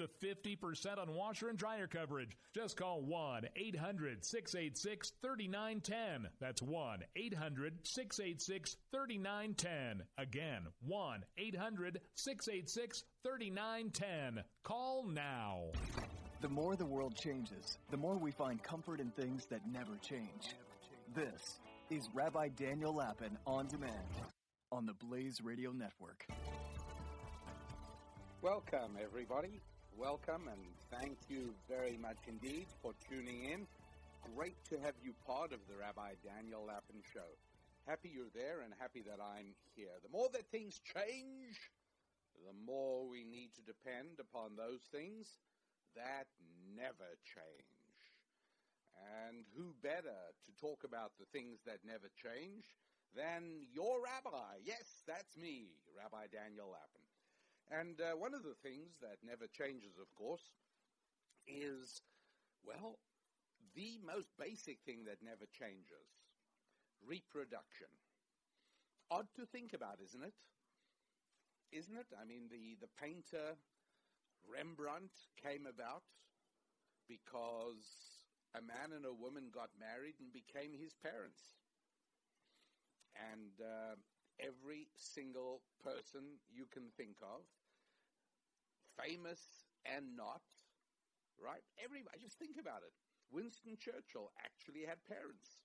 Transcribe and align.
up 0.00 0.20
to 0.20 0.26
50% 0.26 0.98
on 0.98 1.14
washer 1.14 1.48
and 1.48 1.58
dryer 1.58 1.86
coverage. 1.86 2.36
Just 2.54 2.76
call 2.76 3.02
1 3.02 3.48
800 3.56 4.24
686 4.24 5.12
3910. 5.22 6.30
That's 6.40 6.62
1 6.62 7.04
800 7.16 7.74
686 7.82 8.76
3910. 8.92 10.02
Again, 10.18 10.62
1 10.86 11.24
800 11.38 12.00
686 12.14 13.04
3910. 13.24 14.44
Call 14.64 15.04
now. 15.04 15.62
The 16.40 16.48
more 16.48 16.76
the 16.76 16.86
world 16.86 17.16
changes, 17.16 17.78
the 17.90 17.96
more 17.96 18.16
we 18.16 18.30
find 18.30 18.62
comfort 18.62 19.00
in 19.00 19.10
things 19.10 19.46
that 19.46 19.60
never 19.72 19.96
change. 20.00 20.54
This 21.14 21.58
is 21.90 22.08
Rabbi 22.14 22.48
Daniel 22.48 22.94
Lapin 22.94 23.36
on 23.46 23.66
demand 23.66 23.92
on 24.70 24.86
the 24.86 24.92
Blaze 24.92 25.40
Radio 25.42 25.72
Network. 25.72 26.26
Welcome, 28.40 28.92
everybody. 29.02 29.60
Welcome, 29.98 30.46
and 30.46 30.62
thank 30.94 31.18
you 31.26 31.50
very 31.66 31.98
much 31.98 32.30
indeed 32.30 32.70
for 32.78 32.94
tuning 33.10 33.50
in. 33.50 33.66
Great 34.36 34.54
to 34.70 34.78
have 34.78 34.94
you 35.02 35.10
part 35.26 35.50
of 35.50 35.58
the 35.66 35.74
Rabbi 35.74 36.14
Daniel 36.22 36.62
Lapin 36.70 37.02
Show. 37.02 37.26
Happy 37.82 38.06
you're 38.14 38.30
there 38.30 38.62
and 38.62 38.70
happy 38.78 39.02
that 39.02 39.18
I'm 39.18 39.58
here. 39.74 39.98
The 40.06 40.14
more 40.14 40.30
that 40.38 40.46
things 40.54 40.78
change, 40.86 41.58
the 42.46 42.54
more 42.54 43.10
we 43.10 43.26
need 43.26 43.50
to 43.58 43.62
depend 43.66 44.22
upon 44.22 44.54
those 44.54 44.86
things 44.94 45.26
that 45.98 46.30
never 46.78 47.18
change. 47.26 47.98
And 49.26 49.50
who 49.58 49.74
better 49.82 50.22
to 50.46 50.50
talk 50.62 50.86
about 50.86 51.18
the 51.18 51.26
things 51.34 51.58
that 51.66 51.82
never 51.82 52.06
change 52.14 52.70
than 53.18 53.66
your 53.74 53.98
rabbi? 53.98 54.62
Yes, 54.62 55.02
that's 55.10 55.34
me, 55.34 55.74
Rabbi 55.90 56.30
Daniel 56.30 56.70
Lapin. 56.70 57.07
And 57.70 58.00
uh, 58.00 58.16
one 58.16 58.34
of 58.34 58.42
the 58.42 58.54
things 58.54 58.96
that 59.00 59.18
never 59.24 59.46
changes, 59.46 59.98
of 59.98 60.14
course, 60.14 60.52
is, 61.46 62.02
well, 62.64 62.98
the 63.74 63.98
most 64.04 64.30
basic 64.38 64.80
thing 64.84 65.04
that 65.06 65.22
never 65.22 65.46
changes 65.46 66.08
reproduction. 67.06 67.88
Odd 69.10 69.26
to 69.36 69.46
think 69.46 69.72
about, 69.72 70.00
isn't 70.02 70.22
it? 70.24 70.34
Isn't 71.72 71.96
it? 71.96 72.06
I 72.20 72.24
mean, 72.24 72.48
the, 72.50 72.76
the 72.80 72.88
painter 73.00 73.56
Rembrandt 74.46 75.12
came 75.36 75.66
about 75.66 76.04
because 77.08 78.26
a 78.54 78.62
man 78.62 78.92
and 78.94 79.04
a 79.04 79.12
woman 79.12 79.50
got 79.52 79.70
married 79.78 80.16
and 80.20 80.32
became 80.32 80.72
his 80.74 80.94
parents. 80.94 81.56
And 83.32 83.60
uh, 83.60 83.96
every 84.40 84.88
single 84.96 85.62
person 85.82 86.38
you 86.50 86.66
can 86.70 86.90
think 86.96 87.16
of 87.22 87.42
famous 88.98 89.40
and 89.86 90.16
not, 90.16 90.42
right? 91.38 91.62
Everybody, 91.80 92.18
just 92.20 92.38
think 92.38 92.58
about 92.58 92.82
it. 92.84 92.92
Winston 93.30 93.76
Churchill 93.78 94.32
actually 94.40 94.84
had 94.88 95.00
parents. 95.06 95.60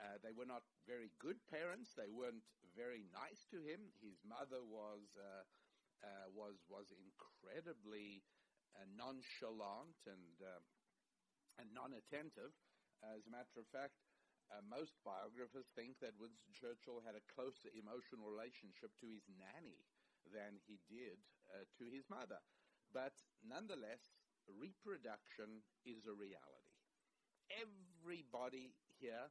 Uh, 0.00 0.16
they 0.24 0.32
were 0.32 0.48
not 0.48 0.64
very 0.88 1.12
good 1.20 1.38
parents. 1.50 1.92
They 1.96 2.08
weren't 2.10 2.44
very 2.76 3.04
nice 3.12 3.44
to 3.52 3.60
him. 3.60 3.92
His 4.00 4.20
mother 4.24 4.64
was 4.64 5.12
uh, 5.16 5.44
uh, 6.04 6.26
was 6.32 6.60
was 6.68 6.92
incredibly 6.96 8.24
uh, 8.76 8.86
nonchalant 8.96 9.98
and 10.08 10.36
uh, 10.42 10.60
and 11.60 11.68
non-attentive. 11.72 12.52
As 13.02 13.26
a 13.26 13.32
matter 13.34 13.58
of 13.60 13.68
fact, 13.72 13.98
uh, 14.52 14.62
most 14.64 14.94
biographers 15.04 15.68
think 15.74 15.98
that 16.00 16.16
Winston 16.20 16.52
Churchill 16.54 17.02
had 17.04 17.16
a 17.18 17.24
closer 17.32 17.68
emotional 17.74 18.28
relationship 18.30 18.92
to 19.00 19.08
his 19.10 19.24
nanny 19.28 19.82
than 20.30 20.60
he 20.68 20.78
did 20.86 21.18
uh, 21.52 21.68
to 21.78 21.84
his 21.92 22.08
mother. 22.08 22.40
But 22.92 23.12
nonetheless, 23.44 24.16
reproduction 24.48 25.64
is 25.84 26.08
a 26.08 26.16
reality. 26.16 26.72
Everybody 27.52 28.72
here 29.00 29.28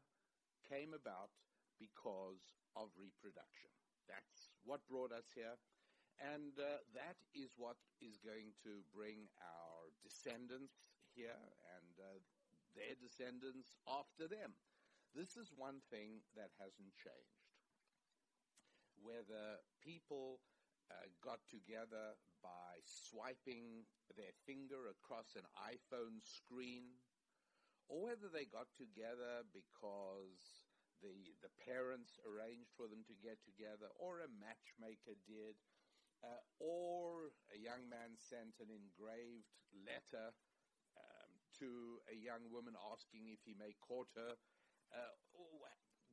came 0.70 0.94
about 0.94 1.34
because 1.82 2.54
of 2.78 2.94
reproduction. 2.98 3.74
That's 4.06 4.54
what 4.64 4.86
brought 4.86 5.12
us 5.12 5.34
here. 5.34 5.58
And 6.22 6.54
uh, 6.62 6.86
that 6.94 7.18
is 7.34 7.58
what 7.58 7.82
is 7.98 8.22
going 8.22 8.54
to 8.62 8.86
bring 8.94 9.26
our 9.42 9.90
descendants 10.06 10.78
here 11.18 11.42
and 11.74 11.94
uh, 11.98 12.22
their 12.78 12.94
descendants 13.02 13.74
after 13.90 14.30
them. 14.30 14.54
This 15.18 15.36
is 15.36 15.52
one 15.58 15.82
thing 15.90 16.22
that 16.38 16.54
hasn't 16.62 16.94
changed. 16.94 17.42
Whether 19.02 19.60
people 19.82 20.40
uh, 20.92 21.08
got 21.24 21.40
together 21.48 22.20
by 22.44 22.84
swiping 22.84 23.88
their 24.20 24.36
finger 24.44 24.92
across 24.92 25.40
an 25.40 25.48
iPhone 25.56 26.20
screen, 26.20 27.00
or 27.88 28.12
whether 28.12 28.28
they 28.28 28.44
got 28.44 28.68
together 28.76 29.48
because 29.56 30.68
the, 31.00 31.32
the 31.40 31.54
parents 31.64 32.20
arranged 32.28 32.76
for 32.76 32.92
them 32.92 33.08
to 33.08 33.16
get 33.24 33.40
together, 33.48 33.88
or 33.96 34.20
a 34.20 34.32
matchmaker 34.36 35.16
did, 35.24 35.56
uh, 36.20 36.44
or 36.60 37.32
a 37.56 37.58
young 37.58 37.88
man 37.88 38.20
sent 38.20 38.60
an 38.60 38.70
engraved 38.70 39.56
letter 39.72 40.36
um, 41.00 41.32
to 41.56 42.04
a 42.12 42.18
young 42.20 42.52
woman 42.52 42.76
asking 42.92 43.32
if 43.32 43.40
he 43.48 43.56
may 43.56 43.74
court 43.80 44.12
her. 44.20 44.36
Uh, 44.92 45.16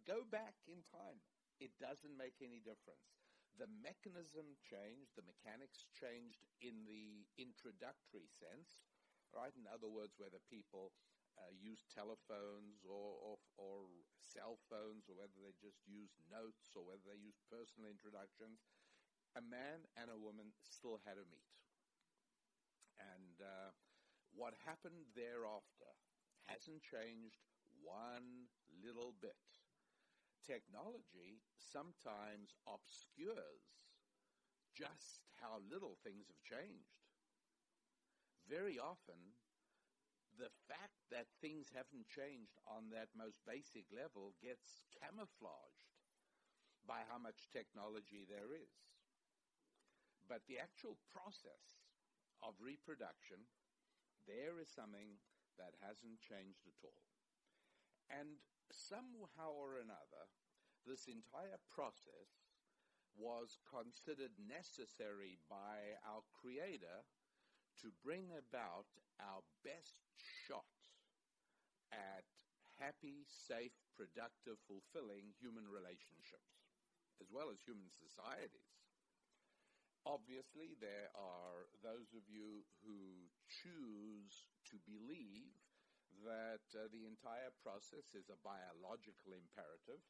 go 0.07 0.25
back 0.31 0.55
in 0.71 0.81
time. 0.89 1.19
It 1.61 1.75
doesn't 1.83 2.17
make 2.17 2.39
any 2.41 2.63
difference. 2.63 3.18
The 3.59 3.67
mechanism 3.83 4.55
changed, 4.63 5.19
the 5.19 5.27
mechanics 5.27 5.91
changed 5.91 6.47
in 6.63 6.87
the 6.87 7.27
introductory 7.43 8.31
sense, 8.31 8.87
right? 9.35 9.51
In 9.59 9.67
other 9.67 9.91
words, 9.91 10.15
whether 10.15 10.39
people 10.47 10.95
uh, 11.35 11.51
use 11.59 11.83
telephones 11.91 12.87
or, 12.87 13.19
or, 13.19 13.37
or 13.59 13.91
cell 14.23 14.63
phones, 14.71 15.11
or 15.11 15.19
whether 15.19 15.39
they 15.43 15.55
just 15.59 15.83
use 15.87 16.15
notes, 16.31 16.71
or 16.79 16.87
whether 16.87 17.03
they 17.11 17.19
use 17.19 17.39
personal 17.51 17.91
introductions, 17.91 18.63
a 19.35 19.43
man 19.43 19.87
and 19.99 20.11
a 20.11 20.19
woman 20.19 20.55
still 20.63 21.03
had 21.03 21.19
to 21.19 21.27
meet. 21.27 21.51
And 22.99 23.43
uh, 23.43 23.71
what 24.35 24.55
happened 24.67 25.07
thereafter 25.15 25.91
hasn't 26.47 26.83
changed 26.83 27.43
one 27.83 28.51
little 28.83 29.15
bit 29.19 29.39
technology 30.47 31.43
sometimes 31.73 32.57
obscures 32.65 33.89
just 34.73 35.27
how 35.43 35.61
little 35.69 35.99
things 36.01 36.31
have 36.31 36.43
changed. 36.43 37.03
Very 38.49 38.81
often, 38.81 39.37
the 40.39 40.55
fact 40.71 40.97
that 41.11 41.29
things 41.43 41.69
haven't 41.75 42.07
changed 42.09 42.57
on 42.65 42.89
that 42.95 43.11
most 43.13 43.43
basic 43.43 43.85
level 43.91 44.39
gets 44.39 44.87
camouflaged 44.95 45.99
by 46.87 47.05
how 47.11 47.19
much 47.19 47.51
technology 47.53 48.25
there 48.25 48.55
is. 48.55 48.73
But 50.31 50.47
the 50.47 50.63
actual 50.63 50.97
process 51.11 51.85
of 52.41 52.57
reproduction, 52.63 53.51
there 54.25 54.63
is 54.63 54.71
something 54.71 55.19
that 55.59 55.75
hasn't 55.83 56.23
changed 56.23 56.65
at 56.71 56.81
all. 56.87 57.05
And 58.09 58.41
somehow 58.71 59.53
or 59.53 59.83
another, 59.83 60.31
this 60.89 61.05
entire 61.05 61.61
process 61.69 62.49
was 63.13 63.61
considered 63.69 64.33
necessary 64.41 65.37
by 65.53 66.01
our 66.09 66.25
Creator 66.33 67.05
to 67.85 67.93
bring 68.01 68.33
about 68.33 68.89
our 69.21 69.45
best 69.61 70.01
shot 70.17 70.67
at 71.93 72.25
happy, 72.81 73.27
safe, 73.29 73.75
productive, 73.93 74.57
fulfilling 74.65 75.35
human 75.37 75.69
relationships, 75.69 76.65
as 77.21 77.29
well 77.29 77.53
as 77.53 77.61
human 77.61 77.91
societies. 77.93 78.73
Obviously, 80.07 80.79
there 80.79 81.13
are 81.13 81.69
those 81.85 82.15
of 82.17 82.25
you 82.31 82.65
who 82.81 83.29
choose 83.45 84.49
to 84.73 84.81
believe 84.89 85.53
that 86.25 86.65
uh, 86.75 86.89
the 86.91 87.05
entire 87.05 87.53
process 87.61 88.15
is 88.17 88.31
a 88.31 88.41
biological 88.41 89.37
imperative 89.37 90.01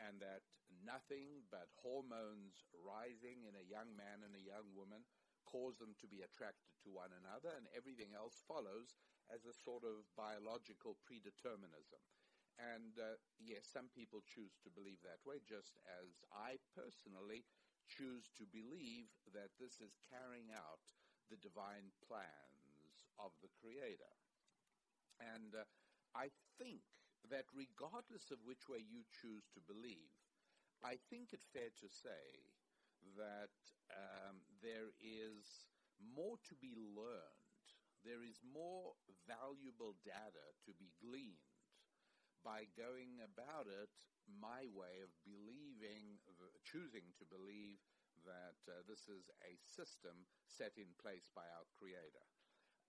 and 0.00 0.20
that 0.20 0.44
nothing 0.84 1.46
but 1.48 1.72
hormones 1.80 2.64
rising 2.76 3.44
in 3.48 3.56
a 3.56 3.70
young 3.70 3.92
man 3.96 4.22
and 4.22 4.36
a 4.36 4.44
young 4.44 4.68
woman 4.76 5.04
cause 5.46 5.78
them 5.78 5.94
to 6.02 6.10
be 6.10 6.26
attracted 6.26 6.74
to 6.82 6.90
one 6.90 7.14
another 7.14 7.54
and 7.54 7.70
everything 7.72 8.12
else 8.12 8.42
follows 8.44 8.98
as 9.30 9.46
a 9.46 9.54
sort 9.54 9.86
of 9.86 10.06
biological 10.18 10.98
predeterminism. 11.06 12.02
And 12.56 12.96
uh, 12.96 13.20
yes, 13.36 13.68
some 13.68 13.92
people 13.92 14.24
choose 14.24 14.56
to 14.64 14.72
believe 14.72 15.00
that 15.04 15.20
way, 15.28 15.44
just 15.44 15.76
as 15.84 16.24
I 16.32 16.56
personally 16.72 17.44
choose 17.86 18.32
to 18.40 18.48
believe 18.48 19.12
that 19.36 19.54
this 19.60 19.78
is 19.78 20.00
carrying 20.08 20.50
out 20.56 20.82
the 21.28 21.38
divine 21.38 21.92
plans 22.02 23.06
of 23.20 23.36
the 23.44 23.52
Creator. 23.60 24.10
And 25.20 25.52
uh, 25.52 25.64
I 26.16 26.32
think 26.56 26.80
that 27.30 27.50
regardless 27.54 28.30
of 28.30 28.44
which 28.44 28.68
way 28.68 28.82
you 28.82 29.02
choose 29.10 29.46
to 29.54 29.60
believe, 29.64 30.14
I 30.84 31.00
think 31.10 31.32
it's 31.32 31.48
fair 31.48 31.72
to 31.82 31.88
say 31.88 32.52
that 33.16 33.54
um, 33.90 34.42
there 34.62 34.92
is 35.00 35.70
more 36.00 36.36
to 36.48 36.54
be 36.58 36.74
learned. 36.76 37.44
There 38.04 38.22
is 38.22 38.38
more 38.44 38.94
valuable 39.26 39.98
data 40.04 40.46
to 40.68 40.72
be 40.78 40.94
gleaned 41.02 41.56
by 42.46 42.70
going 42.78 43.18
about 43.24 43.66
it 43.66 43.90
my 44.30 44.70
way 44.70 45.02
of 45.02 45.10
believing, 45.26 46.22
choosing 46.62 47.10
to 47.18 47.26
believe 47.26 47.82
that 48.26 48.58
uh, 48.66 48.82
this 48.86 49.06
is 49.06 49.30
a 49.42 49.54
system 49.58 50.26
set 50.46 50.74
in 50.78 50.90
place 50.98 51.30
by 51.30 51.46
our 51.54 51.66
Creator. 51.78 52.26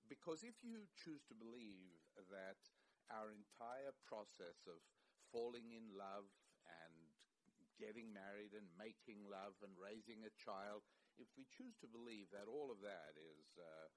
Because 0.10 0.42
if 0.42 0.62
you 0.64 0.88
choose 0.98 1.26
to 1.30 1.36
believe 1.38 1.94
that 2.30 2.58
our 3.12 3.32
entire 3.32 3.94
process 4.06 4.66
of 4.68 4.80
falling 5.32 5.72
in 5.76 5.92
love 5.96 6.28
and 6.68 6.96
getting 7.78 8.10
married 8.10 8.58
and 8.58 8.66
making 8.76 9.22
love 9.30 9.58
and 9.62 9.74
raising 9.78 10.26
a 10.26 10.34
child, 10.40 10.84
if 11.22 11.30
we 11.38 11.46
choose 11.50 11.78
to 11.82 11.90
believe 11.90 12.30
that 12.34 12.50
all 12.50 12.70
of 12.70 12.82
that 12.82 13.14
is 13.18 13.58
uh, 13.58 13.88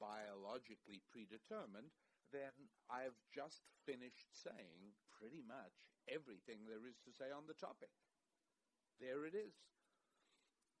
biologically 0.00 1.00
predetermined, 1.08 1.92
then 2.32 2.52
I've 2.90 3.16
just 3.32 3.64
finished 3.86 4.32
saying 4.34 4.96
pretty 5.14 5.44
much 5.44 5.86
everything 6.10 6.66
there 6.66 6.84
is 6.84 6.98
to 7.06 7.14
say 7.14 7.30
on 7.30 7.46
the 7.46 7.56
topic. 7.56 7.92
There 8.98 9.24
it 9.28 9.36
is. 9.36 9.54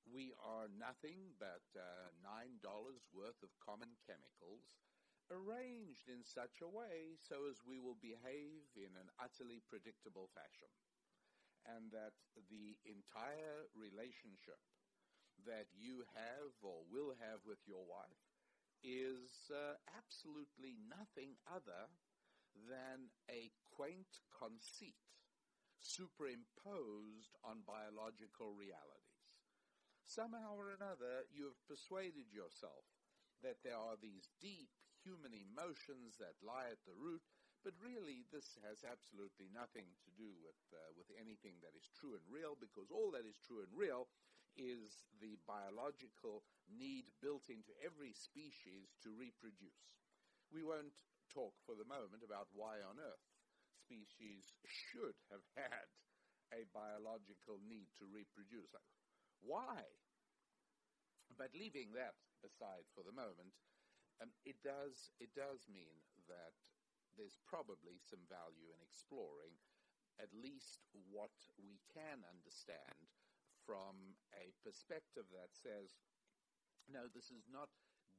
We 0.06 0.32
are 0.38 0.70
nothing 0.70 1.34
but 1.36 1.66
uh, 1.74 2.14
$9 2.22 2.62
worth 3.10 3.40
of 3.42 3.50
common 3.58 3.98
chemicals 4.06 4.62
arranged 5.30 6.08
in 6.08 6.22
such 6.22 6.62
a 6.62 6.70
way 6.70 7.18
so 7.18 7.50
as 7.50 7.62
we 7.66 7.78
will 7.78 7.98
behave 7.98 8.66
in 8.76 8.94
an 8.98 9.10
utterly 9.18 9.62
predictable 9.66 10.30
fashion. 10.34 10.70
And 11.66 11.90
that 11.90 12.14
the 12.46 12.78
entire 12.86 13.66
relationship 13.74 14.62
that 15.44 15.66
you 15.74 16.06
have 16.14 16.54
or 16.62 16.86
will 16.86 17.18
have 17.18 17.42
with 17.42 17.58
your 17.66 17.82
wife 17.82 18.22
is 18.86 19.50
uh, 19.50 19.74
absolutely 19.98 20.78
nothing 20.86 21.34
other 21.50 21.90
than 22.70 23.10
a 23.26 23.50
quaint 23.74 24.22
conceit 24.30 25.02
superimposed 25.82 27.36
on 27.44 27.66
biological 27.66 28.54
realities. 28.56 29.26
Somehow 30.06 30.54
or 30.54 30.70
another, 30.70 31.26
you 31.34 31.50
have 31.50 31.60
persuaded 31.66 32.30
yourself 32.30 32.86
that 33.42 33.60
there 33.66 33.76
are 33.76 33.98
these 33.98 34.30
deep 34.40 34.70
human 35.06 35.30
emotions 35.30 36.18
that 36.18 36.34
lie 36.42 36.66
at 36.74 36.82
the 36.82 36.98
root, 36.98 37.22
but 37.62 37.78
really 37.78 38.26
this 38.34 38.58
has 38.66 38.82
absolutely 38.82 39.46
nothing 39.54 39.86
to 40.02 40.10
do 40.18 40.34
with, 40.42 40.58
uh, 40.74 40.90
with 40.98 41.06
anything 41.14 41.62
that 41.62 41.78
is 41.78 41.86
true 41.94 42.18
and 42.18 42.26
real, 42.26 42.58
because 42.58 42.90
all 42.90 43.14
that 43.14 43.26
is 43.26 43.38
true 43.38 43.62
and 43.62 43.70
real 43.70 44.10
is 44.58 45.06
the 45.22 45.38
biological 45.46 46.42
need 46.66 47.06
built 47.22 47.46
into 47.46 47.70
every 47.84 48.12
species 48.12 48.98
to 49.06 49.14
reproduce. 49.14 49.94
We 50.50 50.66
won't 50.66 50.98
talk 51.30 51.54
for 51.62 51.78
the 51.78 51.86
moment 51.86 52.26
about 52.26 52.50
why 52.50 52.82
on 52.82 52.98
earth 52.98 53.26
species 53.86 54.58
should 54.66 55.14
have 55.30 55.46
had 55.54 55.86
a 56.50 56.66
biological 56.74 57.62
need 57.62 57.86
to 57.98 58.06
reproduce. 58.10 58.74
Why? 59.42 59.86
But 61.38 61.54
leaving 61.54 61.92
that 61.92 62.16
aside 62.42 62.86
for 62.94 63.02
the 63.04 63.12
moment, 63.12 63.54
um, 64.22 64.32
it 64.44 64.56
does 64.64 65.12
it 65.20 65.32
does 65.36 65.68
mean 65.68 66.00
that 66.26 66.56
there's 67.16 67.40
probably 67.48 67.96
some 68.00 68.24
value 68.28 68.72
in 68.72 68.80
exploring 68.84 69.56
at 70.20 70.32
least 70.32 70.84
what 71.12 71.32
we 71.60 71.80
can 71.92 72.24
understand 72.28 73.08
from 73.64 74.16
a 74.32 74.54
perspective 74.64 75.28
that 75.34 75.52
says, 75.52 75.92
no, 76.88 77.10
this 77.10 77.28
is 77.34 77.50
not 77.50 77.68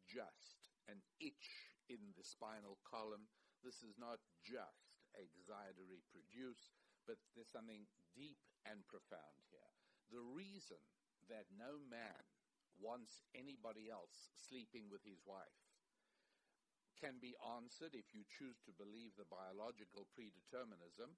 just 0.05 0.69
an 0.91 1.01
itch 1.17 1.73
in 1.89 2.13
the 2.13 2.25
spinal 2.25 2.77
column. 2.83 3.31
This 3.63 3.81
is 3.81 3.95
not 3.97 4.21
just 4.43 5.01
a 5.15 5.25
desire 5.33 5.73
to 5.73 5.83
reproduce, 5.87 6.75
but 7.07 7.17
there's 7.33 7.49
something 7.49 7.87
deep 8.13 8.43
and 8.67 8.83
profound 8.85 9.41
here. 9.49 9.71
The 10.11 10.21
reason 10.21 10.83
that 11.31 11.49
no 11.55 11.81
man 11.87 12.21
wants 12.77 13.25
anybody 13.33 13.89
else 13.89 14.35
sleeping 14.37 14.91
with 14.91 15.01
his 15.01 15.23
wife 15.25 15.66
can 16.97 17.21
be 17.21 17.37
answered 17.45 17.93
if 17.93 18.09
you 18.11 18.25
choose 18.25 18.57
to 18.65 18.73
believe 18.73 19.13
the 19.13 19.29
biological 19.29 20.09
predeterminism. 20.17 21.13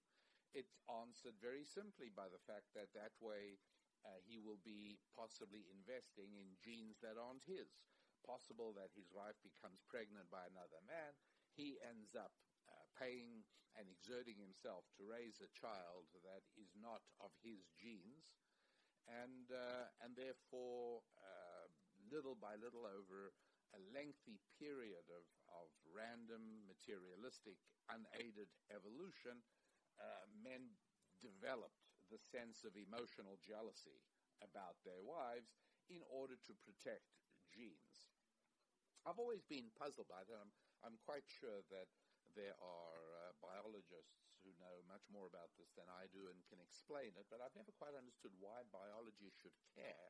It's 0.51 0.75
answered 0.91 1.39
very 1.39 1.63
simply 1.63 2.11
by 2.11 2.27
the 2.27 2.41
fact 2.43 2.75
that 2.75 2.91
that 2.91 3.15
way 3.23 3.61
uh, 4.03 4.19
he 4.27 4.39
will 4.39 4.59
be 4.59 4.99
possibly 5.15 5.63
investing 5.71 6.35
in 6.35 6.59
genes 6.59 6.99
that 6.99 7.15
aren't 7.15 7.47
his. 7.47 7.71
Possible 8.27 8.75
that 8.75 8.91
his 8.91 9.07
wife 9.15 9.39
becomes 9.39 9.79
pregnant 9.87 10.27
by 10.27 10.43
another 10.51 10.83
man. 10.83 11.15
He 11.55 11.79
ends 11.79 12.11
up 12.15 12.35
uh, 12.67 12.83
paying 12.99 13.47
and 13.79 13.87
exerting 13.87 14.35
himself 14.35 14.83
to 14.99 15.07
raise 15.07 15.39
a 15.39 15.51
child 15.55 16.11
that 16.27 16.43
is 16.59 16.75
not 16.75 16.99
of 17.23 17.31
his 17.39 17.71
genes. 17.79 18.35
And, 19.07 19.49
uh, 19.49 19.89
and 20.03 20.13
therefore, 20.13 21.01
uh, 21.17 21.65
little 22.11 22.35
by 22.35 22.59
little, 22.59 22.85
over 22.85 23.33
a 23.75 23.79
lengthy 23.93 24.41
period 24.57 25.05
of, 25.13 25.25
of 25.53 25.67
random, 25.93 26.65
materialistic, 26.65 27.57
unaided 27.89 28.49
evolution, 28.73 29.41
uh, 29.99 30.25
men 30.41 30.73
developed 31.21 31.85
the 32.09 32.17
sense 32.17 32.65
of 32.65 32.73
emotional 32.73 33.37
jealousy 33.43 34.01
about 34.41 34.79
their 34.81 35.01
wives 35.03 35.59
in 35.91 36.01
order 36.09 36.37
to 36.47 36.53
protect 36.65 37.05
genes. 37.51 38.09
I've 39.05 39.19
always 39.21 39.45
been 39.45 39.73
puzzled 39.77 40.09
by 40.09 40.25
that. 40.25 40.39
I'm, 40.39 40.53
I'm 40.85 40.97
quite 41.05 41.25
sure 41.27 41.61
that 41.73 41.89
there 42.37 42.55
are 42.61 43.01
uh, 43.25 43.33
biologists 43.41 44.29
who 44.45 44.53
know 44.61 44.85
much 44.87 45.03
more 45.11 45.27
about 45.27 45.51
this 45.59 45.73
than 45.75 45.89
I 45.91 46.07
do 46.13 46.29
and 46.31 46.39
can 46.47 46.61
explain 46.63 47.11
it, 47.17 47.27
but 47.27 47.43
I've 47.43 47.55
never 47.57 47.73
quite 47.75 47.97
understood 47.97 48.31
why 48.39 48.63
biology 48.71 49.33
should 49.33 49.55
care 49.75 50.09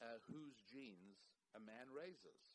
uh, 0.00 0.18
whose 0.32 0.56
genes 0.64 1.28
a 1.52 1.60
man 1.60 1.90
raises. 1.92 2.49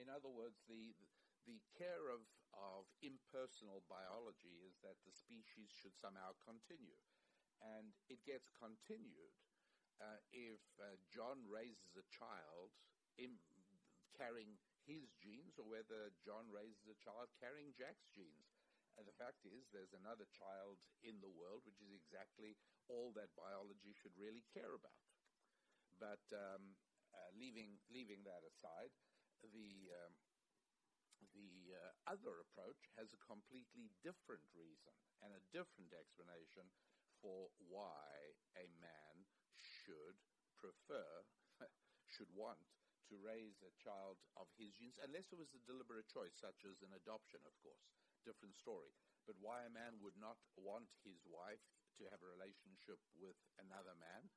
In 0.00 0.08
other 0.08 0.32
words, 0.32 0.64
the, 0.64 0.96
the 1.44 1.60
care 1.76 2.08
of, 2.08 2.24
of 2.56 2.88
impersonal 3.04 3.84
biology 3.84 4.64
is 4.64 4.80
that 4.80 4.96
the 5.04 5.12
species 5.12 5.68
should 5.68 5.92
somehow 5.92 6.32
continue. 6.40 6.96
And 7.60 7.92
it 8.08 8.24
gets 8.24 8.48
continued 8.56 9.36
uh, 10.00 10.16
if 10.32 10.64
uh, 10.80 10.96
John 11.12 11.44
raises 11.44 11.92
a 12.00 12.06
child 12.08 12.72
in, 13.20 13.36
carrying 14.16 14.56
his 14.88 15.12
genes 15.20 15.60
or 15.60 15.68
whether 15.68 16.08
John 16.24 16.48
raises 16.48 16.88
a 16.88 16.96
child 17.04 17.28
carrying 17.36 17.76
Jack's 17.76 18.08
genes. 18.08 18.56
And 18.96 19.04
the 19.04 19.16
fact 19.20 19.44
is, 19.44 19.68
there's 19.68 19.92
another 19.92 20.26
child 20.32 20.80
in 21.04 21.20
the 21.20 21.30
world, 21.30 21.62
which 21.68 21.84
is 21.84 21.92
exactly 21.92 22.56
all 22.88 23.12
that 23.16 23.32
biology 23.36 23.92
should 23.92 24.16
really 24.16 24.42
care 24.50 24.72
about. 24.72 25.04
But 26.00 26.24
um, 26.32 26.74
uh, 27.12 27.30
leaving 27.36 27.76
leaving 27.92 28.24
that 28.24 28.42
aside, 28.42 28.92
the 29.42 29.90
um, 29.92 30.14
the 31.32 31.76
uh, 31.76 32.10
other 32.10 32.42
approach 32.42 32.90
has 32.98 33.12
a 33.12 33.24
completely 33.24 33.92
different 34.02 34.44
reason 34.56 34.94
and 35.22 35.30
a 35.32 35.46
different 35.52 35.92
explanation 35.94 36.66
for 37.20 37.52
why 37.68 38.34
a 38.56 38.66
man 38.80 39.28
should 39.54 40.16
prefer, 40.56 41.24
should 42.08 42.32
want 42.32 42.60
to 43.12 43.20
raise 43.20 43.60
a 43.60 43.74
child 43.76 44.16
of 44.38 44.48
his 44.56 44.72
genes, 44.78 44.96
unless 45.02 45.28
it 45.34 45.40
was 45.40 45.52
a 45.52 45.66
deliberate 45.68 46.08
choice, 46.08 46.32
such 46.38 46.64
as 46.64 46.80
an 46.80 46.94
adoption, 46.94 47.42
of 47.44 47.52
course, 47.60 47.90
different 48.24 48.54
story. 48.56 48.94
But 49.26 49.40
why 49.42 49.66
a 49.66 49.72
man 49.72 50.00
would 50.00 50.16
not 50.16 50.38
want 50.56 50.88
his 51.04 51.20
wife 51.26 51.62
to 52.00 52.08
have 52.08 52.22
a 52.24 52.32
relationship 52.32 53.02
with 53.18 53.36
another 53.60 53.92
man, 53.98 54.30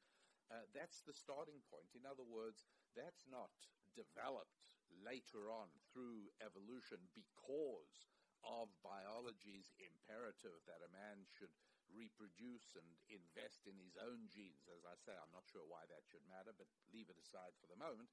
uh, 0.51 0.67
that's 0.75 1.05
the 1.05 1.15
starting 1.15 1.63
point. 1.71 1.95
In 1.95 2.03
other 2.03 2.25
words, 2.25 2.67
that's 2.97 3.23
not 3.29 3.53
developed 3.95 4.73
later 5.01 5.49
on 5.49 5.71
through 5.89 6.29
evolution 6.43 7.01
because 7.17 8.05
of 8.43 8.67
biology's 8.83 9.71
imperative 9.79 10.59
that 10.67 10.83
a 10.83 10.91
man 10.91 11.23
should 11.31 11.51
reproduce 11.91 12.75
and 12.75 12.87
invest 13.07 13.69
in 13.69 13.77
his 13.79 13.95
own 13.99 14.27
genes. 14.27 14.67
As 14.67 14.83
I 14.83 14.97
say, 14.99 15.15
I'm 15.15 15.31
not 15.31 15.47
sure 15.47 15.63
why 15.63 15.85
that 15.87 16.03
should 16.09 16.25
matter, 16.27 16.51
but 16.55 16.67
leave 16.91 17.07
it 17.07 17.19
aside 17.19 17.55
for 17.61 17.69
the 17.69 17.79
moment. 17.79 18.09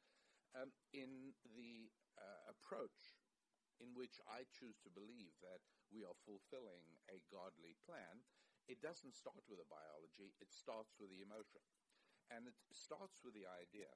Um, 0.54 0.74
in 0.90 1.34
the 1.54 1.90
uh, 2.18 2.50
approach 2.50 3.22
in 3.78 3.96
which 3.96 4.20
I 4.28 4.44
choose 4.50 4.76
to 4.84 4.92
believe 4.92 5.32
that 5.40 5.62
we 5.88 6.04
are 6.04 6.26
fulfilling 6.26 6.84
a 7.08 7.22
godly 7.32 7.78
plan, 7.86 8.22
it 8.68 8.82
doesn't 8.84 9.16
start 9.16 9.40
with 9.48 9.58
the 9.58 9.72
biology, 9.72 10.36
it 10.38 10.52
starts 10.52 10.94
with 11.00 11.08
the 11.10 11.24
emotion. 11.24 11.64
And 12.30 12.46
it 12.46 12.54
starts 12.70 13.18
with 13.26 13.34
the 13.34 13.48
idea 13.50 13.90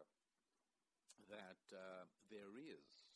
that 1.30 1.62
uh, 1.72 2.06
there 2.30 2.56
is 2.58 3.10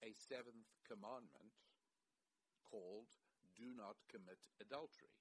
a 0.00 0.12
seventh 0.16 0.72
commandment 0.86 1.52
called 2.64 3.10
do 3.56 3.76
not 3.76 4.00
commit 4.08 4.40
adultery. 4.62 5.12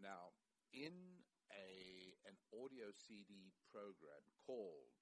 Now, 0.00 0.32
in 0.72 1.20
a, 1.52 2.16
an 2.24 2.40
audio 2.56 2.88
CD 2.94 3.52
program 3.68 4.24
called 4.46 4.96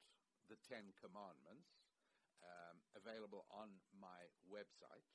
The 0.51 0.59
Ten 0.67 0.91
Commandments, 0.99 1.87
um, 2.43 2.83
available 2.99 3.47
on 3.55 3.71
my 3.95 4.27
website, 4.51 5.07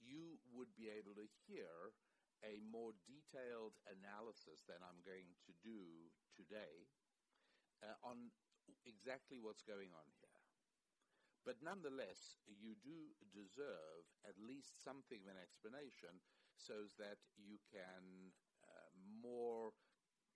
you 0.00 0.40
would 0.52 0.72
be 0.76 0.92
able 0.92 1.16
to 1.16 1.28
hear 1.48 1.96
a 2.44 2.60
more 2.64 2.96
detailed 3.04 3.76
analysis 3.84 4.64
than 4.64 4.80
I'm 4.80 5.04
going 5.04 5.36
to 5.44 5.52
do 5.60 6.08
today 6.32 6.88
uh, 7.84 7.96
on 8.00 8.32
exactly 8.86 9.38
what's 9.40 9.62
going 9.62 9.92
on 9.92 10.08
here. 10.20 10.40
But 11.44 11.64
nonetheless, 11.64 12.36
you 12.44 12.76
do 12.84 13.16
deserve 13.32 14.04
at 14.28 14.36
least 14.36 14.84
something 14.84 15.24
of 15.24 15.32
an 15.32 15.40
explanation 15.40 16.20
so 16.52 16.92
that 17.00 17.16
you 17.40 17.56
can 17.72 18.34
uh, 18.60 18.92
more 19.24 19.72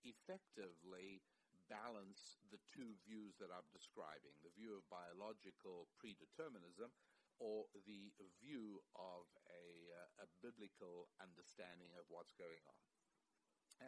effectively 0.01 1.21
balance 1.69 2.41
the 2.49 2.61
two 2.73 2.97
views 3.05 3.37
that 3.41 3.53
I'm 3.53 3.69
describing 3.73 4.37
the 4.41 4.53
view 4.53 4.77
of 4.77 4.85
biological 4.89 5.89
predeterminism 5.97 6.93
or 7.41 7.67
the 7.85 8.13
view 8.39 8.79
of 8.95 9.27
a, 9.51 9.65
uh, 9.91 10.25
a 10.25 10.27
biblical 10.39 11.09
understanding 11.19 11.91
of 11.99 12.07
what's 12.07 12.33
going 12.37 12.61
on. 12.63 12.81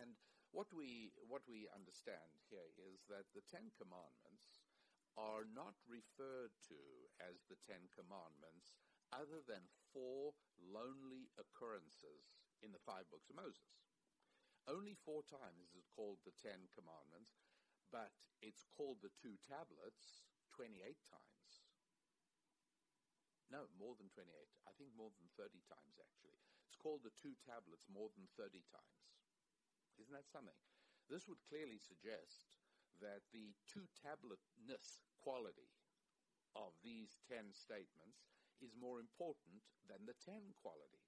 And 0.04 0.20
what 0.52 0.68
we, 0.72 1.12
what 1.28 1.44
we 1.48 1.68
understand 1.72 2.32
here 2.48 2.72
is 2.80 3.04
that 3.12 3.28
the 3.36 3.44
Ten 3.48 3.72
Commandments 3.76 4.64
are 5.18 5.50
not 5.50 5.74
referred 5.90 6.54
to 6.70 6.82
as 7.20 7.42
the 7.50 7.58
Ten 7.66 7.90
Commandments 7.92 8.78
other 9.10 9.42
than 9.48 9.66
four 9.96 10.36
lonely 10.60 11.32
occurrences 11.40 12.38
in 12.62 12.70
the 12.72 12.84
five 12.84 13.08
books 13.10 13.32
of 13.32 13.40
Moses. 13.40 13.88
Only 14.68 15.00
four 15.00 15.24
times 15.24 15.64
is 15.64 15.80
it 15.80 15.88
called 15.96 16.20
the 16.28 16.36
Ten 16.36 16.68
Commandments, 16.76 17.40
but 17.88 18.12
it's 18.44 18.68
called 18.76 19.00
the 19.00 19.14
two 19.16 19.40
tablets 19.48 20.28
28 20.52 20.76
times. 21.08 21.52
No, 23.48 23.72
more 23.80 23.96
than 23.96 24.12
28. 24.12 24.28
I 24.68 24.76
think 24.76 24.92
more 24.94 25.16
than 25.16 25.32
30 25.40 25.64
times, 25.72 25.96
actually. 26.04 26.36
It's 26.68 26.76
called 26.76 27.08
the 27.08 27.16
two 27.16 27.40
tablets 27.48 27.88
more 27.88 28.12
than 28.12 28.28
30 28.36 28.60
times. 28.68 29.17
Isn't 29.98 30.14
that 30.14 30.30
something? 30.30 30.58
This 31.10 31.28
would 31.28 31.42
clearly 31.50 31.82
suggest 31.82 32.46
that 33.02 33.26
the 33.34 33.54
two 33.70 33.86
tabletness 34.02 35.02
quality 35.22 35.74
of 36.58 36.74
these 36.82 37.18
10 37.30 37.54
statements 37.54 38.30
is 38.62 38.74
more 38.74 38.98
important 38.98 39.62
than 39.86 40.06
the 40.10 40.18
10 40.26 40.58
quality. 40.58 41.06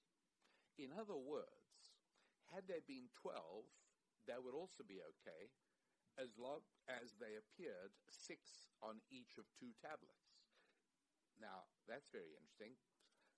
In 0.78 0.94
other 0.94 1.18
words, 1.18 1.98
had 2.54 2.70
there 2.70 2.86
been 2.86 3.10
12, 3.18 3.66
that 4.30 4.42
would 4.42 4.54
also 4.54 4.86
be 4.86 5.02
okay, 5.02 5.50
as 6.18 6.38
long 6.38 6.62
as 6.90 7.18
they 7.18 7.38
appeared 7.38 7.94
six 8.10 8.70
on 8.82 9.02
each 9.10 9.38
of 9.38 9.50
two 9.58 9.74
tablets. 9.82 10.46
Now, 11.40 11.72
that's 11.88 12.12
very 12.12 12.36
interesting, 12.36 12.76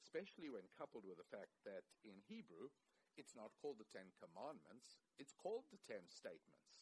especially 0.01 0.49
when 0.49 0.65
coupled 0.73 1.05
with 1.05 1.21
the 1.21 1.31
fact 1.31 1.53
that 1.63 1.85
in 2.01 2.17
Hebrew, 2.25 2.73
it's 3.17 3.35
not 3.35 3.55
called 3.59 3.79
the 3.79 3.89
Ten 3.91 4.13
Commandments, 4.17 4.99
it's 5.19 5.35
called 5.35 5.67
the 5.71 5.81
Ten 5.81 6.07
Statements. 6.07 6.79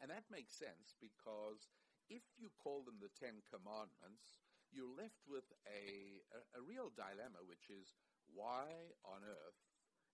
And 0.00 0.08
that 0.08 0.32
makes 0.32 0.56
sense 0.56 0.96
because 0.96 1.68
if 2.08 2.24
you 2.40 2.48
call 2.56 2.82
them 2.82 2.98
the 2.98 3.12
Ten 3.12 3.44
Commandments, 3.46 4.40
you're 4.72 4.90
left 4.90 5.20
with 5.28 5.44
a, 5.68 6.24
a, 6.32 6.40
a 6.56 6.60
real 6.64 6.88
dilemma, 6.94 7.44
which 7.44 7.68
is 7.68 7.92
why 8.32 8.96
on 9.04 9.26
earth, 9.26 9.60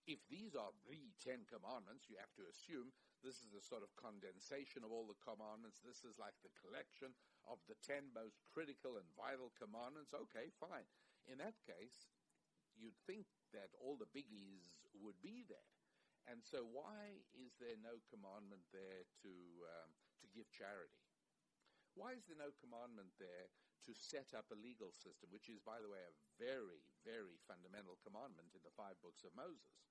if 0.07 0.23
these 0.31 0.55
are 0.55 0.75
the 0.87 1.14
Ten 1.19 1.47
Commandments, 1.47 2.07
you 2.07 2.19
have 2.19 2.33
to 2.38 2.47
assume 2.47 2.95
this 3.26 3.43
is 3.43 3.59
a 3.59 3.64
sort 3.64 3.83
of 3.83 3.90
condensation 3.99 4.87
of 4.87 4.95
all 4.95 5.09
the 5.09 5.19
commandments. 5.19 5.83
This 5.83 6.07
is 6.07 6.14
like 6.14 6.38
the 6.47 6.55
collection 6.62 7.11
of 7.50 7.59
the 7.66 7.78
ten 7.83 8.14
most 8.14 8.38
critical 8.47 9.00
and 9.00 9.09
vital 9.19 9.50
commandments. 9.59 10.14
Okay, 10.14 10.55
fine. 10.62 10.87
In 11.26 11.43
that 11.43 11.59
case, 11.66 12.07
you'd 12.76 12.99
think 13.09 13.26
that 13.52 13.73
all 13.80 13.97
the 13.97 14.11
biggies 14.12 14.76
would 14.97 15.18
be 15.25 15.45
there. 15.49 15.73
And 16.26 16.42
so, 16.42 16.66
why 16.66 17.23
is 17.33 17.54
there 17.56 17.78
no 17.78 18.02
commandment 18.11 18.66
there 18.75 19.06
to, 19.23 19.35
um, 19.80 19.90
to 20.21 20.26
give 20.35 20.50
charity? 20.50 21.06
Why 21.95 22.18
is 22.18 22.26
there 22.26 22.38
no 22.38 22.52
commandment 22.59 23.14
there 23.16 23.49
to 23.87 23.92
set 23.95 24.35
up 24.35 24.50
a 24.50 24.59
legal 24.59 24.90
system, 24.90 25.30
which 25.30 25.47
is, 25.47 25.62
by 25.62 25.78
the 25.78 25.88
way, 25.88 26.02
a 26.02 26.18
very, 26.37 26.83
very 27.06 27.38
fundamental 27.47 27.97
commandment 28.02 28.52
in 28.59 28.61
the 28.66 28.75
five 28.75 28.99
books 29.00 29.23
of 29.23 29.33
Moses? 29.38 29.87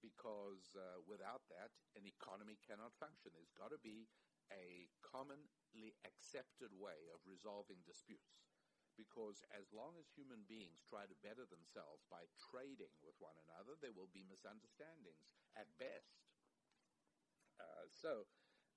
because 0.00 0.72
uh, 0.76 1.00
without 1.04 1.44
that, 1.52 1.76
an 1.92 2.08
economy 2.08 2.56
cannot 2.64 2.96
function. 2.96 3.32
There's 3.36 3.52
got 3.52 3.70
to 3.70 3.80
be 3.80 4.08
a 4.48 4.88
commonly 5.04 5.94
accepted 6.02 6.72
way 6.74 7.12
of 7.12 7.22
resolving 7.28 7.84
disputes. 7.86 8.48
Because 9.00 9.40
as 9.48 9.72
long 9.72 9.96
as 9.96 10.12
human 10.12 10.44
beings 10.44 10.84
try 10.84 11.08
to 11.08 11.22
better 11.24 11.48
themselves 11.48 12.04
by 12.12 12.28
trading 12.36 12.92
with 13.00 13.16
one 13.16 13.36
another, 13.48 13.80
there 13.80 13.96
will 13.96 14.12
be 14.12 14.28
misunderstandings 14.28 15.32
at 15.56 15.72
best. 15.80 16.20
Uh, 17.56 17.88
so, 17.88 18.28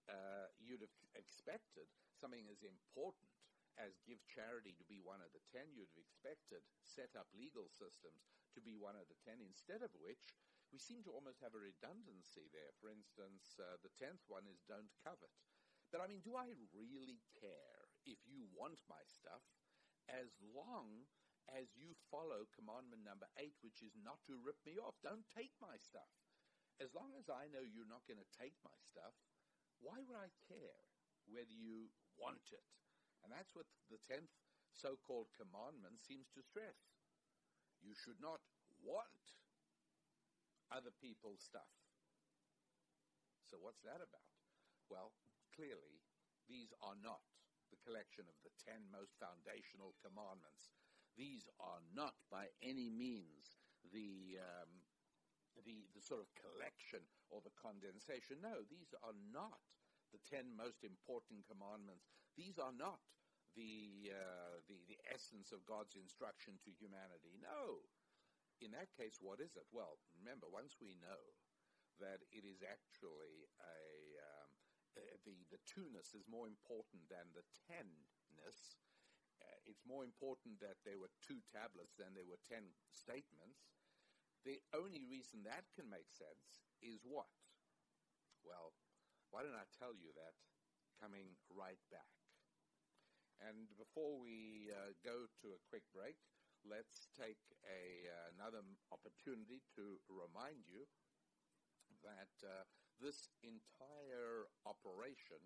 uh, 0.07 0.47
you'd 0.63 0.79
have 0.79 0.95
expected 1.19 1.91
something 2.15 2.47
as 2.47 2.63
important 2.63 3.35
as 3.75 3.99
give 4.05 4.21
charity 4.29 4.71
to 4.77 4.85
be 4.85 5.01
one 5.01 5.19
of 5.19 5.33
the 5.33 5.43
ten, 5.49 5.65
you'd 5.73 5.89
have 5.91 6.05
expected 6.05 6.61
set 6.85 7.09
up 7.17 7.25
legal 7.33 7.65
systems 7.67 8.29
to 8.53 8.61
be 8.61 8.77
one 8.77 8.95
of 8.95 9.09
the 9.09 9.17
ten, 9.25 9.41
instead 9.41 9.81
of 9.81 9.91
which 9.97 10.37
we 10.69 10.77
seem 10.77 11.01
to 11.03 11.13
almost 11.13 11.41
have 11.41 11.57
a 11.57 11.61
redundancy 11.61 12.47
there. 12.53 12.71
For 12.77 12.89
instance, 12.89 13.57
uh, 13.57 13.81
the 13.81 13.93
tenth 13.97 14.23
one 14.29 14.45
is 14.45 14.61
don't 14.65 14.93
covet. 15.01 15.33
But 15.89 16.01
I 16.01 16.09
mean, 16.09 16.21
do 16.25 16.33
I 16.37 16.53
really 16.73 17.21
care 17.37 17.85
if 18.05 18.21
you 18.25 18.45
want 18.53 18.81
my 18.89 19.01
stuff 19.05 19.45
as 20.09 20.31
long 20.41 21.07
as 21.51 21.75
you 21.75 21.91
follow 22.07 22.47
commandment 22.55 23.03
number 23.03 23.27
eight, 23.39 23.55
which 23.59 23.83
is 23.83 23.95
not 23.99 24.23
to 24.27 24.39
rip 24.39 24.59
me 24.63 24.79
off? 24.79 24.95
Don't 25.03 25.27
take 25.31 25.51
my 25.59 25.75
stuff. 25.79 26.09
As 26.81 26.95
long 26.95 27.13
as 27.15 27.29
I 27.29 27.51
know 27.51 27.61
you're 27.61 27.89
not 27.89 28.07
going 28.09 28.19
to 28.19 28.37
take 28.39 28.55
my 28.65 28.75
stuff, 28.81 29.13
why 29.79 30.01
would 30.01 30.17
I 30.17 30.31
care 30.47 30.79
whether 31.27 31.53
you 31.53 31.91
want 32.17 32.49
it? 32.49 32.65
And 33.23 33.31
that's 33.31 33.55
what 33.55 33.67
the 33.87 34.01
tenth 34.03 34.31
so 34.73 34.97
called 34.99 35.29
commandment 35.37 36.01
seems 36.01 36.27
to 36.33 36.41
stress. 36.41 36.79
You 37.83 37.93
should 37.93 38.19
not 38.19 38.41
want 38.81 39.37
other 40.73 40.91
people's 40.97 41.43
stuff. 41.43 41.69
So, 43.45 43.61
what's 43.61 43.85
that 43.85 44.01
about? 44.01 44.33
Well, 44.89 45.13
clearly, 45.53 46.01
these 46.49 46.73
are 46.81 46.97
not 46.97 47.21
the 47.73 47.81
collection 47.81 48.29
of 48.29 48.37
the 48.45 48.53
ten 48.61 48.85
most 48.93 49.17
foundational 49.17 49.97
commandments. 49.97 50.69
These 51.17 51.49
are 51.57 51.81
not 51.97 52.13
by 52.29 52.53
any 52.61 52.93
means 52.93 53.57
the, 53.89 54.37
um, 54.37 54.69
the, 55.65 55.89
the 55.97 56.05
sort 56.05 56.21
of 56.21 56.29
collection 56.37 57.01
or 57.33 57.41
the 57.41 57.53
condensation. 57.57 58.37
No, 58.45 58.61
these 58.69 58.93
are 59.01 59.17
not 59.33 59.57
the 60.13 60.21
ten 60.21 60.53
most 60.53 60.85
important 60.85 61.49
commandments. 61.49 62.13
These 62.37 62.61
are 62.61 62.73
not 62.73 63.01
the, 63.57 64.13
uh, 64.13 64.61
the, 64.69 64.77
the 64.85 65.01
essence 65.09 65.49
of 65.49 65.65
God's 65.65 65.97
instruction 65.97 66.61
to 66.61 66.69
humanity. 66.69 67.33
No, 67.41 67.81
in 68.61 68.73
that 68.77 68.93
case, 68.93 69.17
what 69.17 69.41
is 69.41 69.57
it? 69.57 69.65
Well, 69.73 69.97
remember, 70.13 70.45
once 70.49 70.77
we 70.77 70.93
know 71.01 71.21
that 72.01 72.25
it 72.33 72.45
is 72.45 72.65
actually 72.65 73.45
a 73.61 74.12
um, 74.97 75.19
the 75.25 75.35
the 75.51 75.61
two-ness 75.65 76.13
is 76.13 76.25
more 76.29 76.47
important 76.47 77.09
than 77.09 77.31
the 77.33 77.45
tenness. 77.69 78.77
Uh, 79.41 79.59
it's 79.65 79.83
more 79.87 80.03
important 80.03 80.59
that 80.61 80.79
there 80.85 80.99
were 80.99 81.11
two 81.21 81.41
tablets 81.51 81.95
than 81.97 82.13
there 82.13 82.27
were 82.27 82.41
ten 82.47 82.73
statements. 82.91 83.73
The 84.45 84.59
only 84.75 85.03
reason 85.07 85.43
that 85.47 85.65
can 85.75 85.89
make 85.89 86.11
sense 86.11 86.63
is 86.83 87.03
what? 87.07 87.31
Well, 88.43 88.73
Why 89.33 89.41
don't 89.41 89.57
I 89.57 89.65
tell 89.81 89.97
you 89.97 90.13
that 90.13 90.37
coming 91.01 91.33
right 91.49 91.81
back? 91.89 92.13
And 93.41 93.65
before 93.81 94.21
we 94.21 94.69
uh, 94.69 94.93
go 95.01 95.25
to 95.41 95.47
a 95.57 95.63
quick 95.65 95.83
break, 95.89 96.21
let's 96.61 97.09
take 97.17 97.41
a, 97.65 98.05
uh, 98.05 98.29
another 98.37 98.61
opportunity 98.93 99.65
to 99.73 99.97
remind 100.05 100.69
you 100.69 100.85
that 102.05 102.31
uh, 102.45 102.63
this 103.01 103.29
entire 103.41 104.49
operation 104.65 105.41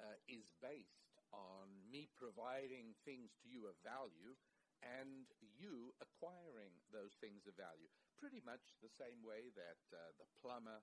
uh, 0.00 0.18
is 0.26 0.54
based 0.58 1.20
on 1.32 1.70
me 1.88 2.08
providing 2.16 2.96
things 3.04 3.32
to 3.40 3.46
you 3.48 3.68
of 3.68 3.76
value 3.84 4.34
and 4.82 5.30
you 5.38 5.94
acquiring 6.02 6.74
those 6.90 7.14
things 7.22 7.46
of 7.46 7.54
value. 7.54 7.86
Pretty 8.18 8.42
much 8.42 8.74
the 8.82 8.90
same 8.90 9.22
way 9.22 9.54
that 9.54 9.82
uh, 9.94 10.10
the 10.18 10.26
plumber 10.42 10.82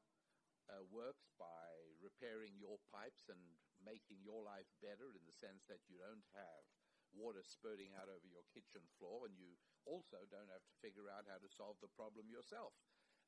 uh, 0.72 0.86
works 0.88 1.34
by 1.36 1.68
repairing 2.00 2.56
your 2.56 2.80
pipes 2.94 3.28
and 3.28 3.42
making 3.84 4.24
your 4.24 4.40
life 4.44 4.70
better 4.80 5.12
in 5.12 5.24
the 5.28 5.36
sense 5.36 5.68
that 5.68 5.84
you 5.92 6.00
don't 6.00 6.28
have 6.36 6.64
water 7.12 7.42
spurting 7.42 7.98
out 7.98 8.08
over 8.08 8.28
your 8.30 8.46
kitchen 8.54 8.86
floor 9.02 9.26
and 9.26 9.34
you 9.34 9.58
also 9.90 10.22
don't 10.30 10.52
have 10.54 10.64
to 10.70 10.80
figure 10.80 11.10
out 11.10 11.26
how 11.26 11.42
to 11.42 11.50
solve 11.50 11.76
the 11.82 11.90
problem 11.98 12.30
yourself. 12.30 12.76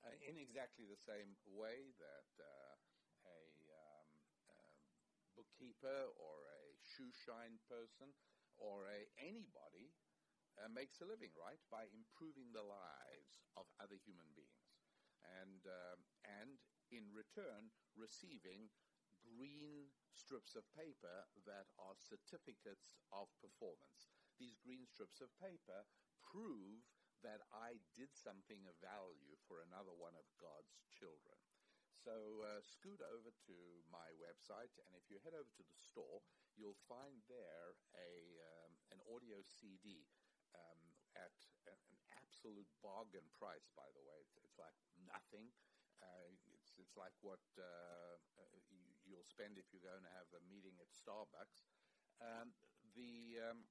Uh, 0.01 0.17
in 0.25 0.33
exactly 0.41 0.81
the 0.89 0.97
same 0.97 1.37
way 1.45 1.93
that 2.01 2.29
uh, 2.41 2.73
a 3.29 3.41
um, 3.69 4.09
bookkeeper 5.37 6.09
or 6.17 6.35
a 6.57 6.61
shoe 6.81 7.13
shine 7.13 7.61
person 7.69 8.09
or 8.57 8.89
a 8.89 9.05
anybody 9.21 9.93
uh, 10.57 10.67
makes 10.73 10.99
a 11.01 11.07
living, 11.07 11.31
right, 11.37 11.61
by 11.69 11.85
improving 11.93 12.49
the 12.51 12.65
lives 12.65 13.45
of 13.55 13.69
other 13.77 13.97
human 14.01 14.27
beings, 14.33 14.73
and 15.23 15.63
um, 15.69 15.99
and 16.25 16.57
in 16.91 17.07
return 17.13 17.71
receiving 17.95 18.67
green 19.21 19.87
strips 20.11 20.57
of 20.57 20.65
paper 20.75 21.29
that 21.45 21.71
are 21.79 21.95
certificates 21.95 22.97
of 23.13 23.29
performance. 23.39 24.11
These 24.41 24.57
green 24.59 24.83
strips 24.89 25.21
of 25.21 25.29
paper 25.37 25.85
prove 26.25 26.83
that 27.21 27.45
I 27.53 27.81
did 27.93 28.13
something 28.13 28.65
of 28.65 28.75
value 28.81 29.37
for 29.45 29.61
another 29.61 29.93
one 29.93 30.17
of 30.17 30.25
God's 30.41 30.81
children. 30.89 31.37
So 32.01 32.41
uh, 32.41 32.65
scoot 32.65 32.97
over 33.13 33.29
to 33.29 33.57
my 33.93 34.09
website, 34.17 34.73
and 34.81 34.89
if 34.97 35.05
you 35.11 35.21
head 35.21 35.37
over 35.37 35.49
to 35.53 35.65
the 35.65 35.77
store, 35.77 36.25
you'll 36.57 36.79
find 36.89 37.21
there 37.29 37.77
a 37.93 38.41
um, 38.41 38.71
an 38.89 38.99
audio 39.05 39.37
CD 39.45 40.09
um, 40.57 40.81
at 41.13 41.35
an 41.69 41.81
absolute 42.17 42.69
bargain 42.81 43.29
price. 43.37 43.69
By 43.77 43.85
the 43.93 44.01
way, 44.01 44.17
it's, 44.17 44.33
it's 44.41 44.57
like 44.57 44.73
nothing. 45.05 45.53
Uh, 46.01 46.33
it's 46.57 46.73
it's 46.81 46.97
like 46.97 47.13
what 47.21 47.45
uh, 47.61 48.17
you, 49.05 49.13
will 49.13 49.27
spend 49.27 49.61
if 49.61 49.69
you're 49.69 49.85
going 49.85 50.01
to 50.01 50.17
have 50.17 50.29
a 50.33 50.41
meeting 50.49 50.73
at 50.81 50.89
Starbucks. 50.89 51.69
Um, 52.21 52.53
the, 52.93 53.41
um, 53.49 53.65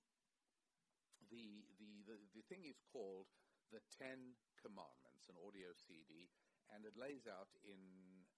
the, 1.31 1.63
the 1.79 2.19
the 2.35 2.45
thing 2.51 2.67
is 2.67 2.83
called 2.91 3.31
the 3.71 3.83
Ten 3.95 4.35
Commandments, 4.59 5.31
an 5.31 5.39
audio 5.39 5.71
CD, 5.75 6.27
and 6.75 6.83
it 6.83 6.99
lays 6.99 7.27
out 7.31 7.51
in 7.63 7.81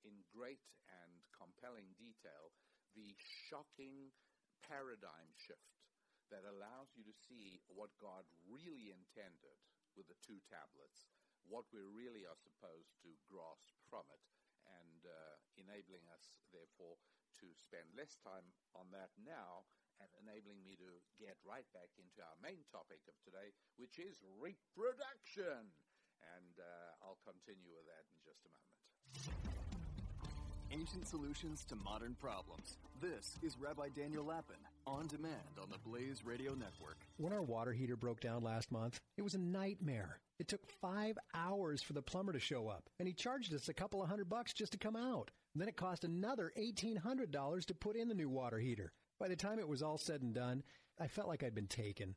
in 0.05 0.21
great 0.29 0.63
and 0.89 1.25
compelling 1.33 1.97
detail 1.97 2.53
the 2.93 3.17
shocking 3.17 4.13
paradigm 4.61 5.33
shift 5.33 5.81
that 6.29 6.45
allows 6.45 6.93
you 6.97 7.05
to 7.05 7.17
see 7.17 7.61
what 7.69 7.93
God 8.01 8.25
really 8.49 8.93
intended 8.93 9.57
with 9.97 10.09
the 10.09 10.17
two 10.25 10.41
tablets, 10.49 11.09
what 11.45 11.69
we 11.73 11.81
really 11.85 12.25
are 12.25 12.41
supposed 12.41 12.97
to 13.05 13.13
grasp 13.29 13.77
from 13.89 14.09
it, 14.09 14.25
and 14.65 15.05
uh, 15.05 15.37
enabling 15.61 16.05
us, 16.09 16.41
therefore, 16.53 16.97
to 17.41 17.53
spend 17.53 17.85
less 17.93 18.17
time 18.25 18.49
on 18.73 18.89
that 18.97 19.13
now 19.21 19.69
and 20.03 20.11
enabling 20.27 20.59
me 20.67 20.75
to 20.83 20.91
get 21.23 21.39
right 21.47 21.67
back 21.71 21.95
into 21.95 22.19
our 22.27 22.35
main 22.43 22.67
topic 22.75 22.99
of 23.07 23.15
today, 23.23 23.55
which 23.79 24.03
is 24.03 24.19
reproduction. 24.43 25.71
And 26.35 26.55
uh, 26.59 27.07
I'll 27.07 27.23
continue 27.23 27.71
with 27.71 27.87
that 27.87 28.03
in 28.11 28.19
just 28.27 28.43
a 28.43 28.51
moment. 28.51 28.83
Ancient 30.75 31.07
solutions 31.07 31.65
to 31.69 31.77
modern 31.77 32.17
problems. 32.19 32.79
This 33.01 33.37
is 33.43 33.59
Rabbi 33.59 33.89
Daniel 33.95 34.25
Lapin 34.25 34.57
on 34.87 35.07
demand 35.07 35.61
on 35.61 35.69
the 35.71 35.79
Blaze 35.79 36.25
Radio 36.25 36.55
Network. 36.55 36.97
When 37.19 37.33
our 37.33 37.43
water 37.43 37.73
heater 37.73 37.97
broke 37.97 38.21
down 38.21 38.43
last 38.43 38.73
month, 38.73 38.99
it 39.17 39.23
was 39.23 39.35
a 39.35 39.39
nightmare. 39.39 40.19
It 40.39 40.49
took 40.49 40.67
five 40.81 41.19
hours 41.35 41.83
for 41.83 41.93
the 41.93 42.03
plumber 42.03 42.33
to 42.33 42.41
show 42.41 42.69
up, 42.69 42.89
and 42.99 43.07
he 43.07 43.15
charged 43.15 43.53
us 43.55 43.69
a 43.69 43.75
couple 43.75 44.03
of 44.03 44.09
hundred 44.09 44.31
bucks 44.31 44.55
just 44.55 44.73
to 44.73 44.79
come 44.79 44.97
out. 44.97 45.31
And 45.55 45.61
then 45.61 45.69
it 45.69 45.77
cost 45.77 46.05
another 46.05 46.51
$1,800 46.59 47.65
to 47.67 47.75
put 47.75 47.95
in 47.95 48.09
the 48.09 48.15
new 48.15 48.31
water 48.31 48.59
heater. 48.59 48.93
By 49.23 49.29
the 49.29 49.37
time 49.37 49.61
it 49.61 49.69
was 49.69 49.85
all 49.85 49.99
said 49.99 50.21
and 50.21 50.35
done, 50.35 50.65
I 50.99 51.07
felt 51.07 51.29
like 51.29 51.45
I'd 51.45 51.55
been 51.55 51.69
taken. 51.69 52.17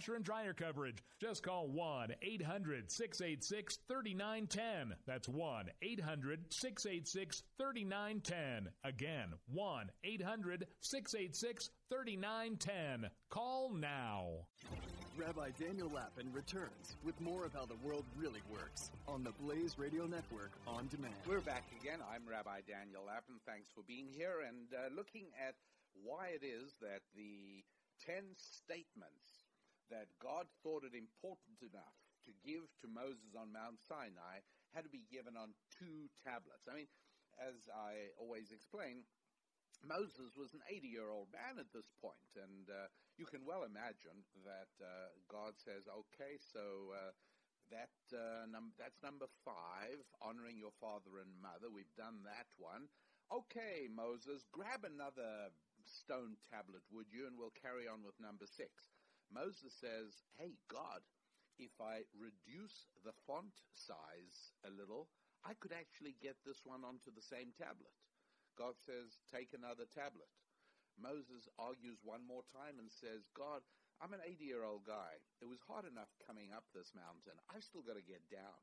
washer 0.00 0.14
and 0.14 0.24
dryer 0.24 0.54
coverage. 0.54 1.02
Just 1.20 1.42
call 1.42 1.68
1 1.68 2.14
800 2.22 2.90
686 2.90 3.78
3910. 3.86 4.96
That's 5.06 5.28
1 5.28 5.70
800 5.82 6.40
686 6.48 7.42
3910. 7.58 8.72
Again, 8.82 9.34
1 9.52 9.90
800 10.02 10.66
686 10.80 11.70
3910. 11.90 13.10
Call 13.28 13.74
now. 13.74 14.28
Rabbi 15.18 15.50
Daniel 15.60 15.90
Lapin 15.94 16.32
returns 16.32 16.96
with 17.04 17.20
more 17.20 17.44
of 17.44 17.52
how 17.52 17.66
the 17.66 17.76
world 17.84 18.06
really 18.16 18.40
works 18.50 18.90
on 19.06 19.22
the 19.22 19.32
Blaze 19.42 19.78
Radio 19.78 20.06
Network 20.06 20.52
on 20.66 20.88
demand. 20.88 21.12
We're 21.28 21.40
back 21.40 21.64
again. 21.78 21.98
I'm 22.10 22.22
Rabbi 22.26 22.60
Daniel 22.66 23.02
Lapin. 23.06 23.34
Thanks 23.44 23.68
for 23.74 23.82
being 23.86 24.06
here 24.16 24.48
and 24.48 24.72
uh, 24.72 24.88
looking 24.96 25.26
at 25.46 25.56
why 26.02 26.28
it 26.32 26.42
is 26.42 26.72
that 26.80 27.02
the 27.14 27.60
10 28.06 28.24
statements 28.38 29.39
that 29.90 30.08
God 30.22 30.46
thought 30.62 30.84
it 30.84 30.94
important 30.94 31.62
enough 31.62 31.98
to 32.26 32.32
give 32.44 32.70
to 32.80 32.86
Moses 32.88 33.34
on 33.34 33.52
Mount 33.52 33.80
Sinai 33.80 34.40
had 34.74 34.84
to 34.84 34.92
be 34.92 35.02
given 35.10 35.36
on 35.36 35.54
two 35.78 36.06
tablets. 36.22 36.68
I 36.70 36.74
mean, 36.74 36.90
as 37.38 37.66
I 37.72 38.14
always 38.18 38.52
explain, 38.52 39.02
Moses 39.82 40.36
was 40.36 40.52
an 40.52 40.62
80 40.68 40.88
year 40.88 41.08
old 41.10 41.32
man 41.32 41.58
at 41.58 41.72
this 41.72 41.88
point, 42.00 42.30
and 42.36 42.68
uh, 42.68 42.86
you 43.16 43.24
can 43.24 43.46
well 43.48 43.64
imagine 43.64 44.24
that 44.44 44.72
uh, 44.78 45.10
God 45.28 45.56
says, 45.56 45.88
okay, 45.88 46.36
so 46.36 46.92
uh, 46.92 47.12
that 47.70 47.96
uh, 48.12 48.44
num- 48.50 48.76
that's 48.76 49.00
number 49.02 49.26
five, 49.44 50.04
honoring 50.20 50.58
your 50.58 50.74
father 50.80 51.18
and 51.22 51.32
mother. 51.40 51.72
We've 51.72 51.94
done 51.96 52.22
that 52.28 52.46
one. 52.58 52.90
Okay, 53.32 53.86
Moses, 53.88 54.44
grab 54.50 54.84
another 54.84 55.54
stone 55.86 56.36
tablet, 56.50 56.82
would 56.90 57.08
you, 57.12 57.26
and 57.26 57.38
we'll 57.38 57.54
carry 57.54 57.86
on 57.86 58.02
with 58.02 58.18
number 58.20 58.44
six. 58.44 58.90
Moses 59.30 59.72
says, 59.78 60.26
Hey, 60.36 60.58
God, 60.66 61.06
if 61.58 61.70
I 61.80 62.02
reduce 62.18 62.90
the 63.06 63.14
font 63.26 63.54
size 63.72 64.52
a 64.66 64.70
little, 64.70 65.08
I 65.46 65.54
could 65.54 65.72
actually 65.72 66.18
get 66.20 66.36
this 66.44 66.66
one 66.66 66.84
onto 66.84 67.14
the 67.14 67.22
same 67.22 67.54
tablet. 67.54 67.94
God 68.58 68.74
says, 68.76 69.22
Take 69.30 69.54
another 69.54 69.86
tablet. 69.86 70.28
Moses 70.98 71.48
argues 71.56 72.02
one 72.02 72.26
more 72.26 72.44
time 72.52 72.76
and 72.82 72.90
says, 72.90 73.30
God, 73.32 73.62
I'm 74.02 74.12
an 74.12 74.24
80 74.24 74.44
year 74.44 74.64
old 74.64 74.84
guy. 74.84 75.22
It 75.40 75.48
was 75.48 75.62
hard 75.64 75.86
enough 75.86 76.10
coming 76.26 76.52
up 76.52 76.64
this 76.74 76.92
mountain. 76.92 77.38
I've 77.48 77.64
still 77.64 77.86
got 77.86 77.96
to 77.96 78.04
get 78.04 78.26
down. 78.28 78.58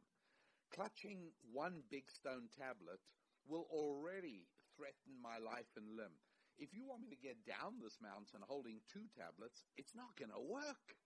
Clutching 0.73 1.31
one 1.41 1.81
big 1.89 2.11
stone 2.11 2.51
tablet 2.51 2.99
will 3.47 3.65
already 3.71 4.45
threaten 4.75 5.15
my 5.21 5.39
life 5.39 5.71
and 5.79 5.95
limb 5.95 6.19
if 6.57 6.73
you 6.73 6.85
want 6.85 7.01
me 7.05 7.09
to 7.09 7.19
get 7.19 7.45
down 7.45 7.77
this 7.81 8.01
mountain 8.01 8.41
holding 8.45 8.81
two 8.89 9.05
tablets, 9.13 9.63
it's 9.77 9.93
not 9.93 10.17
going 10.17 10.33
to 10.33 10.41
work. 10.41 10.97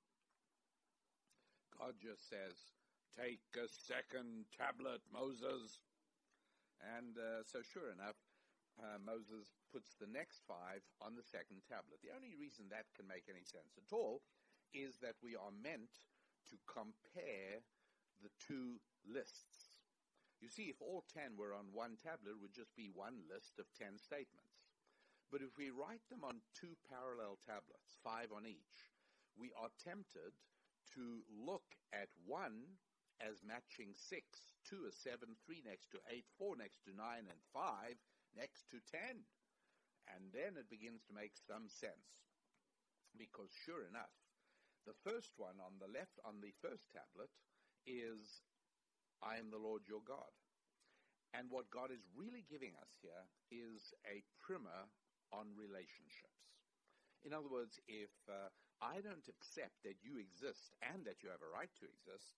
God 1.75 1.99
just 1.99 2.27
says, 2.27 2.55
Take 3.11 3.43
a 3.59 3.67
second 3.67 4.47
tablet, 4.55 5.03
Moses. 5.11 5.83
And 6.79 7.19
uh, 7.19 7.43
so, 7.43 7.59
sure 7.59 7.91
enough, 7.91 8.15
uh, 8.79 8.97
Moses 9.03 9.51
puts 9.67 9.99
the 9.99 10.07
next 10.07 10.47
five 10.47 10.79
on 11.03 11.19
the 11.19 11.27
second 11.27 11.67
tablet. 11.67 11.99
The 11.99 12.15
only 12.15 12.31
reason 12.39 12.71
that 12.71 12.87
can 12.95 13.05
make 13.05 13.27
any 13.27 13.43
sense 13.43 13.75
at 13.75 13.91
all 13.91 14.23
is 14.71 15.03
that 15.03 15.19
we 15.19 15.35
are 15.35 15.51
meant 15.51 16.07
to 16.49 16.55
compare 16.63 17.59
the 18.23 18.31
two 18.39 18.79
lists. 19.03 19.83
You 20.39 20.49
see, 20.49 20.71
if 20.71 20.81
all 20.81 21.03
ten 21.11 21.37
were 21.37 21.53
on 21.53 21.75
one 21.75 21.99
tablet, 21.99 22.39
it 22.39 22.41
would 22.41 22.55
just 22.55 22.73
be 22.73 22.89
one 22.89 23.27
list 23.27 23.59
of 23.59 23.67
ten 23.75 23.99
statements. 23.99 24.50
But 25.31 25.39
if 25.39 25.55
we 25.55 25.71
write 25.71 26.03
them 26.11 26.27
on 26.27 26.43
two 26.51 26.75
parallel 26.91 27.39
tablets, 27.47 27.95
five 28.03 28.35
on 28.35 28.43
each, 28.43 28.91
we 29.39 29.55
are 29.55 29.71
tempted 29.79 30.35
to 30.99 31.23
look 31.31 31.63
at 31.95 32.11
one 32.27 32.75
as 33.23 33.39
matching 33.39 33.95
six, 33.95 34.51
two 34.67 34.83
as 34.83 34.99
seven, 34.99 35.39
three 35.47 35.63
next 35.63 35.87
to 35.95 36.03
eight, 36.11 36.27
four 36.35 36.59
next 36.59 36.83
to 36.83 36.91
nine, 36.91 37.31
and 37.31 37.39
five 37.55 37.95
next 38.35 38.67
to 38.75 38.83
ten. 38.91 39.23
And 40.11 40.35
then 40.35 40.59
it 40.59 40.67
begins 40.67 41.07
to 41.07 41.15
make 41.15 41.39
some 41.39 41.71
sense. 41.71 42.27
Because 43.15 43.55
sure 43.63 43.87
enough, 43.87 44.11
the 44.83 44.97
first 45.07 45.39
one 45.39 45.63
on 45.63 45.79
the 45.79 45.87
left, 45.87 46.19
on 46.27 46.43
the 46.43 46.51
first 46.59 46.91
tablet, 46.91 47.31
is 47.87 48.43
I 49.23 49.39
am 49.39 49.47
the 49.47 49.61
Lord 49.61 49.87
your 49.87 50.03
God. 50.03 50.33
And 51.31 51.47
what 51.47 51.71
God 51.71 51.93
is 51.95 52.03
really 52.11 52.43
giving 52.51 52.75
us 52.75 52.91
here 52.99 53.23
is 53.47 53.95
a 54.03 54.25
primer 54.43 54.91
on 55.33 55.51
relationships. 55.57 56.51
In 57.23 57.33
other 57.33 57.49
words, 57.49 57.79
if 57.87 58.13
uh, 58.27 58.49
I 58.81 59.01
don't 59.01 59.27
accept 59.29 59.81
that 59.85 60.01
you 60.01 60.17
exist 60.17 60.73
and 60.81 61.05
that 61.05 61.21
you 61.21 61.29
have 61.29 61.45
a 61.45 61.53
right 61.53 61.69
to 61.81 61.85
exist, 61.85 62.33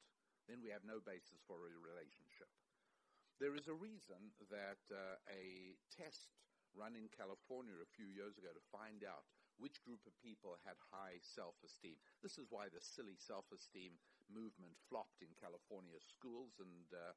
then 0.48 0.60
we 0.60 0.70
have 0.76 0.84
no 0.84 1.00
basis 1.00 1.40
for 1.48 1.56
a 1.64 1.72
relationship. 1.80 2.52
There 3.40 3.56
is 3.56 3.68
a 3.68 3.76
reason 3.76 4.36
that 4.52 4.84
uh, 4.92 5.18
a 5.32 5.76
test 5.92 6.36
run 6.76 6.96
in 6.98 7.08
California 7.14 7.78
a 7.80 7.94
few 7.96 8.10
years 8.10 8.38
ago 8.38 8.52
to 8.52 8.72
find 8.74 9.06
out 9.06 9.26
which 9.62 9.84
group 9.86 10.02
of 10.10 10.18
people 10.20 10.58
had 10.66 10.76
high 10.92 11.22
self-esteem. 11.22 11.96
This 12.22 12.38
is 12.42 12.50
why 12.50 12.68
the 12.68 12.82
silly 12.82 13.16
self-esteem 13.16 13.94
movement 14.28 14.74
flopped 14.90 15.22
in 15.22 15.32
California 15.38 16.02
schools, 16.02 16.58
and 16.58 16.90
uh, 16.92 17.14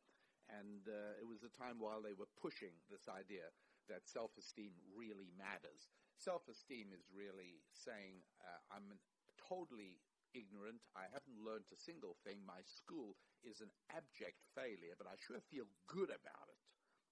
and 0.52 0.86
uh, 0.86 1.18
it 1.18 1.26
was 1.26 1.42
a 1.42 1.50
time 1.50 1.80
while 1.82 1.98
they 1.98 2.14
were 2.14 2.30
pushing 2.38 2.76
this 2.86 3.08
idea 3.10 3.50
that 3.88 4.08
self-esteem 4.08 4.74
really 4.94 5.30
matters. 5.36 5.88
Self-esteem 6.16 6.92
is 6.92 7.06
really 7.12 7.62
saying 7.72 8.24
uh, 8.42 8.60
I'm 8.72 8.98
totally 9.36 10.00
ignorant. 10.34 10.84
I 10.92 11.08
haven't 11.08 11.40
learned 11.40 11.68
a 11.72 11.78
single 11.78 12.16
thing. 12.24 12.44
My 12.44 12.60
school 12.64 13.16
is 13.44 13.64
an 13.64 13.72
abject 13.92 14.44
failure, 14.52 14.96
but 14.96 15.08
I 15.08 15.16
sure 15.16 15.40
feel 15.48 15.68
good 15.88 16.12
about 16.12 16.48
it. 16.52 16.60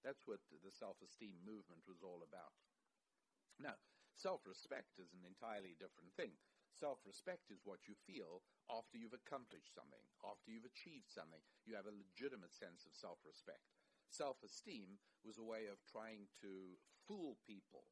That's 0.05 0.25
what 0.29 0.43
the 0.51 0.69
self-esteem 0.69 1.41
movement 1.41 1.81
was 1.89 2.05
all 2.05 2.21
about. 2.21 2.53
Now, 3.57 3.79
self-respect 4.13 5.01
is 5.01 5.17
an 5.17 5.25
entirely 5.25 5.73
different 5.81 6.13
thing. 6.13 6.37
Self-respect 6.75 7.49
is 7.49 7.63
what 7.63 7.87
you 7.87 7.95
feel 8.05 8.43
after 8.67 8.99
you've 8.99 9.15
accomplished 9.15 9.71
something, 9.71 10.03
after 10.21 10.51
you've 10.51 10.67
achieved 10.67 11.07
something. 11.07 11.39
You 11.63 11.73
have 11.79 11.87
a 11.87 11.95
legitimate 11.95 12.53
sense 12.53 12.83
of 12.83 12.93
self-respect. 14.15 14.79
Self-esteem 14.79 14.89
was 15.27 15.37
a 15.37 15.43
way 15.43 15.67
of 15.67 15.77
trying 15.91 16.27
to 16.41 16.79
fool 17.07 17.35
people. 17.43 17.83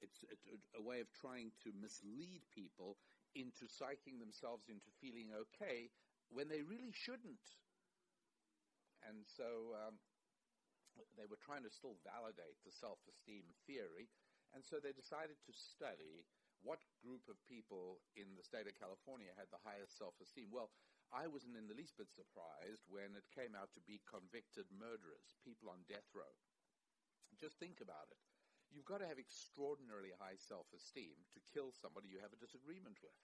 It's 0.00 0.24
a, 0.30 0.80
a 0.80 0.82
way 0.82 1.00
of 1.00 1.10
trying 1.12 1.50
to 1.64 1.70
mislead 1.74 2.42
people 2.54 2.96
into 3.34 3.66
psyching 3.68 4.18
themselves 4.18 4.70
into 4.72 4.88
feeling 5.02 5.30
okay 5.34 5.90
when 6.30 6.48
they 6.48 6.62
really 6.64 6.94
shouldn't. 6.94 7.60
And 9.04 9.26
so 9.28 9.76
um, 9.76 10.00
they 11.14 11.28
were 11.28 11.38
trying 11.38 11.62
to 11.62 11.70
still 11.70 12.00
validate 12.02 12.58
the 12.66 12.74
self-esteem 12.74 13.46
theory, 13.66 14.10
and 14.54 14.64
so 14.64 14.82
they 14.82 14.96
decided 14.96 15.38
to 15.46 15.52
study 15.54 16.26
what 16.64 16.82
group 16.98 17.22
of 17.30 17.38
people 17.46 18.02
in 18.18 18.34
the 18.34 18.42
state 18.42 18.66
of 18.66 18.74
California 18.74 19.30
had 19.38 19.46
the 19.54 19.62
highest 19.62 19.94
self-esteem. 19.94 20.50
Well, 20.50 20.74
I 21.08 21.24
wasn't 21.24 21.56
in 21.56 21.68
the 21.68 21.78
least 21.78 21.96
bit 21.96 22.12
surprised 22.12 22.84
when 22.88 23.16
it 23.16 23.24
came 23.32 23.56
out 23.56 23.72
to 23.72 23.82
be 23.88 24.04
convicted 24.04 24.68
murderers, 24.68 25.40
people 25.40 25.72
on 25.72 25.88
death 25.88 26.04
row. 26.12 26.28
Just 27.40 27.56
think 27.56 27.80
about 27.80 28.12
it. 28.12 28.20
You've 28.68 28.88
got 28.88 29.00
to 29.00 29.08
have 29.08 29.16
extraordinarily 29.16 30.12
high 30.20 30.36
self-esteem 30.36 31.16
to 31.32 31.40
kill 31.48 31.72
somebody 31.72 32.12
you 32.12 32.20
have 32.20 32.36
a 32.36 32.40
disagreement 32.40 33.00
with. 33.00 33.16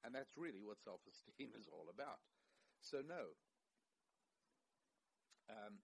And 0.00 0.16
that's 0.16 0.40
really 0.40 0.64
what 0.64 0.80
self-esteem 0.80 1.52
is 1.52 1.68
all 1.68 1.92
about. 1.92 2.24
So 2.80 3.04
no, 3.04 3.36
um, 5.52 5.80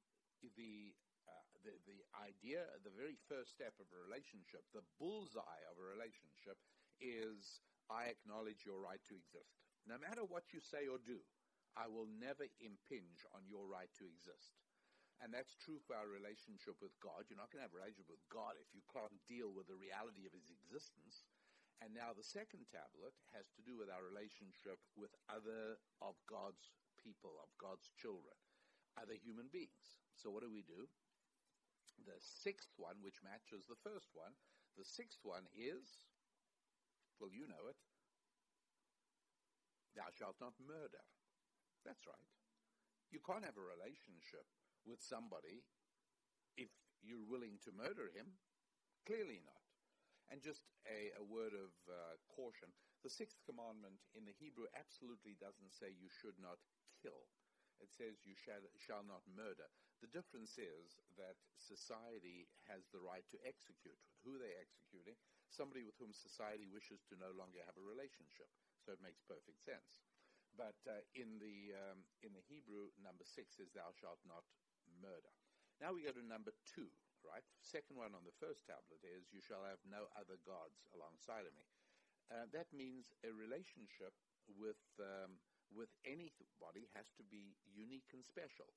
the, 0.57 0.97
uh, 1.29 1.45
the, 1.65 1.77
the 1.85 2.01
idea, 2.17 2.65
the 2.85 2.93
very 2.93 3.21
first 3.29 3.53
step 3.53 3.77
of 3.77 3.89
a 3.93 4.01
relationship, 4.01 4.65
the 4.73 4.85
bullseye 4.97 5.65
of 5.69 5.77
a 5.77 5.85
relationship 5.85 6.57
is 7.01 7.61
I 7.93 8.09
acknowledge 8.13 8.65
your 8.65 8.81
right 8.81 9.01
to 9.09 9.17
exist. 9.17 9.70
No 9.89 9.97
matter 9.97 10.25
what 10.25 10.53
you 10.53 10.61
say 10.61 10.87
or 10.87 11.01
do, 11.01 11.21
I 11.79 11.87
will 11.87 12.09
never 12.19 12.47
impinge 12.61 13.23
on 13.33 13.47
your 13.47 13.67
right 13.67 13.91
to 13.99 14.05
exist. 14.07 14.59
And 15.21 15.29
that's 15.31 15.53
true 15.61 15.77
for 15.85 15.93
our 15.93 16.09
relationship 16.09 16.81
with 16.81 16.97
God. 17.05 17.29
You're 17.29 17.41
not 17.41 17.53
going 17.53 17.61
to 17.61 17.69
have 17.69 17.77
a 17.77 17.81
relationship 17.85 18.09
with 18.09 18.25
God 18.33 18.57
if 18.57 18.73
you 18.73 18.81
can't 18.89 19.13
deal 19.29 19.53
with 19.53 19.69
the 19.69 19.77
reality 19.77 20.25
of 20.25 20.33
his 20.33 20.49
existence. 20.49 21.29
And 21.85 21.93
now 21.93 22.17
the 22.17 22.25
second 22.25 22.69
tablet 22.73 23.13
has 23.37 23.53
to 23.57 23.65
do 23.65 23.77
with 23.77 23.93
our 23.93 24.01
relationship 24.01 24.81
with 24.97 25.13
other 25.29 25.77
of 26.01 26.17
God's 26.25 26.73
people, 26.97 27.37
of 27.41 27.53
God's 27.61 27.93
children, 27.97 28.37
other 28.97 29.17
human 29.17 29.53
beings. 29.53 30.01
So 30.17 30.33
what 30.33 30.45
do 30.45 30.53
we 30.53 30.65
do? 30.65 30.89
The 32.09 32.17
sixth 32.21 32.73
one, 32.81 33.01
which 33.05 33.21
matches 33.21 33.69
the 33.69 33.81
first 33.81 34.13
one, 34.17 34.33
the 34.77 34.89
sixth 34.89 35.21
one 35.25 35.45
is, 35.53 35.85
well, 37.21 37.33
you 37.33 37.45
know 37.45 37.69
it, 37.69 37.77
thou 39.97 40.09
shalt 40.15 40.39
not 40.41 40.55
murder. 40.61 41.03
That's 41.85 42.07
right. 42.07 42.29
You 43.11 43.19
can't 43.25 43.45
have 43.45 43.59
a 43.59 43.65
relationship 43.65 44.47
with 44.87 45.03
somebody 45.03 45.67
if 46.55 46.71
you're 47.03 47.27
willing 47.27 47.59
to 47.67 47.75
murder 47.75 48.13
him. 48.13 48.39
Clearly 49.09 49.43
not. 49.43 49.65
And 50.31 50.39
just 50.39 50.63
a, 50.87 51.11
a 51.19 51.25
word 51.27 51.59
of 51.59 51.75
uh, 51.91 52.15
caution. 52.31 52.71
The 53.03 53.11
sixth 53.11 53.43
commandment 53.43 53.99
in 54.15 54.23
the 54.29 54.37
Hebrew 54.39 54.71
absolutely 54.79 55.35
doesn't 55.41 55.75
say 55.75 55.91
you 55.91 56.13
should 56.13 56.39
not 56.39 56.63
kill. 57.03 57.27
It 57.81 57.91
says 57.91 58.23
you 58.29 58.37
shall, 58.37 58.61
shall 58.77 59.03
not 59.03 59.25
murder. 59.27 59.67
The 60.05 60.13
difference 60.13 60.61
is 60.61 61.01
that 61.17 61.41
society 61.57 62.47
has 62.69 62.87
the 62.93 63.01
right 63.01 63.25
to 63.33 63.41
execute. 63.43 63.97
Who 64.23 64.37
are 64.37 64.43
they 64.45 64.53
executing? 64.61 65.17
Somebody 65.49 65.83
with 65.83 65.97
whom 65.97 66.13
society 66.13 66.69
wishes 66.69 67.03
to 67.09 67.19
no 67.19 67.33
longer 67.35 67.65
have 67.65 67.81
a 67.81 67.83
relationship. 67.83 68.53
So 68.91 68.99
it 68.99 69.07
makes 69.07 69.23
perfect 69.23 69.63
sense. 69.63 70.03
But 70.59 70.75
uh, 70.83 71.07
in 71.15 71.39
the 71.39 71.79
um, 71.79 72.03
in 72.27 72.35
the 72.35 72.43
Hebrew, 72.43 72.91
number 72.99 73.23
six 73.23 73.63
is 73.63 73.71
"Thou 73.71 73.95
shalt 73.95 74.19
not 74.27 74.43
murder." 74.99 75.31
Now 75.79 75.95
we 75.95 76.03
go 76.03 76.11
to 76.11 76.27
number 76.27 76.51
two, 76.67 76.91
right? 77.23 77.47
Second 77.63 78.03
one 78.03 78.19
on 78.19 78.27
the 78.27 78.35
first 78.43 78.67
tablet 78.67 78.99
is 79.07 79.31
"You 79.31 79.39
shall 79.39 79.63
have 79.63 79.79
no 79.87 80.11
other 80.19 80.43
gods 80.43 80.83
alongside 80.91 81.47
of 81.47 81.55
me." 81.55 81.71
Uh, 82.35 82.51
that 82.51 82.67
means 82.75 83.15
a 83.23 83.31
relationship 83.31 84.11
with 84.59 84.83
um, 84.99 85.39
with 85.71 85.95
anybody 86.03 86.91
has 86.99 87.15
to 87.15 87.23
be 87.23 87.55
unique 87.71 88.11
and 88.11 88.27
special. 88.27 88.75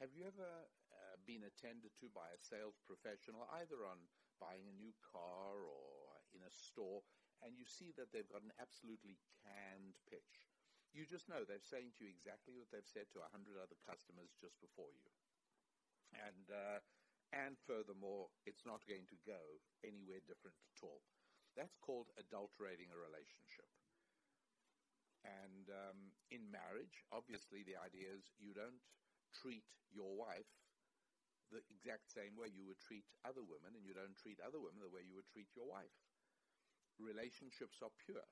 Have 0.00 0.16
you 0.16 0.24
ever 0.24 0.48
uh, 0.64 1.20
been 1.28 1.44
attended 1.44 1.92
to 2.00 2.08
by 2.08 2.32
a 2.32 2.40
sales 2.40 2.80
professional, 2.88 3.44
either 3.60 3.84
on 3.84 4.00
buying 4.40 4.64
a 4.64 4.80
new 4.80 4.96
car 5.04 5.60
or 5.60 5.92
in 6.32 6.40
a 6.40 6.48
store, 6.48 7.04
and 7.42 7.58
you 7.58 7.66
see 7.66 7.90
that 7.98 8.14
they've 8.14 8.30
got 8.30 8.46
an 8.46 8.54
absolutely 8.62 9.18
canned 9.42 9.98
pitch? 10.06 10.48
You 10.94 11.08
just 11.08 11.28
know 11.28 11.42
they're 11.42 11.62
saying 11.62 11.96
to 11.96 12.04
you 12.04 12.10
exactly 12.12 12.52
what 12.52 12.68
they've 12.70 12.86
said 12.86 13.08
to 13.12 13.24
a 13.24 13.32
hundred 13.32 13.56
other 13.58 13.76
customers 13.84 14.32
just 14.36 14.60
before 14.60 14.92
you. 14.92 15.08
And, 16.12 16.46
uh, 16.52 16.78
and 17.32 17.56
furthermore, 17.64 18.28
it's 18.44 18.68
not 18.68 18.84
going 18.84 19.08
to 19.08 19.18
go 19.24 19.40
anywhere 19.80 20.20
different 20.20 20.60
at 20.68 20.84
all. 20.84 21.00
That's 21.56 21.80
called 21.80 22.12
adulterating 22.20 22.92
a 22.92 23.00
relationship. 23.00 23.68
And 25.24 25.70
um, 25.70 26.12
in 26.28 26.50
marriage, 26.50 27.06
obviously, 27.08 27.62
the 27.64 27.78
idea 27.78 28.10
is 28.12 28.34
you 28.36 28.52
don't 28.52 28.82
treat 29.32 29.64
your 29.88 30.12
wife 30.12 30.50
the 31.52 31.62
exact 31.68 32.08
same 32.08 32.32
way 32.34 32.48
you 32.48 32.64
would 32.64 32.80
treat 32.80 33.04
other 33.28 33.44
women, 33.44 33.76
and 33.76 33.84
you 33.84 33.92
don't 33.92 34.16
treat 34.16 34.40
other 34.40 34.56
women 34.56 34.80
the 34.80 34.92
way 34.92 35.04
you 35.04 35.14
would 35.14 35.28
treat 35.28 35.52
your 35.52 35.68
wife. 35.68 35.92
Relationships 37.02 37.82
are 37.82 37.92
pure. 38.06 38.24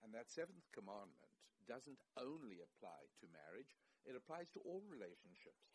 And 0.00 0.12
that 0.16 0.32
seventh 0.32 0.64
commandment 0.72 1.32
doesn't 1.68 2.00
only 2.16 2.60
apply 2.60 3.08
to 3.20 3.32
marriage, 3.32 3.76
it 4.04 4.16
applies 4.16 4.52
to 4.52 4.64
all 4.64 4.84
relationships. 4.88 5.72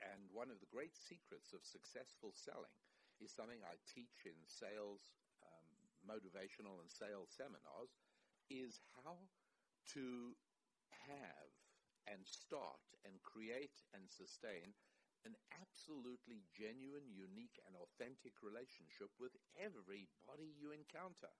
And 0.00 0.28
one 0.32 0.48
of 0.48 0.58
the 0.60 0.72
great 0.72 0.96
secrets 0.96 1.52
of 1.52 1.64
successful 1.64 2.32
selling 2.32 2.72
is 3.20 3.30
something 3.30 3.60
I 3.62 3.76
teach 3.84 4.24
in 4.24 4.36
sales, 4.48 5.12
um, 5.44 5.68
motivational 6.08 6.80
and 6.80 6.90
sales 6.90 7.30
seminars, 7.30 7.92
is 8.48 8.80
how 9.04 9.28
to 9.94 10.34
have 11.06 11.52
and 12.08 12.26
start 12.26 12.82
and 13.06 13.14
create 13.22 13.84
and 13.94 14.10
sustain 14.10 14.74
an 15.24 15.36
absolutely 15.60 16.42
genuine, 16.52 17.08
unique, 17.10 17.58
and 17.66 17.74
authentic 17.76 18.42
relationship 18.42 19.10
with 19.18 19.36
everybody 19.58 20.50
you 20.58 20.72
encounter. 20.72 21.32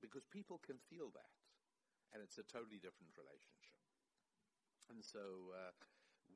Because 0.00 0.24
people 0.28 0.60
can 0.60 0.78
feel 0.78 1.10
that, 1.12 1.34
and 2.12 2.22
it's 2.22 2.38
a 2.38 2.44
totally 2.46 2.78
different 2.80 3.16
relationship. 3.16 3.80
And 4.88 5.02
so, 5.04 5.52
uh, 5.52 5.72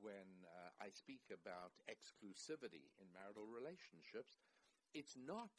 when 0.01 0.47
uh, 0.47 0.71
I 0.81 0.91
speak 0.91 1.31
about 1.31 1.77
exclusivity 1.91 2.91
in 2.99 3.13
marital 3.13 3.47
relationships, 3.47 4.41
it's 4.95 5.17
not 5.17 5.53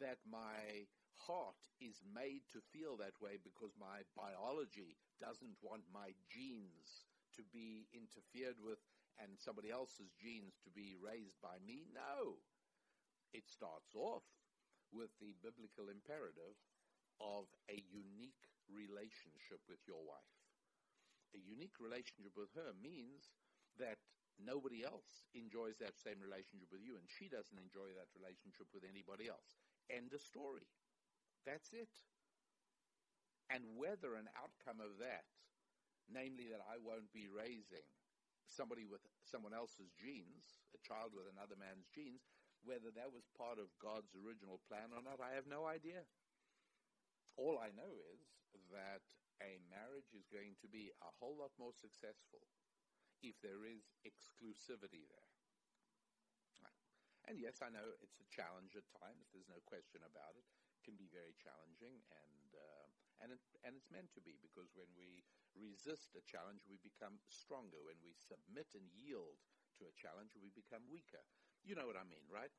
that 0.00 0.18
my 0.28 0.88
heart 1.16 1.58
is 1.80 2.02
made 2.06 2.46
to 2.52 2.60
feel 2.62 2.96
that 2.98 3.18
way 3.20 3.38
because 3.42 3.74
my 3.78 4.06
biology 4.14 4.96
doesn't 5.20 5.58
want 5.62 5.82
my 5.92 6.14
genes 6.30 7.06
to 7.34 7.42
be 7.52 7.88
interfered 7.94 8.58
with 8.62 8.78
and 9.18 9.34
somebody 9.38 9.70
else's 9.70 10.14
genes 10.14 10.58
to 10.62 10.70
be 10.70 10.94
raised 10.98 11.38
by 11.42 11.58
me. 11.62 11.90
No. 11.90 12.38
It 13.34 13.50
starts 13.50 13.92
off 13.94 14.24
with 14.94 15.12
the 15.20 15.36
biblical 15.44 15.92
imperative 15.92 16.56
of 17.20 17.50
a 17.68 17.82
unique 17.90 18.46
relationship 18.70 19.60
with 19.68 19.82
your 19.84 20.00
wife. 20.06 20.38
A 21.36 21.40
unique 21.42 21.76
relationship 21.76 22.32
with 22.38 22.48
her 22.56 22.72
means 22.78 23.36
that 23.76 24.00
nobody 24.40 24.86
else 24.86 25.28
enjoys 25.34 25.76
that 25.82 25.98
same 25.98 26.22
relationship 26.22 26.70
with 26.72 26.80
you, 26.80 26.96
and 26.96 27.04
she 27.10 27.28
doesn't 27.28 27.58
enjoy 27.60 27.92
that 27.98 28.08
relationship 28.16 28.70
with 28.72 28.86
anybody 28.86 29.28
else. 29.28 29.58
End 29.92 30.14
of 30.14 30.22
story. 30.22 30.64
That's 31.44 31.74
it. 31.74 31.92
And 33.50 33.64
whether 33.76 34.16
an 34.16 34.28
outcome 34.36 34.80
of 34.80 35.00
that, 35.00 35.28
namely 36.08 36.48
that 36.48 36.64
I 36.64 36.80
won't 36.80 37.12
be 37.12 37.28
raising 37.28 37.84
somebody 38.48 38.84
with 38.84 39.04
someone 39.22 39.52
else's 39.54 39.92
genes, 39.94 40.60
a 40.74 40.80
child 40.80 41.12
with 41.12 41.28
another 41.28 41.56
man's 41.56 41.88
genes, 41.92 42.24
whether 42.64 42.90
that 42.90 43.14
was 43.14 43.28
part 43.38 43.60
of 43.60 43.70
God's 43.78 44.16
original 44.18 44.58
plan 44.66 44.90
or 44.90 45.04
not, 45.04 45.22
I 45.22 45.36
have 45.38 45.46
no 45.46 45.68
idea. 45.68 46.02
All 47.38 47.60
I 47.60 47.70
know 47.70 48.02
is 48.12 48.26
that 48.74 49.04
a 49.38 49.62
marriage 49.70 50.10
is 50.10 50.26
going 50.26 50.58
to 50.58 50.68
be 50.68 50.90
a 50.98 51.12
whole 51.22 51.38
lot 51.38 51.54
more 51.54 51.70
successful 51.70 52.42
if 53.22 53.38
there 53.42 53.62
is 53.62 53.94
exclusivity 54.02 55.06
there. 55.06 55.30
And 57.28 57.36
yes, 57.36 57.60
I 57.60 57.68
know 57.68 57.84
it's 58.00 58.24
a 58.24 58.32
challenge 58.32 58.72
at 58.72 58.88
times. 58.88 59.28
There's 59.30 59.52
no 59.52 59.60
question 59.68 60.00
about 60.00 60.32
it. 60.40 60.48
It 60.48 60.80
can 60.80 60.96
be 60.96 61.12
very 61.12 61.36
challenging, 61.36 62.00
and 62.08 62.37
and 63.22 63.34
it, 63.34 63.42
and 63.66 63.74
it's 63.74 63.90
meant 63.90 64.14
to 64.14 64.22
be 64.22 64.38
because 64.38 64.70
when 64.74 64.90
we 64.94 65.26
resist 65.56 66.14
a 66.14 66.22
challenge, 66.22 66.66
we 66.70 66.78
become 66.78 67.18
stronger. 67.26 67.82
When 67.82 67.98
we 68.02 68.14
submit 68.14 68.74
and 68.78 68.86
yield 68.94 69.42
to 69.78 69.90
a 69.90 69.94
challenge, 69.98 70.38
we 70.38 70.50
become 70.54 70.86
weaker. 70.90 71.22
You 71.66 71.74
know 71.74 71.86
what 71.86 71.98
I 71.98 72.06
mean, 72.06 72.26
right? 72.30 72.52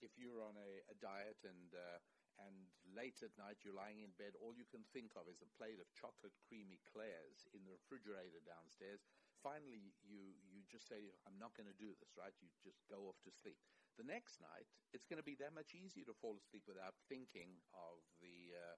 If 0.00 0.16
you're 0.20 0.44
on 0.44 0.56
a, 0.56 0.84
a 0.92 0.96
diet 1.00 1.40
and 1.44 1.72
uh, 1.72 2.00
and 2.36 2.68
late 2.92 3.24
at 3.24 3.32
night 3.40 3.64
you're 3.64 3.76
lying 3.76 4.04
in 4.04 4.12
bed, 4.20 4.36
all 4.36 4.52
you 4.52 4.68
can 4.68 4.84
think 4.92 5.16
of 5.16 5.24
is 5.24 5.40
a 5.40 5.54
plate 5.56 5.80
of 5.80 5.88
chocolate 5.96 6.36
creamy 6.44 6.76
eclairs 6.84 7.48
in 7.56 7.64
the 7.64 7.72
refrigerator 7.72 8.44
downstairs. 8.44 9.08
Finally, 9.40 9.96
you 10.04 10.36
you 10.44 10.64
just 10.68 10.88
say, 10.88 11.12
"I'm 11.24 11.40
not 11.40 11.56
going 11.56 11.68
to 11.68 11.76
do 11.76 11.96
this," 11.96 12.12
right? 12.16 12.32
You 12.40 12.52
just 12.60 12.84
go 12.88 13.08
off 13.08 13.20
to 13.24 13.32
sleep. 13.32 13.56
The 13.96 14.04
next 14.04 14.44
night, 14.44 14.68
it's 14.92 15.08
going 15.08 15.20
to 15.20 15.24
be 15.24 15.36
that 15.40 15.56
much 15.56 15.72
easier 15.72 16.04
to 16.04 16.16
fall 16.20 16.36
asleep 16.36 16.68
without 16.68 16.92
thinking 17.08 17.64
of 17.72 18.04
the 18.20 18.52
uh, 18.52 18.76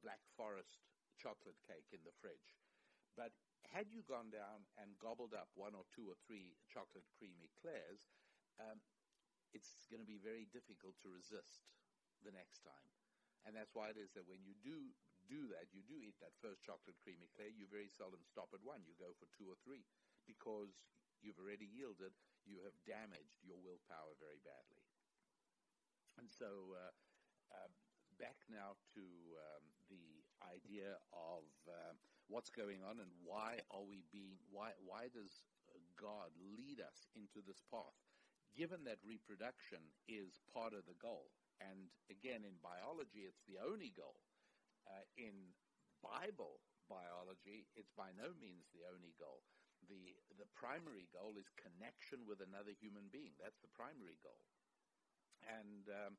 Black 0.00 0.24
Forest 0.38 0.80
chocolate 1.20 1.58
cake 1.68 1.92
in 1.92 2.00
the 2.06 2.14
fridge. 2.18 2.56
But 3.12 3.36
had 3.68 3.92
you 3.92 4.00
gone 4.04 4.32
down 4.32 4.64
and 4.80 4.96
gobbled 4.98 5.36
up 5.36 5.52
one 5.54 5.76
or 5.76 5.84
two 5.92 6.08
or 6.08 6.16
three 6.24 6.56
chocolate 6.72 7.06
cream 7.12 7.36
eclairs, 7.44 8.08
um, 8.56 8.80
it's 9.52 9.84
going 9.92 10.00
to 10.00 10.08
be 10.08 10.18
very 10.18 10.48
difficult 10.48 10.96
to 11.04 11.12
resist 11.12 11.68
the 12.24 12.32
next 12.32 12.64
time. 12.64 12.88
And 13.44 13.52
that's 13.52 13.74
why 13.74 13.90
it 13.92 13.98
is 13.98 14.14
that 14.14 14.28
when 14.30 14.40
you 14.46 14.56
do 14.62 14.94
do 15.30 15.46
that, 15.54 15.70
you 15.70 15.86
do 15.86 16.02
eat 16.02 16.18
that 16.18 16.34
first 16.42 16.66
chocolate 16.66 16.98
cream 16.98 17.22
eclair, 17.22 17.46
you 17.46 17.70
very 17.70 17.86
seldom 17.86 18.26
stop 18.26 18.50
at 18.50 18.62
one. 18.62 18.82
You 18.82 18.98
go 18.98 19.14
for 19.14 19.30
two 19.30 19.46
or 19.46 19.58
three 19.62 19.86
because 20.26 20.82
you've 21.22 21.38
already 21.38 21.70
yielded 21.70 22.14
you 22.46 22.58
have 22.66 22.74
damaged 22.82 23.38
your 23.42 23.58
willpower 23.62 24.18
very 24.18 24.42
badly. 24.42 24.82
And 26.18 26.26
so, 26.28 26.74
uh, 26.74 26.92
uh, 27.54 27.70
back 28.18 28.36
now 28.50 28.76
to 28.98 29.04
um, 29.38 29.64
idea 30.50 30.98
of 31.12 31.46
uh, 31.68 31.94
what's 32.28 32.50
going 32.50 32.80
on 32.82 32.98
and 32.98 33.10
why 33.22 33.60
are 33.70 33.84
we 33.84 34.02
being 34.10 34.38
why 34.50 34.72
why 34.82 35.08
does 35.12 35.44
God 35.98 36.32
lead 36.38 36.80
us 36.80 37.06
into 37.14 37.44
this 37.44 37.62
path? 37.70 37.96
Given 38.52 38.84
that 38.84 39.00
reproduction 39.00 39.80
is 40.04 40.40
part 40.52 40.76
of 40.76 40.84
the 40.84 40.98
goal, 41.00 41.32
and 41.60 41.88
again 42.12 42.44
in 42.44 42.60
biology 42.60 43.24
it's 43.24 43.44
the 43.48 43.62
only 43.62 43.92
goal. 43.94 44.18
Uh, 44.82 45.06
in 45.14 45.54
Bible 46.02 46.58
biology, 46.90 47.70
it's 47.78 47.94
by 47.94 48.10
no 48.18 48.34
means 48.42 48.66
the 48.74 48.82
only 48.90 49.14
goal 49.14 49.46
the 49.88 50.14
the 50.38 50.46
primary 50.54 51.10
goal 51.10 51.34
is 51.38 51.48
connection 51.58 52.22
with 52.26 52.38
another 52.42 52.74
human 52.74 53.10
being. 53.10 53.34
That's 53.38 53.58
the 53.62 53.72
primary 53.74 54.18
goal. 54.22 54.38
And 55.42 55.90
um, 55.90 56.14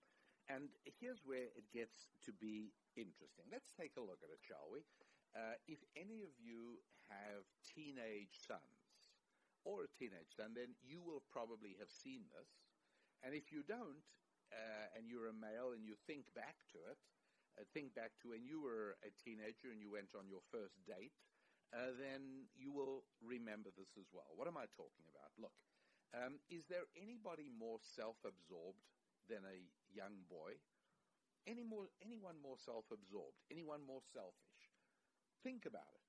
and 0.49 0.69
here's 0.99 1.23
where 1.23 1.49
it 1.55 1.67
gets 1.71 2.11
to 2.27 2.31
be 2.35 2.73
interesting. 2.95 3.47
Let's 3.51 3.71
take 3.73 3.95
a 3.97 4.03
look 4.03 4.19
at 4.23 4.31
it, 4.31 4.43
shall 4.43 4.67
we? 4.71 4.83
Uh, 5.33 5.57
if 5.65 5.81
any 5.97 6.21
of 6.21 6.33
you 6.37 6.77
have 7.09 7.43
teenage 7.65 8.43
sons 8.43 9.15
or 9.65 9.87
a 9.87 9.91
teenage 9.95 10.35
son, 10.35 10.53
then 10.53 10.75
you 10.83 11.01
will 11.01 11.23
probably 11.31 11.75
have 11.79 11.89
seen 11.89 12.27
this. 12.35 12.49
And 13.23 13.33
if 13.33 13.49
you 13.49 13.63
don't, 13.63 14.03
uh, 14.51 14.93
and 14.93 15.09
you're 15.09 15.31
a 15.31 15.33
male 15.33 15.73
and 15.73 15.81
you 15.81 15.97
think 16.05 16.29
back 16.35 16.61
to 16.75 16.77
it, 16.91 16.99
uh, 17.57 17.65
think 17.73 17.95
back 17.95 18.13
to 18.21 18.35
when 18.35 18.45
you 18.45 18.61
were 18.61 18.99
a 19.01 19.09
teenager 19.17 19.71
and 19.73 19.81
you 19.81 19.89
went 19.89 20.13
on 20.13 20.29
your 20.29 20.43
first 20.51 20.77
date 20.85 21.15
uh, 21.73 21.89
then 21.97 22.45
you 22.53 22.69
will 22.69 23.01
remember 23.17 23.73
this 23.73 23.97
as 23.97 24.05
well. 24.13 24.29
What 24.37 24.45
am 24.45 24.57
I 24.61 24.69
talking 24.77 25.09
about? 25.09 25.33
Look, 25.41 25.57
um, 26.13 26.37
is 26.53 26.69
there 26.69 26.85
anybody 26.93 27.49
more 27.49 27.81
self-absorbed 27.81 28.85
than 29.25 29.41
a 29.49 29.57
young 29.93 30.25
boy? 30.29 30.57
Any 31.45 31.63
more, 31.63 31.91
anyone 32.01 32.39
more 32.41 32.57
self-absorbed? 32.57 33.37
Anyone 33.51 33.85
more 33.85 34.01
selfish? 34.01 34.63
Think 35.43 35.65
about 35.67 35.91
it. 35.93 36.07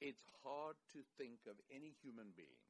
It's 0.00 0.24
hard 0.44 0.76
to 0.92 1.00
think 1.16 1.48
of 1.48 1.58
any 1.72 1.96
human 2.02 2.30
being 2.36 2.62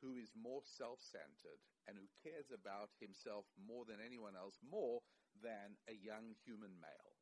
who 0.00 0.14
is 0.14 0.30
more 0.38 0.62
self-centered 0.62 1.58
and 1.90 1.98
who 1.98 2.06
cares 2.22 2.54
about 2.54 2.94
himself 3.02 3.50
more 3.58 3.82
than 3.82 3.98
anyone 3.98 4.38
else, 4.38 4.54
more 4.62 5.02
than 5.42 5.74
a 5.90 5.96
young 5.96 6.38
human 6.46 6.70
male. 6.78 7.12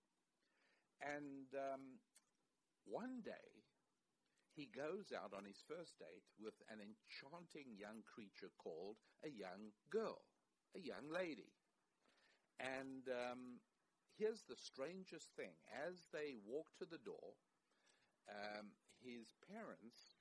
And 1.00 1.48
um, 1.56 2.04
one 2.84 3.24
day, 3.24 3.64
he 4.52 4.68
goes 4.72 5.12
out 5.12 5.32
on 5.36 5.44
his 5.44 5.60
first 5.68 5.96
date 6.00 6.24
with 6.40 6.56
an 6.68 6.80
enchanting 6.80 7.76
young 7.76 8.00
creature 8.04 8.52
called 8.56 8.96
a 9.24 9.28
young 9.28 9.72
girl, 9.92 10.24
a 10.76 10.80
young 10.80 11.08
lady. 11.12 11.55
And 12.58 13.04
um, 13.08 13.60
here's 14.16 14.44
the 14.48 14.56
strangest 14.56 15.36
thing. 15.36 15.60
As 15.68 16.08
they 16.12 16.36
walk 16.40 16.72
to 16.78 16.86
the 16.88 17.00
door, 17.00 17.36
um, 18.28 18.72
his 19.04 19.36
parents, 19.44 20.16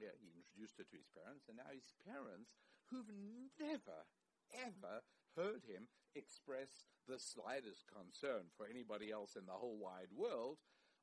yeah, 0.00 0.16
he 0.16 0.32
introduced 0.32 0.78
her 0.78 0.88
to 0.88 0.96
his 0.96 1.12
parents, 1.12 1.48
and 1.48 1.56
now 1.60 1.70
his 1.72 1.92
parents, 2.04 2.56
who've 2.88 3.12
never, 3.60 4.08
ever 4.52 5.04
heard 5.36 5.64
him 5.68 5.88
express 6.14 6.88
the 7.06 7.18
slightest 7.18 7.84
concern 7.86 8.48
for 8.56 8.66
anybody 8.66 9.12
else 9.12 9.36
in 9.36 9.44
the 9.46 9.52
whole 9.60 9.78
wide 9.78 10.12
world, 10.16 10.58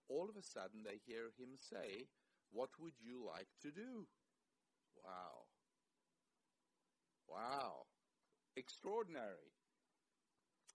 all 0.09 0.27
of 0.29 0.35
a 0.35 0.43
sudden 0.43 0.83
they 0.83 0.99
hear 1.05 1.29
him 1.37 1.55
say, 1.55 2.09
what 2.51 2.69
would 2.79 2.97
you 2.99 3.23
like 3.25 3.49
to 3.61 3.71
do? 3.71 4.07
Wow. 5.03 5.49
Wow. 7.27 7.85
Extraordinary. 8.55 9.52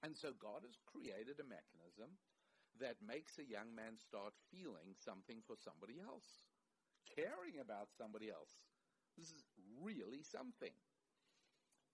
And 0.02 0.16
so 0.16 0.30
God 0.38 0.62
has 0.62 0.78
created 0.86 1.40
a 1.40 1.46
mechanism 1.46 2.16
that 2.78 3.02
makes 3.02 3.38
a 3.38 3.46
young 3.50 3.74
man 3.74 3.98
start 3.98 4.34
feeling 4.50 4.94
something 4.94 5.42
for 5.42 5.58
somebody 5.58 5.98
else, 5.98 6.46
caring 7.02 7.58
about 7.58 7.90
somebody 7.90 8.30
else. 8.30 8.62
This 9.18 9.34
is 9.34 9.42
really 9.82 10.22
something. 10.22 10.74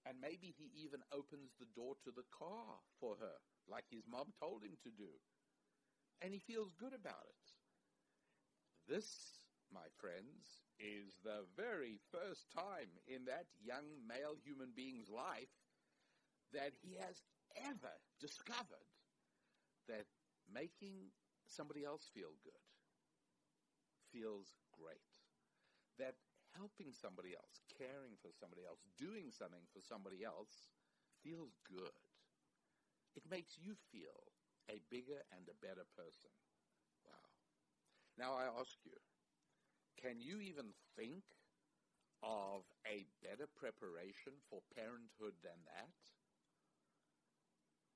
And 0.05 0.21
maybe 0.21 0.53
he 0.53 0.69
even 0.85 1.01
opens 1.09 1.57
the 1.57 1.71
door 1.73 1.97
to 2.05 2.13
the 2.13 2.29
car 2.29 2.85
for 3.01 3.17
her, 3.17 3.41
like 3.65 3.89
his 3.89 4.05
mom 4.05 4.37
told 4.37 4.61
him 4.61 4.77
to 4.85 4.93
do. 4.93 5.09
And 6.21 6.33
he 6.33 6.39
feels 6.39 6.77
good 6.77 6.93
about 6.93 7.25
it. 7.25 7.41
This 8.85 9.41
my 9.75 9.91
friends, 9.99 10.63
is 10.79 11.19
the 11.27 11.43
very 11.59 11.99
first 12.15 12.47
time 12.55 12.87
in 13.11 13.27
that 13.27 13.51
young 13.59 13.99
male 14.07 14.39
human 14.39 14.71
being's 14.71 15.11
life 15.11 15.51
that 16.55 16.71
he 16.79 16.95
has 16.95 17.19
ever 17.57 17.93
discovered 18.21 18.89
that 19.89 20.07
making 20.53 21.11
somebody 21.47 21.85
else 21.85 22.11
feel 22.13 22.33
good 22.43 22.61
feels 24.13 24.55
great. 24.73 25.05
That 25.99 26.17
helping 26.57 26.93
somebody 26.93 27.35
else, 27.35 27.61
caring 27.79 28.17
for 28.23 28.31
somebody 28.33 28.63
else, 28.67 28.81
doing 28.99 29.31
something 29.33 29.67
for 29.73 29.81
somebody 29.83 30.25
else 30.25 30.71
feels 31.23 31.59
good. 31.69 31.95
It 33.17 33.25
makes 33.29 33.59
you 33.59 33.75
feel 33.91 34.33
a 34.71 34.79
bigger 34.91 35.25
and 35.33 35.49
a 35.49 35.55
better 35.67 35.85
person. 35.97 36.31
Wow. 37.05 37.31
Now 38.19 38.35
I 38.37 38.47
ask 38.61 38.79
you, 38.85 38.97
can 40.01 40.21
you 40.21 40.41
even 40.41 40.73
think 40.97 41.25
of 42.23 42.65
a 42.87 43.07
better 43.23 43.47
preparation 43.47 44.35
for 44.51 44.63
parenthood 44.75 45.35
than 45.43 45.59
that? 45.67 45.91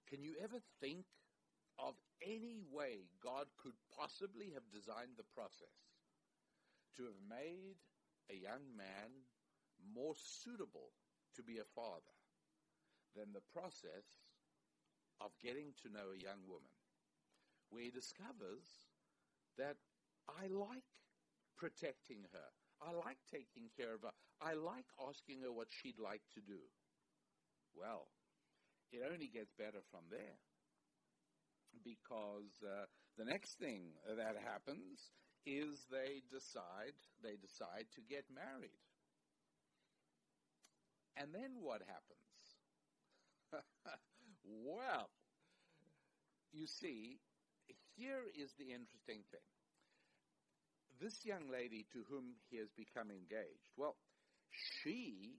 Can 0.09 0.25
you 0.25 0.35
ever 0.43 0.59
think 0.81 1.05
of 1.79 1.95
any 2.25 2.59
way 2.73 3.07
God 3.23 3.47
could 3.63 3.77
possibly 3.95 4.51
have 4.55 4.65
designed 4.73 5.15
the 5.17 5.29
process 5.37 5.79
to 6.97 7.05
have 7.05 7.21
made 7.29 7.77
a 8.31 8.35
young 8.35 8.65
man 8.77 9.29
more 9.95 10.15
suitable 10.17 10.91
to 11.37 11.43
be 11.43 11.59
a 11.59 11.73
father 11.77 12.17
than 13.15 13.33
the 13.33 13.45
process 13.53 14.09
of 15.21 15.31
getting 15.43 15.75
to 15.83 15.93
know 15.93 16.11
a 16.15 16.23
young 16.23 16.43
woman, 16.49 16.73
where 17.71 17.83
he 17.83 17.91
discovers 17.91 18.67
that 19.57 19.77
I 20.29 20.47
like 20.49 20.87
protecting 21.57 22.25
her. 22.33 22.49
I 22.81 22.93
like 22.93 23.19
taking 23.31 23.71
care 23.77 23.95
of 23.95 24.03
her. 24.03 24.15
I 24.41 24.55
like 24.55 24.87
asking 25.09 25.43
her 25.43 25.53
what 25.53 25.69
she'd 25.71 25.99
like 25.99 26.23
to 26.35 26.41
do. 26.41 26.63
Well, 27.75 28.07
it 28.93 29.03
only 29.05 29.29
gets 29.29 29.53
better 29.53 29.83
from 29.91 30.09
there. 30.11 30.39
Because 31.85 32.63
uh, 32.65 32.87
the 33.17 33.25
next 33.25 33.59
thing 33.59 33.93
that 34.07 34.37
happens 34.43 35.13
is 35.47 35.87
they 35.91 36.23
decide 36.31 36.97
they 37.23 37.37
decide 37.37 37.87
to 37.95 38.01
get 38.01 38.25
married. 38.33 38.79
And 41.17 41.35
then 41.35 41.61
what 41.61 41.83
happens? 41.83 42.29
well, 44.45 45.11
you 46.53 46.67
see, 46.67 47.19
here 47.97 48.23
is 48.37 48.53
the 48.59 48.71
interesting 48.73 49.25
thing 49.31 49.43
this 51.01 51.25
young 51.25 51.49
lady 51.51 51.87
to 51.93 52.03
whom 52.11 52.35
he 52.51 52.59
has 52.59 52.69
become 52.77 53.11
engaged, 53.11 53.71
well, 53.77 53.97
she 54.51 55.39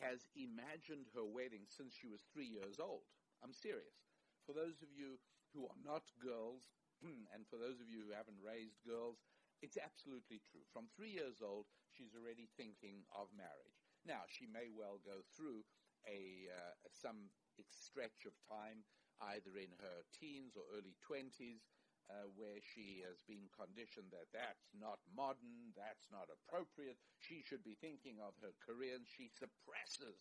has 0.00 0.26
imagined 0.34 1.10
her 1.14 1.24
wedding 1.24 1.66
since 1.68 1.94
she 1.94 2.08
was 2.08 2.26
three 2.30 2.48
years 2.48 2.78
old. 2.78 3.06
I'm 3.42 3.52
serious. 3.52 4.08
For 4.46 4.52
those 4.52 4.82
of 4.82 4.90
you 4.94 5.18
who 5.52 5.64
are 5.66 5.80
not 5.84 6.08
girls, 6.18 6.70
and 7.34 7.46
for 7.46 7.58
those 7.58 7.80
of 7.80 7.90
you 7.90 8.06
who 8.06 8.16
haven't 8.16 8.42
raised 8.42 8.82
girls, 8.86 9.22
it's 9.62 9.78
absolutely 9.78 10.38
true. 10.46 10.62
From 10.70 10.86
three 10.94 11.10
years 11.10 11.42
old, 11.42 11.66
she's 11.90 12.14
already 12.14 12.46
thinking 12.54 13.02
of 13.10 13.34
marriage. 13.34 13.82
Now, 14.06 14.26
she 14.30 14.46
may 14.46 14.70
well 14.70 15.02
go 15.02 15.26
through 15.34 15.66
a 16.06 16.46
uh, 16.48 16.74
some 16.94 17.34
stretch 17.66 18.22
of 18.22 18.38
time, 18.46 18.86
either 19.34 19.58
in 19.58 19.74
her 19.82 20.06
teens 20.14 20.54
or 20.54 20.62
early 20.70 20.94
20s, 21.02 21.66
uh, 22.08 22.28
where 22.36 22.56
she 22.60 23.04
has 23.04 23.20
been 23.28 23.52
conditioned 23.52 24.08
that 24.16 24.32
that's 24.32 24.72
not 24.72 24.98
modern, 25.12 25.76
that's 25.76 26.08
not 26.08 26.32
appropriate. 26.32 26.96
She 27.20 27.44
should 27.44 27.62
be 27.62 27.76
thinking 27.76 28.16
of 28.20 28.36
her 28.40 28.56
career, 28.64 28.96
and 28.96 29.04
she 29.04 29.28
suppresses 29.28 30.16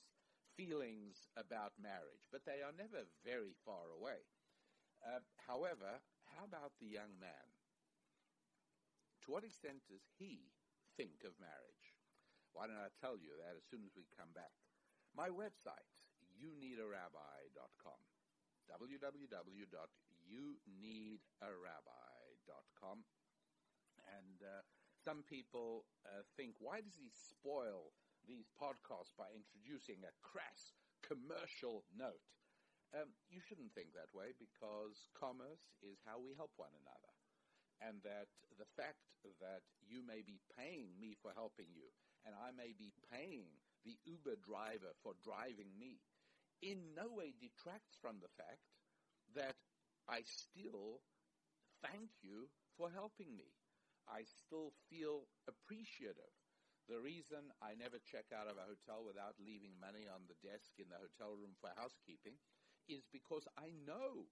feelings 0.59 1.31
about 1.39 1.79
marriage. 1.79 2.27
But 2.27 2.43
they 2.43 2.59
are 2.59 2.75
never 2.75 3.07
very 3.23 3.55
far 3.63 3.93
away. 3.95 4.27
Uh, 4.99 5.23
however, 5.47 6.03
how 6.35 6.43
about 6.43 6.75
the 6.81 6.91
young 6.91 7.15
man? 7.21 7.47
To 9.25 9.31
what 9.31 9.47
extent 9.47 9.83
does 9.87 10.03
he 10.19 10.51
think 10.99 11.23
of 11.23 11.39
marriage? 11.39 11.87
Why 12.51 12.65
don't 12.65 12.81
I 12.81 12.89
tell 12.99 13.15
you 13.15 13.37
that 13.37 13.55
as 13.55 13.67
soon 13.69 13.85
as 13.85 13.93
we 13.93 14.09
come 14.17 14.33
back? 14.33 14.55
My 15.13 15.29
website, 15.29 15.87
youneedarabbi.com, 16.41 18.01
www 18.67 19.87
youneedarabbi.com. 20.27 23.07
And 24.07 24.39
uh, 24.43 24.63
some 25.03 25.23
people 25.27 25.85
uh, 26.05 26.23
think, 26.35 26.55
why 26.59 26.81
does 26.83 26.95
he 26.95 27.09
spoil 27.11 27.91
these 28.27 28.49
podcasts 28.55 29.11
by 29.15 29.31
introducing 29.31 30.03
a 30.03 30.11
crass 30.23 30.73
commercial 31.03 31.83
note? 31.95 32.21
Um, 32.95 33.11
you 33.27 33.43
shouldn't 33.43 33.75
think 33.75 33.91
that 33.91 34.15
way 34.15 34.31
because 34.39 35.11
commerce 35.11 35.75
is 35.83 35.99
how 36.07 36.23
we 36.23 36.31
help 36.39 36.55
one 36.55 36.71
another. 36.71 37.11
And 37.83 37.99
that 38.07 38.31
the 38.55 38.65
fact 38.79 39.03
that 39.43 39.67
you 39.83 39.99
may 40.01 40.23
be 40.23 40.39
paying 40.55 40.95
me 40.97 41.13
for 41.19 41.35
helping 41.35 41.67
you, 41.75 41.91
and 42.23 42.33
I 42.33 42.55
may 42.55 42.71
be 42.73 42.95
paying 43.11 43.51
the 43.83 43.99
Uber 44.07 44.39
driver 44.41 44.95
for 45.03 45.19
driving 45.21 45.69
me, 45.77 45.99
in 46.61 46.93
no 46.95 47.09
way 47.11 47.33
detracts 47.39 47.95
from 48.01 48.19
the 48.21 48.29
fact 48.37 48.61
that 49.35 49.55
I 50.07 50.23
still 50.25 51.01
thank 51.81 52.23
you 52.23 52.49
for 52.77 52.89
helping 52.91 53.35
me. 53.35 53.55
I 54.07 54.23
still 54.23 54.71
feel 54.89 55.27
appreciative. 55.47 56.33
The 56.87 56.99
reason 56.99 57.51
I 57.61 57.75
never 57.75 57.99
check 57.99 58.31
out 58.31 58.47
of 58.47 58.55
a 58.57 58.67
hotel 58.67 59.03
without 59.03 59.35
leaving 59.39 59.75
money 59.79 60.07
on 60.07 60.23
the 60.27 60.39
desk 60.39 60.79
in 60.79 60.87
the 60.89 60.99
hotel 61.01 61.35
room 61.35 61.55
for 61.59 61.69
housekeeping 61.75 62.39
is 62.87 63.03
because 63.11 63.43
I 63.59 63.75
know 63.85 64.31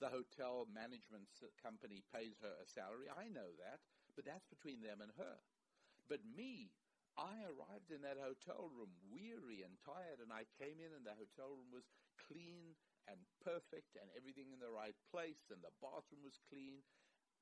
the 0.00 0.08
hotel 0.10 0.66
management 0.72 1.28
company 1.62 2.02
pays 2.12 2.40
her 2.42 2.56
a 2.60 2.66
salary. 2.66 3.08
I 3.12 3.28
know 3.28 3.54
that, 3.60 3.80
but 4.16 4.24
that's 4.24 4.46
between 4.48 4.82
them 4.82 5.00
and 5.00 5.12
her. 5.18 5.36
But 6.08 6.20
me, 6.24 6.72
I 7.18 7.44
arrived 7.44 7.90
in 7.92 8.00
that 8.02 8.20
hotel 8.20 8.70
room 8.72 8.92
weary 9.12 9.62
and 9.62 9.76
tired, 9.84 10.20
and 10.24 10.32
I 10.32 10.48
came 10.56 10.80
in, 10.80 10.96
and 10.96 11.04
the 11.04 11.18
hotel 11.18 11.52
room 11.52 11.68
was 11.72 11.84
clean 12.16 12.76
and 13.10 13.18
perfect 13.42 13.98
and 13.98 14.06
everything 14.14 14.54
in 14.54 14.62
the 14.62 14.70
right 14.70 14.94
place 15.10 15.50
and 15.50 15.58
the 15.62 15.72
bathroom 15.82 16.22
was 16.22 16.38
clean. 16.46 16.84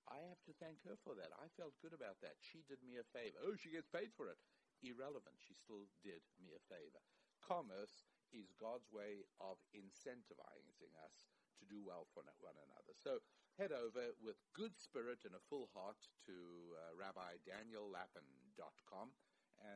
I 0.08 0.24
have 0.26 0.40
to 0.48 0.54
thank 0.56 0.80
her 0.88 0.96
for 1.04 1.12
that. 1.14 1.28
I 1.36 1.52
felt 1.54 1.76
good 1.84 1.92
about 1.92 2.16
that. 2.24 2.40
She 2.40 2.64
did 2.64 2.80
me 2.82 2.96
a 2.96 3.04
favor. 3.04 3.36
Oh, 3.44 3.52
she 3.54 3.68
gets 3.70 3.86
paid 3.86 4.16
for 4.16 4.32
it. 4.32 4.40
Irrelevant. 4.80 5.36
She 5.38 5.52
still 5.52 5.92
did 6.00 6.24
me 6.40 6.56
a 6.56 6.62
favor. 6.72 7.04
Commerce 7.44 8.08
is 8.32 8.56
God's 8.56 8.88
way 8.90 9.28
of 9.38 9.60
incentivizing 9.76 10.96
us 11.04 11.28
to 11.60 11.68
do 11.68 11.84
well 11.84 12.08
for 12.10 12.24
one 12.40 12.56
another. 12.56 12.96
So 12.96 13.20
head 13.60 13.76
over 13.76 14.16
with 14.24 14.40
good 14.56 14.80
spirit 14.80 15.28
and 15.28 15.36
a 15.36 15.44
full 15.52 15.68
heart 15.76 16.08
to 16.26 16.72
uh, 16.74 16.96
RabbiDanielLapin.com 16.96 19.12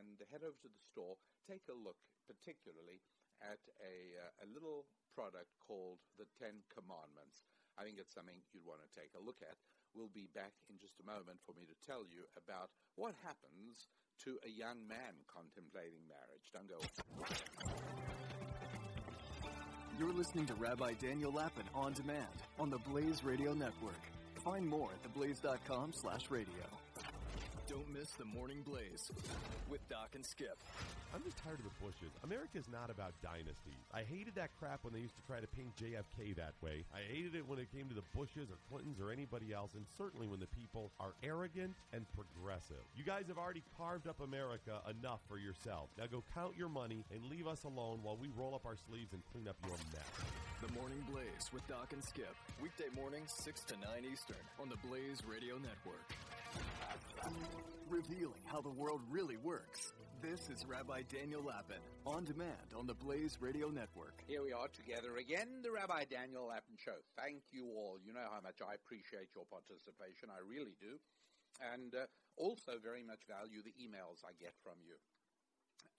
and 0.05 0.17
head 0.29 0.45
over 0.45 0.57
to 0.61 0.69
the 0.69 0.83
store. 0.93 1.17
Take 1.49 1.65
a 1.67 1.77
look, 1.77 1.97
particularly 2.29 3.01
at 3.41 3.59
a, 3.81 4.15
uh, 4.15 4.45
a 4.45 4.47
little 4.53 4.85
product 5.11 5.51
called 5.59 5.99
the 6.15 6.29
Ten 6.37 6.63
Commandments. 6.71 7.43
I 7.75 7.83
think 7.83 7.99
it's 7.99 8.15
something 8.15 8.39
you'd 8.53 8.65
want 8.65 8.79
to 8.85 8.91
take 8.93 9.11
a 9.17 9.21
look 9.21 9.43
at. 9.43 9.57
We'll 9.91 10.11
be 10.11 10.27
back 10.31 10.51
in 10.69 10.79
just 10.79 10.99
a 10.99 11.05
moment 11.05 11.39
for 11.43 11.51
me 11.55 11.67
to 11.67 11.75
tell 11.83 12.03
you 12.07 12.27
about 12.39 12.71
what 12.95 13.15
happens 13.23 13.87
to 14.23 14.39
a 14.45 14.51
young 14.51 14.87
man 14.87 15.15
contemplating 15.27 16.03
marriage. 16.07 16.47
Don't 16.51 16.67
go. 16.67 16.79
You're 19.99 20.13
listening 20.13 20.45
to 20.47 20.53
Rabbi 20.55 20.93
Daniel 20.99 21.31
Lapin 21.31 21.63
on 21.73 21.93
demand 21.93 22.27
on 22.59 22.69
the 22.69 22.79
Blaze 22.79 23.23
Radio 23.23 23.53
Network. 23.53 23.99
Find 24.43 24.67
more 24.67 24.89
at 24.91 25.13
theblaze.com 25.13 25.93
slash 25.93 26.29
radio. 26.29 26.63
Don't 27.67 27.91
miss 27.91 28.11
the 28.11 28.25
Morning 28.25 28.61
Blaze 28.63 29.11
with 29.69 29.87
Doc 29.89 30.09
and 30.13 30.23
Skip. 30.23 30.57
I'm 31.15 31.23
just 31.23 31.39
tired 31.39 31.63
of 31.63 31.63
the 31.63 31.79
Bushes. 31.79 32.11
America 32.27 32.59
is 32.59 32.67
not 32.67 32.91
about 32.91 33.15
dynasties. 33.23 33.79
I 33.95 34.03
hated 34.03 34.35
that 34.35 34.51
crap 34.59 34.83
when 34.83 34.91
they 34.91 34.99
used 34.99 35.15
to 35.15 35.23
try 35.23 35.39
to 35.39 35.47
paint 35.47 35.71
JFK 35.79 36.35
that 36.35 36.51
way. 36.59 36.83
I 36.91 37.07
hated 37.07 37.39
it 37.39 37.47
when 37.47 37.55
it 37.55 37.71
came 37.71 37.87
to 37.87 37.95
the 37.95 38.03
Bushes 38.11 38.51
or 38.51 38.59
Clintons 38.67 38.99
or 38.99 39.15
anybody 39.15 39.55
else, 39.55 39.79
and 39.79 39.87
certainly 39.95 40.27
when 40.27 40.43
the 40.43 40.51
people 40.51 40.91
are 40.99 41.15
arrogant 41.23 41.71
and 41.95 42.03
progressive. 42.19 42.83
You 42.99 43.07
guys 43.07 43.31
have 43.31 43.39
already 43.39 43.63
carved 43.79 44.11
up 44.11 44.19
America 44.19 44.83
enough 44.91 45.23
for 45.31 45.39
yourself. 45.39 45.87
Now 45.95 46.11
go 46.11 46.19
count 46.35 46.59
your 46.59 46.67
money 46.67 47.07
and 47.15 47.23
leave 47.31 47.47
us 47.47 47.63
alone 47.63 48.03
while 48.03 48.19
we 48.19 48.27
roll 48.35 48.51
up 48.51 48.67
our 48.67 48.75
sleeves 48.75 49.15
and 49.15 49.23
clean 49.31 49.47
up 49.47 49.55
your 49.63 49.79
mess. 49.95 50.11
The 50.59 50.71
Morning 50.75 50.99
Blaze 51.07 51.47
with 51.55 51.65
Doc 51.71 51.95
and 51.95 52.03
Skip. 52.03 52.35
Weekday 52.59 52.91
mornings, 52.91 53.31
6 53.31 53.63
to 53.71 53.79
9 53.79 54.03
Eastern 54.11 54.43
on 54.59 54.67
the 54.67 54.75
Blaze 54.83 55.23
Radio 55.23 55.55
Network. 55.63 56.11
Revealing 57.87 58.43
how 58.51 58.59
the 58.59 58.69
world 58.69 58.99
really 59.09 59.37
works. 59.37 59.93
This 60.21 60.49
is 60.49 60.65
Rabbi 60.65 61.03
Daniel 61.11 61.43
Lapin, 61.43 61.81
on 62.05 62.23
demand 62.23 62.71
on 62.77 62.87
the 62.87 62.93
Blaze 62.95 63.37
Radio 63.39 63.69
Network. 63.69 64.23
Here 64.27 64.41
we 64.41 64.53
are 64.53 64.67
together 64.67 65.17
again, 65.17 65.61
the 65.61 65.71
Rabbi 65.71 66.05
Daniel 66.05 66.47
Lapin 66.47 66.79
Show. 66.79 66.99
Thank 67.19 67.51
you 67.51 67.67
all. 67.75 67.99
You 67.99 68.13
know 68.13 68.25
how 68.31 68.41
much 68.41 68.63
I 68.63 68.75
appreciate 68.75 69.35
your 69.35 69.45
participation. 69.47 70.31
I 70.31 70.41
really 70.41 70.75
do. 70.79 70.97
And 71.59 71.93
uh, 71.93 72.07
also 72.35 72.79
very 72.81 73.03
much 73.03 73.27
value 73.27 73.63
the 73.63 73.75
emails 73.79 74.23
I 74.23 74.35
get 74.39 74.55
from 74.63 74.79
you. 74.83 74.97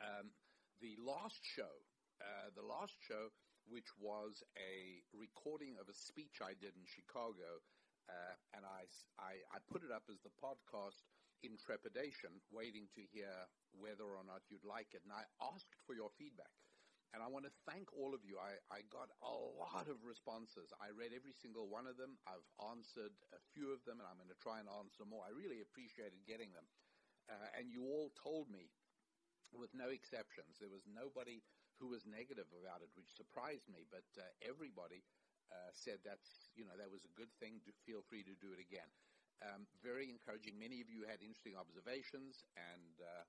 Um, 0.01 0.33
the 0.81 0.97
last 1.01 1.41
show, 1.41 1.73
uh, 2.21 2.53
the 2.53 2.67
last 2.67 2.97
show, 3.01 3.33
which 3.69 3.89
was 4.01 4.45
a 4.57 5.01
recording 5.17 5.77
of 5.81 5.89
a 5.89 5.97
speech 5.97 6.45
I 6.45 6.53
did 6.57 6.77
in 6.77 6.85
Chicago, 6.85 7.65
uh, 8.07 8.35
and 8.55 8.63
I, 8.63 8.87
I, 9.19 9.43
I 9.51 9.59
put 9.67 9.83
it 9.83 9.91
up 9.91 10.07
as 10.07 10.21
the 10.23 10.35
podcast 10.39 11.03
in 11.43 11.57
trepidation, 11.61 12.41
waiting 12.49 12.89
to 12.97 13.03
hear 13.13 13.33
whether 13.77 14.05
or 14.05 14.25
not 14.25 14.47
you'd 14.49 14.65
like 14.65 14.93
it. 14.97 15.05
And 15.05 15.13
I 15.13 15.25
asked 15.41 15.77
for 15.85 15.93
your 15.93 16.13
feedback. 16.17 16.53
And 17.15 17.25
I 17.25 17.33
want 17.33 17.49
to 17.49 17.55
thank 17.65 17.89
all 17.97 18.13
of 18.13 18.27
you. 18.27 18.37
I, 18.37 18.61
I 18.69 18.85
got 18.93 19.09
a 19.25 19.33
lot 19.57 19.89
of 19.89 20.05
responses. 20.05 20.69
I 20.83 20.93
read 20.93 21.17
every 21.17 21.33
single 21.33 21.65
one 21.71 21.89
of 21.89 21.97
them. 21.97 22.21
I've 22.29 22.45
answered 22.69 23.15
a 23.33 23.41
few 23.57 23.73
of 23.73 23.81
them, 23.89 24.03
and 24.03 24.09
I'm 24.09 24.21
going 24.21 24.33
to 24.33 24.45
try 24.45 24.61
and 24.61 24.69
answer 24.69 25.09
more. 25.09 25.25
I 25.25 25.33
really 25.33 25.65
appreciated 25.65 26.29
getting 26.29 26.53
them. 26.53 26.69
Uh, 27.31 27.49
and 27.57 27.73
you 27.73 27.89
all 27.89 28.13
told 28.21 28.53
me, 28.53 28.69
with 29.55 29.73
no 29.73 29.89
exceptions, 29.89 30.59
there 30.61 30.69
was 30.69 30.85
nobody 30.85 31.41
who 31.79 31.89
was 31.89 32.05
negative 32.05 32.49
about 32.53 32.83
it, 32.85 32.93
which 32.97 33.09
surprised 33.17 33.69
me, 33.71 33.87
but 33.89 34.07
uh, 34.19 34.27
everybody 34.45 35.05
uh, 35.53 35.71
said 35.73 36.03
that's 36.03 36.51
you 36.59 36.67
know 36.67 36.75
that 36.75 36.91
was 36.91 37.05
a 37.07 37.17
good 37.19 37.31
thing. 37.39 37.63
Do, 37.63 37.71
feel 37.87 38.03
free 38.09 38.25
to 38.27 38.35
do 38.43 38.51
it 38.51 38.61
again. 38.61 38.89
Um, 39.45 39.67
very 39.85 40.09
encouraging. 40.09 40.59
Many 40.59 40.81
of 40.81 40.89
you 40.89 41.05
had 41.05 41.21
interesting 41.21 41.57
observations, 41.57 42.45
and 42.57 42.97
uh, 43.01 43.25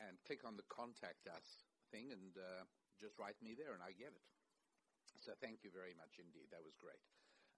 and 0.00 0.22
click 0.24 0.44
on 0.44 0.56
the 0.56 0.62
contact 0.68 1.26
us 1.28 1.64
thing 1.90 2.12
and 2.12 2.36
uh, 2.36 2.64
just 3.00 3.18
write 3.18 3.40
me 3.40 3.54
there 3.56 3.72
and 3.72 3.82
I 3.82 3.92
get 3.92 4.12
it. 4.12 4.20
So 5.20 5.32
thank 5.40 5.64
you 5.64 5.70
very 5.72 5.94
much 5.96 6.18
indeed. 6.20 6.50
That 6.52 6.62
was 6.62 6.76
great. 6.76 7.00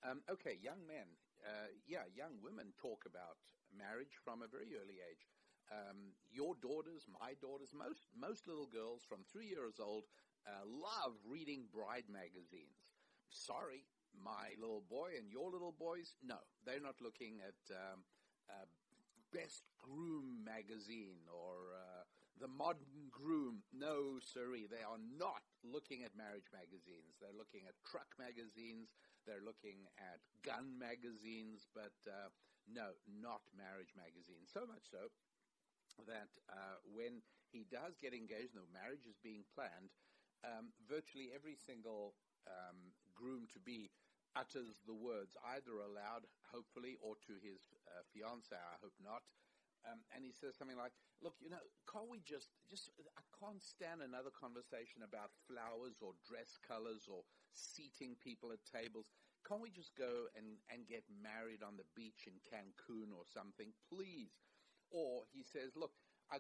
Um, 0.07 0.23
okay, 0.31 0.55
young 0.57 0.87
men. 0.87 1.19
Uh, 1.45 1.69
yeah, 1.85 2.07
young 2.09 2.41
women 2.41 2.73
talk 2.81 3.05
about 3.05 3.37
marriage 3.69 4.17
from 4.25 4.41
a 4.41 4.49
very 4.49 4.73
early 4.79 5.03
age. 5.05 5.29
Um, 5.71 6.19
your 6.35 6.59
daughters, 6.59 7.07
my 7.07 7.39
daughters, 7.39 7.71
most 7.71 8.11
most 8.19 8.49
little 8.51 8.67
girls 8.67 9.07
from 9.07 9.23
three 9.31 9.47
years 9.47 9.79
old 9.79 10.05
uh, 10.47 10.67
love 10.67 11.15
reading 11.23 11.71
bride 11.71 12.11
magazines. 12.11 12.91
Sorry, 13.31 13.87
my 14.19 14.59
little 14.59 14.83
boy 14.83 15.15
and 15.15 15.31
your 15.31 15.51
little 15.51 15.75
boys, 15.75 16.19
no, 16.27 16.43
they're 16.67 16.83
not 16.83 16.99
looking 16.99 17.39
at 17.47 17.59
um, 17.71 18.03
uh, 18.51 18.67
Best 19.31 19.63
Groom 19.79 20.43
magazine 20.43 21.23
or 21.31 21.79
uh, 21.79 22.03
the 22.43 22.51
Modern 22.51 23.07
Groom. 23.15 23.63
No, 23.71 24.19
sirree, 24.19 24.67
they 24.67 24.83
are 24.83 24.99
not 24.99 25.47
looking 25.63 26.03
at 26.03 26.19
marriage 26.19 26.51
magazines. 26.51 27.15
They're 27.23 27.37
looking 27.37 27.71
at 27.71 27.79
truck 27.87 28.11
magazines. 28.19 28.91
They're 29.23 29.45
looking 29.45 29.87
at 30.03 30.19
gun 30.43 30.75
magazines, 30.81 31.71
but 31.71 31.95
uh, 32.11 32.35
no, 32.67 32.99
not 33.07 33.47
marriage 33.55 33.95
magazines. 33.95 34.51
So 34.51 34.67
much 34.67 34.91
so 34.91 35.15
that 36.07 36.31
uh, 36.49 36.79
when 36.89 37.21
he 37.51 37.67
does 37.67 37.99
get 37.99 38.15
engaged, 38.15 38.55
the 38.55 38.65
marriage 38.71 39.05
is 39.09 39.19
being 39.21 39.43
planned, 39.53 39.91
um, 40.47 40.73
virtually 40.89 41.35
every 41.35 41.59
single 41.59 42.15
um, 42.47 42.95
groom 43.13 43.45
to 43.53 43.61
be 43.61 43.91
utters 44.39 44.79
the 44.87 44.95
words 44.95 45.35
either 45.57 45.83
aloud, 45.83 46.27
hopefully, 46.55 46.97
or 47.03 47.19
to 47.27 47.35
his 47.43 47.75
uh, 47.91 48.07
fiancée, 48.15 48.59
I 48.59 48.79
hope 48.79 48.95
not. 49.03 49.27
Um, 49.89 50.05
and 50.13 50.21
he 50.21 50.31
says 50.31 50.61
something 50.61 50.77
like, 50.77 50.93
"Look, 51.25 51.41
you 51.41 51.49
know, 51.49 51.63
can't 51.89 52.09
we 52.13 52.21
just 52.21 52.53
just 52.69 52.93
I 53.17 53.25
can't 53.33 53.65
stand 53.65 54.05
another 54.05 54.29
conversation 54.29 55.01
about 55.01 55.33
flowers 55.49 56.05
or 56.05 56.13
dress 56.21 56.61
colors 56.61 57.09
or 57.09 57.25
seating 57.57 58.13
people 58.21 58.53
at 58.53 58.61
tables. 58.69 59.09
Can't 59.49 59.65
we 59.65 59.73
just 59.73 59.97
go 59.97 60.29
and 60.37 60.61
and 60.69 60.85
get 60.85 61.09
married 61.09 61.65
on 61.65 61.81
the 61.81 61.89
beach 61.97 62.29
in 62.29 62.37
Cancun 62.45 63.17
or 63.17 63.25
something, 63.25 63.73
please?" 63.89 64.37
Or 64.91 65.27
he 65.31 65.43
says, 65.43 65.75
"Look, 65.79 65.95
I, 66.31 66.39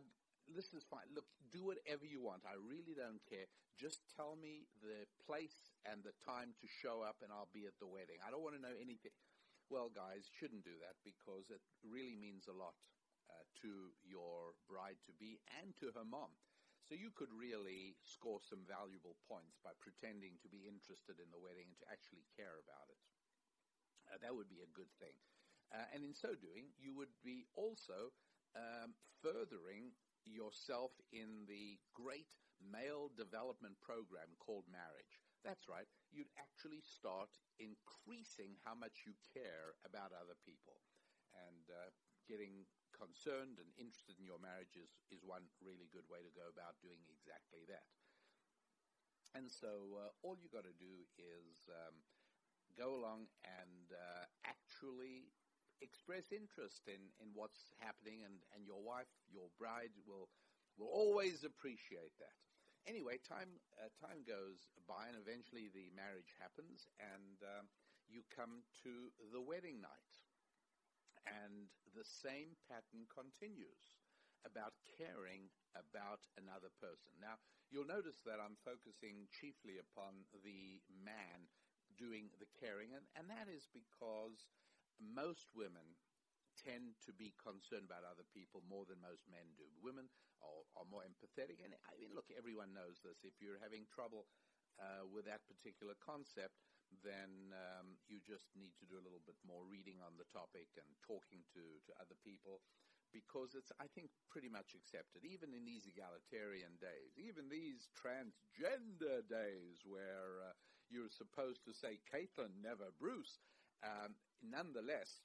this 0.50 0.74
is 0.74 0.82
fine. 0.86 1.06
Look, 1.14 1.26
do 1.50 1.62
whatever 1.62 2.06
you 2.06 2.20
want. 2.22 2.42
I 2.46 2.58
really 2.58 2.94
don't 2.98 3.22
care. 3.30 3.46
Just 3.78 4.02
tell 4.14 4.34
me 4.36 4.66
the 4.82 5.06
place 5.22 5.78
and 5.86 6.02
the 6.02 6.14
time 6.20 6.52
to 6.60 6.66
show 6.66 7.02
up, 7.02 7.22
and 7.22 7.30
I'll 7.30 7.50
be 7.54 7.66
at 7.66 7.78
the 7.78 7.86
wedding. 7.86 8.18
I 8.22 8.30
don't 8.30 8.42
want 8.42 8.58
to 8.58 8.62
know 8.62 8.76
anything." 8.76 9.14
Well, 9.70 9.86
guys, 9.86 10.26
shouldn't 10.26 10.66
do 10.66 10.74
that 10.82 10.98
because 11.06 11.46
it 11.54 11.62
really 11.86 12.18
means 12.18 12.50
a 12.50 12.58
lot 12.58 12.74
uh, 13.30 13.46
to 13.62 13.94
your 14.02 14.58
bride 14.66 14.98
to 15.06 15.14
be 15.14 15.38
and 15.62 15.70
to 15.78 15.94
her 15.94 16.02
mom. 16.02 16.34
So 16.90 16.98
you 16.98 17.14
could 17.14 17.30
really 17.30 17.94
score 18.02 18.42
some 18.42 18.66
valuable 18.66 19.14
points 19.30 19.62
by 19.62 19.78
pretending 19.78 20.42
to 20.42 20.50
be 20.50 20.66
interested 20.66 21.22
in 21.22 21.30
the 21.30 21.38
wedding 21.38 21.70
and 21.70 21.78
to 21.78 21.86
actually 21.86 22.26
care 22.34 22.58
about 22.58 22.90
it. 22.90 22.98
Uh, 24.10 24.18
that 24.18 24.34
would 24.34 24.50
be 24.50 24.58
a 24.58 24.74
good 24.74 24.90
thing. 24.98 25.14
Uh, 25.70 25.86
and 25.94 26.02
in 26.02 26.18
so 26.18 26.34
doing, 26.34 26.74
you 26.82 26.90
would 26.98 27.14
be 27.22 27.46
also 27.54 28.10
um, 28.56 28.94
furthering 29.22 29.92
yourself 30.24 30.92
in 31.12 31.48
the 31.48 31.80
great 31.96 32.36
male 32.60 33.08
development 33.16 33.80
program 33.80 34.36
called 34.38 34.68
marriage. 34.68 35.20
That's 35.40 35.68
right. 35.68 35.88
You'd 36.12 36.32
actually 36.36 36.84
start 36.84 37.32
increasing 37.56 38.60
how 38.60 38.76
much 38.76 39.08
you 39.08 39.16
care 39.32 39.80
about 39.88 40.12
other 40.12 40.36
people. 40.44 40.84
And 41.32 41.64
uh, 41.72 41.88
getting 42.28 42.68
concerned 42.92 43.56
and 43.56 43.72
interested 43.80 44.20
in 44.20 44.28
your 44.28 44.42
marriage 44.42 44.76
is, 44.76 44.92
is 45.08 45.24
one 45.24 45.48
really 45.64 45.88
good 45.88 46.04
way 46.12 46.20
to 46.20 46.32
go 46.36 46.52
about 46.52 46.76
doing 46.84 47.00
exactly 47.08 47.64
that. 47.72 47.88
And 49.32 49.48
so 49.48 49.96
uh, 49.96 50.10
all 50.26 50.36
you 50.36 50.50
got 50.50 50.66
to 50.66 50.76
do 50.76 51.06
is 51.16 51.70
um, 51.70 52.02
go 52.76 52.98
along 52.98 53.30
and 53.46 53.94
uh, 53.94 54.26
actually 54.44 55.30
express 55.80 56.32
interest 56.32 56.86
in, 56.86 57.00
in 57.20 57.32
what's 57.34 57.72
happening, 57.80 58.24
and, 58.24 58.40
and 58.54 58.64
your 58.64 58.80
wife, 58.80 59.10
your 59.28 59.48
bride, 59.58 59.92
will 60.06 60.28
will 60.78 60.88
always 60.88 61.44
appreciate 61.44 62.14
that. 62.22 62.36
Anyway, 62.88 63.20
time 63.20 63.60
uh, 63.76 63.92
time 64.00 64.24
goes 64.24 64.72
by, 64.88 65.08
and 65.10 65.18
eventually 65.18 65.68
the 65.72 65.92
marriage 65.92 66.32
happens, 66.40 66.88
and 67.00 67.36
um, 67.44 67.68
you 68.08 68.22
come 68.32 68.64
to 68.82 69.12
the 69.32 69.40
wedding 69.40 69.80
night 69.80 70.14
and 71.28 71.68
the 71.92 72.06
same 72.06 72.56
pattern 72.68 73.04
continues 73.10 74.00
about 74.48 74.72
caring 74.96 75.52
about 75.76 76.24
another 76.40 76.72
person. 76.80 77.12
Now, 77.20 77.36
you'll 77.68 77.88
notice 77.88 78.24
that 78.24 78.40
I'm 78.40 78.56
focusing 78.64 79.28
chiefly 79.28 79.76
upon 79.76 80.24
the 80.40 80.80
man 80.88 81.52
doing 82.00 82.32
the 82.40 82.48
caring, 82.56 82.96
and, 82.96 83.04
and 83.12 83.28
that 83.28 83.52
is 83.52 83.68
because 83.68 84.48
most 85.00 85.48
women 85.56 85.96
tend 86.60 86.98
to 87.08 87.12
be 87.16 87.32
concerned 87.40 87.88
about 87.88 88.04
other 88.04 88.26
people 88.36 88.60
more 88.68 88.84
than 88.84 89.00
most 89.00 89.24
men 89.32 89.56
do. 89.56 89.64
Women 89.80 90.12
are, 90.44 90.64
are 90.76 90.88
more 90.88 91.04
empathetic, 91.06 91.64
and 91.64 91.72
I 91.88 91.92
mean, 91.96 92.12
look, 92.12 92.28
everyone 92.36 92.76
knows 92.76 93.00
this. 93.00 93.24
If 93.24 93.40
you're 93.40 93.60
having 93.60 93.88
trouble 93.88 94.28
uh, 94.76 95.08
with 95.08 95.24
that 95.24 95.46
particular 95.48 95.96
concept, 96.00 96.60
then 97.06 97.54
um, 97.54 97.96
you 98.10 98.18
just 98.20 98.50
need 98.58 98.74
to 98.82 98.88
do 98.88 98.98
a 98.98 99.04
little 99.04 99.22
bit 99.22 99.38
more 99.46 99.62
reading 99.62 100.02
on 100.02 100.18
the 100.18 100.26
topic 100.28 100.68
and 100.74 100.90
talking 101.06 101.46
to, 101.54 101.62
to 101.86 101.90
other 102.02 102.18
people 102.20 102.60
because 103.10 103.58
it's, 103.58 103.74
I 103.82 103.90
think, 103.90 104.10
pretty 104.30 104.46
much 104.46 104.74
accepted, 104.74 105.26
even 105.26 105.50
in 105.50 105.66
these 105.66 105.86
egalitarian 105.86 106.78
days, 106.78 107.18
even 107.18 107.50
these 107.50 107.90
transgender 107.94 109.22
days 109.26 109.82
where 109.82 110.46
uh, 110.46 110.54
you're 110.90 111.10
supposed 111.10 111.66
to 111.66 111.74
say 111.74 111.98
Caitlin, 112.06 112.62
never 112.62 112.94
Bruce. 112.98 113.38
Um, 113.82 114.14
nonetheless, 114.42 115.22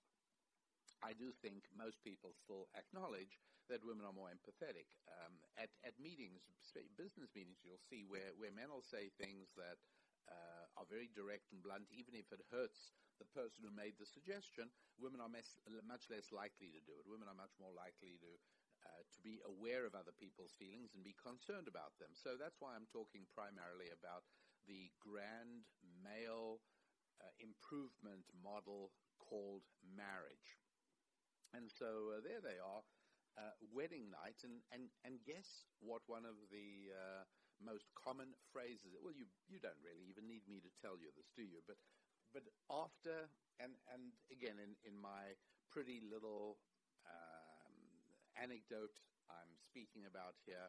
I 1.04 1.14
do 1.14 1.32
think 1.32 1.68
most 1.76 2.02
people 2.04 2.34
still 2.34 2.68
acknowledge 2.78 3.40
that 3.70 3.84
women 3.84 4.06
are 4.06 4.14
more 4.14 4.30
empathetic. 4.30 4.86
Um, 5.10 5.42
at, 5.58 5.70
at 5.84 5.98
meetings, 6.00 6.46
business 6.98 7.34
meetings, 7.34 7.62
you'll 7.66 7.82
see 7.82 8.06
where, 8.06 8.34
where 8.38 8.54
men 8.54 8.70
will 8.70 8.86
say 8.86 9.10
things 9.10 9.50
that 9.58 9.78
uh, 10.30 10.66
are 10.78 10.86
very 10.90 11.10
direct 11.14 11.52
and 11.52 11.62
blunt, 11.62 11.90
even 11.94 12.14
if 12.14 12.32
it 12.32 12.42
hurts 12.50 12.94
the 13.18 13.26
person 13.26 13.64
who 13.64 13.72
made 13.72 13.96
the 13.98 14.06
suggestion, 14.06 14.70
women 15.00 15.22
are 15.22 15.32
mes- 15.32 15.58
much 15.88 16.10
less 16.10 16.32
likely 16.32 16.70
to 16.74 16.82
do 16.84 16.94
it. 17.00 17.08
Women 17.08 17.28
are 17.30 17.38
much 17.38 17.56
more 17.60 17.72
likely 17.72 18.18
to 18.20 18.32
uh, 18.86 19.02
to 19.02 19.20
be 19.26 19.42
aware 19.50 19.86
of 19.90 19.96
other 19.98 20.14
people's 20.14 20.54
feelings 20.54 20.94
and 20.94 21.02
be 21.02 21.16
concerned 21.18 21.66
about 21.66 21.98
them. 21.98 22.14
So 22.14 22.38
that's 22.38 22.62
why 22.62 22.76
I'm 22.78 22.86
talking 22.94 23.26
primarily 23.34 23.90
about 23.90 24.22
the 24.68 24.94
grand 25.02 25.66
male 25.82 26.62
uh, 27.22 27.32
improvement 27.40 28.26
model 28.44 28.92
called 29.20 29.64
marriage. 29.84 30.60
And 31.54 31.72
so 31.72 32.18
uh, 32.18 32.22
there 32.22 32.42
they 32.44 32.60
are, 32.60 32.84
uh, 33.40 33.56
wedding 33.72 34.12
night, 34.12 34.44
and, 34.44 34.64
and, 34.72 34.92
and 35.04 35.24
guess 35.24 35.68
what 35.80 36.04
one 36.08 36.26
of 36.28 36.36
the 36.52 36.92
uh, 36.92 37.24
most 37.64 37.88
common 37.96 38.36
phrases. 38.52 38.96
Well, 39.00 39.16
you 39.16 39.28
you 39.48 39.60
don't 39.60 39.80
really 39.84 40.04
even 40.12 40.28
need 40.28 40.44
me 40.48 40.60
to 40.60 40.72
tell 40.82 41.00
you 41.00 41.12
this, 41.16 41.32
do 41.36 41.44
you? 41.44 41.64
But 41.64 41.80
but 42.36 42.44
after 42.68 43.32
and 43.60 43.80
and 43.88 44.12
again 44.32 44.60
in 44.60 44.76
in 44.84 45.00
my 45.00 45.40
pretty 45.72 46.04
little 46.04 46.60
um, 47.08 47.76
anecdote 48.36 48.92
I'm 49.32 49.56
speaking 49.58 50.06
about 50.06 50.36
here, 50.44 50.68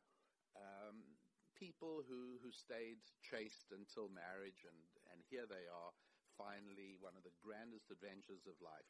um, 0.56 1.18
people 1.58 2.06
who 2.06 2.38
who 2.42 2.50
stayed 2.52 3.02
chaste 3.20 3.74
until 3.74 4.08
marriage, 4.08 4.62
and 4.66 4.78
and 5.10 5.22
here 5.26 5.46
they 5.48 5.66
are, 5.66 5.90
finally 6.36 7.00
one 7.00 7.16
of 7.16 7.24
the 7.24 7.34
grandest 7.42 7.90
adventures 7.90 8.46
of 8.48 8.56
life. 8.60 8.88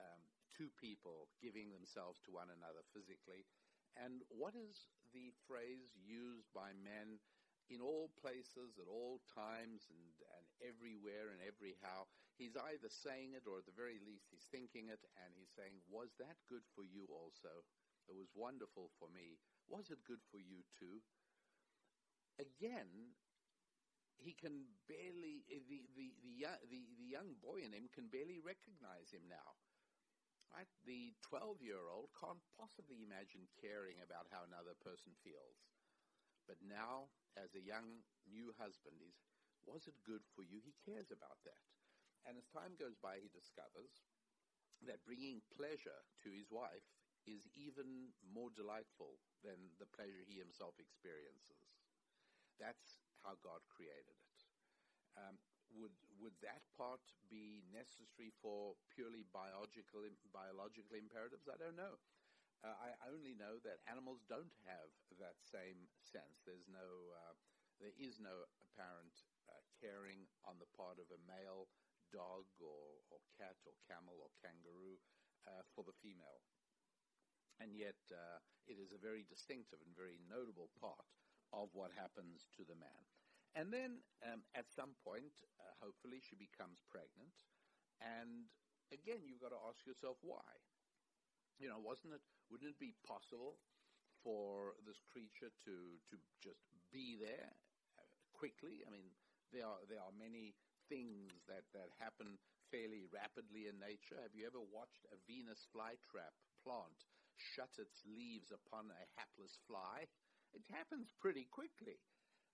Um, 0.00 0.20
two 0.52 0.72
people 0.80 1.28
giving 1.40 1.72
themselves 1.72 2.20
to 2.24 2.32
one 2.32 2.48
another 2.52 2.84
physically. 2.92 3.44
And 3.96 4.24
what 4.28 4.52
is 4.52 4.88
the 5.12 5.32
phrase 5.48 5.96
used 5.96 6.52
by 6.52 6.76
men 6.76 7.20
in 7.68 7.82
all 7.82 8.14
places, 8.22 8.78
at 8.78 8.86
all 8.86 9.18
times, 9.26 9.90
and, 9.90 10.06
and 10.38 10.46
everywhere 10.62 11.34
and 11.34 11.42
every 11.42 11.74
how. 11.82 12.06
He's 12.38 12.54
either 12.54 12.92
saying 12.92 13.34
it 13.34 13.48
or 13.48 13.58
at 13.58 13.66
the 13.66 13.74
very 13.74 13.98
least 14.04 14.28
he's 14.28 14.46
thinking 14.52 14.92
it 14.92 15.02
and 15.18 15.32
he's 15.34 15.50
saying, 15.56 15.80
Was 15.88 16.14
that 16.20 16.36
good 16.46 16.62
for 16.76 16.84
you 16.84 17.08
also? 17.10 17.64
It 18.06 18.14
was 18.14 18.30
wonderful 18.36 18.92
for 19.00 19.10
me. 19.10 19.40
Was 19.66 19.90
it 19.90 20.06
good 20.06 20.22
for 20.30 20.38
you 20.38 20.62
too? 20.78 21.02
Again, 22.38 23.16
he 24.18 24.32
can 24.32 24.68
barely, 24.88 25.44
eh, 25.52 25.62
the, 25.68 25.84
the, 25.94 26.12
the, 26.24 26.32
the, 26.68 26.80
the 26.96 27.08
young 27.08 27.36
boy 27.40 27.62
in 27.64 27.72
him 27.72 27.88
can 27.92 28.08
barely 28.08 28.40
recognize 28.40 29.12
him 29.12 29.24
now. 29.28 29.56
Right? 30.54 30.68
The 30.88 31.12
12 31.26 31.60
year 31.60 31.90
old 31.92 32.14
can't 32.16 32.40
possibly 32.56 33.04
imagine 33.04 33.50
caring 33.60 34.00
about 34.00 34.30
how 34.32 34.46
another 34.46 34.72
person 34.78 35.12
feels. 35.20 35.68
But 36.46 36.62
now, 36.62 37.10
as 37.34 37.52
a 37.52 37.62
young 37.62 38.06
new 38.24 38.54
husband, 38.56 39.02
he's, 39.02 39.18
was 39.66 39.90
it 39.90 39.98
good 40.06 40.22
for 40.32 40.46
you? 40.46 40.62
He 40.62 40.78
cares 40.86 41.10
about 41.10 41.42
that. 41.44 41.66
And 42.24 42.38
as 42.38 42.46
time 42.50 42.78
goes 42.78 42.96
by, 42.98 43.18
he 43.18 43.30
discovers 43.30 44.06
that 44.86 45.04
bringing 45.04 45.42
pleasure 45.50 46.06
to 46.22 46.30
his 46.30 46.50
wife 46.50 46.86
is 47.26 47.50
even 47.58 48.14
more 48.22 48.54
delightful 48.54 49.18
than 49.42 49.74
the 49.82 49.90
pleasure 49.90 50.22
he 50.22 50.38
himself 50.38 50.78
experiences. 50.78 51.58
That's 52.56 52.95
how 53.26 53.34
God 53.42 53.66
created 53.66 54.14
it. 54.14 54.38
Um, 55.18 55.34
would 55.74 55.98
would 56.22 56.38
that 56.46 56.62
part 56.78 57.02
be 57.26 57.66
necessary 57.74 58.30
for 58.38 58.78
purely 58.94 59.26
biological 59.34 60.06
biological 60.30 60.94
imperatives? 60.94 61.50
I 61.50 61.58
don't 61.58 61.76
know. 61.76 61.98
Uh, 62.62 62.72
I 62.78 63.10
only 63.12 63.36
know 63.36 63.58
that 63.66 63.84
animals 63.84 64.24
don't 64.30 64.54
have 64.64 64.88
that 65.20 65.36
same 65.42 65.90
sense. 66.00 66.40
There's 66.46 66.70
no 66.70 66.86
uh, 67.12 67.34
there 67.82 67.92
is 67.98 68.22
no 68.22 68.46
apparent 68.62 69.26
uh, 69.50 69.60
caring 69.82 70.30
on 70.46 70.56
the 70.62 70.70
part 70.78 70.96
of 71.02 71.10
a 71.12 71.20
male 71.26 71.68
dog 72.14 72.46
or, 72.62 73.02
or 73.10 73.18
cat 73.36 73.58
or 73.66 73.74
camel 73.84 74.16
or 74.22 74.30
kangaroo 74.40 74.96
uh, 75.44 75.66
for 75.74 75.82
the 75.82 75.96
female. 76.00 76.40
And 77.60 77.72
yet, 77.72 77.98
uh, 78.12 78.40
it 78.68 78.76
is 78.76 78.92
a 78.92 79.00
very 79.00 79.24
distinctive 79.24 79.80
and 79.80 79.92
very 79.96 80.20
notable 80.28 80.68
part 80.76 81.08
of 81.52 81.70
what 81.74 81.94
happens 81.94 82.46
to 82.56 82.62
the 82.64 82.78
man. 82.78 83.02
And 83.56 83.72
then 83.72 84.04
um, 84.20 84.44
at 84.52 84.68
some 84.68 84.92
point, 85.00 85.32
uh, 85.56 85.72
hopefully, 85.80 86.20
she 86.20 86.36
becomes 86.36 86.84
pregnant. 86.92 87.32
And 88.04 88.52
again, 88.92 89.24
you've 89.24 89.40
got 89.40 89.56
to 89.56 89.62
ask 89.64 89.80
yourself 89.88 90.20
why. 90.20 90.44
You 91.56 91.72
know, 91.72 91.80
wasn't 91.80 92.12
it? 92.12 92.24
Wouldn't 92.52 92.76
it 92.76 92.80
be 92.80 92.92
possible 93.08 93.56
for 94.20 94.76
this 94.84 95.00
creature 95.08 95.48
to 95.64 95.76
to 96.12 96.14
just 96.44 96.68
be 96.92 97.16
there 97.16 97.48
uh, 97.96 98.04
quickly? 98.36 98.84
I 98.84 98.92
mean, 98.92 99.08
there 99.56 99.64
are 99.64 99.80
there 99.88 100.04
are 100.04 100.12
many 100.12 100.52
things 100.92 101.32
that 101.48 101.64
that 101.72 101.96
happen 101.96 102.36
fairly 102.68 103.08
rapidly 103.08 103.72
in 103.72 103.80
nature. 103.80 104.20
Have 104.20 104.36
you 104.36 104.44
ever 104.44 104.60
watched 104.60 105.08
a 105.08 105.16
Venus 105.24 105.64
flytrap 105.72 106.34
plant 106.60 107.08
shut 107.36 107.72
its 107.80 108.02
leaves 108.04 108.52
upon 108.52 108.90
a 108.92 109.02
hapless 109.16 109.56
fly? 109.64 110.04
It 110.56 110.64
happens 110.72 111.12
pretty 111.12 111.44
quickly. 111.52 112.00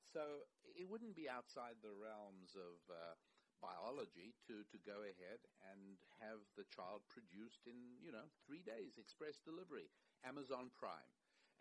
So 0.02 0.42
it 0.74 0.90
wouldn't 0.90 1.14
be 1.14 1.30
outside 1.30 1.78
the 1.80 1.94
realms 1.94 2.58
of 2.58 2.82
uh, 2.90 3.14
biology 3.62 4.34
to, 4.50 4.66
to 4.66 4.78
go 4.82 5.06
ahead 5.06 5.38
and 5.70 6.02
have 6.18 6.42
the 6.58 6.66
child 6.66 7.06
produced 7.06 7.70
in, 7.70 8.02
you 8.02 8.10
know, 8.10 8.26
three 8.42 8.66
days, 8.66 8.98
express 8.98 9.38
delivery, 9.38 9.86
Amazon 10.26 10.74
Prime. 10.74 11.14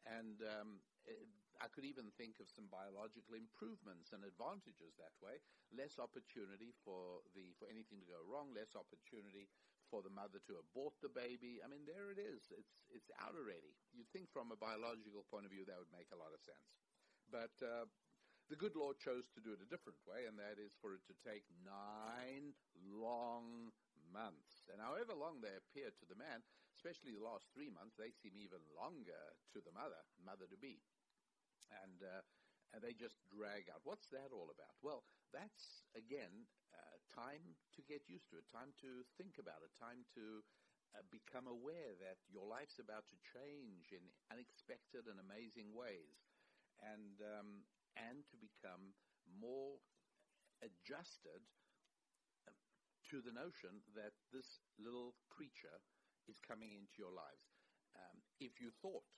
And 0.09 0.41
um, 0.41 0.81
it, 1.05 1.29
I 1.61 1.69
could 1.69 1.85
even 1.85 2.09
think 2.17 2.41
of 2.41 2.49
some 2.49 2.65
biological 2.73 3.37
improvements 3.37 4.17
and 4.17 4.25
advantages 4.25 4.97
that 4.97 5.13
way. 5.21 5.37
Less 5.69 6.01
opportunity 6.01 6.73
for 6.81 7.21
the 7.37 7.53
for 7.61 7.69
anything 7.69 8.01
to 8.01 8.09
go 8.09 8.17
wrong. 8.25 8.49
Less 8.49 8.73
opportunity 8.73 9.45
for 9.91 9.99
the 9.99 10.09
mother 10.09 10.39
to 10.47 10.55
abort 10.57 10.95
the 11.03 11.11
baby. 11.11 11.59
I 11.59 11.67
mean, 11.67 11.83
there 11.83 12.09
it 12.09 12.17
is. 12.17 12.47
It's 12.55 12.79
it's 12.87 13.11
out 13.19 13.35
already. 13.35 13.75
You'd 13.91 14.09
think 14.15 14.31
from 14.31 14.49
a 14.49 14.57
biological 14.57 15.27
point 15.27 15.43
of 15.43 15.51
view 15.51 15.67
that 15.67 15.75
would 15.75 15.91
make 15.91 16.09
a 16.15 16.17
lot 16.17 16.31
of 16.31 16.39
sense. 16.39 16.71
But 17.27 17.53
uh, 17.59 17.85
the 18.47 18.59
good 18.59 18.79
Lord 18.79 18.99
chose 18.99 19.27
to 19.35 19.43
do 19.43 19.51
it 19.51 19.63
a 19.63 19.69
different 19.69 19.99
way, 20.07 20.25
and 20.27 20.39
that 20.39 20.55
is 20.55 20.71
for 20.79 20.95
it 20.95 21.03
to 21.11 21.15
take 21.27 21.43
nine 21.67 22.55
long 22.87 23.75
months. 24.11 24.67
And 24.71 24.79
however 24.79 25.15
long 25.15 25.39
they 25.43 25.55
appear 25.55 25.91
to 25.91 26.05
the 26.07 26.19
man, 26.19 26.43
especially 26.75 27.15
the 27.15 27.23
last 27.23 27.47
three 27.51 27.71
months, 27.71 27.95
they 27.99 28.11
seem 28.11 28.35
even 28.39 28.63
longer 28.75 29.35
to 29.55 29.59
the 29.59 29.75
mother, 29.75 30.03
mother 30.19 30.47
to 30.47 30.59
be. 30.59 30.83
And, 31.83 32.03
uh, 32.03 32.23
and 32.71 32.79
they 32.81 32.95
just 32.95 33.19
drag 33.27 33.67
out. 33.67 33.83
What's 33.83 34.07
that 34.15 34.31
all 34.31 34.49
about? 34.51 34.75
Well, 34.79 35.03
that's, 35.35 35.83
again, 35.95 36.47
uh, 36.71 36.97
time 37.11 37.59
to 37.75 37.81
get 37.83 38.07
used 38.07 38.31
to 38.31 38.39
it, 38.39 38.47
time 38.51 38.71
to 38.83 39.03
think 39.19 39.35
about 39.39 39.63
it, 39.63 39.71
time 39.75 40.07
to 40.15 40.43
uh, 40.95 41.03
become 41.11 41.47
aware 41.47 41.95
that 41.99 42.19
your 42.27 42.47
life's 42.47 42.79
about 42.79 43.07
to 43.11 43.17
change 43.35 43.91
in 43.91 44.03
unexpected 44.31 45.07
and 45.07 45.19
amazing 45.19 45.71
ways. 45.75 46.19
And 46.81 47.21
um, 47.21 47.61
and 47.93 48.23
to 48.31 48.37
become 48.39 48.95
more 49.27 49.77
adjusted 50.63 51.43
um, 52.47 52.55
to 53.11 53.19
the 53.21 53.35
notion 53.35 53.83
that 53.93 54.15
this 54.31 54.63
little 54.79 55.13
creature 55.29 55.81
is 56.29 56.39
coming 56.39 56.71
into 56.73 57.01
your 57.01 57.11
lives. 57.11 57.51
Um, 57.97 58.23
if 58.39 58.61
you 58.61 58.71
thought 58.81 59.09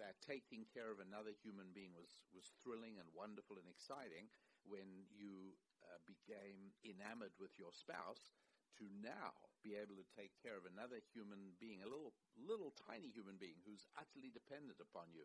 that 0.00 0.18
taking 0.24 0.64
care 0.72 0.88
of 0.88 0.98
another 0.98 1.36
human 1.44 1.70
being 1.76 1.92
was, 1.94 2.24
was 2.32 2.56
thrilling 2.64 2.96
and 2.96 3.08
wonderful 3.12 3.60
and 3.60 3.68
exciting 3.68 4.32
when 4.64 5.04
you 5.12 5.54
uh, 5.84 6.00
became 6.08 6.72
enamored 6.84 7.32
with 7.36 7.52
your 7.60 7.72
spouse, 7.72 8.32
to 8.80 8.88
now 9.04 9.36
be 9.60 9.76
able 9.76 9.96
to 9.98 10.08
take 10.16 10.32
care 10.40 10.56
of 10.56 10.64
another 10.64 11.04
human 11.12 11.52
being, 11.60 11.84
a 11.84 11.90
little, 11.90 12.16
little 12.40 12.72
tiny 12.88 13.12
human 13.12 13.36
being 13.36 13.60
who's 13.68 13.84
utterly 14.00 14.32
dependent 14.32 14.80
upon 14.80 15.12
you, 15.12 15.24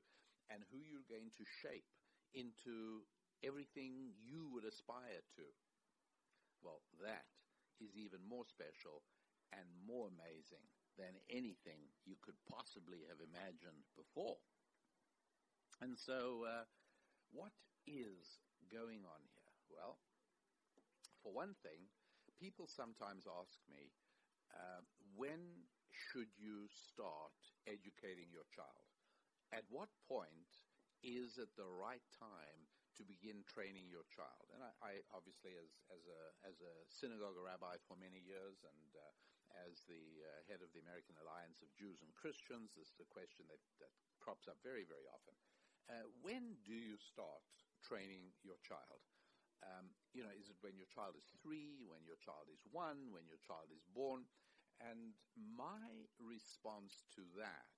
and 0.52 0.68
who 0.70 0.84
you're 0.84 1.08
going 1.08 1.32
to 1.40 1.46
shape 1.64 1.88
into 2.36 3.08
everything 3.48 4.12
you 4.20 4.52
would 4.52 4.68
aspire 4.68 5.24
to. 5.40 5.48
Well, 6.60 6.84
that 7.00 7.30
is 7.80 7.96
even 7.96 8.24
more 8.28 8.44
special 8.48 9.04
and 9.54 9.68
more 9.88 10.12
amazing 10.12 10.66
than 10.98 11.16
anything 11.30 11.92
you 12.04 12.16
could 12.24 12.36
possibly 12.48 13.04
have 13.08 13.22
imagined 13.24 13.88
before. 13.96 14.40
And 15.82 15.98
so, 15.98 16.48
uh, 16.48 16.64
what 17.32 17.52
is 17.86 18.40
going 18.72 19.04
on 19.04 19.22
here? 19.36 19.54
Well, 19.68 20.00
for 21.22 21.34
one 21.36 21.56
thing, 21.62 21.92
people 22.40 22.68
sometimes 22.68 23.28
ask 23.28 23.60
me, 23.68 23.92
uh, 24.54 24.82
when 25.16 25.68
should 25.92 26.32
you 26.36 26.68
start 26.72 27.36
educating 27.68 28.32
your 28.32 28.48
child? 28.52 28.88
At 29.52 29.68
what 29.72 29.92
point 30.08 30.52
is 31.04 31.40
it 31.40 31.52
the 31.56 31.68
right 31.68 32.04
time 32.16 32.68
to 33.00 33.04
begin 33.04 33.44
training 33.48 33.88
your 33.92 34.08
child? 34.12 34.48
And 34.56 34.64
I, 34.64 34.72
I 34.80 34.94
obviously, 35.12 35.56
as, 35.60 35.72
as, 35.92 36.04
a, 36.08 36.22
as 36.48 36.58
a 36.64 36.74
synagogue 36.88 37.40
rabbi 37.40 37.80
for 37.88 38.00
many 38.00 38.24
years 38.24 38.64
and 38.64 38.90
uh, 38.96 39.12
as 39.64 39.84
the 39.88 40.04
uh, 40.24 40.44
head 40.52 40.60
of 40.60 40.72
the 40.76 40.84
American 40.84 41.16
Alliance 41.20 41.64
of 41.64 41.72
Jews 41.76 42.04
and 42.04 42.12
Christians, 42.16 42.76
this 42.76 42.92
is 42.92 43.00
a 43.00 43.08
question 43.08 43.48
that, 43.48 43.62
that 43.80 43.92
crops 44.20 44.52
up 44.52 44.60
very, 44.64 44.84
very 44.84 45.08
often. 45.08 45.36
Uh, 45.90 46.06
when 46.22 46.58
do 46.66 46.74
you 46.74 46.98
start 46.98 47.46
training 47.86 48.34
your 48.42 48.58
child? 48.66 49.02
Um, 49.66 49.94
you 50.14 50.22
know, 50.24 50.34
is 50.34 50.50
it 50.50 50.58
when 50.62 50.78
your 50.78 50.90
child 50.90 51.16
is 51.18 51.26
three, 51.42 51.82
when 51.86 52.06
your 52.06 52.20
child 52.22 52.50
is 52.54 52.62
one, 52.72 53.10
when 53.14 53.26
your 53.26 53.42
child 53.42 53.70
is 53.74 53.86
born? 53.94 54.26
And 54.82 55.16
my 55.38 56.10
response 56.20 57.06
to 57.16 57.24
that 57.40 57.72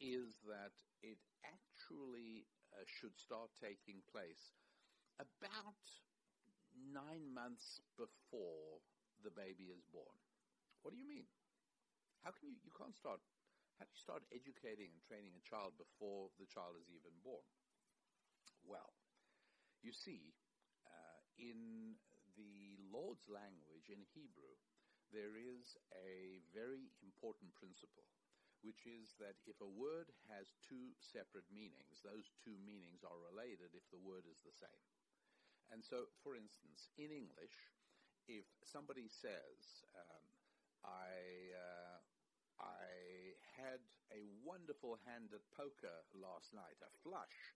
is 0.00 0.40
that 0.48 0.74
it 1.02 1.20
actually 1.44 2.46
uh, 2.74 2.82
should 2.86 3.16
start 3.18 3.50
taking 3.60 4.02
place 4.10 4.54
about 5.20 5.78
nine 6.74 7.32
months 7.32 7.80
before 7.96 8.80
the 9.22 9.30
baby 9.30 9.70
is 9.70 9.84
born. 9.92 10.16
What 10.82 10.92
do 10.94 10.98
you 11.00 11.08
mean? 11.08 11.26
How 12.24 12.30
can 12.32 12.50
you, 12.50 12.56
you 12.64 12.72
can't 12.76 12.96
start, 12.96 13.20
how 13.78 13.84
do 13.86 13.92
you 13.92 14.00
start 14.00 14.24
educating 14.32 14.92
and 14.92 15.02
training 15.04 15.34
a 15.36 15.44
child 15.44 15.76
before 15.76 16.32
the 16.36 16.48
child 16.48 16.76
is 16.80 16.88
even 16.92 17.14
born? 17.22 17.44
Well, 18.64 18.94
you 19.82 19.92
see, 19.92 20.34
uh, 20.86 21.18
in 21.38 21.98
the 22.38 22.78
Lord's 22.88 23.26
language, 23.26 23.90
in 23.90 24.02
Hebrew, 24.14 24.56
there 25.10 25.36
is 25.36 25.76
a 25.92 26.40
very 26.54 26.92
important 27.02 27.52
principle 27.58 28.06
which 28.62 28.86
is 28.86 29.18
that 29.18 29.34
if 29.44 29.58
a 29.58 29.66
word 29.66 30.14
has 30.30 30.54
two 30.62 30.94
separate 31.02 31.46
meanings, 31.50 31.98
those 32.06 32.30
two 32.38 32.54
meanings 32.62 33.02
are 33.02 33.18
related 33.18 33.74
if 33.74 33.82
the 33.90 33.98
word 33.98 34.22
is 34.30 34.38
the 34.46 34.54
same. 34.54 34.86
And 35.74 35.82
so, 35.82 36.06
for 36.22 36.38
instance, 36.38 36.86
in 36.94 37.10
English, 37.10 37.74
if 38.30 38.46
somebody 38.62 39.10
says, 39.10 39.82
um, 39.98 40.24
I, 40.86 41.10
uh, 41.58 41.98
I 42.62 42.86
had 43.56 43.82
a 44.12 44.24
wonderful 44.44 44.96
hand 45.04 45.32
at 45.32 45.44
poker 45.52 46.04
last 46.16 46.52
night, 46.52 46.78
a 46.80 46.90
flush, 47.04 47.54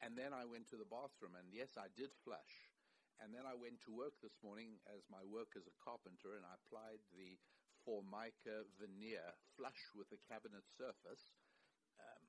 and 0.00 0.16
then 0.16 0.32
I 0.32 0.48
went 0.48 0.68
to 0.72 0.80
the 0.80 0.88
bathroom, 0.88 1.36
and 1.36 1.48
yes, 1.52 1.76
I 1.76 1.92
did 1.92 2.12
flush. 2.24 2.72
And 3.20 3.36
then 3.36 3.44
I 3.44 3.52
went 3.52 3.84
to 3.84 3.92
work 3.92 4.16
this 4.24 4.40
morning 4.40 4.80
as 4.88 5.04
my 5.12 5.20
work 5.20 5.52
as 5.52 5.68
a 5.68 5.76
carpenter, 5.76 6.40
and 6.40 6.44
I 6.44 6.56
applied 6.56 7.04
the 7.12 7.36
Formica 7.84 8.64
veneer 8.80 9.24
flush 9.56 9.92
with 9.96 10.08
the 10.08 10.20
cabinet 10.28 10.64
surface, 10.76 11.32
um, 12.00 12.22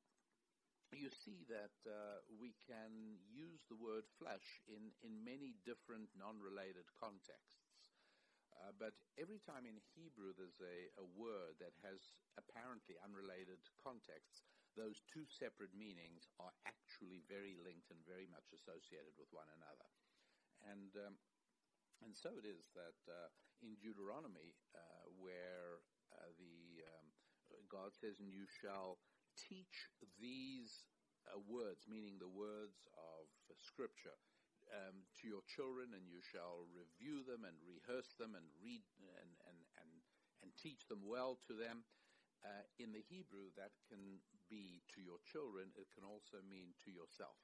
you 0.92 1.08
see 1.24 1.48
that 1.48 1.76
uh, 1.88 2.20
we 2.36 2.52
can 2.68 3.16
use 3.32 3.64
the 3.72 3.80
word 3.80 4.04
flush 4.20 4.60
in, 4.68 4.92
in 5.08 5.24
many 5.24 5.56
different 5.64 6.12
non-related 6.20 6.84
contexts. 7.00 7.61
Uh, 8.62 8.70
but 8.78 8.94
every 9.18 9.42
time 9.42 9.66
in 9.66 9.82
Hebrew 9.98 10.38
there's 10.38 10.62
a, 10.62 10.94
a 11.02 11.06
word 11.18 11.58
that 11.58 11.74
has 11.82 12.14
apparently 12.38 12.94
unrelated 13.02 13.58
contexts, 13.82 14.46
those 14.78 15.02
two 15.10 15.26
separate 15.26 15.74
meanings 15.74 16.30
are 16.38 16.54
actually 16.70 17.26
very 17.26 17.58
linked 17.58 17.90
and 17.90 18.00
very 18.06 18.30
much 18.30 18.54
associated 18.54 19.18
with 19.18 19.34
one 19.34 19.50
another. 19.58 19.90
And 20.62 20.94
um, 20.94 21.18
and 22.06 22.14
so 22.14 22.34
it 22.38 22.46
is 22.46 22.70
that 22.78 23.02
uh, 23.10 23.30
in 23.66 23.78
Deuteronomy, 23.82 24.58
uh, 24.78 25.10
where 25.18 25.82
uh, 26.14 26.30
the 26.38 26.86
um, 26.86 27.08
God 27.66 27.98
says, 27.98 28.22
"And 28.22 28.30
you 28.30 28.46
shall 28.46 29.02
teach 29.38 29.90
these 30.22 30.86
uh, 31.26 31.42
words," 31.50 31.90
meaning 31.90 32.22
the 32.22 32.30
words 32.30 32.86
of 32.94 33.58
Scripture, 33.58 34.18
um, 34.72 35.04
to 35.22 35.28
your 35.28 35.44
children, 35.48 35.92
and 35.94 36.08
you 36.08 36.24
shall 36.24 36.68
review 36.72 37.24
them 37.28 37.44
and 37.44 37.56
rehearse 37.64 38.16
them 38.16 38.36
and 38.36 38.48
read 38.64 38.84
and 39.20 39.32
and 39.48 39.60
and, 39.80 39.92
and 40.44 40.50
teach 40.56 40.88
them 40.88 41.04
well 41.06 41.38
to 41.48 41.54
them. 41.54 41.84
Uh, 42.42 42.66
in 42.82 42.90
the 42.90 43.06
Hebrew, 43.06 43.54
that 43.54 43.70
can 43.86 44.18
be 44.50 44.82
to 44.98 45.00
your 45.00 45.22
children. 45.30 45.70
It 45.78 45.94
can 45.94 46.02
also 46.02 46.42
mean 46.42 46.74
to 46.82 46.90
yourself. 46.90 47.38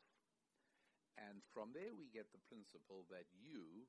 And 1.22 1.46
from 1.54 1.70
there, 1.74 1.94
we 1.94 2.10
get 2.10 2.34
the 2.34 2.42
principle 2.50 3.06
that 3.14 3.30
you 3.38 3.86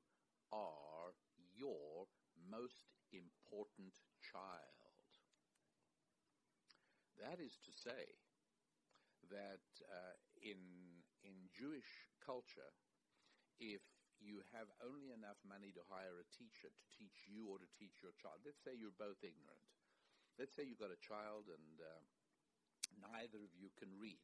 are 0.53 1.17
your 1.57 2.09
most 2.49 2.93
important 3.13 3.97
child. 4.21 5.05
That 7.21 7.41
is 7.41 7.59
to 7.67 7.73
say 7.73 8.21
that 9.33 9.65
uh, 9.89 10.15
in 10.41 10.61
in 11.25 11.51
Jewish 11.53 12.09
culture, 12.25 12.71
if 13.59 13.83
you 14.19 14.43
have 14.55 14.67
only 14.83 15.15
enough 15.15 15.39
money 15.47 15.71
to 15.75 15.83
hire 15.87 16.19
a 16.19 16.31
teacher 16.35 16.71
to 16.71 16.85
teach 16.91 17.31
you 17.31 17.47
or 17.47 17.59
to 17.63 17.69
teach 17.79 18.03
your 18.03 18.15
child, 18.19 18.43
let's 18.43 18.63
say 18.63 18.75
you're 18.75 18.95
both 18.95 19.23
ignorant. 19.23 19.63
Let's 20.39 20.55
say 20.55 20.67
you've 20.67 20.83
got 20.83 20.95
a 20.95 21.03
child 21.03 21.51
and 21.51 21.83
uh, 21.83 22.03
neither 22.99 23.43
of 23.43 23.55
you 23.55 23.71
can 23.75 23.91
read. 23.99 24.23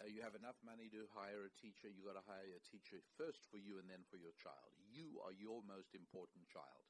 Uh, 0.00 0.08
you 0.08 0.24
have 0.24 0.34
enough 0.34 0.56
money 0.64 0.88
to 0.88 1.04
hire 1.12 1.44
a 1.44 1.52
teacher. 1.60 1.92
You've 1.92 2.08
got 2.08 2.16
to 2.16 2.24
hire 2.24 2.56
a 2.56 2.64
teacher 2.64 3.04
first 3.20 3.44
for 3.52 3.60
you 3.60 3.76
and 3.76 3.86
then 3.86 4.02
for 4.08 4.16
your 4.16 4.32
child. 4.40 4.72
You 4.88 5.20
are 5.20 5.36
your 5.36 5.60
most 5.68 5.92
important 5.92 6.48
child. 6.48 6.88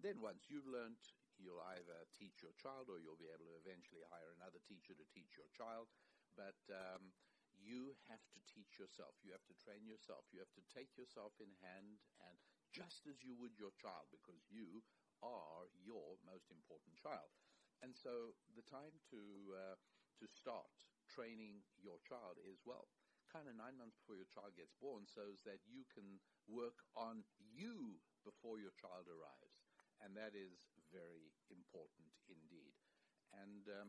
Then, 0.00 0.22
once 0.24 0.48
you've 0.48 0.66
learned, 0.66 0.98
you'll 1.36 1.62
either 1.74 2.06
teach 2.14 2.40
your 2.42 2.54
child 2.58 2.90
or 2.90 2.98
you'll 2.98 3.20
be 3.20 3.30
able 3.30 3.46
to 3.50 3.60
eventually 3.60 4.02
hire 4.08 4.32
another 4.34 4.62
teacher 4.64 4.94
to 4.94 5.06
teach 5.10 5.36
your 5.38 5.50
child. 5.54 5.90
But 6.38 6.58
um, 6.70 7.14
you 7.60 7.98
have 8.08 8.22
to 8.34 8.40
teach 8.48 8.78
yourself. 8.78 9.18
You 9.22 9.34
have 9.34 9.44
to 9.50 9.56
train 9.58 9.84
yourself. 9.84 10.26
You 10.30 10.40
have 10.40 10.54
to 10.56 10.64
take 10.70 10.94
yourself 10.96 11.36
in 11.42 11.52
hand 11.60 12.00
and 12.24 12.38
just 12.72 13.06
as 13.10 13.20
you 13.24 13.34
would 13.38 13.58
your 13.58 13.74
child 13.76 14.08
because 14.14 14.40
you 14.48 14.82
are 15.22 15.66
your 15.82 16.18
most 16.22 16.48
important 16.50 16.94
child. 16.98 17.30
And 17.82 17.94
so 17.94 18.34
the 18.54 18.66
time 18.66 18.98
to 19.14 19.22
uh, 19.54 19.76
to 20.18 20.26
start 20.26 20.66
training 21.06 21.62
your 21.78 22.02
child 22.02 22.42
is 22.42 22.60
well, 22.66 22.90
kind 23.30 23.46
of 23.46 23.54
nine 23.54 23.78
months 23.78 23.96
before 23.96 24.18
your 24.18 24.28
child 24.28 24.58
gets 24.58 24.74
born, 24.82 25.06
so 25.06 25.38
that 25.46 25.62
you 25.64 25.86
can 25.88 26.18
work 26.50 26.82
on 26.98 27.22
you 27.38 28.02
before 28.26 28.58
your 28.58 28.74
child 28.74 29.06
arrives, 29.06 29.62
and 30.02 30.12
that 30.18 30.34
is 30.34 30.58
very 30.90 31.30
important 31.48 32.10
indeed. 32.26 32.74
And 33.30 33.64
um, 33.70 33.88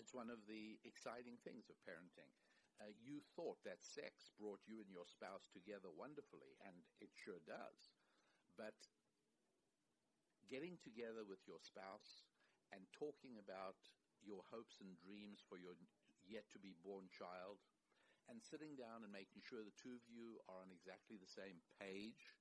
it's 0.00 0.14
one 0.14 0.30
of 0.30 0.46
the 0.46 0.78
exciting 0.86 1.36
things 1.44 1.68
of 1.68 1.76
parenting. 1.84 2.30
Uh, 2.78 2.94
you 2.94 3.18
thought 3.34 3.58
that 3.66 3.82
sex 3.82 4.30
brought 4.38 4.62
you 4.62 4.78
and 4.78 4.86
your 4.86 5.06
spouse 5.06 5.50
together 5.50 5.90
wonderfully, 5.90 6.54
and 6.62 6.78
it 7.02 7.10
sure 7.10 7.42
does. 7.42 7.90
But 8.54 8.78
getting 10.46 10.78
together 10.78 11.26
with 11.26 11.42
your 11.42 11.58
spouse 11.58 12.22
and 12.70 12.86
talking 12.94 13.36
about 13.42 13.76
your 14.22 14.46
hopes 14.46 14.78
and 14.78 14.94
dreams 14.94 15.42
for 15.42 15.58
your 15.58 15.74
yet 16.26 16.46
to 16.52 16.60
be 16.60 16.76
born 16.84 17.08
child 17.10 17.58
and 18.28 18.44
sitting 18.44 18.76
down 18.76 19.02
and 19.02 19.10
making 19.10 19.40
sure 19.40 19.64
the 19.64 19.74
two 19.74 19.96
of 19.96 20.04
you 20.04 20.36
are 20.46 20.60
on 20.60 20.68
exactly 20.68 21.16
the 21.16 21.28
same 21.28 21.64
page, 21.80 22.36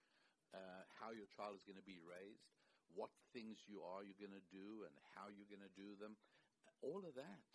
uh, 0.52 0.84
how 1.00 1.16
your 1.16 1.30
child 1.32 1.56
is 1.56 1.64
going 1.64 1.80
to 1.80 1.88
be 1.88 2.04
raised, 2.04 2.52
what 2.92 3.12
things 3.32 3.64
you 3.66 3.80
are 3.80 4.04
you're 4.04 4.20
going 4.20 4.36
to 4.36 4.52
do 4.52 4.84
and 4.84 4.96
how 5.16 5.32
you're 5.32 5.48
going 5.48 5.64
to 5.64 5.80
do 5.80 5.96
them. 5.96 6.20
All 6.84 7.08
of 7.08 7.16
that 7.16 7.48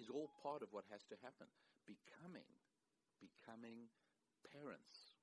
is 0.00 0.08
all 0.08 0.32
part 0.40 0.64
of 0.64 0.72
what 0.72 0.88
has 0.88 1.04
to 1.12 1.20
happen. 1.20 1.52
Becoming, 1.84 2.48
becoming 3.20 3.92
parents. 4.48 5.20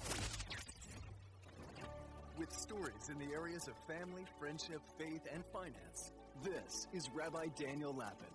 With 2.40 2.56
stories 2.56 3.12
in 3.12 3.20
the 3.20 3.36
areas 3.36 3.68
of 3.68 3.76
family, 3.84 4.24
friendship, 4.40 4.80
faith, 4.96 5.28
and 5.28 5.44
finance, 5.52 6.16
this 6.40 6.88
is 6.96 7.12
Rabbi 7.12 7.52
Daniel 7.60 7.92
Lapin. 7.92 8.32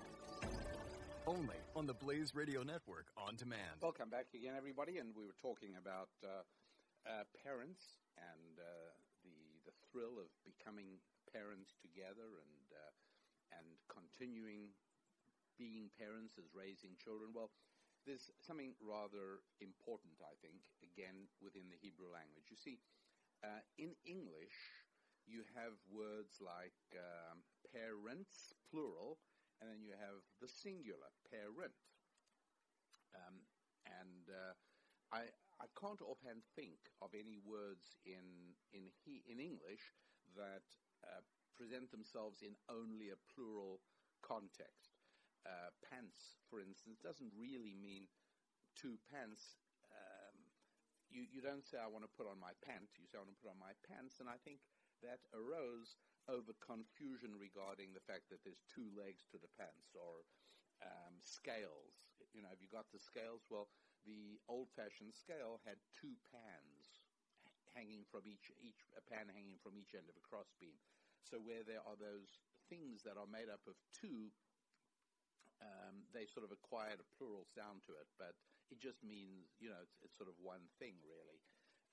Only 1.25 1.57
on 1.73 1.89
the 1.89 1.97
Blaze 1.97 2.37
Radio 2.37 2.61
Network 2.61 3.09
on 3.17 3.41
demand. 3.41 3.81
Welcome 3.81 4.13
back 4.13 4.29
again, 4.37 4.53
everybody. 4.61 5.01
And 5.01 5.17
we 5.17 5.25
were 5.25 5.33
talking 5.41 5.81
about 5.81 6.13
uh, 6.21 6.45
uh, 7.09 7.25
parents 7.33 7.97
and 8.21 8.61
uh, 8.61 8.93
the 9.25 9.33
the 9.65 9.73
thrill 9.89 10.21
of 10.21 10.29
becoming 10.45 11.01
parents 11.33 11.73
together 11.81 12.29
and 12.29 12.69
uh, 12.77 13.57
and 13.57 13.65
continuing 13.89 14.77
being 15.57 15.89
parents 15.97 16.37
as 16.37 16.45
raising 16.53 16.93
children. 17.01 17.33
Well, 17.33 17.49
there's 18.05 18.29
something 18.45 18.77
rather 18.85 19.41
important, 19.65 20.21
I 20.21 20.37
think, 20.45 20.61
again 20.85 21.25
within 21.41 21.73
the 21.73 21.81
Hebrew 21.81 22.13
language. 22.13 22.53
You 22.53 22.61
see, 22.61 22.85
uh, 23.45 23.61
in 23.77 23.95
English, 24.07 24.57
you 25.27 25.45
have 25.55 25.77
words 25.93 26.41
like 26.41 26.81
um, 26.97 27.45
parents, 27.73 28.55
plural, 28.71 29.21
and 29.61 29.71
then 29.71 29.83
you 29.85 29.93
have 29.93 30.25
the 30.41 30.49
singular, 30.49 31.13
parent. 31.31 31.77
Um, 33.15 33.47
and 33.87 34.29
uh, 34.31 34.55
I, 35.13 35.31
I 35.61 35.67
can't 35.79 36.03
offhand 36.03 36.43
think 36.57 36.91
of 37.03 37.15
any 37.15 37.39
words 37.39 37.97
in 38.05 38.57
in 38.73 38.91
he, 39.05 39.23
in 39.29 39.41
English 39.41 39.95
that 40.37 40.67
uh, 41.05 41.23
present 41.57 41.91
themselves 41.91 42.43
in 42.43 42.57
only 42.69 43.11
a 43.11 43.21
plural 43.35 43.83
context. 44.23 44.97
Uh, 45.47 45.71
pants, 45.85 46.41
for 46.49 46.61
instance, 46.61 46.99
doesn't 47.01 47.33
really 47.37 47.75
mean 47.77 48.09
two 48.77 48.99
pants. 49.13 49.59
You, 51.15 51.31
you 51.31 51.41
don't 51.41 51.63
say, 51.63 51.79
I 51.79 51.87
want 51.87 52.03
to 52.03 52.11
put 52.11 52.27
on 52.27 52.43
my 52.43 52.53
pant. 52.67 52.91
You 52.99 53.07
say, 53.07 53.17
I 53.17 53.23
want 53.23 53.31
to 53.31 53.41
put 53.41 53.55
on 53.55 53.63
my 53.63 53.73
pants. 53.87 54.19
And 54.19 54.27
I 54.27 54.37
think 54.43 54.59
that 55.07 55.23
arose 55.31 55.95
over 56.27 56.51
confusion 56.59 57.39
regarding 57.39 57.95
the 57.95 58.03
fact 58.03 58.27
that 58.35 58.43
there's 58.43 58.67
two 58.67 58.91
legs 58.99 59.23
to 59.31 59.39
the 59.39 59.53
pants 59.55 59.95
or 59.95 60.27
um, 60.83 61.15
scales. 61.23 61.95
You 62.35 62.43
know, 62.43 62.51
have 62.51 62.59
you 62.59 62.69
got 62.69 62.91
the 62.91 62.99
scales? 62.99 63.47
Well, 63.47 63.71
the 64.03 64.43
old-fashioned 64.51 65.15
scale 65.15 65.63
had 65.63 65.79
two 65.95 66.19
pans 66.29 66.99
hanging 67.73 68.07
from 68.07 68.27
each 68.27 68.55
each 68.63 68.87
a 68.95 69.03
pan 69.03 69.27
hanging 69.31 69.59
from 69.59 69.75
each 69.75 69.95
end 69.99 70.07
of 70.07 70.15
a 70.15 70.23
crossbeam. 70.23 70.79
So 71.27 71.41
where 71.41 71.67
there 71.67 71.83
are 71.83 71.99
those 71.99 72.39
things 72.69 73.03
that 73.07 73.17
are 73.17 73.27
made 73.29 73.49
up 73.49 73.65
of 73.67 73.75
two, 73.91 74.31
um, 75.63 76.05
they 76.13 76.29
sort 76.29 76.45
of 76.45 76.53
acquired 76.53 77.01
a 77.01 77.09
plural 77.17 77.49
sound 77.49 77.83
to 77.89 77.97
it, 77.97 78.09
but 78.21 78.37
it 78.75 78.83
just 78.83 79.07
means 79.07 79.55
you 79.63 79.71
know 79.71 79.79
it's, 79.79 79.95
it's 80.03 80.19
sort 80.19 80.27
of 80.27 80.35
one 80.43 80.67
thing 80.83 80.99
really. 81.07 81.39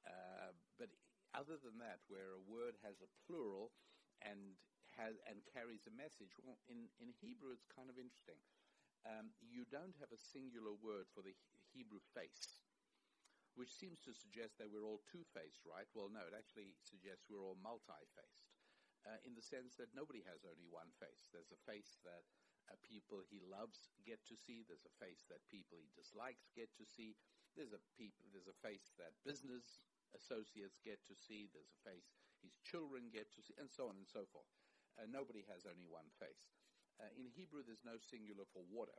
Uh, 0.02 0.58
but 0.82 0.90
other 1.38 1.62
than 1.62 1.78
that, 1.78 2.02
where 2.10 2.34
a 2.34 2.42
word 2.50 2.74
has 2.82 2.98
a 3.06 3.14
plural 3.30 3.70
and 4.26 4.58
has 4.98 5.22
and 5.30 5.46
carries 5.54 5.86
a 5.86 5.94
message, 5.94 6.34
well, 6.42 6.58
in 6.66 6.90
in 6.98 7.14
Hebrew 7.22 7.54
it's 7.54 7.70
kind 7.70 7.94
of 7.94 8.02
interesting. 8.02 8.42
Um, 9.06 9.34
you 9.42 9.66
don't 9.70 9.98
have 10.02 10.14
a 10.14 10.26
singular 10.34 10.74
word 10.78 11.10
for 11.14 11.22
the 11.26 11.34
Hebrew 11.74 12.02
face 12.14 12.62
which 13.56 13.72
seems 13.72 14.00
to 14.00 14.16
suggest 14.16 14.56
that 14.56 14.72
we're 14.72 14.88
all 14.88 15.04
two-faced, 15.12 15.68
right? 15.68 15.88
Well, 15.92 16.08
no, 16.08 16.24
it 16.24 16.36
actually 16.36 16.72
suggests 16.80 17.28
we're 17.28 17.44
all 17.44 17.60
multi-faced, 17.60 18.48
uh, 19.04 19.20
in 19.28 19.36
the 19.36 19.44
sense 19.44 19.76
that 19.76 19.92
nobody 19.92 20.24
has 20.24 20.48
only 20.48 20.68
one 20.72 20.88
face. 21.04 21.28
There's 21.36 21.52
a 21.52 21.60
face 21.68 22.00
that 22.08 22.24
people 22.84 23.22
he 23.22 23.40
loves 23.40 23.92
get 24.06 24.26
to 24.28 24.36
see. 24.38 24.64
There's 24.64 24.86
a 24.86 24.98
face 25.04 25.26
that 25.30 25.48
people 25.50 25.80
he 25.80 25.90
dislikes 25.96 26.50
get 26.56 26.76
to 26.78 26.86
see. 26.86 27.16
There's 27.56 27.74
a 27.74 27.84
peop- 27.98 28.22
There's 28.32 28.48
a 28.48 28.54
face 28.54 28.94
that 28.98 29.24
business 29.24 29.84
associates 30.16 30.80
get 30.80 31.04
to 31.08 31.16
see. 31.16 31.48
There's 31.52 31.72
a 31.72 31.82
face 31.90 32.12
his 32.42 32.58
children 32.64 33.10
get 33.12 33.32
to 33.34 33.42
see, 33.42 33.54
and 33.58 33.70
so 33.70 33.88
on 33.90 33.98
and 33.98 34.08
so 34.08 34.26
forth. 34.26 34.50
Uh, 34.98 35.06
nobody 35.08 35.44
has 35.44 35.66
only 35.66 35.86
one 35.86 36.10
face. 36.10 36.52
Uh, 37.00 37.10
in 37.16 37.28
Hebrew, 37.28 37.64
there's 37.64 37.84
no 37.86 37.98
singular 37.98 38.46
for 38.46 38.64
water. 38.64 38.98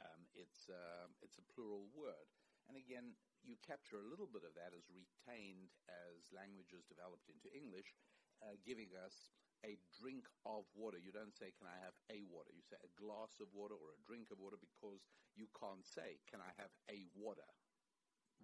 Um, 0.00 0.26
it's 0.34 0.68
um, 0.68 1.14
it's 1.22 1.38
a 1.38 1.42
plural 1.42 1.88
word. 1.94 2.28
And 2.68 2.76
again, 2.76 3.16
you 3.42 3.56
capture 3.58 3.98
a 3.98 4.06
little 4.06 4.26
bit 4.26 4.44
of 4.44 4.54
that 4.54 4.72
as 4.74 4.88
retained 4.88 5.74
as 5.90 6.30
languages 6.30 6.84
developed 6.86 7.28
into 7.28 7.50
English, 7.54 7.98
uh, 8.40 8.54
giving 8.64 8.94
us 8.94 9.34
a 9.66 9.78
drink 9.98 10.26
of 10.46 10.66
water. 10.74 10.98
You 10.98 11.12
don't 11.12 11.34
say, 11.34 11.52
Can 11.56 11.68
I 11.70 11.78
have 11.84 11.94
a 12.10 12.22
water? 12.28 12.50
You 12.54 12.62
say 12.66 12.78
a 12.82 12.92
glass 12.98 13.38
of 13.40 13.48
water 13.54 13.74
or 13.78 13.94
a 13.94 14.02
drink 14.06 14.30
of 14.30 14.38
water 14.42 14.58
because 14.58 15.02
you 15.34 15.46
can't 15.58 15.84
say, 15.86 16.18
Can 16.30 16.40
I 16.42 16.52
have 16.58 16.72
a 16.90 17.06
water? 17.14 17.46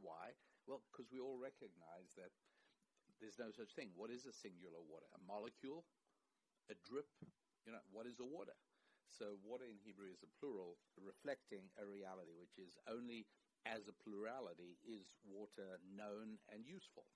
Why? 0.00 0.32
Well, 0.66 0.80
because 0.90 1.10
we 1.12 1.20
all 1.20 1.36
recognize 1.40 2.14
that 2.16 2.32
there's 3.20 3.38
no 3.40 3.50
such 3.52 3.74
thing. 3.74 3.90
What 3.96 4.10
is 4.10 4.26
a 4.26 4.32
singular 4.34 4.80
water? 4.82 5.06
A 5.16 5.20
molecule? 5.26 5.84
A 6.70 6.76
drip? 6.86 7.08
You 7.66 7.72
know, 7.72 7.84
what 7.92 8.06
is 8.06 8.20
a 8.20 8.26
water? 8.28 8.56
So, 9.10 9.38
water 9.44 9.64
in 9.66 9.78
Hebrew 9.82 10.10
is 10.12 10.22
a 10.24 10.32
plural, 10.40 10.78
reflecting 11.00 11.70
a 11.80 11.86
reality 11.86 12.32
which 12.38 12.58
is 12.58 12.76
only 12.88 13.26
as 13.66 13.88
a 13.88 13.96
plurality 14.04 14.78
is 14.86 15.14
water 15.24 15.80
known 15.84 16.38
and 16.52 16.64
useful. 16.66 17.06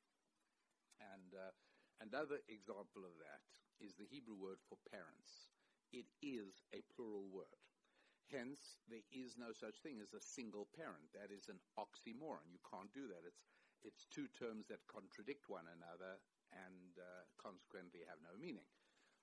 And 1.01 1.35
uh, 1.37 1.53
another 2.01 2.41
example 2.49 3.05
of 3.05 3.13
that 3.21 3.45
is 3.83 3.99
the 3.99 4.07
Hebrew 4.07 4.39
word 4.39 4.63
for 4.71 4.79
parents. 4.89 5.51
It 5.91 6.07
is 6.23 6.63
a 6.73 6.81
plural 6.95 7.27
word. 7.29 7.59
Hence, 8.31 8.81
there 8.89 9.05
is 9.13 9.37
no 9.37 9.53
such 9.53 9.83
thing 9.83 10.01
as 10.01 10.15
a 10.17 10.23
single 10.23 10.71
parent. 10.73 11.13
That 11.13 11.29
is 11.35 11.51
an 11.53 11.61
oxymoron. 11.77 12.49
You 12.49 12.63
can't 12.65 12.89
do 12.95 13.11
that. 13.11 13.27
It's, 13.27 13.45
it's 13.85 14.09
two 14.09 14.31
terms 14.33 14.71
that 14.73 14.87
contradict 14.89 15.51
one 15.53 15.69
another 15.69 16.17
and 16.55 16.97
uh, 16.97 17.27
consequently 17.37 18.07
have 18.09 18.23
no 18.25 18.33
meaning. 18.41 18.65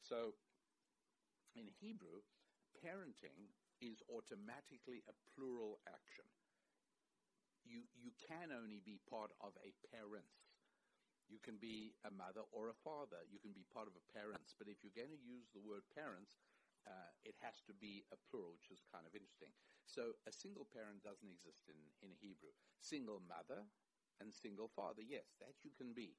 So, 0.04 0.38
in 1.58 1.66
Hebrew, 1.82 2.22
parenting 2.78 3.50
is 3.82 4.04
automatically 4.12 5.02
a 5.10 5.18
plural 5.34 5.82
action 5.90 6.28
you, 7.70 7.86
you 7.94 8.12
can 8.18 8.50
only 8.50 8.82
be 8.82 9.00
part 9.10 9.32
of 9.42 9.54
a 9.62 9.70
parents. 9.94 10.49
You 11.30 11.40
can 11.40 11.62
be 11.62 11.94
a 12.04 12.12
mother 12.12 12.44
or 12.52 12.74
a 12.74 12.82
father. 12.82 13.22
You 13.30 13.40
can 13.40 13.54
be 13.54 13.66
part 13.70 13.86
of 13.86 13.96
a 13.96 14.04
parents. 14.12 14.58
But 14.58 14.68
if 14.68 14.82
you're 14.82 14.98
going 14.98 15.14
to 15.14 15.22
use 15.22 15.48
the 15.54 15.62
word 15.62 15.86
parents, 15.94 16.42
uh, 16.90 17.14
it 17.22 17.38
has 17.46 17.62
to 17.70 17.74
be 17.78 18.04
a 18.10 18.18
plural, 18.30 18.58
which 18.58 18.74
is 18.74 18.82
kind 18.90 19.06
of 19.06 19.14
interesting. 19.14 19.54
So 19.86 20.18
a 20.26 20.34
single 20.34 20.66
parent 20.66 21.06
doesn't 21.06 21.30
exist 21.30 21.70
in, 21.70 21.78
in 22.02 22.12
Hebrew. 22.18 22.54
Single 22.82 23.22
mother 23.30 23.66
and 24.20 24.34
single 24.34 24.68
father, 24.74 25.06
yes, 25.06 25.38
that 25.40 25.56
you 25.62 25.72
can 25.78 25.94
be. 25.94 26.18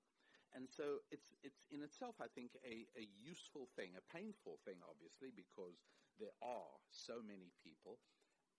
And 0.54 0.66
so 0.66 1.06
it's, 1.14 1.30
it's 1.46 1.66
in 1.70 1.82
itself, 1.82 2.18
I 2.18 2.26
think, 2.26 2.58
a, 2.66 2.86
a 2.98 3.06
useful 3.22 3.70
thing, 3.78 3.94
a 3.94 4.08
painful 4.10 4.58
thing, 4.66 4.82
obviously, 4.82 5.30
because 5.30 5.78
there 6.18 6.34
are 6.42 6.74
so 6.90 7.22
many 7.22 7.54
people 7.62 8.02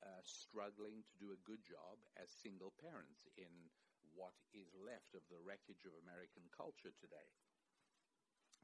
uh, 0.02 0.24
struggling 0.24 1.04
to 1.06 1.16
do 1.20 1.36
a 1.36 1.44
good 1.46 1.62
job 1.68 2.00
as 2.18 2.32
single 2.32 2.72
parents 2.80 3.28
in 3.38 3.52
what 4.14 4.36
is 4.52 4.72
left 4.76 5.16
of 5.16 5.24
the 5.28 5.40
wreckage 5.42 5.84
of 5.88 5.96
American 6.00 6.48
culture 6.52 6.94
today. 7.00 7.30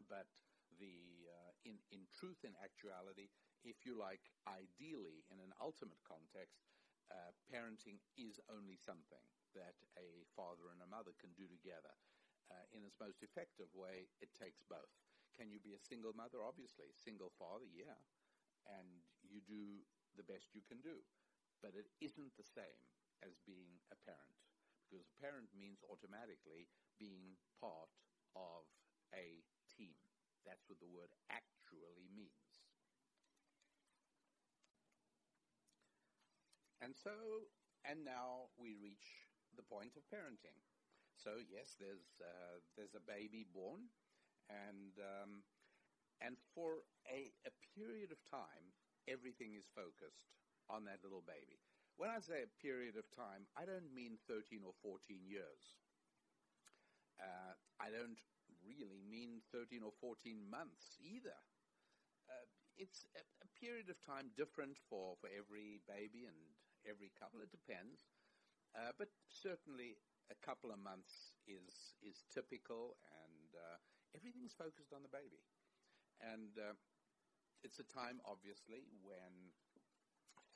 But 0.06 0.30
the 0.78 1.28
uh, 1.28 1.54
in 1.66 1.80
in 1.90 2.06
truth 2.14 2.44
and 2.46 2.54
actuality, 2.62 3.32
if 3.66 3.84
you 3.88 3.98
like, 3.98 4.22
ideally 4.46 5.26
in 5.32 5.42
an 5.42 5.56
ultimate 5.58 6.00
context, 6.06 6.62
uh, 7.10 7.34
parenting 7.50 7.98
is 8.20 8.38
only 8.52 8.78
something 8.78 9.24
that 9.56 9.76
a 9.98 10.28
father 10.38 10.70
and 10.70 10.84
a 10.84 10.92
mother 10.92 11.18
can 11.18 11.34
do 11.34 11.50
together. 11.50 11.96
Uh, 12.48 12.64
in 12.72 12.88
its 12.88 12.96
most 12.96 13.20
effective 13.26 13.68
way, 13.76 14.08
it 14.24 14.32
takes 14.40 14.64
both. 14.72 14.94
Can 15.36 15.52
you 15.52 15.60
be 15.60 15.76
a 15.76 15.84
single 15.84 16.16
mother? 16.16 16.40
Obviously, 16.40 16.96
single 16.96 17.34
father, 17.36 17.68
yeah, 17.68 18.00
and 18.80 19.04
you 19.20 19.44
do 19.44 19.84
the 20.16 20.24
best 20.24 20.56
you 20.56 20.64
can 20.64 20.80
do 20.80 21.04
but 21.62 21.74
it 21.74 21.90
isn't 22.02 22.34
the 22.38 22.46
same 22.46 22.82
as 23.26 23.34
being 23.46 23.82
a 23.90 23.98
parent 24.06 24.47
because 24.88 25.08
a 25.08 25.22
parent 25.22 25.52
means 25.52 25.84
automatically 25.92 26.72
being 27.00 27.36
part 27.60 27.92
of 28.36 28.64
a 29.14 29.44
team. 29.68 30.00
That's 30.48 30.64
what 30.72 30.80
the 30.80 30.88
word 30.90 31.12
actually 31.30 32.08
means. 32.16 32.64
And 36.82 36.96
so, 36.96 37.48
and 37.86 38.06
now 38.06 38.50
we 38.58 38.76
reach 38.76 39.28
the 39.56 39.64
point 39.64 39.98
of 39.98 40.06
parenting. 40.10 40.58
So 41.16 41.42
yes, 41.42 41.76
there's 41.80 42.22
uh, 42.22 42.62
there's 42.78 42.94
a 42.96 43.02
baby 43.02 43.46
born, 43.46 43.90
and 44.50 44.94
um, 45.02 45.44
and 46.22 46.38
for 46.54 46.86
a, 47.10 47.34
a 47.46 47.54
period 47.78 48.12
of 48.12 48.22
time, 48.30 48.74
everything 49.08 49.56
is 49.56 49.68
focused 49.76 50.30
on 50.70 50.86
that 50.86 51.04
little 51.04 51.24
baby. 51.26 51.62
When 51.98 52.14
I 52.14 52.22
say 52.22 52.46
a 52.46 52.58
period 52.62 52.94
of 52.94 53.10
time, 53.10 53.50
I 53.58 53.66
don't 53.66 53.90
mean 53.90 54.22
13 54.30 54.62
or 54.62 54.78
14 54.86 55.18
years. 55.26 55.82
Uh, 57.18 57.58
I 57.82 57.90
don't 57.90 58.22
really 58.62 59.02
mean 59.02 59.42
13 59.50 59.82
or 59.82 59.90
14 59.98 60.38
months 60.46 61.02
either. 61.02 61.34
Uh, 62.30 62.46
it's 62.78 63.10
a, 63.18 63.26
a, 63.42 63.50
period 63.58 63.90
of 63.90 63.98
time 64.06 64.30
different 64.38 64.78
for, 64.78 65.18
for 65.18 65.26
every 65.34 65.82
baby 65.90 66.30
and 66.30 66.38
every 66.86 67.10
couple. 67.18 67.42
It 67.42 67.50
depends. 67.50 68.06
Uh, 68.78 68.94
but 69.02 69.10
certainly 69.26 69.98
a 70.30 70.38
couple 70.46 70.70
of 70.70 70.78
months 70.78 71.34
is, 71.50 71.98
is 72.06 72.30
typical 72.30 73.02
and 73.26 73.58
uh, 73.58 73.82
everything's 74.14 74.54
focused 74.54 74.94
on 74.94 75.02
the 75.02 75.10
baby. 75.10 75.42
And 76.22 76.54
uh, 76.62 76.78
it's 77.66 77.82
a 77.82 77.88
time, 77.90 78.22
obviously, 78.22 78.86
when 79.02 79.50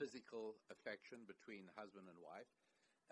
physical 0.02 0.58
affection 0.74 1.30
between 1.30 1.70
husband 1.78 2.10
and 2.10 2.18
wife 2.18 2.50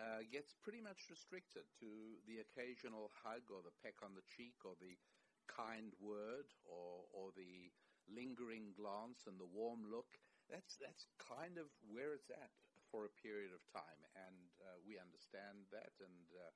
uh, 0.01 0.25
gets 0.33 0.57
pretty 0.57 0.81
much 0.81 1.05
restricted 1.13 1.69
to 1.77 2.17
the 2.25 2.41
occasional 2.41 3.13
hug 3.13 3.45
or 3.53 3.61
the 3.61 3.77
peck 3.85 4.01
on 4.01 4.17
the 4.17 4.25
cheek 4.25 4.57
or 4.65 4.73
the 4.81 4.97
kind 5.45 5.93
word 6.01 6.49
or, 6.65 7.05
or 7.13 7.29
the 7.37 7.69
lingering 8.09 8.73
glance 8.73 9.29
and 9.29 9.37
the 9.37 9.53
warm 9.53 9.85
look. 9.85 10.17
That's, 10.49 10.81
that's 10.81 11.05
kind 11.21 11.61
of 11.61 11.69
where 11.85 12.17
it's 12.17 12.33
at 12.33 12.49
for 12.89 13.05
a 13.05 13.17
period 13.21 13.53
of 13.53 13.61
time. 13.69 14.01
And 14.17 14.49
uh, 14.57 14.81
we 14.81 14.97
understand 14.97 15.69
that. 15.69 15.93
And 16.01 16.25
uh, 16.33 16.49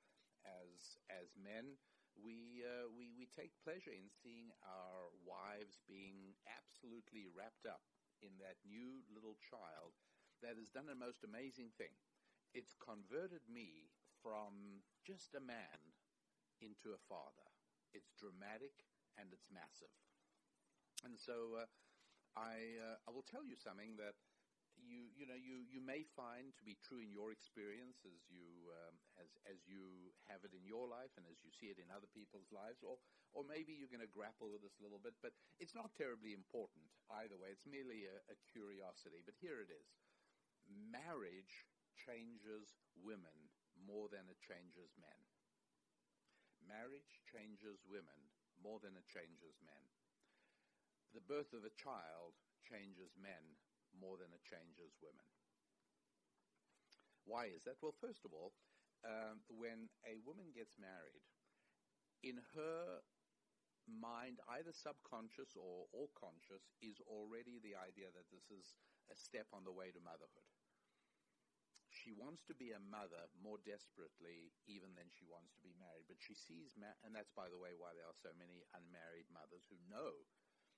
as, 0.66 0.98
as 1.14 1.30
men, 1.38 1.78
we, 2.18 2.66
uh, 2.66 2.90
we, 2.90 3.14
we 3.14 3.30
take 3.30 3.54
pleasure 3.62 3.94
in 3.94 4.10
seeing 4.10 4.50
our 4.66 5.14
wives 5.22 5.78
being 5.86 6.34
absolutely 6.50 7.30
wrapped 7.30 7.70
up 7.70 7.86
in 8.18 8.34
that 8.42 8.58
new 8.66 9.04
little 9.14 9.38
child 9.38 9.94
that 10.44 10.60
has 10.60 10.68
done 10.68 10.92
a 10.92 10.94
most 10.94 11.24
amazing 11.24 11.72
thing. 11.80 11.96
It's 12.52 12.76
converted 12.76 13.42
me 13.48 13.88
from 14.20 14.84
just 15.02 15.34
a 15.34 15.42
man 15.42 15.96
into 16.60 16.92
a 16.92 17.00
father. 17.08 17.48
It's 17.96 18.12
dramatic 18.20 18.86
and 19.16 19.32
it's 19.32 19.48
massive. 19.48 19.92
And 21.02 21.16
so 21.16 21.64
uh, 21.64 21.68
I, 22.36 22.78
uh, 22.78 22.96
I 23.08 23.10
will 23.10 23.26
tell 23.26 23.44
you 23.44 23.56
something 23.56 23.96
that 23.96 24.14
you 24.74 25.06
you 25.14 25.22
know 25.26 25.38
you, 25.38 25.62
you 25.70 25.78
may 25.78 26.02
find 26.18 26.50
to 26.58 26.64
be 26.66 26.74
true 26.82 26.98
in 26.98 27.14
your 27.14 27.30
experience 27.30 28.02
as 28.02 28.18
you 28.26 28.70
um, 28.74 28.94
as 29.22 29.30
as 29.46 29.62
you 29.70 30.10
have 30.26 30.42
it 30.42 30.50
in 30.50 30.66
your 30.66 30.90
life 30.90 31.14
and 31.14 31.24
as 31.30 31.38
you 31.46 31.50
see 31.54 31.70
it 31.70 31.78
in 31.78 31.88
other 31.94 32.10
people's 32.10 32.50
lives, 32.50 32.82
or 32.82 32.98
or 33.34 33.46
maybe 33.46 33.74
you're 33.74 33.90
going 33.90 34.04
to 34.04 34.10
grapple 34.10 34.50
with 34.50 34.62
this 34.62 34.74
a 34.78 34.84
little 34.84 35.02
bit, 35.02 35.14
but 35.22 35.34
it's 35.58 35.74
not 35.74 35.94
terribly 35.94 36.34
important 36.34 36.86
either 37.22 37.38
way. 37.38 37.50
It's 37.54 37.66
merely 37.66 38.06
a, 38.06 38.18
a 38.30 38.36
curiosity. 38.50 39.22
But 39.22 39.38
here 39.38 39.62
it 39.62 39.70
is: 39.70 39.86
marriage 40.68 41.66
changes 41.94 42.76
women 42.98 43.50
more 43.80 44.08
than 44.08 44.26
it 44.30 44.40
changes 44.40 44.94
men. 44.96 45.22
Marriage 46.64 47.20
changes 47.28 47.84
women 47.84 48.32
more 48.60 48.80
than 48.80 48.96
it 48.96 49.04
changes 49.08 49.60
men. 49.60 49.84
The 51.12 51.24
birth 51.24 51.52
of 51.52 51.62
a 51.68 51.76
child 51.78 52.34
changes 52.64 53.14
men 53.20 53.60
more 53.92 54.16
than 54.16 54.32
it 54.32 54.42
changes 54.42 54.96
women. 54.98 55.28
Why 57.24 57.52
is 57.52 57.64
that? 57.64 57.80
Well, 57.80 57.94
first 57.96 58.24
of 58.24 58.32
all, 58.32 58.52
um, 59.04 59.44
when 59.48 59.92
a 60.04 60.16
woman 60.24 60.52
gets 60.52 60.76
married, 60.80 61.24
in 62.24 62.40
her 62.56 63.04
mind, 63.84 64.40
either 64.48 64.72
subconscious 64.72 65.52
or, 65.56 65.84
or 65.92 66.08
conscious, 66.16 66.72
is 66.80 67.00
already 67.04 67.60
the 67.60 67.76
idea 67.76 68.08
that 68.16 68.28
this 68.32 68.48
is 68.48 68.76
a 69.12 69.16
step 69.16 69.46
on 69.52 69.64
the 69.64 69.76
way 69.76 69.92
to 69.92 70.00
motherhood. 70.00 70.53
She 72.04 72.12
wants 72.12 72.44
to 72.52 72.54
be 72.54 72.76
a 72.76 72.84
mother 72.92 73.32
more 73.40 73.56
desperately 73.64 74.52
even 74.68 74.92
than 74.92 75.08
she 75.08 75.24
wants 75.24 75.56
to 75.56 75.64
be 75.64 75.72
married. 75.80 76.04
But 76.04 76.20
she 76.20 76.36
sees, 76.36 76.76
ma- 76.76 77.00
and 77.00 77.16
that's, 77.16 77.32
by 77.32 77.48
the 77.48 77.56
way, 77.56 77.72
why 77.72 77.96
there 77.96 78.04
are 78.04 78.20
so 78.20 78.36
many 78.36 78.60
unmarried 78.76 79.32
mothers 79.32 79.64
who 79.72 79.80
know 79.88 80.28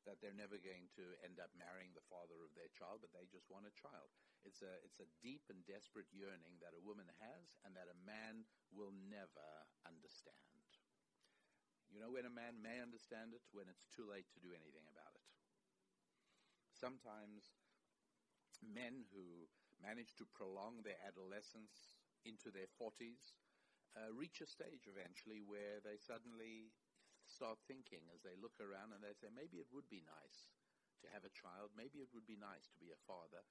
that 0.07 0.23
they're 0.23 0.39
never 0.39 0.55
going 0.63 0.87
to 0.95 1.19
end 1.27 1.43
up 1.43 1.51
marrying 1.59 1.91
the 1.99 2.07
father 2.07 2.39
of 2.47 2.55
their 2.55 2.71
child, 2.79 3.03
but 3.03 3.11
they 3.11 3.27
just 3.27 3.51
want 3.51 3.67
a 3.67 3.75
child. 3.75 4.15
It's 4.47 4.63
a, 4.63 4.79
it's 4.87 5.03
a 5.03 5.11
deep 5.19 5.43
and 5.51 5.67
desperate 5.67 6.07
yearning 6.15 6.63
that 6.63 6.79
a 6.79 6.87
woman 6.87 7.11
has 7.19 7.59
and 7.67 7.75
that 7.75 7.91
a 7.91 7.99
man 8.07 8.47
will 8.71 8.95
never 9.11 9.51
understand. 9.83 10.63
You 11.91 11.99
know 11.99 12.15
when 12.15 12.23
a 12.23 12.31
man 12.31 12.63
may 12.63 12.79
understand 12.79 13.35
it? 13.35 13.43
When 13.51 13.67
it's 13.67 13.91
too 13.91 14.07
late 14.07 14.31
to 14.31 14.43
do 14.43 14.55
anything 14.55 14.87
about 14.87 15.11
it. 15.19 15.27
Sometimes 16.71 17.59
men 18.63 19.07
who 19.11 19.51
manage 19.83 20.15
to 20.17 20.27
prolong 20.35 20.83
their 20.83 20.99
adolescence 21.07 21.97
into 22.25 22.51
their 22.51 22.69
40s 22.81 23.37
uh, 23.97 24.13
reach 24.13 24.45
a 24.45 24.47
stage 24.47 24.85
eventually 24.85 25.41
where 25.41 25.81
they 25.81 25.97
suddenly 25.97 26.69
start 27.25 27.59
thinking 27.65 28.05
as 28.13 28.21
they 28.23 28.37
look 28.37 28.61
around 28.61 28.93
and 28.93 29.01
they 29.01 29.17
say, 29.17 29.33
maybe 29.33 29.59
it 29.59 29.73
would 29.73 29.89
be 29.89 30.05
nice 30.05 30.53
to 31.01 31.09
have 31.11 31.25
a 31.25 31.33
child, 31.33 31.73
maybe 31.77 32.05
it 32.05 32.13
would 32.13 32.29
be 32.29 32.39
nice 32.39 32.69
to 32.69 32.79
be 32.79 32.93
a 32.93 33.05
father. 33.09 33.43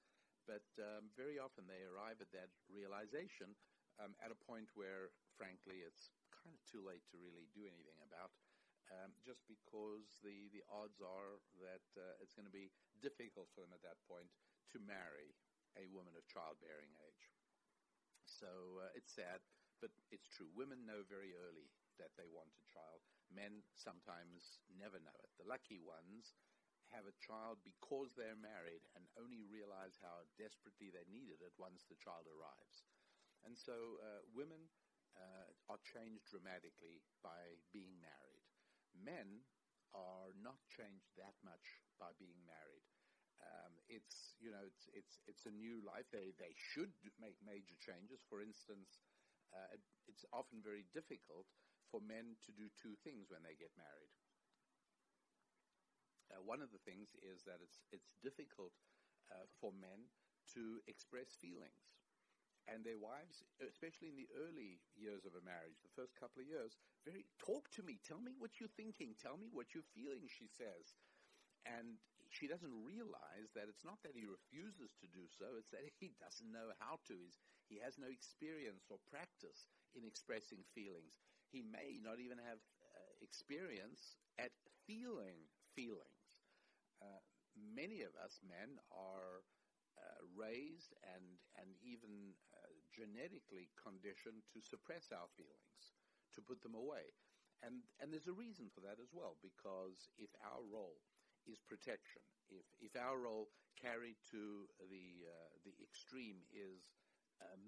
But 0.46 0.66
um, 0.78 1.10
very 1.18 1.42
often 1.42 1.66
they 1.66 1.82
arrive 1.82 2.22
at 2.22 2.30
that 2.30 2.54
realization 2.70 3.58
um, 3.98 4.14
at 4.22 4.30
a 4.30 4.38
point 4.38 4.70
where, 4.78 5.10
frankly, 5.34 5.82
it's 5.82 6.14
kind 6.30 6.54
of 6.54 6.62
too 6.62 6.82
late 6.86 7.02
to 7.10 7.18
really 7.18 7.50
do 7.50 7.66
anything 7.66 7.98
about, 8.06 8.30
um, 8.94 9.10
just 9.26 9.42
because 9.50 10.22
the, 10.22 10.46
the 10.54 10.62
odds 10.70 11.02
are 11.02 11.42
that 11.58 11.86
uh, 11.98 12.22
it's 12.22 12.38
going 12.38 12.46
to 12.46 12.54
be 12.54 12.70
difficult 13.02 13.50
for 13.50 13.66
them 13.66 13.74
at 13.74 13.82
that 13.82 13.98
point 14.06 14.30
to 14.70 14.78
marry 14.78 15.34
a 15.76 15.88
woman 15.92 16.16
of 16.16 16.26
childbearing 16.28 16.92
age. 17.04 17.24
So 18.26 18.82
uh, 18.82 18.90
it's 18.98 19.14
sad, 19.14 19.40
but 19.80 19.92
it's 20.12 20.28
true. 20.28 20.50
Women 20.52 20.84
know 20.84 21.04
very 21.06 21.32
early 21.36 21.70
that 21.98 22.12
they 22.16 22.28
want 22.28 22.52
a 22.58 22.66
child. 22.68 23.00
Men 23.32 23.64
sometimes 23.76 24.60
never 24.68 25.00
know 25.00 25.16
it. 25.24 25.32
The 25.40 25.48
lucky 25.48 25.80
ones 25.80 26.36
have 26.94 27.08
a 27.08 27.18
child 27.18 27.58
because 27.66 28.14
they're 28.14 28.38
married 28.38 28.86
and 28.94 29.10
only 29.18 29.42
realize 29.42 29.98
how 29.98 30.26
desperately 30.38 30.92
they 30.94 31.06
needed 31.10 31.42
it 31.42 31.54
once 31.58 31.82
the 31.86 31.98
child 31.98 32.30
arrives. 32.30 32.86
And 33.42 33.58
so 33.58 33.98
uh, 34.02 34.22
women 34.34 34.70
uh, 35.18 35.48
are 35.70 35.80
changed 35.82 36.30
dramatically 36.30 37.02
by 37.22 37.58
being 37.74 37.98
married. 37.98 38.46
Men 38.94 39.44
are 39.94 40.32
not 40.38 40.60
changed 40.70 41.10
that 41.18 41.36
much 41.44 41.82
by 41.98 42.12
being 42.20 42.38
married. 42.46 42.86
Um, 43.42 43.72
it's 43.88 44.34
you 44.40 44.50
know 44.50 44.64
it's 44.64 44.88
it's 44.96 45.20
it's 45.28 45.44
a 45.46 45.54
new 45.54 45.80
life. 45.84 46.08
They 46.12 46.32
they 46.40 46.54
should 46.56 46.92
make 47.20 47.36
major 47.44 47.76
changes. 47.78 48.24
For 48.28 48.40
instance, 48.40 49.00
uh, 49.52 49.76
it's 50.08 50.24
often 50.32 50.64
very 50.64 50.84
difficult 50.92 51.46
for 51.90 52.00
men 52.00 52.36
to 52.46 52.50
do 52.52 52.66
two 52.74 52.96
things 53.04 53.28
when 53.30 53.44
they 53.44 53.54
get 53.54 53.72
married. 53.76 54.12
Uh, 56.32 56.42
one 56.42 56.58
of 56.58 56.72
the 56.74 56.82
things 56.82 57.14
is 57.22 57.44
that 57.46 57.62
it's 57.62 57.78
it's 57.92 58.10
difficult 58.24 58.74
uh, 59.30 59.46
for 59.60 59.70
men 59.70 60.10
to 60.54 60.80
express 60.86 61.36
feelings, 61.38 61.86
and 62.66 62.82
their 62.82 62.98
wives, 62.98 63.46
especially 63.62 64.10
in 64.10 64.18
the 64.18 64.30
early 64.34 64.82
years 64.98 65.22
of 65.22 65.38
a 65.38 65.44
marriage, 65.46 65.78
the 65.82 65.94
first 65.94 66.18
couple 66.18 66.42
of 66.42 66.50
years, 66.50 66.74
very 67.06 67.26
talk 67.38 67.70
to 67.78 67.82
me, 67.82 67.98
tell 68.02 68.18
me 68.18 68.34
what 68.38 68.58
you're 68.58 68.72
thinking, 68.74 69.14
tell 69.14 69.38
me 69.38 69.46
what 69.50 69.70
you're 69.74 69.86
feeling. 69.94 70.26
She 70.26 70.50
says, 70.50 70.94
and 71.66 71.98
she 72.36 72.46
doesn't 72.46 72.84
realize 72.84 73.50
that 73.56 73.68
it's 73.72 73.84
not 73.84 74.02
that 74.04 74.16
he 74.16 74.28
refuses 74.28 74.92
to 75.00 75.08
do 75.08 75.24
so; 75.32 75.56
it's 75.58 75.72
that 75.72 75.88
he 76.00 76.12
doesn't 76.20 76.52
know 76.52 76.72
how 76.78 77.00
to. 77.08 77.16
He's, 77.16 77.40
he 77.68 77.80
has 77.82 77.96
no 77.98 78.08
experience 78.12 78.86
or 78.92 78.98
practice 79.08 79.66
in 79.96 80.04
expressing 80.04 80.62
feelings 80.76 81.18
he 81.50 81.62
may 81.62 81.98
not 82.02 82.18
even 82.20 82.38
have 82.38 82.58
uh, 82.82 83.12
experience 83.22 84.18
at 84.38 84.50
feeling 84.86 85.46
feelings. 85.74 86.44
Uh, 87.00 87.20
many 87.56 88.02
of 88.02 88.12
us 88.20 88.40
men 88.44 88.76
are 88.92 89.44
uh, 89.96 90.20
raised 90.36 90.92
and 91.14 91.40
and 91.56 91.72
even 91.80 92.36
uh, 92.52 92.72
genetically 92.92 93.68
conditioned 93.80 94.44
to 94.52 94.60
suppress 94.60 95.08
our 95.12 95.28
feelings, 95.36 95.96
to 96.34 96.40
put 96.44 96.60
them 96.62 96.74
away, 96.76 97.14
and 97.62 97.84
and 98.00 98.12
there's 98.12 98.28
a 98.28 98.36
reason 98.36 98.68
for 98.72 98.80
that 98.84 99.00
as 99.00 99.12
well. 99.12 99.36
Because 99.40 100.08
if 100.18 100.30
our 100.44 100.60
role 100.66 101.00
is 101.46 101.62
protection, 101.62 102.22
if 102.50 102.66
if 102.78 102.92
our 102.98 103.18
role 103.18 103.48
carried 103.78 104.18
to 104.30 104.66
the 104.90 105.26
uh, 105.26 105.50
the 105.64 105.74
extreme 105.82 106.42
is 106.50 106.82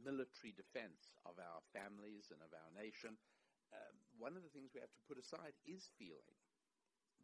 military 0.01 0.57
defense 0.57 1.13
of 1.29 1.37
our 1.37 1.61
families 1.77 2.33
and 2.33 2.41
of 2.41 2.49
our 2.57 2.71
nation, 2.73 3.13
um, 3.77 3.95
one 4.17 4.33
of 4.33 4.41
the 4.41 4.53
things 4.53 4.73
we 4.73 4.81
have 4.81 4.93
to 4.97 5.05
put 5.05 5.21
aside 5.21 5.53
is 5.69 5.93
feeling. 6.01 6.41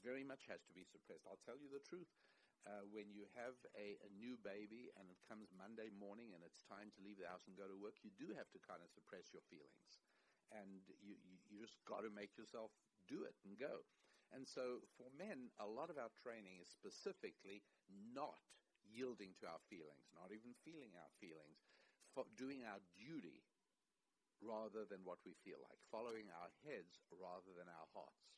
Very 0.04 0.26
much 0.26 0.44
has 0.52 0.60
to 0.68 0.74
be 0.76 0.84
suppressed. 0.84 1.24
I'll 1.24 1.40
tell 1.48 1.56
you 1.56 1.72
the 1.72 1.80
truth. 1.80 2.10
Uh, 2.64 2.80
when 2.96 3.12
you 3.12 3.28
have 3.36 3.52
a, 3.76 4.00
a, 4.00 4.10
new 4.16 4.40
baby 4.40 4.88
and 4.96 5.04
it 5.12 5.20
comes 5.28 5.52
Monday 5.52 5.92
morning 5.92 6.32
and 6.32 6.40
it's 6.40 6.64
time 6.64 6.88
to 6.96 7.04
leave 7.04 7.20
the 7.20 7.28
house 7.28 7.44
and 7.44 7.52
go 7.52 7.68
to 7.68 7.76
work, 7.76 8.00
you 8.00 8.08
do 8.16 8.32
have 8.32 8.48
to 8.56 8.60
kind 8.64 8.80
of 8.80 8.88
suppress 8.88 9.36
your 9.36 9.44
feelings. 9.52 10.00
And 10.48 10.80
you, 11.04 11.12
you, 11.28 11.36
you 11.52 11.56
just 11.60 11.76
got 11.84 12.08
to 12.08 12.12
make 12.12 12.32
yourself 12.40 12.72
do 13.04 13.28
it 13.28 13.36
and 13.44 13.60
go. 13.60 13.84
And 14.34 14.42
so 14.42 14.82
for 14.98 15.06
men, 15.14 15.54
a 15.62 15.66
lot 15.66 15.94
of 15.94 15.96
our 15.96 16.10
training 16.18 16.58
is 16.58 16.66
specifically 16.66 17.62
not 17.86 18.42
yielding 18.82 19.38
to 19.38 19.46
our 19.46 19.62
feelings, 19.70 20.10
not 20.10 20.34
even 20.34 20.58
feeling 20.66 20.90
our 20.98 21.12
feelings, 21.22 21.62
doing 22.34 22.66
our 22.66 22.82
duty 22.98 23.46
rather 24.42 24.82
than 24.84 25.06
what 25.06 25.22
we 25.22 25.38
feel 25.46 25.62
like, 25.62 25.78
following 25.88 26.28
our 26.34 26.50
heads 26.66 26.98
rather 27.14 27.54
than 27.54 27.70
our 27.70 27.88
hearts. 27.94 28.34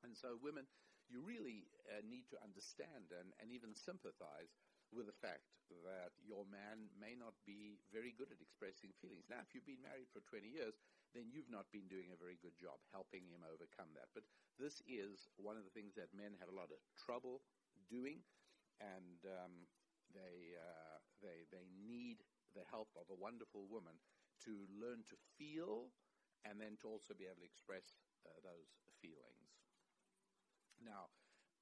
And 0.00 0.16
so, 0.16 0.40
women, 0.40 0.64
you 1.08 1.20
really 1.20 1.68
uh, 1.88 2.00
need 2.04 2.28
to 2.32 2.40
understand 2.40 3.12
and, 3.12 3.32
and 3.40 3.52
even 3.52 3.76
sympathize 3.76 4.56
with 4.92 5.08
the 5.08 5.20
fact 5.20 5.44
that 5.84 6.12
your 6.20 6.44
man 6.48 6.92
may 6.96 7.16
not 7.16 7.34
be 7.48 7.80
very 7.88 8.12
good 8.12 8.28
at 8.32 8.40
expressing 8.40 8.92
feelings. 9.00 9.28
Now, 9.32 9.40
if 9.40 9.52
you've 9.56 9.68
been 9.68 9.84
married 9.84 10.12
for 10.12 10.20
20 10.28 10.44
years, 10.48 10.76
then 11.14 11.30
you've 11.30 11.50
not 11.50 11.70
been 11.70 11.86
doing 11.86 12.10
a 12.10 12.18
very 12.18 12.36
good 12.42 12.58
job 12.58 12.82
helping 12.90 13.24
him 13.30 13.46
overcome 13.46 13.94
that. 13.94 14.10
But 14.12 14.26
this 14.58 14.82
is 14.84 15.30
one 15.38 15.56
of 15.56 15.64
the 15.64 15.74
things 15.74 15.94
that 15.94 16.12
men 16.14 16.34
have 16.42 16.50
a 16.50 16.58
lot 16.58 16.74
of 16.74 16.82
trouble 16.98 17.42
doing, 17.86 18.22
and 18.82 19.22
um, 19.24 19.70
they, 20.10 20.58
uh, 20.58 20.98
they, 21.22 21.46
they 21.54 21.70
need 21.70 22.22
the 22.54 22.66
help 22.70 22.90
of 22.98 23.06
a 23.10 23.18
wonderful 23.18 23.66
woman 23.70 23.98
to 24.46 24.66
learn 24.74 25.02
to 25.10 25.16
feel 25.38 25.94
and 26.44 26.60
then 26.60 26.76
to 26.82 26.86
also 26.90 27.14
be 27.16 27.24
able 27.24 27.40
to 27.40 27.48
express 27.48 27.96
uh, 28.26 28.36
those 28.44 28.70
feelings. 29.00 29.64
Now, 30.82 31.08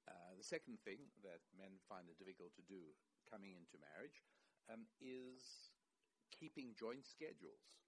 uh, 0.09 0.35
the 0.35 0.43
second 0.43 0.83
thing 0.83 0.99
that 1.23 1.39
men 1.55 1.79
find 1.87 2.09
it 2.11 2.19
difficult 2.19 2.51
to 2.59 2.65
do 2.67 2.91
coming 3.29 3.55
into 3.55 3.79
marriage 3.79 4.19
um, 4.67 4.83
is 4.99 5.71
keeping 6.35 6.75
joint 6.75 7.07
schedules. 7.07 7.79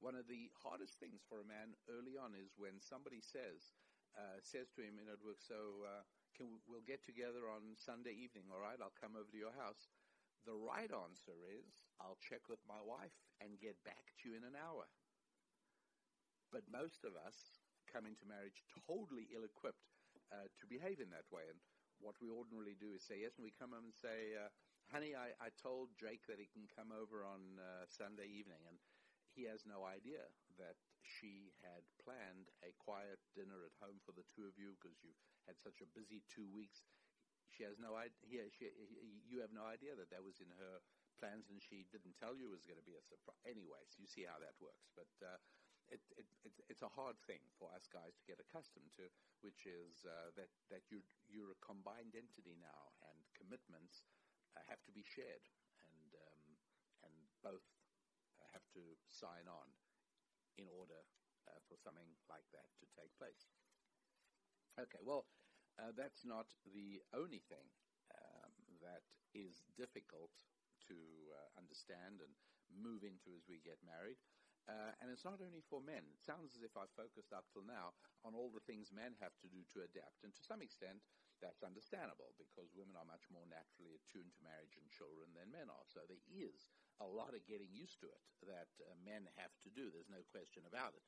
One 0.00 0.16
of 0.16 0.24
the 0.28 0.48
hardest 0.56 0.96
things 0.96 1.20
for 1.28 1.44
a 1.44 1.46
man 1.46 1.76
early 1.92 2.16
on 2.16 2.32
is 2.32 2.56
when 2.56 2.80
somebody 2.80 3.20
says 3.20 3.76
uh, 4.16 4.40
says 4.42 4.72
to 4.74 4.82
him 4.82 4.96
in 4.98 5.06
at 5.12 5.22
work, 5.22 5.38
"So 5.44 5.84
uh, 5.86 6.02
can 6.34 6.50
we, 6.50 6.58
we'll 6.66 6.88
get 6.88 7.04
together 7.04 7.46
on 7.46 7.76
Sunday 7.76 8.16
evening? 8.16 8.48
All 8.50 8.64
right, 8.64 8.80
I'll 8.80 8.96
come 8.96 9.14
over 9.14 9.28
to 9.30 9.38
your 9.38 9.54
house." 9.54 9.92
The 10.48 10.56
right 10.56 10.88
answer 10.88 11.36
is, 11.52 11.84
I'll 12.00 12.16
check 12.16 12.48
with 12.48 12.64
my 12.64 12.80
wife 12.80 13.12
and 13.44 13.60
get 13.60 13.76
back 13.84 14.16
to 14.18 14.32
you 14.32 14.40
in 14.40 14.48
an 14.48 14.56
hour. 14.56 14.88
But 16.48 16.64
most 16.64 17.04
of 17.04 17.12
us 17.12 17.60
come 17.84 18.08
into 18.08 18.24
marriage 18.24 18.64
totally 18.88 19.28
ill 19.36 19.44
equipped 19.44 19.84
uh, 20.32 20.48
to 20.48 20.64
behave 20.64 20.98
in 20.98 21.12
that 21.12 21.28
way. 21.28 21.44
And 21.44 21.60
what 22.00 22.16
we 22.24 22.32
ordinarily 22.32 22.72
do 22.72 22.96
is 22.96 23.04
say 23.04 23.20
yes, 23.20 23.36
and 23.36 23.44
we 23.44 23.52
come 23.52 23.76
home 23.76 23.92
and 23.92 23.94
say, 23.94 24.32
uh, 24.34 24.48
"Honey, 24.88 25.12
I, 25.12 25.36
I 25.36 25.52
told 25.60 25.92
Jake 26.00 26.24
that 26.24 26.40
he 26.40 26.48
can 26.48 26.64
come 26.72 26.88
over 26.88 27.20
on 27.20 27.60
uh, 27.60 27.84
Sunday 27.84 28.32
evening," 28.32 28.64
and 28.64 28.80
he 29.34 29.46
has 29.46 29.64
no 29.66 29.86
idea 29.86 30.26
that 30.58 30.76
she 31.02 31.54
had 31.64 31.82
planned 32.02 32.50
a 32.62 32.74
quiet 32.76 33.18
dinner 33.32 33.64
at 33.64 33.74
home 33.80 33.98
for 34.04 34.12
the 34.12 34.26
two 34.30 34.44
of 34.46 34.56
you 34.60 34.76
because 34.76 34.98
you 35.00 35.14
had 35.48 35.56
such 35.58 35.80
a 35.80 35.92
busy 35.96 36.22
two 36.28 36.46
weeks. 36.50 36.84
She 37.50 37.66
has 37.66 37.80
no 37.82 37.98
idea. 37.98 38.46
She, 38.54 38.70
you 39.26 39.42
have 39.42 39.50
no 39.50 39.66
idea 39.66 39.98
that 39.98 40.10
that 40.14 40.22
was 40.22 40.38
in 40.38 40.50
her 40.54 40.78
plans, 41.18 41.50
and 41.50 41.58
she 41.58 41.84
didn't 41.90 42.16
tell 42.16 42.38
you 42.38 42.48
it 42.48 42.56
was 42.56 42.68
going 42.68 42.80
to 42.80 42.86
be 42.86 42.96
a 42.96 43.02
surprise. 43.02 43.40
Anyways, 43.42 43.98
you 43.98 44.06
see 44.06 44.22
how 44.24 44.38
that 44.38 44.54
works. 44.62 44.86
But 44.94 45.10
uh, 45.20 45.36
it, 45.90 46.00
it, 46.14 46.26
it, 46.46 46.54
it's 46.70 46.86
a 46.86 46.92
hard 46.94 47.18
thing 47.26 47.42
for 47.58 47.66
us 47.74 47.90
guys 47.90 48.14
to 48.14 48.24
get 48.30 48.38
accustomed 48.38 48.94
to, 48.96 49.10
which 49.42 49.66
is 49.66 50.06
uh, 50.06 50.30
that 50.38 50.50
that 50.70 50.86
you're 50.88 51.04
you're 51.26 51.50
a 51.50 51.60
combined 51.66 52.14
entity 52.14 52.54
now, 52.62 52.94
and 53.10 53.18
commitments 53.34 54.06
uh, 54.54 54.62
have 54.70 54.80
to 54.86 54.94
be 54.94 55.02
shared, 55.02 55.42
and 55.82 56.10
um, 56.14 56.42
and 57.10 57.16
both 57.42 57.66
have 58.54 58.66
to 58.74 58.84
sign 59.08 59.46
on 59.46 59.68
in 60.58 60.66
order 60.68 61.00
uh, 61.48 61.60
for 61.66 61.78
something 61.80 62.06
like 62.28 62.46
that 62.52 62.68
to 62.80 62.86
take 62.94 63.12
place. 63.16 63.48
Okay, 64.78 65.00
well, 65.02 65.26
uh, 65.78 65.92
that's 65.96 66.24
not 66.24 66.50
the 66.72 67.00
only 67.12 67.42
thing 67.50 67.66
um, 68.14 68.52
that 68.84 69.04
is 69.32 69.62
difficult 69.78 70.32
to 70.88 70.96
uh, 71.32 71.48
understand 71.60 72.20
and 72.24 72.32
move 72.70 73.02
into 73.06 73.34
as 73.36 73.46
we 73.46 73.62
get 73.62 73.78
married. 73.82 74.18
Uh, 74.68 74.94
and 75.02 75.10
it's 75.10 75.26
not 75.26 75.42
only 75.42 75.64
for 75.66 75.82
men. 75.82 76.04
It 76.14 76.22
sounds 76.22 76.54
as 76.54 76.62
if 76.62 76.76
I've 76.78 76.92
focused 76.94 77.34
up 77.34 77.48
till 77.50 77.66
now 77.66 77.96
on 78.22 78.38
all 78.38 78.52
the 78.52 78.62
things 78.68 78.94
men 78.94 79.18
have 79.18 79.34
to 79.42 79.50
do 79.50 79.66
to 79.74 79.82
adapt. 79.82 80.22
And 80.22 80.30
to 80.30 80.42
some 80.46 80.62
extent, 80.62 81.02
that's 81.42 81.64
understandable 81.64 82.36
because 82.36 82.70
women 82.76 82.94
are 82.94 83.08
much 83.08 83.24
more 83.32 83.48
naturally 83.48 83.96
attuned 83.96 84.30
to 84.36 84.46
marriage 84.46 84.76
and 84.76 84.86
children 84.92 85.32
than 85.32 85.50
men 85.50 85.72
are. 85.72 85.86
So 85.88 86.04
there 86.06 86.22
is 86.28 86.68
a 87.00 87.08
lot 87.08 87.32
of 87.32 87.42
getting 87.48 87.72
used 87.72 87.98
to 88.04 88.08
it 88.08 88.24
that 88.46 88.70
uh, 88.80 88.92
men 89.02 89.28
have 89.40 89.52
to 89.64 89.70
do. 89.72 89.88
There's 89.88 90.12
no 90.12 90.22
question 90.30 90.64
about 90.68 90.94
it. 90.96 91.04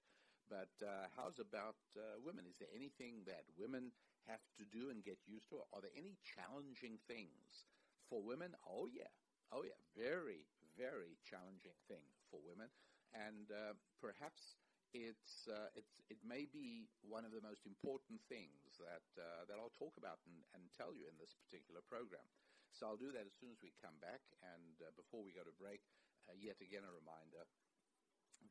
But 0.50 0.74
uh, 0.82 1.08
how's 1.16 1.38
about 1.38 1.78
uh, 1.94 2.18
women? 2.20 2.44
Is 2.48 2.58
there 2.58 2.72
anything 2.74 3.24
that 3.30 3.46
women 3.56 3.94
have 4.28 4.42
to 4.58 4.64
do 4.68 4.90
and 4.90 5.04
get 5.04 5.20
used 5.24 5.48
to? 5.54 5.64
Are 5.72 5.80
there 5.80 5.94
any 5.96 6.18
challenging 6.20 7.00
things 7.08 7.70
for 8.10 8.20
women? 8.20 8.52
Oh, 8.66 8.90
yeah. 8.90 9.12
Oh, 9.54 9.64
yeah. 9.64 9.78
Very, 9.96 10.44
very 10.76 11.16
challenging 11.24 11.76
thing 11.88 12.04
for 12.28 12.42
women 12.42 12.68
and 13.12 13.52
uh, 13.52 13.76
perhaps 14.00 14.56
it's, 14.92 15.48
uh, 15.48 15.72
it's, 15.72 16.00
it 16.12 16.20
may 16.20 16.44
be 16.48 16.88
one 17.00 17.24
of 17.24 17.32
the 17.32 17.40
most 17.40 17.64
important 17.64 18.20
things 18.28 18.76
that, 18.80 19.04
uh, 19.16 19.48
that 19.48 19.56
I'll 19.56 19.72
talk 19.72 19.96
about 19.96 20.20
and, 20.28 20.36
and, 20.52 20.68
tell 20.76 20.92
you 20.92 21.08
in 21.08 21.16
this 21.16 21.32
particular 21.32 21.80
program. 21.84 22.24
So 22.72 22.88
I'll 22.88 22.96
do 22.96 23.12
that 23.12 23.28
as 23.28 23.36
soon 23.36 23.52
as 23.52 23.60
we 23.60 23.76
come 23.78 24.00
back. 24.00 24.24
And 24.40 24.80
uh, 24.80 24.88
before 24.96 25.20
we 25.20 25.36
go 25.36 25.44
to 25.44 25.52
break, 25.60 25.84
uh, 26.24 26.32
yet 26.34 26.56
again 26.64 26.88
a 26.88 26.92
reminder 26.92 27.44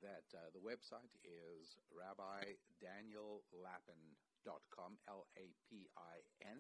that 0.06 0.30
uh, 0.32 0.54
the 0.54 0.62
website 0.62 1.10
is 1.26 1.82
rabbidaniellapin.com, 1.92 4.92
L-A-P-I-N, 5.10 6.60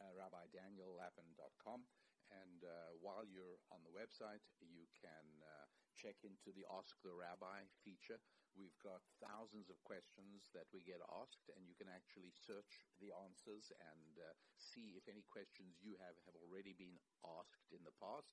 rabbidaniellapin.com. 0.00 1.84
And 2.32 2.64
while 3.04 3.28
you're 3.28 3.60
on 3.70 3.84
the 3.84 3.92
website, 3.92 4.40
you 4.58 4.88
can 4.96 5.44
check 5.94 6.24
into 6.24 6.56
the 6.56 6.64
Ask 6.72 6.96
the 7.04 7.12
Rabbi 7.12 7.68
feature. 7.84 8.16
We've 8.54 8.78
got 8.86 9.02
thousands 9.18 9.66
of 9.66 9.82
questions 9.82 10.46
that 10.54 10.70
we 10.70 10.86
get 10.86 11.02
asked, 11.10 11.50
and 11.58 11.66
you 11.66 11.74
can 11.74 11.90
actually 11.90 12.30
search 12.30 12.86
the 13.02 13.10
answers 13.10 13.74
and 13.82 14.14
uh, 14.22 14.30
see 14.54 14.94
if 14.94 15.10
any 15.10 15.26
questions 15.26 15.82
you 15.82 15.98
have 15.98 16.14
have 16.26 16.38
already 16.38 16.70
been 16.70 16.94
asked 17.26 17.66
in 17.74 17.82
the 17.82 17.94
past. 17.98 18.30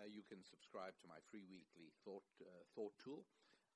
Uh, 0.00 0.08
you 0.08 0.24
can 0.24 0.40
subscribe 0.40 0.96
to 1.04 1.10
my 1.12 1.20
free 1.28 1.44
weekly 1.44 1.92
thought 2.00 2.24
uh, 2.40 2.64
thought 2.72 2.96
tool, 2.96 3.28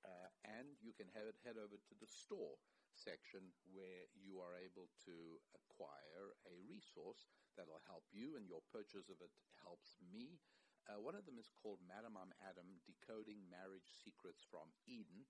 uh, 0.08 0.28
and 0.48 0.80
you 0.80 0.96
can 0.96 1.12
head 1.12 1.28
head 1.44 1.60
over 1.60 1.76
to 1.76 1.94
the 2.00 2.08
store 2.08 2.56
section 2.96 3.52
where 3.68 4.08
you 4.16 4.40
are 4.40 4.56
able 4.56 4.88
to 5.04 5.36
acquire 5.52 6.32
a 6.48 6.54
resource 6.64 7.28
that'll 7.60 7.84
help 7.84 8.08
you, 8.08 8.40
and 8.40 8.48
your 8.48 8.64
purchase 8.72 9.12
of 9.12 9.20
it 9.20 9.34
helps 9.60 10.00
me 10.00 10.40
uh, 10.84 11.00
one 11.00 11.16
of 11.16 11.24
them 11.24 11.40
is 11.40 11.48
called 11.48 11.80
Madam 11.88 12.12
I'm 12.20 12.36
Adam 12.44 12.68
Decoding 12.84 13.40
Marriage 13.48 13.88
Secrets 14.04 14.44
from 14.44 14.68
Eden. 14.84 15.24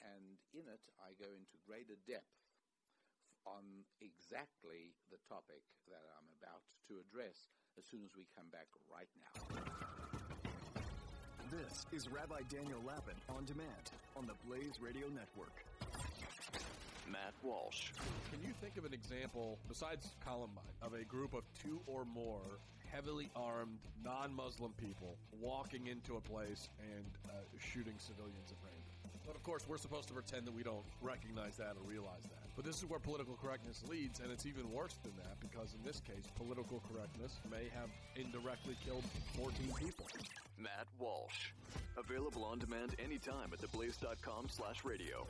And 0.00 0.40
in 0.56 0.64
it, 0.66 0.80
I 1.00 1.12
go 1.20 1.36
into 1.36 1.56
greater 1.66 1.96
depth 2.08 2.32
on 3.46 3.84
exactly 4.00 4.96
the 5.12 5.20
topic 5.28 5.64
that 5.88 6.04
I'm 6.16 6.28
about 6.40 6.64
to 6.88 7.00
address 7.00 7.36
as 7.78 7.84
soon 7.88 8.04
as 8.04 8.12
we 8.16 8.24
come 8.36 8.48
back 8.52 8.68
right 8.88 9.08
now. 9.16 9.34
This 11.50 11.86
is 11.92 12.08
Rabbi 12.08 12.46
Daniel 12.48 12.80
Lapin 12.86 13.16
on 13.28 13.44
demand 13.44 13.90
on 14.16 14.26
the 14.26 14.36
Blaze 14.46 14.78
Radio 14.80 15.08
Network. 15.08 15.64
Matt 17.10 17.34
Walsh. 17.42 17.90
Can 18.30 18.40
you 18.46 18.54
think 18.60 18.76
of 18.76 18.84
an 18.84 18.94
example, 18.94 19.58
besides 19.66 20.14
Columbine, 20.24 20.62
of 20.80 20.94
a 20.94 21.02
group 21.04 21.34
of 21.34 21.42
two 21.60 21.80
or 21.86 22.04
more 22.04 22.60
heavily 22.92 23.30
armed, 23.36 23.78
non-Muslim 24.04 24.72
people 24.76 25.16
walking 25.40 25.86
into 25.86 26.16
a 26.16 26.20
place 26.20 26.68
and 26.78 27.04
uh, 27.28 27.32
shooting 27.58 27.94
civilians 27.98 28.50
at 28.50 28.58
random. 28.62 28.79
But 29.30 29.36
of 29.36 29.44
course, 29.44 29.62
we're 29.68 29.78
supposed 29.78 30.08
to 30.08 30.14
pretend 30.14 30.44
that 30.46 30.54
we 30.56 30.64
don't 30.64 30.82
recognize 31.00 31.54
that 31.58 31.76
or 31.78 31.88
realize 31.88 32.24
that. 32.24 32.50
But 32.56 32.64
this 32.64 32.78
is 32.78 32.84
where 32.84 32.98
political 32.98 33.38
correctness 33.40 33.84
leads, 33.88 34.18
and 34.18 34.28
it's 34.32 34.44
even 34.44 34.72
worse 34.72 34.96
than 35.04 35.12
that 35.18 35.38
because 35.38 35.72
in 35.72 35.86
this 35.86 36.00
case, 36.00 36.26
political 36.36 36.82
correctness 36.92 37.38
may 37.48 37.70
have 37.72 37.90
indirectly 38.16 38.76
killed 38.84 39.04
14 39.38 39.54
people. 39.78 40.06
Matt 40.58 40.88
Walsh. 40.98 41.52
Available 41.96 42.42
on 42.42 42.58
demand 42.58 42.96
anytime 42.98 43.52
at 43.52 43.60
theblaze.com 43.60 44.48
slash 44.48 44.84
radio. 44.84 45.24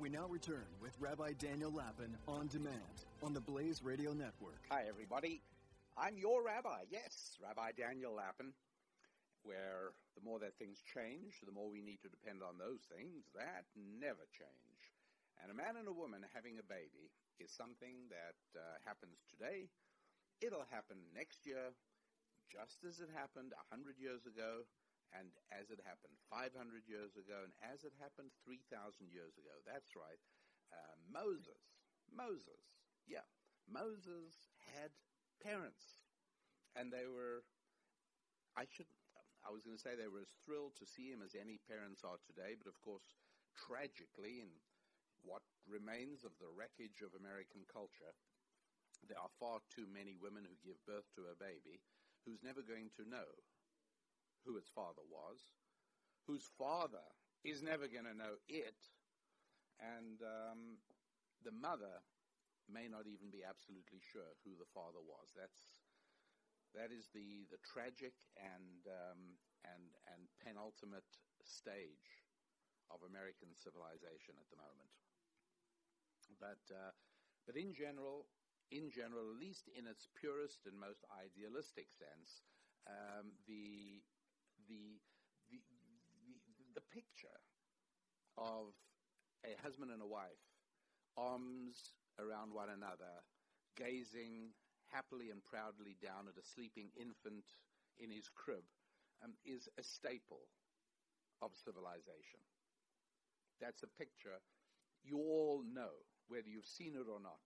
We 0.00 0.08
now 0.08 0.26
return 0.28 0.66
with 0.82 0.96
Rabbi 0.98 1.34
Daniel 1.38 1.70
Lapin 1.70 2.16
on 2.26 2.48
demand 2.48 3.06
on 3.22 3.32
the 3.32 3.40
Blaze 3.40 3.80
Radio 3.84 4.12
Network. 4.12 4.58
Hi, 4.72 4.82
everybody. 4.88 5.40
I'm 5.96 6.16
your 6.16 6.44
rabbi, 6.44 6.82
yes, 6.90 7.38
Rabbi 7.42 7.72
Daniel 7.76 8.14
Lapin, 8.14 8.52
where 9.48 9.96
the 10.12 10.20
more 10.20 10.36
that 10.44 10.60
things 10.60 10.84
change, 10.84 11.40
the 11.40 11.54
more 11.56 11.72
we 11.72 11.80
need 11.80 12.04
to 12.04 12.12
depend 12.12 12.44
on 12.44 12.60
those 12.60 12.84
things. 12.92 13.32
That 13.32 13.64
never 13.74 14.28
change. 14.28 14.92
And 15.40 15.48
a 15.48 15.56
man 15.56 15.80
and 15.80 15.88
a 15.88 15.94
woman 15.96 16.26
having 16.36 16.60
a 16.60 16.66
baby 16.66 17.08
is 17.40 17.48
something 17.48 18.12
that 18.12 18.36
uh, 18.52 18.76
happens 18.84 19.24
today. 19.24 19.72
It'll 20.44 20.68
happen 20.68 21.00
next 21.16 21.48
year, 21.48 21.72
just 22.52 22.84
as 22.84 23.00
it 23.00 23.08
happened 23.16 23.56
a 23.56 23.64
hundred 23.72 23.96
years 23.96 24.28
ago, 24.28 24.68
and 25.16 25.32
as 25.48 25.72
it 25.72 25.80
happened 25.88 26.20
500 26.28 26.52
years 26.84 27.16
ago, 27.16 27.40
and 27.40 27.54
as 27.64 27.88
it 27.88 27.96
happened 27.96 28.28
3,000 28.44 29.08
years 29.08 29.40
ago. 29.40 29.56
That's 29.64 29.96
right. 29.96 30.20
Uh, 30.68 30.94
Moses, 31.08 31.80
Moses, 32.12 32.60
yeah, 33.08 33.24
Moses 33.64 34.52
had 34.76 34.92
parents. 35.40 36.04
And 36.76 36.92
they 36.92 37.08
were, 37.08 37.42
I 38.56 38.64
should, 38.70 38.86
I 39.48 39.50
was 39.50 39.64
going 39.64 39.80
to 39.80 39.80
say 39.80 39.96
they 39.96 40.12
were 40.12 40.20
as 40.20 40.36
thrilled 40.44 40.76
to 40.76 40.84
see 40.84 41.08
him 41.08 41.24
as 41.24 41.32
any 41.32 41.56
parents 41.64 42.04
are 42.04 42.20
today, 42.20 42.52
but 42.52 42.68
of 42.68 42.76
course, 42.84 43.16
tragically, 43.56 44.44
in 44.44 44.52
what 45.24 45.40
remains 45.64 46.20
of 46.20 46.36
the 46.36 46.52
wreckage 46.52 47.00
of 47.00 47.16
American 47.16 47.64
culture, 47.64 48.12
there 49.08 49.16
are 49.16 49.32
far 49.40 49.64
too 49.72 49.88
many 49.88 50.20
women 50.20 50.44
who 50.44 50.52
give 50.60 50.76
birth 50.84 51.08
to 51.16 51.32
a 51.32 51.40
baby 51.40 51.80
who's 52.28 52.44
never 52.44 52.60
going 52.60 52.92
to 53.00 53.08
know 53.08 53.24
who 54.44 54.60
its 54.60 54.68
father 54.68 55.00
was, 55.08 55.40
whose 56.28 56.44
father 56.60 57.08
is 57.40 57.64
never 57.64 57.88
going 57.88 58.04
to 58.04 58.12
know 58.12 58.36
it, 58.52 58.76
and 59.80 60.20
um, 60.20 60.76
the 61.40 61.56
mother 61.56 62.04
may 62.68 62.84
not 62.84 63.08
even 63.08 63.32
be 63.32 63.40
absolutely 63.48 64.04
sure 64.04 64.36
who 64.44 64.52
the 64.60 64.68
father 64.76 65.00
was. 65.00 65.32
That's 65.32 65.77
that 66.74 66.92
is 66.92 67.08
the 67.14 67.48
the 67.50 67.60
tragic 67.64 68.14
and 68.36 68.84
um, 68.88 69.38
and 69.64 69.92
and 70.12 70.28
penultimate 70.42 71.08
stage 71.44 72.24
of 72.90 73.04
American 73.04 73.52
civilization 73.56 74.36
at 74.40 74.48
the 74.48 74.60
moment. 74.60 74.92
But 76.40 76.62
uh, 76.70 76.92
but 77.46 77.56
in 77.56 77.72
general, 77.72 78.28
in 78.70 78.90
general, 78.90 79.32
at 79.32 79.40
least 79.40 79.68
in 79.72 79.86
its 79.88 80.08
purest 80.14 80.66
and 80.68 80.76
most 80.78 81.04
idealistic 81.08 81.88
sense, 81.96 82.44
um, 82.86 83.32
the, 83.48 84.02
the 84.68 85.00
the 85.48 85.60
the 86.20 86.34
the 86.76 86.84
picture 86.92 87.40
of 88.36 88.76
a 89.44 89.56
husband 89.62 89.90
and 89.90 90.02
a 90.02 90.06
wife, 90.06 90.44
arms 91.16 91.96
around 92.20 92.52
one 92.52 92.70
another, 92.70 93.24
gazing 93.76 94.52
happily 94.90 95.30
and 95.30 95.44
proudly 95.44 95.96
down 96.02 96.28
at 96.28 96.40
a 96.40 96.44
sleeping 96.44 96.90
infant 96.96 97.44
in 97.98 98.10
his 98.10 98.28
crib, 98.28 98.64
um, 99.24 99.34
is 99.44 99.68
a 99.78 99.82
staple 99.82 100.46
of 101.42 101.50
civilization. 101.54 102.40
That's 103.60 103.82
a 103.82 103.90
picture 103.98 104.38
you 105.04 105.18
all 105.18 105.62
know, 105.62 106.04
whether 106.28 106.48
you've 106.48 106.68
seen 106.68 106.94
it 106.94 107.06
or 107.06 107.20
not. 107.20 107.40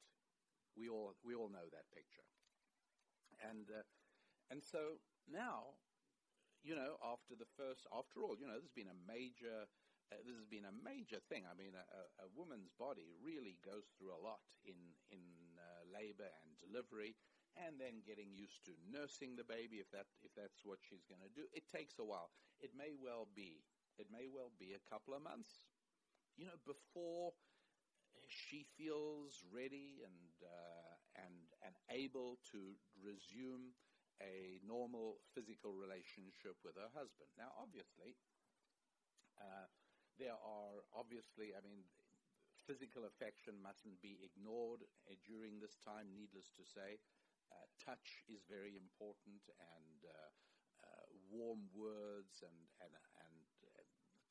We 0.76 0.88
all 0.88 1.14
we 1.20 1.34
all 1.34 1.52
know 1.52 1.68
that 1.68 1.86
picture. 1.92 2.24
And 3.44 3.68
uh, 3.68 3.84
and 4.48 4.64
so 4.64 4.98
now, 5.28 5.76
you 6.64 6.74
know, 6.74 6.96
after 7.04 7.36
the 7.36 7.48
first, 7.58 7.84
after 7.92 8.24
all, 8.24 8.36
you 8.40 8.48
know, 8.48 8.56
there's 8.56 8.74
been 8.74 8.92
a 8.92 9.02
major. 9.04 9.68
Uh, 10.12 10.20
this 10.28 10.36
has 10.36 10.44
been 10.44 10.68
a 10.68 10.76
major 10.84 11.24
thing. 11.32 11.48
I 11.48 11.56
mean, 11.56 11.72
a, 11.72 11.84
a, 12.20 12.28
woman's 12.36 12.68
body 12.76 13.16
really 13.24 13.56
goes 13.64 13.88
through 13.96 14.12
a 14.12 14.20
lot 14.20 14.44
in 14.60 14.76
in 15.08 15.24
uh, 15.56 15.88
labor 15.88 16.28
and 16.44 16.52
delivery, 16.60 17.16
and 17.56 17.76
then 17.76 18.00
getting 18.06 18.32
used 18.32 18.64
to 18.64 18.72
nursing 18.88 19.36
the 19.36 19.44
baby 19.44 19.78
if 19.78 19.90
that 19.92 20.08
if 20.24 20.32
that's 20.36 20.64
what 20.64 20.80
she's 20.80 21.04
going 21.04 21.22
to 21.22 21.32
do. 21.32 21.44
It 21.52 21.68
takes 21.68 21.98
a 21.98 22.04
while. 22.06 22.30
It 22.60 22.72
may 22.76 22.92
well 22.96 23.28
be. 23.34 23.64
It 23.98 24.08
may 24.10 24.26
well 24.28 24.52
be 24.58 24.72
a 24.72 24.82
couple 24.88 25.12
of 25.14 25.22
months. 25.22 25.68
You 26.36 26.48
know, 26.48 26.56
before 26.64 27.36
she 28.28 28.64
feels 28.76 29.44
ready 29.52 30.00
and 30.00 30.32
uh, 30.40 30.94
and 31.20 31.34
and 31.60 31.74
able 31.92 32.40
to 32.52 32.76
resume 32.96 33.76
a 34.22 34.62
normal 34.62 35.18
physical 35.34 35.74
relationship 35.74 36.54
with 36.62 36.78
her 36.78 36.88
husband. 36.94 37.28
Now, 37.36 37.50
obviously, 37.58 38.14
uh, 39.36 39.66
there 40.18 40.38
are 40.38 40.84
obviously, 40.94 41.56
I 41.56 41.60
mean, 41.64 41.82
physical 42.66 43.02
affection 43.08 43.58
mustn't 43.58 43.98
be 43.98 44.22
ignored 44.22 44.86
uh, 45.10 45.18
during 45.26 45.58
this 45.58 45.74
time. 45.82 46.14
Needless 46.14 46.54
to 46.54 46.64
say, 46.64 47.02
uh, 47.52 47.68
touch 47.76 48.24
is 48.32 48.48
very 48.48 48.72
important, 48.80 49.44
and 49.60 50.00
uh, 50.08 50.30
uh, 50.88 51.04
warm 51.28 51.68
words 51.76 52.40
and 52.40 52.58
and 52.80 52.96
and 53.20 53.36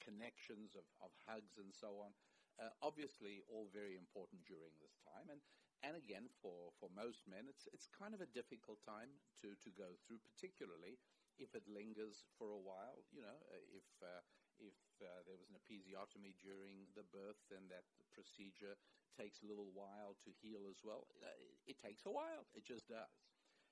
connections 0.02 0.74
of, 0.74 0.84
of 1.00 1.14
hugs 1.30 1.62
and 1.62 1.70
so 1.70 2.02
on. 2.02 2.12
Uh, 2.60 2.74
obviously, 2.82 3.42
all 3.48 3.70
very 3.72 3.96
important 3.96 4.42
during 4.50 4.74
this 4.82 4.98
time, 5.06 5.30
and 5.30 5.42
and 5.82 5.98
again 5.98 6.30
for, 6.42 6.74
for 6.78 6.90
most 6.94 7.26
men, 7.30 7.46
it's 7.50 7.70
it's 7.74 7.88
kind 7.90 8.14
of 8.14 8.22
a 8.22 8.30
difficult 8.30 8.82
time 8.82 9.18
to, 9.42 9.54
to 9.62 9.70
go 9.74 9.94
through, 10.06 10.22
particularly 10.22 10.98
if 11.40 11.54
it 11.56 11.66
lingers 11.70 12.26
for 12.38 12.52
a 12.54 12.60
while. 12.62 13.02
You 13.14 13.22
know, 13.26 13.38
uh, 13.50 13.66
if 13.74 13.88
uh, 14.04 14.22
if 14.60 14.76
uh, 15.02 15.26
there 15.26 15.36
was 15.38 15.50
an 15.50 15.58
episiotomy 15.58 16.38
during 16.40 16.88
the 16.96 17.04
birth, 17.10 17.42
and 17.52 17.68
that 17.74 17.86
procedure 18.14 18.78
takes 19.18 19.42
a 19.44 19.50
little 19.50 19.70
while 19.74 20.16
to 20.24 20.32
heal 20.40 20.70
as 20.70 20.80
well. 20.86 21.10
Uh, 21.20 21.34
it, 21.68 21.76
it 21.76 21.78
takes 21.82 22.06
a 22.08 22.14
while. 22.14 22.48
It 22.56 22.64
just 22.64 22.88
does. 22.88 23.28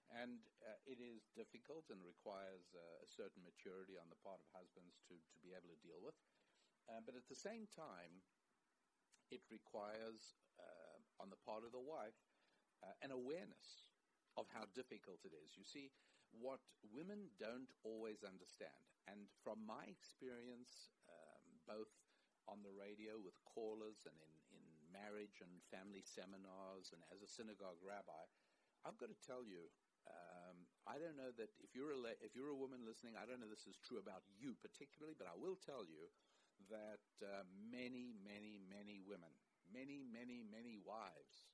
And 0.09 0.41
uh, 0.65 0.81
it 0.89 0.97
is 0.97 1.29
difficult 1.37 1.85
and 1.93 2.01
requires 2.01 2.73
uh, 2.73 3.05
a 3.05 3.07
certain 3.07 3.45
maturity 3.45 3.93
on 3.93 4.09
the 4.09 4.17
part 4.25 4.41
of 4.41 4.49
husbands 4.49 4.97
to, 5.05 5.13
to 5.13 5.37
be 5.45 5.53
able 5.53 5.69
to 5.69 5.79
deal 5.85 6.01
with. 6.01 6.17
Uh, 6.89 6.99
but 7.05 7.13
at 7.13 7.29
the 7.29 7.37
same 7.37 7.69
time, 7.69 8.25
it 9.29 9.45
requires, 9.53 10.33
uh, 10.57 10.97
on 11.21 11.29
the 11.29 11.37
part 11.45 11.61
of 11.61 11.69
the 11.69 11.81
wife, 11.81 12.17
an 13.03 13.11
awareness 13.11 13.91
of 14.39 14.47
how 14.49 14.63
difficult 14.73 15.19
it 15.27 15.35
is. 15.35 15.53
You 15.59 15.67
see, 15.67 15.91
what 16.31 16.61
women 16.93 17.29
don't 17.37 17.69
always 17.83 18.23
understand, 18.23 18.85
and 19.05 19.27
from 19.43 19.59
my 19.65 19.85
experience, 19.89 20.93
both 21.69 21.93
on 22.49 22.65
the 22.65 22.73
radio 22.73 23.21
with 23.21 23.37
callers 23.45 24.09
and 24.09 24.17
in, 24.17 24.33
in 24.57 24.65
marriage 24.89 25.45
and 25.45 25.61
family 25.69 26.01
seminars 26.01 26.89
and 26.89 27.05
as 27.13 27.21
a 27.21 27.29
synagogue 27.29 27.77
rabbi, 27.85 28.25
I've 28.81 28.97
got 28.97 29.13
to 29.13 29.19
tell 29.21 29.45
you, 29.45 29.69
um, 30.09 30.65
I 30.89 30.97
don't 30.97 31.19
know 31.19 31.29
that 31.37 31.53
if 31.61 31.77
you're 31.77 31.93
a 31.93 32.01
if 32.25 32.33
you're 32.33 32.49
a 32.49 32.57
woman 32.57 32.81
listening, 32.81 33.13
I 33.13 33.29
don't 33.29 33.37
know 33.37 33.51
this 33.51 33.69
is 33.69 33.77
true 33.77 34.01
about 34.01 34.25
you 34.33 34.57
particularly, 34.57 35.13
but 35.13 35.29
I 35.29 35.37
will 35.37 35.59
tell 35.61 35.85
you 35.85 36.09
that 36.73 37.05
uh, 37.21 37.45
many, 37.69 38.17
many, 38.25 38.57
many 38.65 38.99
women, 39.05 39.31
many, 39.69 40.01
many, 40.01 40.41
many 40.41 40.81
wives, 40.81 41.47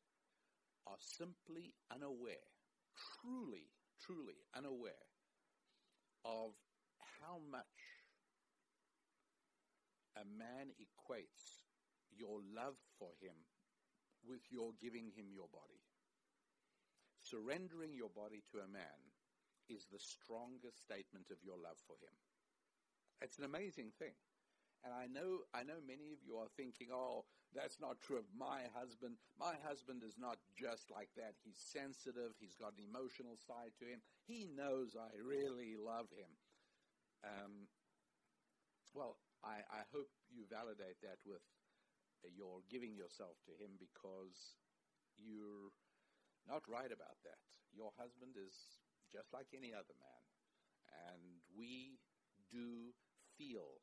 are 0.87 0.97
simply 1.01 1.73
unaware, 1.91 2.49
truly, 2.95 3.67
truly 3.99 4.45
unaware 4.55 5.05
of 6.23 6.53
how 7.21 7.41
much 7.51 7.84
a 10.15 10.25
man 10.25 10.71
equates 10.79 11.67
your 12.11 12.39
love 12.55 12.79
for 12.97 13.11
him 13.19 13.35
with 14.23 14.41
your 14.49 14.71
giving 14.81 15.11
him 15.13 15.29
your 15.31 15.51
body. 15.51 15.83
Surrendering 17.21 17.93
your 17.93 18.09
body 18.09 18.41
to 18.51 18.63
a 18.63 18.69
man 18.69 19.13
is 19.67 19.85
the 19.89 19.99
strongest 19.99 20.81
statement 20.81 21.27
of 21.31 21.41
your 21.43 21.57
love 21.57 21.77
for 21.87 21.97
him. 21.99 22.13
It's 23.21 23.39
an 23.39 23.45
amazing 23.45 23.91
thing. 23.97 24.13
And 24.85 24.93
I 24.93 25.09
know, 25.09 25.49
I 25.49 25.65
know 25.65 25.81
many 25.81 26.13
of 26.13 26.21
you 26.21 26.37
are 26.37 26.51
thinking, 26.53 26.93
oh, 26.93 27.25
that's 27.57 27.81
not 27.81 27.97
true 28.05 28.21
of 28.21 28.29
my 28.37 28.69
husband. 28.77 29.17
My 29.39 29.57
husband 29.65 30.05
is 30.05 30.13
not 30.21 30.37
just 30.53 30.93
like 30.93 31.09
that. 31.17 31.33
He's 31.41 31.57
sensitive. 31.57 32.37
He's 32.37 32.53
got 32.53 32.77
an 32.77 32.85
emotional 32.85 33.33
side 33.41 33.73
to 33.81 33.85
him. 33.89 34.05
He 34.29 34.45
knows 34.45 34.93
I 34.93 35.09
really 35.17 35.73
love 35.73 36.13
him. 36.13 36.29
Um, 37.25 37.65
well, 38.93 39.17
I, 39.45 39.61
I 39.69 39.81
hope 39.93 40.09
you 40.27 40.49
validate 40.49 40.99
that 41.05 41.21
with 41.23 41.45
your 42.33 42.65
giving 42.73 42.97
yourself 42.97 43.37
to 43.45 43.53
him 43.53 43.77
because 43.77 44.57
you're 45.21 45.69
not 46.49 46.65
right 46.65 46.89
about 46.89 47.21
that. 47.23 47.37
Your 47.69 47.93
husband 47.93 48.33
is 48.33 48.81
just 49.13 49.29
like 49.33 49.53
any 49.53 49.69
other 49.73 49.93
man. 50.01 50.23
And 50.89 51.41
we 51.53 52.01
do 52.49 52.93
feel 53.37 53.81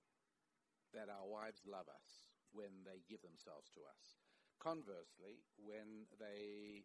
that 0.94 1.08
our 1.08 1.26
wives 1.26 1.62
love 1.64 1.86
us 1.86 2.34
when 2.52 2.82
they 2.84 3.06
give 3.08 3.22
themselves 3.22 3.70
to 3.78 3.80
us. 3.86 4.18
Conversely, 4.58 5.46
when 5.58 6.10
they 6.18 6.84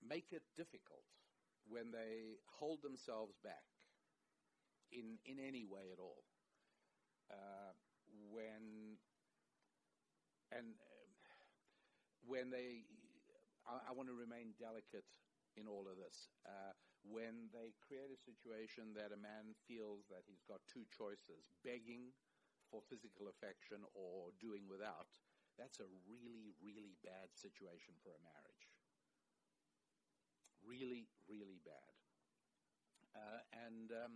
make 0.00 0.32
it 0.32 0.42
difficult, 0.56 1.04
when 1.68 1.90
they 1.92 2.40
hold 2.60 2.82
themselves 2.82 3.36
back 3.42 3.68
in, 4.90 5.18
in 5.24 5.38
any 5.38 5.64
way 5.64 5.92
at 5.92 5.98
all, 5.98 6.24
uh, 6.24 6.31
when 8.30 8.98
and 10.52 10.74
uh, 10.78 11.06
when 12.26 12.50
they 12.50 12.86
I, 13.66 13.90
I 13.90 13.92
want 13.94 14.08
to 14.08 14.16
remain 14.16 14.54
delicate 14.58 15.06
in 15.56 15.68
all 15.68 15.86
of 15.86 15.96
this. 15.98 16.30
Uh, 16.46 16.74
when 17.02 17.50
they 17.52 17.74
create 17.82 18.10
a 18.14 18.18
situation 18.18 18.94
that 18.94 19.10
a 19.14 19.18
man 19.20 19.54
feels 19.66 20.06
that 20.08 20.22
he's 20.26 20.42
got 20.46 20.62
two 20.70 20.86
choices, 20.90 21.50
begging 21.66 22.14
for 22.70 22.80
physical 22.86 23.26
affection 23.28 23.82
or 23.94 24.30
doing 24.38 24.66
without, 24.70 25.10
that's 25.58 25.82
a 25.82 25.88
really, 26.06 26.54
really 26.62 26.94
bad 27.02 27.34
situation 27.34 27.94
for 28.02 28.14
a 28.14 28.22
marriage. 28.22 28.64
Really, 30.64 31.10
really 31.28 31.60
bad. 31.66 31.92
Uh, 33.14 33.40
and 33.66 33.90
um, 33.92 34.12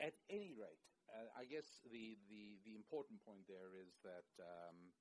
at 0.00 0.14
any 0.30 0.52
rate, 0.52 0.87
uh, 1.12 1.28
I 1.36 1.44
guess 1.48 1.80
the, 1.88 2.16
the, 2.28 2.60
the 2.64 2.76
important 2.76 3.24
point 3.24 3.48
there 3.48 3.76
is 3.76 3.96
that 4.04 4.28
um, 4.40 4.92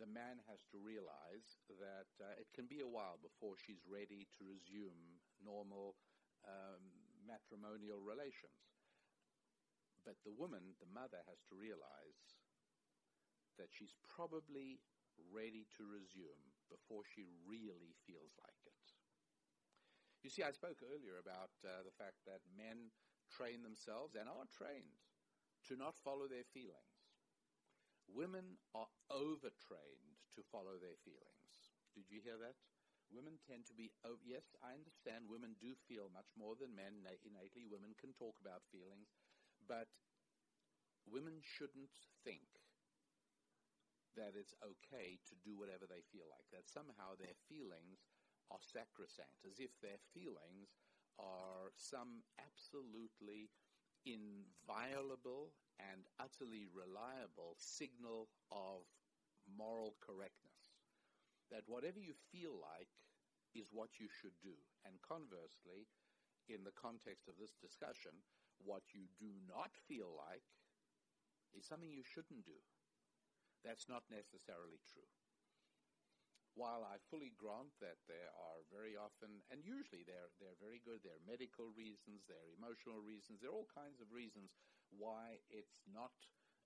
the 0.00 0.08
man 0.10 0.42
has 0.50 0.66
to 0.74 0.82
realize 0.82 1.62
that 1.78 2.10
uh, 2.18 2.34
it 2.40 2.50
can 2.50 2.66
be 2.66 2.82
a 2.82 2.88
while 2.90 3.20
before 3.22 3.54
she's 3.54 3.86
ready 3.86 4.26
to 4.38 4.42
resume 4.42 5.22
normal 5.38 5.94
um, 6.42 6.82
matrimonial 7.22 8.02
relations. 8.02 8.82
But 10.02 10.18
the 10.26 10.34
woman, 10.34 10.74
the 10.82 10.90
mother, 10.90 11.22
has 11.30 11.38
to 11.46 11.54
realize 11.54 12.42
that 13.54 13.70
she's 13.70 13.94
probably 14.02 14.82
ready 15.30 15.70
to 15.78 15.86
resume 15.86 16.50
before 16.66 17.06
she 17.06 17.22
really 17.46 17.94
feels 18.02 18.34
like 18.42 18.58
it. 18.66 18.82
You 20.26 20.30
see, 20.30 20.42
I 20.42 20.50
spoke 20.50 20.82
earlier 20.82 21.22
about 21.22 21.54
uh, 21.62 21.86
the 21.86 21.94
fact 21.94 22.26
that 22.26 22.42
men 22.58 22.90
train 23.30 23.62
themselves 23.62 24.18
and 24.18 24.26
are 24.26 24.48
trained 24.50 25.11
to 25.68 25.76
not 25.76 25.98
follow 26.02 26.26
their 26.26 26.46
feelings. 26.46 27.06
Women 28.10 28.58
are 28.74 28.90
overtrained 29.08 30.20
to 30.34 30.42
follow 30.50 30.76
their 30.76 30.98
feelings. 31.00 31.72
Did 31.94 32.10
you 32.10 32.20
hear 32.24 32.36
that? 32.40 32.58
Women 33.12 33.36
tend 33.44 33.68
to 33.68 33.76
be, 33.76 33.92
oh, 34.08 34.16
yes, 34.24 34.56
I 34.64 34.72
understand 34.72 35.28
women 35.28 35.60
do 35.60 35.76
feel 35.76 36.08
much 36.08 36.32
more 36.32 36.56
than 36.56 36.72
men 36.72 37.04
innately. 37.04 37.68
Women 37.68 37.92
can 38.00 38.16
talk 38.16 38.40
about 38.40 38.64
feelings, 38.72 39.12
but 39.68 39.92
women 41.04 41.44
shouldn't 41.44 41.92
think 42.24 42.64
that 44.16 44.32
it's 44.36 44.56
okay 44.64 45.20
to 45.28 45.34
do 45.44 45.56
whatever 45.56 45.84
they 45.84 46.04
feel 46.08 46.28
like, 46.28 46.48
that 46.52 46.68
somehow 46.68 47.16
their 47.16 47.36
feelings 47.48 48.08
are 48.52 48.60
sacrosanct, 48.60 49.44
as 49.44 49.60
if 49.60 49.72
their 49.80 50.00
feelings 50.12 50.76
are 51.20 51.72
some 51.76 52.24
absolutely 52.40 53.52
inviolable 54.04 55.54
and 55.78 56.06
utterly 56.18 56.66
reliable 56.70 57.54
signal 57.58 58.28
of 58.50 58.86
moral 59.46 59.94
correctness. 59.98 60.74
That 61.50 61.68
whatever 61.68 62.00
you 62.00 62.14
feel 62.32 62.56
like 62.56 62.88
is 63.52 63.70
what 63.72 64.00
you 64.00 64.08
should 64.08 64.36
do. 64.40 64.56
And 64.88 64.96
conversely, 65.04 65.86
in 66.48 66.64
the 66.64 66.74
context 66.74 67.28
of 67.28 67.36
this 67.36 67.54
discussion, 67.60 68.24
what 68.64 68.94
you 68.96 69.10
do 69.20 69.30
not 69.44 69.76
feel 69.88 70.08
like 70.16 70.46
is 71.52 71.68
something 71.68 71.92
you 71.92 72.06
shouldn't 72.06 72.48
do. 72.48 72.60
That's 73.62 73.86
not 73.86 74.08
necessarily 74.10 74.80
true. 74.88 75.06
While 76.54 76.84
I 76.84 77.00
fully 77.08 77.32
grant 77.40 77.72
that 77.80 78.00
there 78.04 78.28
are 78.36 78.60
very 78.68 78.92
often, 78.92 79.40
and 79.48 79.64
usually 79.64 80.04
they're, 80.04 80.28
they're 80.36 80.60
very 80.60 80.84
good, 80.84 81.00
there 81.00 81.16
are 81.16 81.24
medical 81.24 81.72
reasons, 81.72 82.28
there 82.28 82.40
are 82.40 82.52
emotional 82.52 83.00
reasons, 83.00 83.40
there 83.40 83.48
are 83.48 83.56
all 83.56 83.70
kinds 83.72 84.04
of 84.04 84.12
reasons 84.12 84.52
why 84.92 85.40
it's 85.48 85.80
not 85.88 86.12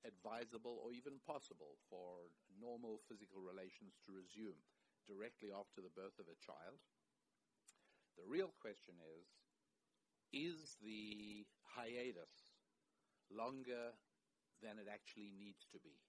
advisable 0.03 0.83
or 0.83 0.91
even 0.91 1.23
possible 1.23 1.79
for 1.87 2.31
normal 2.59 2.99
physical 3.07 3.39
relations 3.39 3.95
to 4.03 4.15
resume 4.15 4.59
directly 5.07 5.55
after 5.55 5.79
the 5.79 5.95
birth 5.95 6.19
of 6.19 6.27
a 6.27 6.43
child. 6.43 6.83
The 8.19 8.27
real 8.27 8.51
question 8.59 8.99
is, 8.99 9.31
is 10.35 10.77
the 10.83 11.47
hiatus 11.79 12.59
longer 13.31 13.95
than 14.59 14.83
it 14.83 14.91
actually 14.91 15.31
needs 15.31 15.63
to 15.71 15.79
be? 15.79 16.03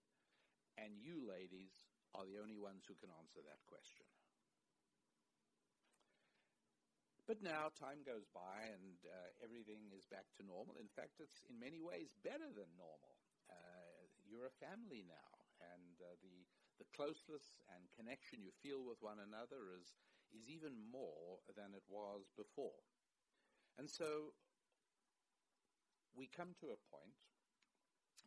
And 0.77 0.97
you 0.97 1.21
ladies 1.25 1.86
are 2.15 2.25
the 2.25 2.39
only 2.39 2.57
ones 2.57 2.85
who 2.87 2.95
can 2.95 3.09
answer 3.11 3.41
that 3.43 3.63
question. 3.65 4.05
But 7.27 7.43
now 7.43 7.67
time 7.75 8.07
goes 8.07 8.23
by 8.31 8.71
and 8.71 9.03
uh, 9.03 9.29
everything 9.43 9.91
is 9.91 10.07
back 10.07 10.31
to 10.39 10.47
normal. 10.47 10.79
In 10.79 10.87
fact, 10.87 11.19
it's 11.19 11.43
in 11.51 11.59
many 11.59 11.83
ways 11.83 12.15
better 12.23 12.47
than 12.55 12.71
normal. 12.79 13.19
Uh, 13.51 14.07
you're 14.23 14.47
a 14.47 14.59
family 14.63 15.03
now, 15.03 15.31
and 15.59 15.99
uh, 15.99 16.15
the 16.23 16.47
the 16.79 16.87
closeness 16.95 17.59
and 17.73 17.89
connection 17.97 18.39
you 18.43 18.51
feel 18.63 18.85
with 18.85 19.01
one 19.01 19.19
another 19.19 19.73
is 19.75 19.95
is 20.31 20.47
even 20.47 20.75
more 20.91 21.39
than 21.55 21.73
it 21.75 21.83
was 21.89 22.31
before. 22.37 22.79
And 23.77 23.89
so 23.89 24.33
we 26.15 26.27
come 26.27 26.53
to 26.59 26.67
a 26.71 26.83
point 26.91 27.15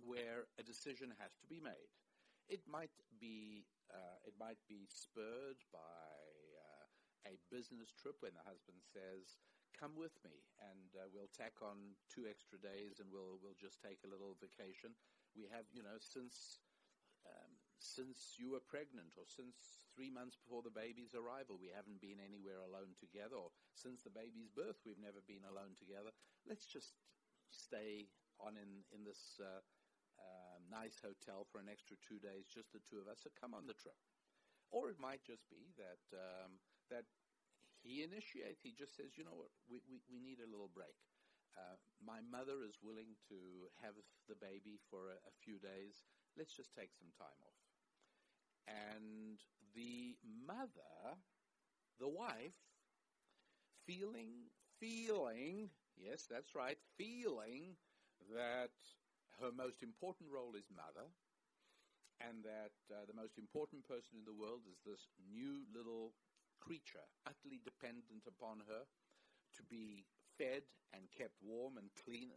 where 0.00 0.48
a 0.58 0.62
decision 0.62 1.12
has 1.18 1.36
to 1.40 1.46
be 1.46 1.60
made. 1.60 1.92
It 2.50 2.66
might 2.66 2.90
be 3.22 3.62
uh, 3.94 4.18
it 4.26 4.34
might 4.34 4.58
be 4.66 4.82
spurred 4.90 5.62
by 5.70 6.18
uh, 6.58 6.86
a 7.30 7.38
business 7.46 7.94
trip 7.94 8.18
when 8.26 8.34
the 8.34 8.42
husband 8.42 8.82
says, 8.82 9.38
"Come 9.78 9.94
with 9.94 10.18
me, 10.26 10.42
and 10.58 10.90
uh, 10.98 11.06
we'll 11.14 11.30
tack 11.30 11.62
on 11.62 11.94
two 12.10 12.26
extra 12.26 12.58
days, 12.58 12.98
and 12.98 13.06
we'll 13.14 13.38
we'll 13.38 13.54
just 13.54 13.78
take 13.78 14.02
a 14.02 14.10
little 14.10 14.34
vacation." 14.42 14.98
We 15.38 15.46
have, 15.54 15.70
you 15.70 15.86
know, 15.86 16.02
since 16.02 16.58
um, 17.22 17.54
since 17.78 18.34
you 18.34 18.50
were 18.50 18.66
pregnant, 18.66 19.14
or 19.14 19.30
since 19.30 19.86
three 19.94 20.10
months 20.10 20.34
before 20.34 20.66
the 20.66 20.74
baby's 20.74 21.14
arrival, 21.14 21.54
we 21.54 21.70
haven't 21.70 22.02
been 22.02 22.18
anywhere 22.18 22.66
alone 22.66 22.98
together, 22.98 23.38
or 23.38 23.54
since 23.78 24.02
the 24.02 24.10
baby's 24.10 24.50
birth, 24.50 24.82
we've 24.82 24.98
never 24.98 25.22
been 25.22 25.46
alone 25.46 25.78
together. 25.78 26.10
Let's 26.50 26.66
just 26.66 26.98
stay 27.54 28.10
on 28.42 28.58
in 28.58 28.82
in 28.90 29.06
this 29.06 29.38
uh, 29.38 29.62
um, 30.18 30.49
nice 30.70 31.02
hotel 31.02 31.46
for 31.50 31.58
an 31.60 31.68
extra 31.70 31.96
two 32.00 32.18
days, 32.22 32.46
just 32.48 32.72
the 32.72 32.80
two 32.86 33.02
of 33.02 33.08
us, 33.10 33.20
so 33.26 33.30
come 33.34 33.54
on 33.54 33.66
the 33.66 33.76
trip. 33.76 33.98
Or 34.70 34.90
it 34.90 34.98
might 35.02 35.22
just 35.26 35.48
be 35.50 35.74
that 35.78 36.02
um, 36.14 36.58
that 36.90 37.06
he 37.82 38.02
initiates. 38.02 38.62
He 38.62 38.72
just 38.72 38.96
says, 38.96 39.16
you 39.18 39.24
know 39.24 39.36
what, 39.36 39.50
we, 39.68 39.80
we, 39.90 40.00
we 40.10 40.20
need 40.20 40.38
a 40.40 40.50
little 40.50 40.70
break. 40.72 40.96
Uh, 41.56 41.76
my 42.04 42.20
mother 42.22 42.62
is 42.62 42.78
willing 42.82 43.18
to 43.28 43.38
have 43.82 43.94
the 44.28 44.36
baby 44.38 44.78
for 44.90 45.10
a, 45.10 45.18
a 45.26 45.34
few 45.42 45.58
days. 45.58 46.04
Let's 46.38 46.54
just 46.54 46.74
take 46.74 46.94
some 46.94 47.10
time 47.18 47.38
off. 47.42 47.60
And 48.68 49.38
the 49.74 50.16
mother, 50.46 51.18
the 51.98 52.08
wife, 52.08 52.54
feeling, 53.86 54.50
feeling, 54.78 55.70
yes, 55.96 56.26
that's 56.30 56.54
right, 56.54 56.78
feeling 56.96 57.76
that 58.34 58.70
her 59.40 59.50
most 59.52 59.82
important 59.82 60.28
role 60.30 60.54
is 60.54 60.68
mother, 60.70 61.08
and 62.20 62.44
that 62.44 62.76
uh, 62.92 63.08
the 63.08 63.16
most 63.16 63.40
important 63.40 63.88
person 63.88 64.20
in 64.20 64.28
the 64.28 64.36
world 64.36 64.68
is 64.68 64.84
this 64.84 65.08
new 65.32 65.64
little 65.72 66.12
creature, 66.60 67.04
utterly 67.24 67.60
dependent 67.64 68.28
upon 68.28 68.60
her 68.68 68.84
to 69.56 69.62
be 69.64 70.04
fed 70.36 70.68
and 70.92 71.08
kept 71.10 71.40
warm 71.40 71.80
and 71.80 71.88
clean. 71.96 72.36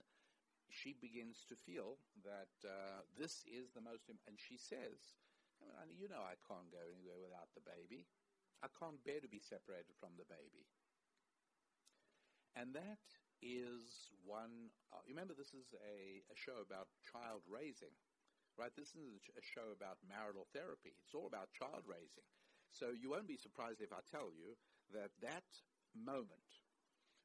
She 0.72 0.96
begins 0.96 1.44
to 1.52 1.56
feel 1.60 2.00
that 2.24 2.56
uh, 2.64 3.04
this 3.20 3.44
is 3.46 3.76
the 3.76 3.84
most, 3.84 4.10
Im- 4.10 4.24
and 4.26 4.40
she 4.40 4.58
says, 4.58 5.20
I 5.62 5.86
mean, 5.86 6.00
you 6.00 6.08
know, 6.08 6.24
I 6.24 6.40
can't 6.48 6.72
go 6.72 6.82
anywhere 6.88 7.20
without 7.20 7.52
the 7.54 7.62
baby. 7.64 8.08
I 8.64 8.72
can't 8.72 9.04
bear 9.04 9.20
to 9.20 9.28
be 9.28 9.44
separated 9.44 9.94
from 10.00 10.16
the 10.16 10.26
baby. 10.26 10.66
And 12.56 12.74
that 12.74 13.04
is 13.44 14.10
one. 14.24 14.72
Uh, 14.96 15.04
remember, 15.04 15.36
this 15.36 15.52
is 15.52 15.76
a, 15.84 16.24
a 16.32 16.38
show 16.40 16.64
about 16.64 16.88
child 17.04 17.44
raising, 17.46 17.94
right? 18.56 18.72
This 18.74 18.96
is 18.96 19.28
a 19.36 19.44
show 19.44 19.76
about 19.76 20.00
marital 20.08 20.48
therapy. 20.56 20.96
It's 21.04 21.14
all 21.14 21.28
about 21.28 21.52
child 21.52 21.84
raising. 21.84 22.26
So 22.72 22.96
you 22.96 23.12
won't 23.12 23.30
be 23.30 23.38
surprised 23.38 23.84
if 23.84 23.94
I 23.94 24.02
tell 24.08 24.32
you 24.34 24.56
that 24.96 25.12
that 25.22 25.46
moment 25.94 26.64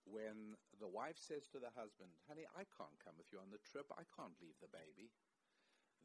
when 0.04 0.56
the 0.80 0.88
wife 0.88 1.16
says 1.20 1.48
to 1.52 1.60
the 1.60 1.72
husband, 1.76 2.12
honey, 2.28 2.48
I 2.56 2.64
can't 2.76 2.98
come 3.00 3.16
with 3.16 3.28
you 3.32 3.38
on 3.40 3.52
the 3.52 3.62
trip. 3.64 3.88
I 3.92 4.08
can't 4.16 4.36
leave 4.40 4.56
the 4.60 4.72
baby. 4.72 5.12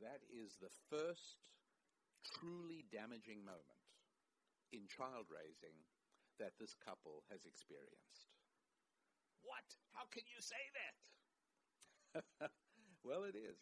That 0.03 0.23
is 0.27 0.59
the 0.59 0.71
first 0.91 1.39
truly 2.23 2.83
damaging 2.91 3.43
moment 3.43 3.83
in 4.71 4.89
child 4.89 5.29
raising 5.29 5.75
that 6.39 6.57
this 6.59 6.75
couple 6.75 7.23
has 7.29 7.45
experienced. 7.45 8.32
What? 9.43 9.67
How 9.93 10.05
can 10.11 10.23
you 10.25 10.41
say 10.41 10.63
that? 10.79 12.51
well, 13.03 13.23
it 13.23 13.35
is. 13.35 13.59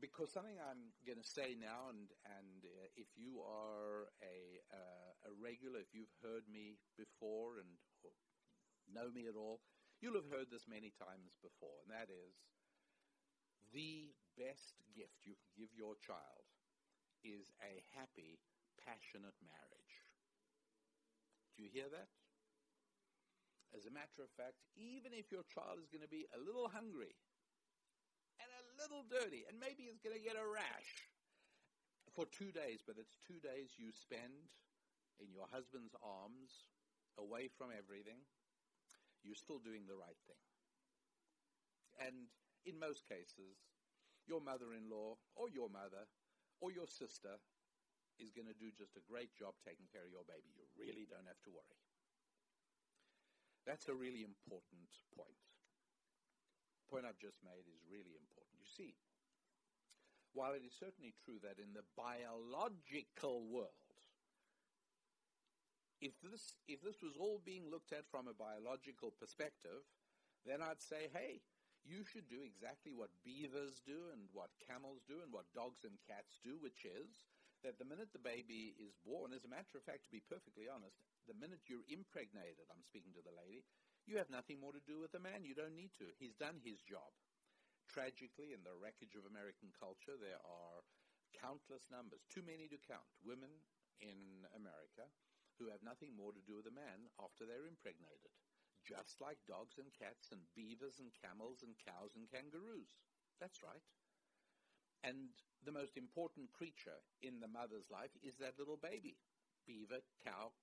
Because 0.00 0.28
something 0.32 0.60
I'm 0.60 0.92
going 1.08 1.18
to 1.20 1.24
say 1.24 1.56
now, 1.56 1.88
and, 1.88 2.12
and 2.28 2.60
uh, 2.68 2.88
if 3.00 3.08
you 3.16 3.40
are 3.40 4.12
a, 4.20 4.60
uh, 4.68 5.12
a 5.28 5.32
regular, 5.40 5.80
if 5.80 5.96
you've 5.96 6.12
heard 6.20 6.44
me 6.52 6.76
before 7.00 7.56
and 7.56 7.80
know 8.92 9.08
me 9.10 9.26
at 9.26 9.36
all, 9.36 9.60
you'll 10.00 10.20
have 10.20 10.28
heard 10.30 10.52
this 10.52 10.68
many 10.68 10.92
times 11.00 11.34
before, 11.40 11.80
and 11.82 11.90
that 11.90 12.12
is 12.12 12.36
the 13.72 14.12
best 14.36 14.76
gift 14.94 15.24
you 15.24 15.34
can 15.34 15.50
give 15.56 15.72
your 15.74 15.96
child 15.98 16.46
is 17.24 17.50
a 17.64 17.82
happy, 17.96 18.38
passionate 18.78 19.36
marriage. 19.42 19.94
Do 21.56 21.64
you 21.64 21.70
hear 21.72 21.88
that? 21.90 22.08
As 23.74 23.84
a 23.86 23.92
matter 23.92 24.22
of 24.22 24.30
fact, 24.38 24.60
even 24.76 25.16
if 25.16 25.32
your 25.34 25.44
child 25.48 25.82
is 25.82 25.90
going 25.90 26.04
to 26.04 26.10
be 26.10 26.28
a 26.34 26.40
little 26.40 26.70
hungry 26.70 27.16
and 28.38 28.48
a 28.52 28.62
little 28.78 29.02
dirty, 29.08 29.48
and 29.48 29.56
maybe 29.56 29.88
is 29.88 30.00
going 30.00 30.16
to 30.16 30.22
get 30.22 30.36
a 30.36 30.44
rash 30.44 31.10
for 32.12 32.28
two 32.28 32.52
days, 32.52 32.84
but 32.84 33.00
it's 33.00 33.18
two 33.24 33.40
days 33.40 33.76
you 33.76 33.92
spend 33.92 34.52
in 35.20 35.32
your 35.32 35.48
husband's 35.48 35.96
arms, 36.04 36.68
away 37.16 37.48
from 37.48 37.72
everything, 37.72 38.20
you're 39.24 39.38
still 39.38 39.58
doing 39.58 39.88
the 39.88 39.96
right 39.96 40.20
thing. 40.28 40.44
And 41.96 42.28
in 42.68 42.76
most 42.76 43.08
cases, 43.08 43.56
your 44.28 44.44
mother 44.44 44.76
in 44.76 44.92
law 44.92 45.16
or 45.32 45.48
your 45.48 45.72
mother 45.72 46.04
or 46.60 46.68
your 46.68 46.88
sister 46.88 47.40
is 48.20 48.32
going 48.32 48.48
to 48.48 48.56
do 48.56 48.72
just 48.72 48.96
a 49.00 49.04
great 49.08 49.32
job 49.32 49.56
taking 49.64 49.88
care 49.88 50.04
of 50.04 50.12
your 50.12 50.28
baby. 50.28 50.52
You 50.56 50.68
really 50.76 51.08
don't 51.08 51.28
have 51.28 51.40
to 51.48 51.52
worry. 51.52 51.85
That's 53.66 53.90
a 53.90 53.98
really 53.98 54.22
important 54.22 54.86
point. 55.18 55.42
The 56.78 56.86
point 56.86 57.04
I've 57.04 57.18
just 57.18 57.42
made 57.42 57.66
is 57.66 57.82
really 57.90 58.14
important. 58.14 58.62
You 58.62 58.70
see, 58.70 58.94
while 60.32 60.54
it 60.54 60.62
is 60.62 60.70
certainly 60.78 61.18
true 61.26 61.42
that 61.42 61.58
in 61.58 61.74
the 61.74 61.82
biological 61.98 63.42
world, 63.50 63.74
if 65.98 66.14
this, 66.22 66.54
if 66.70 66.78
this 66.78 67.02
was 67.02 67.18
all 67.18 67.42
being 67.42 67.66
looked 67.66 67.90
at 67.90 68.06
from 68.06 68.30
a 68.30 68.36
biological 68.36 69.10
perspective, 69.10 69.82
then 70.46 70.62
I'd 70.62 70.78
say, 70.78 71.10
hey, 71.10 71.42
you 71.82 72.06
should 72.06 72.30
do 72.30 72.46
exactly 72.46 72.94
what 72.94 73.10
beavers 73.26 73.82
do 73.82 74.14
and 74.14 74.30
what 74.30 74.54
camels 74.62 75.02
do 75.10 75.18
and 75.26 75.34
what 75.34 75.50
dogs 75.56 75.82
and 75.82 75.98
cats 76.06 76.38
do, 76.44 76.54
which 76.62 76.86
is 76.86 77.26
that 77.64 77.82
the 77.82 77.88
minute 77.88 78.14
the 78.14 78.22
baby 78.22 78.78
is 78.78 78.94
born, 79.02 79.34
as 79.34 79.42
a 79.42 79.50
matter 79.50 79.74
of 79.74 79.82
fact, 79.82 80.06
to 80.06 80.12
be 80.14 80.22
perfectly 80.22 80.70
honest, 80.70 81.02
the 81.26 81.38
minute 81.38 81.66
you're 81.66 81.86
impregnated, 81.90 82.70
I'm 82.70 82.86
speaking 82.86 83.14
to 83.14 83.24
the 83.24 83.34
lady, 83.34 83.66
you 84.06 84.18
have 84.22 84.30
nothing 84.30 84.62
more 84.62 84.70
to 84.72 84.82
do 84.86 85.02
with 85.02 85.10
the 85.10 85.22
man. 85.22 85.42
You 85.42 85.58
don't 85.58 85.74
need 85.74 85.94
to. 85.98 86.14
He's 86.18 86.38
done 86.38 86.62
his 86.62 86.78
job. 86.82 87.10
Tragically, 87.90 88.54
in 88.54 88.62
the 88.62 88.74
wreckage 88.74 89.14
of 89.18 89.26
American 89.26 89.74
culture, 89.74 90.14
there 90.18 90.42
are 90.42 90.82
countless 91.34 91.90
numbers, 91.90 92.26
too 92.30 92.42
many 92.42 92.70
to 92.70 92.78
count, 92.86 93.06
women 93.22 93.50
in 93.98 94.46
America 94.54 95.10
who 95.58 95.72
have 95.72 95.82
nothing 95.82 96.12
more 96.12 96.30
to 96.30 96.44
do 96.44 96.56
with 96.58 96.68
a 96.68 96.74
man 96.74 97.08
after 97.16 97.48
they're 97.48 97.66
impregnated, 97.66 98.32
just 98.84 99.18
like 99.18 99.40
dogs 99.48 99.80
and 99.80 99.88
cats 99.96 100.30
and 100.30 100.44
beavers 100.52 101.00
and 101.00 101.10
camels 101.16 101.64
and 101.64 101.74
cows 101.80 102.12
and 102.14 102.28
kangaroos. 102.28 103.00
That's 103.40 103.64
right. 103.64 103.82
And 105.02 105.32
the 105.64 105.72
most 105.72 105.96
important 105.96 106.52
creature 106.52 107.00
in 107.22 107.40
the 107.40 107.50
mother's 107.50 107.88
life 107.88 108.12
is 108.22 108.36
that 108.38 108.58
little 108.58 108.78
baby 108.78 109.16
beaver, 109.66 109.98
cow, 110.22 110.54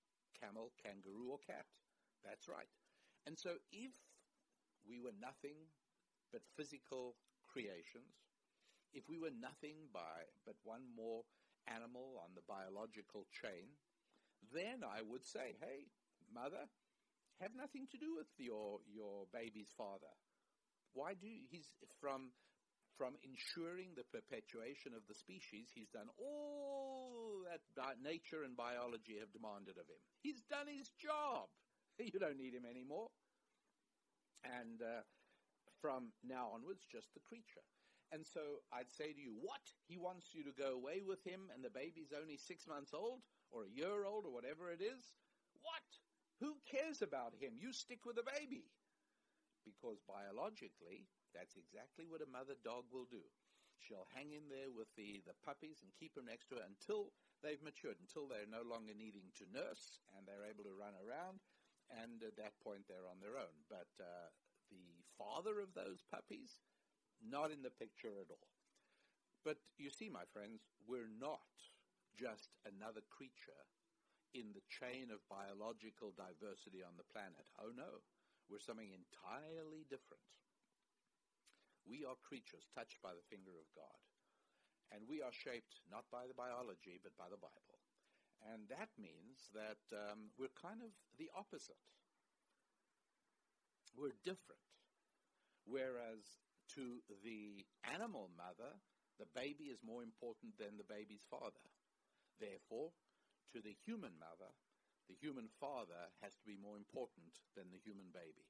camel, 0.44 0.76
kangaroo, 0.84 1.32
or 1.32 1.40
cat. 1.48 1.64
That's 2.28 2.52
right. 2.52 2.68
And 3.24 3.40
so 3.40 3.56
if 3.72 3.96
we 4.84 5.00
were 5.00 5.16
nothing 5.16 5.56
but 6.36 6.44
physical 6.60 7.16
creations, 7.48 8.12
if 8.92 9.08
we 9.08 9.16
were 9.16 9.32
nothing 9.32 9.88
by 9.96 10.28
but 10.44 10.60
one 10.68 10.84
more 10.92 11.24
animal 11.72 12.20
on 12.20 12.36
the 12.36 12.44
biological 12.44 13.24
chain, 13.32 13.80
then 14.52 14.84
I 14.84 15.00
would 15.00 15.24
say, 15.24 15.56
hey, 15.64 15.88
mother, 16.28 16.68
have 17.40 17.56
nothing 17.56 17.88
to 17.96 17.98
do 17.98 18.20
with 18.20 18.28
your 18.38 18.84
your 18.92 19.26
baby's 19.32 19.72
father. 19.80 20.12
Why 20.94 21.16
do 21.16 21.26
he's 21.50 21.72
from 22.00 22.36
from 22.98 23.18
ensuring 23.26 23.98
the 23.98 24.06
perpetuation 24.14 24.94
of 24.94 25.02
the 25.10 25.18
species, 25.18 25.74
he's 25.74 25.90
done 25.90 26.14
all 26.22 27.03
that 27.76 28.02
nature 28.02 28.44
and 28.44 28.56
biology 28.56 29.20
have 29.20 29.34
demanded 29.34 29.78
of 29.78 29.86
him. 29.86 30.02
He's 30.22 30.42
done 30.50 30.68
his 30.68 30.90
job. 30.98 31.50
You 32.02 32.18
don't 32.18 32.42
need 32.42 32.58
him 32.58 32.66
anymore. 32.66 33.14
And 34.42 34.82
uh, 34.82 35.06
from 35.78 36.10
now 36.26 36.50
onwards, 36.50 36.90
just 36.90 37.14
the 37.14 37.22
creature. 37.22 37.62
And 38.10 38.26
so 38.26 38.66
I'd 38.74 38.90
say 38.90 39.14
to 39.14 39.22
you, 39.22 39.38
what? 39.38 39.62
He 39.86 39.98
wants 39.98 40.34
you 40.34 40.42
to 40.46 40.54
go 40.58 40.74
away 40.74 41.06
with 41.06 41.22
him 41.22 41.54
and 41.54 41.62
the 41.62 41.70
baby's 41.70 42.14
only 42.14 42.38
six 42.38 42.66
months 42.66 42.98
old 42.98 43.22
or 43.54 43.66
a 43.66 43.74
year 43.74 44.06
old 44.06 44.26
or 44.26 44.34
whatever 44.34 44.74
it 44.74 44.82
is? 44.82 45.14
What? 45.62 45.90
Who 46.42 46.58
cares 46.66 47.02
about 47.02 47.38
him? 47.38 47.54
You 47.58 47.72
stick 47.72 48.06
with 48.06 48.18
the 48.18 48.26
baby. 48.26 48.66
Because 49.64 50.02
biologically, 50.10 51.08
that's 51.32 51.56
exactly 51.56 52.10
what 52.10 52.26
a 52.26 52.30
mother 52.30 52.58
dog 52.66 52.90
will 52.92 53.08
do. 53.08 53.24
She'll 53.80 54.10
hang 54.12 54.34
in 54.34 54.50
there 54.50 54.74
with 54.74 54.90
the, 54.98 55.22
the 55.24 55.38
puppies 55.46 55.82
and 55.82 55.92
keep 55.96 56.14
them 56.16 56.28
next 56.28 56.50
to 56.52 56.60
her 56.60 56.66
until 56.68 57.14
they've 57.44 57.62
matured, 57.62 58.00
until 58.00 58.26
they're 58.26 58.50
no 58.50 58.64
longer 58.64 58.96
needing 58.96 59.30
to 59.38 59.52
nurse 59.52 60.02
and 60.16 60.24
they're 60.24 60.48
able 60.48 60.64
to 60.64 60.74
run 60.74 60.96
around. 61.04 61.44
And 61.92 62.24
at 62.24 62.40
that 62.40 62.56
point, 62.64 62.88
they're 62.88 63.12
on 63.12 63.20
their 63.20 63.36
own. 63.36 63.54
But 63.68 63.92
uh, 64.00 64.32
the 64.72 65.04
father 65.20 65.60
of 65.60 65.76
those 65.76 66.02
puppies, 66.08 66.64
not 67.20 67.52
in 67.52 67.62
the 67.62 67.76
picture 67.76 68.16
at 68.18 68.32
all. 68.32 68.50
But 69.44 69.60
you 69.76 69.92
see, 69.92 70.08
my 70.08 70.24
friends, 70.32 70.64
we're 70.88 71.12
not 71.12 71.44
just 72.16 72.56
another 72.64 73.04
creature 73.12 73.68
in 74.34 74.56
the 74.56 74.66
chain 74.66 75.12
of 75.12 75.22
biological 75.30 76.16
diversity 76.16 76.82
on 76.82 76.96
the 76.96 77.06
planet. 77.12 77.46
Oh 77.60 77.76
no, 77.76 78.02
we're 78.48 78.64
something 78.64 78.90
entirely 78.90 79.86
different. 79.92 80.24
We 81.84 82.08
are 82.08 82.16
creatures 82.24 82.72
touched 82.72 83.04
by 83.04 83.12
the 83.12 83.28
finger 83.28 83.54
of 83.60 83.68
God. 83.76 84.00
And 84.94 85.10
we 85.10 85.26
are 85.26 85.34
shaped 85.34 85.82
not 85.90 86.06
by 86.14 86.30
the 86.30 86.38
biology, 86.38 87.02
but 87.02 87.18
by 87.18 87.26
the 87.28 87.42
Bible. 87.42 87.82
And 88.54 88.70
that 88.70 88.94
means 89.02 89.50
that 89.58 89.82
um, 89.90 90.30
we're 90.38 90.54
kind 90.54 90.86
of 90.86 90.94
the 91.18 91.34
opposite. 91.34 91.82
We're 93.98 94.14
different. 94.22 94.62
Whereas 95.66 96.22
to 96.76 97.02
the 97.24 97.66
animal 97.90 98.30
mother, 98.38 98.78
the 99.18 99.30
baby 99.34 99.72
is 99.72 99.86
more 99.86 100.04
important 100.04 100.58
than 100.58 100.78
the 100.78 100.88
baby's 100.88 101.26
father. 101.30 101.64
Therefore, 102.42 102.92
to 103.54 103.62
the 103.62 103.78
human 103.86 104.18
mother, 104.20 104.52
the 105.08 105.16
human 105.16 105.48
father 105.60 106.10
has 106.22 106.34
to 106.42 106.46
be 106.46 106.58
more 106.58 106.76
important 106.76 107.32
than 107.56 107.70
the 107.72 107.82
human 107.82 108.10
baby. 108.12 108.48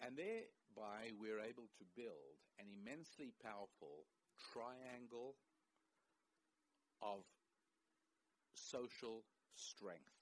And 0.00 0.16
thereby 0.16 1.12
we're 1.16 1.40
able 1.40 1.68
to 1.76 1.84
build 1.96 2.40
an 2.56 2.68
immensely 2.68 3.32
powerful 3.42 4.08
triangle 4.52 5.36
of 7.02 7.24
social 8.54 9.24
strength. 9.54 10.14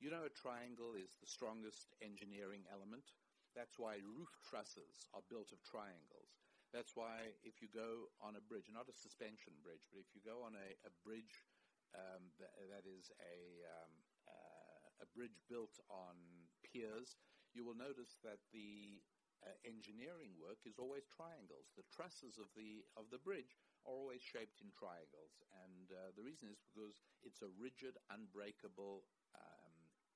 You 0.00 0.10
know, 0.10 0.24
a 0.26 0.30
triangle 0.30 0.94
is 0.94 1.16
the 1.20 1.26
strongest 1.26 1.94
engineering 2.02 2.64
element. 2.70 3.14
That's 3.54 3.78
why 3.78 4.02
roof 4.02 4.30
trusses 4.42 5.06
are 5.14 5.24
built 5.30 5.52
of 5.52 5.62
triangles. 5.62 6.34
That's 6.74 6.94
why 6.98 7.38
if 7.46 7.62
you 7.62 7.68
go 7.70 8.10
on 8.20 8.34
a 8.36 8.42
bridge, 8.42 8.66
not 8.70 8.90
a 8.90 8.94
suspension 8.94 9.54
bridge, 9.62 9.86
but 9.90 10.02
if 10.02 10.10
you 10.14 10.20
go 10.20 10.42
on 10.42 10.58
a, 10.58 10.68
a 10.86 10.92
bridge 11.06 11.46
um, 11.94 12.34
that, 12.42 12.50
that 12.70 12.84
is 12.90 13.10
a, 13.22 13.62
um, 13.70 13.92
uh, 14.26 15.02
a 15.02 15.06
bridge 15.14 15.38
built 15.48 15.78
on 15.88 16.18
piers, 16.66 17.14
you 17.54 17.62
will 17.64 17.78
notice 17.78 18.18
that 18.26 18.42
the 18.52 18.98
uh, 19.44 19.52
engineering 19.68 20.32
work 20.40 20.64
is 20.64 20.80
always 20.80 21.04
triangles. 21.12 21.72
The 21.76 21.86
trusses 21.92 22.40
of 22.40 22.48
the 22.56 22.84
of 22.96 23.12
the 23.12 23.20
bridge 23.20 23.56
are 23.84 23.92
always 23.92 24.24
shaped 24.24 24.64
in 24.64 24.72
triangles, 24.72 25.36
and 25.64 25.92
uh, 25.92 26.10
the 26.16 26.24
reason 26.24 26.48
is 26.48 26.60
because 26.64 27.04
it's 27.20 27.44
a 27.44 27.52
rigid, 27.60 28.00
unbreakable, 28.08 29.04
um, 29.36 29.74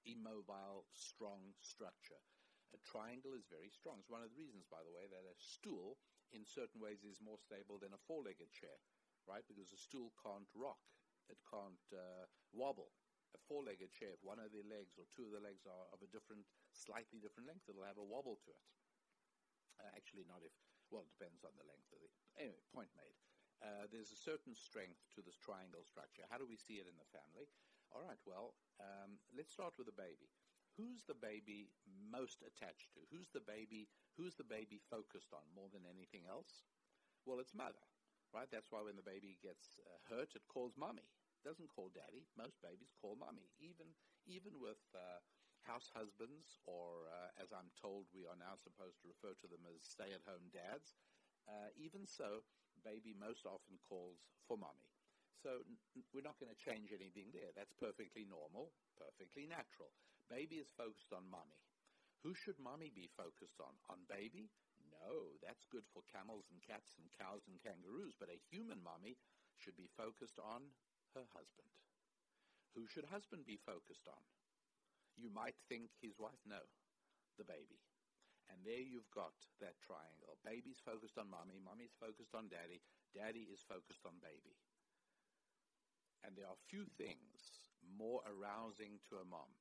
immobile, 0.09 0.89
strong 0.93 1.53
structure. 1.61 2.21
A 2.77 2.81
triangle 2.85 3.33
is 3.33 3.49
very 3.49 3.73
strong. 3.73 3.97
It's 4.01 4.13
one 4.13 4.25
of 4.25 4.29
the 4.33 4.41
reasons, 4.41 4.69
by 4.69 4.85
the 4.85 4.93
way, 4.93 5.09
that 5.09 5.25
a 5.25 5.37
stool, 5.37 5.97
in 6.37 6.45
certain 6.45 6.81
ways, 6.81 7.01
is 7.05 7.21
more 7.25 7.41
stable 7.41 7.81
than 7.81 7.97
a 7.97 8.05
four-legged 8.05 8.53
chair, 8.53 8.77
right? 9.25 9.45
Because 9.49 9.73
a 9.73 9.81
stool 9.81 10.13
can't 10.21 10.49
rock, 10.53 10.81
it 11.33 11.41
can't 11.49 11.85
uh, 11.93 12.29
wobble 12.53 12.93
a 13.37 13.41
four-legged 13.49 13.93
chair, 13.93 14.17
if 14.17 14.25
one 14.25 14.41
of 14.41 14.53
the 14.57 14.65
legs 14.65 14.97
or 14.97 15.05
two 15.13 15.29
of 15.29 15.33
the 15.37 15.45
legs 15.45 15.69
are 15.69 15.87
of 15.93 16.01
a 16.01 16.09
different, 16.09 16.49
slightly 16.73 17.21
different 17.21 17.49
length, 17.49 17.69
it'll 17.69 17.85
have 17.85 18.01
a 18.01 18.05
wobble 18.05 18.41
to 18.41 18.51
it. 18.57 18.65
Uh, 19.79 19.91
actually, 19.95 20.27
not 20.27 20.43
if, 20.43 20.53
well, 20.91 21.07
it 21.07 21.13
depends 21.15 21.47
on 21.47 21.55
the 21.55 21.67
length 21.67 21.89
of 21.95 22.03
the, 22.03 22.11
anyway, 22.39 22.59
point 22.75 22.91
made. 22.99 23.15
Uh, 23.59 23.91
there's 23.91 24.15
a 24.15 24.19
certain 24.19 24.55
strength 24.55 25.03
to 25.15 25.23
this 25.23 25.39
triangle 25.39 25.83
structure. 25.83 26.27
How 26.31 26.39
do 26.39 26.47
we 26.47 26.59
see 26.59 26.79
it 26.79 26.87
in 26.87 26.95
the 26.99 27.09
family? 27.11 27.51
All 27.91 28.03
right, 28.03 28.21
well, 28.27 28.55
um, 28.79 29.19
let's 29.35 29.51
start 29.55 29.75
with 29.79 29.91
the 29.91 29.97
baby. 29.99 30.31
Who's 30.79 31.03
the 31.07 31.19
baby 31.19 31.75
most 31.87 32.47
attached 32.47 32.95
to? 32.95 33.03
Who's 33.11 33.35
the 33.35 33.43
baby? 33.43 33.91
Who's 34.15 34.39
the 34.39 34.47
baby 34.47 34.79
focused 34.79 35.35
on 35.35 35.43
more 35.51 35.67
than 35.75 35.83
anything 35.89 36.31
else? 36.31 36.63
Well, 37.27 37.43
it's 37.43 37.55
mother, 37.57 37.83
right? 38.31 38.47
That's 38.47 38.71
why 38.71 38.87
when 38.87 38.95
the 38.95 39.03
baby 39.03 39.39
gets 39.43 39.75
uh, 39.83 39.99
hurt, 40.07 40.39
it 40.39 40.47
calls 40.47 40.79
mommy 40.79 41.11
doesn't 41.45 41.71
call 41.71 41.91
daddy. 41.95 42.27
Most 42.35 42.59
babies 42.63 42.91
call 42.99 43.15
mommy. 43.19 43.49
Even 43.63 43.95
even 44.27 44.59
with 44.61 44.83
uh, 44.95 45.23
house 45.69 45.93
husbands, 45.93 46.59
or 46.65 47.07
uh, 47.12 47.31
as 47.36 47.53
I'm 47.53 47.69
told, 47.77 48.09
we 48.16 48.24
are 48.24 48.39
now 48.40 48.57
supposed 48.57 48.99
to 49.05 49.12
refer 49.12 49.36
to 49.39 49.49
them 49.49 49.69
as 49.69 49.85
stay-at-home 49.85 50.49
dads. 50.51 50.97
Uh, 51.45 51.69
even 51.77 52.09
so, 52.09 52.45
baby 52.85 53.12
most 53.12 53.45
often 53.45 53.77
calls 53.85 54.24
for 54.49 54.57
mommy. 54.57 54.89
So 55.36 55.62
n- 55.69 55.78
we're 56.12 56.27
not 56.27 56.40
going 56.40 56.53
to 56.53 56.59
change 56.59 56.90
anything 56.90 57.31
there. 57.36 57.53
That's 57.55 57.77
perfectly 57.77 58.24
normal, 58.24 58.73
perfectly 58.99 59.47
natural. 59.47 59.93
Baby 60.32 60.59
is 60.65 60.73
focused 60.73 61.12
on 61.12 61.28
mommy. 61.31 61.61
Who 62.24 62.35
should 62.35 62.59
mommy 62.59 62.90
be 62.95 63.09
focused 63.16 63.61
on? 63.61 63.74
On 63.90 64.05
baby? 64.09 64.51
No, 64.90 65.39
that's 65.43 65.66
good 65.70 65.86
for 65.93 66.03
camels 66.11 66.47
and 66.51 66.61
cats 66.62 66.97
and 66.99 67.09
cows 67.15 67.47
and 67.49 67.61
kangaroos. 67.62 68.16
But 68.19 68.31
a 68.32 68.40
human 68.51 68.82
mommy 68.82 69.16
should 69.57 69.77
be 69.77 69.89
focused 69.97 70.39
on 70.39 70.74
her 71.15 71.27
husband. 71.35 71.70
Who 72.74 72.86
should 72.86 73.07
husband 73.07 73.45
be 73.47 73.57
focused 73.59 74.09
on? 74.09 74.23
You 75.19 75.35
might 75.35 75.59
think 75.66 75.90
his 75.99 76.15
wife. 76.15 76.39
No, 76.47 76.62
the 77.36 77.45
baby. 77.45 77.82
And 78.49 78.62
there 78.65 78.81
you've 78.81 79.11
got 79.12 79.35
that 79.61 79.77
triangle. 79.82 80.39
Baby's 80.47 80.81
focused 80.81 81.19
on 81.19 81.28
mommy, 81.28 81.61
mommy's 81.61 81.93
focused 82.01 82.32
on 82.32 82.49
daddy, 82.49 82.81
daddy 83.12 83.51
is 83.51 83.61
focused 83.66 84.07
on 84.07 84.23
baby. 84.24 84.57
And 86.24 86.35
there 86.35 86.49
are 86.49 86.57
few 86.70 86.86
things 86.97 87.69
more 87.85 88.23
arousing 88.27 88.99
to 89.11 89.20
a 89.20 89.27
mom 89.28 89.53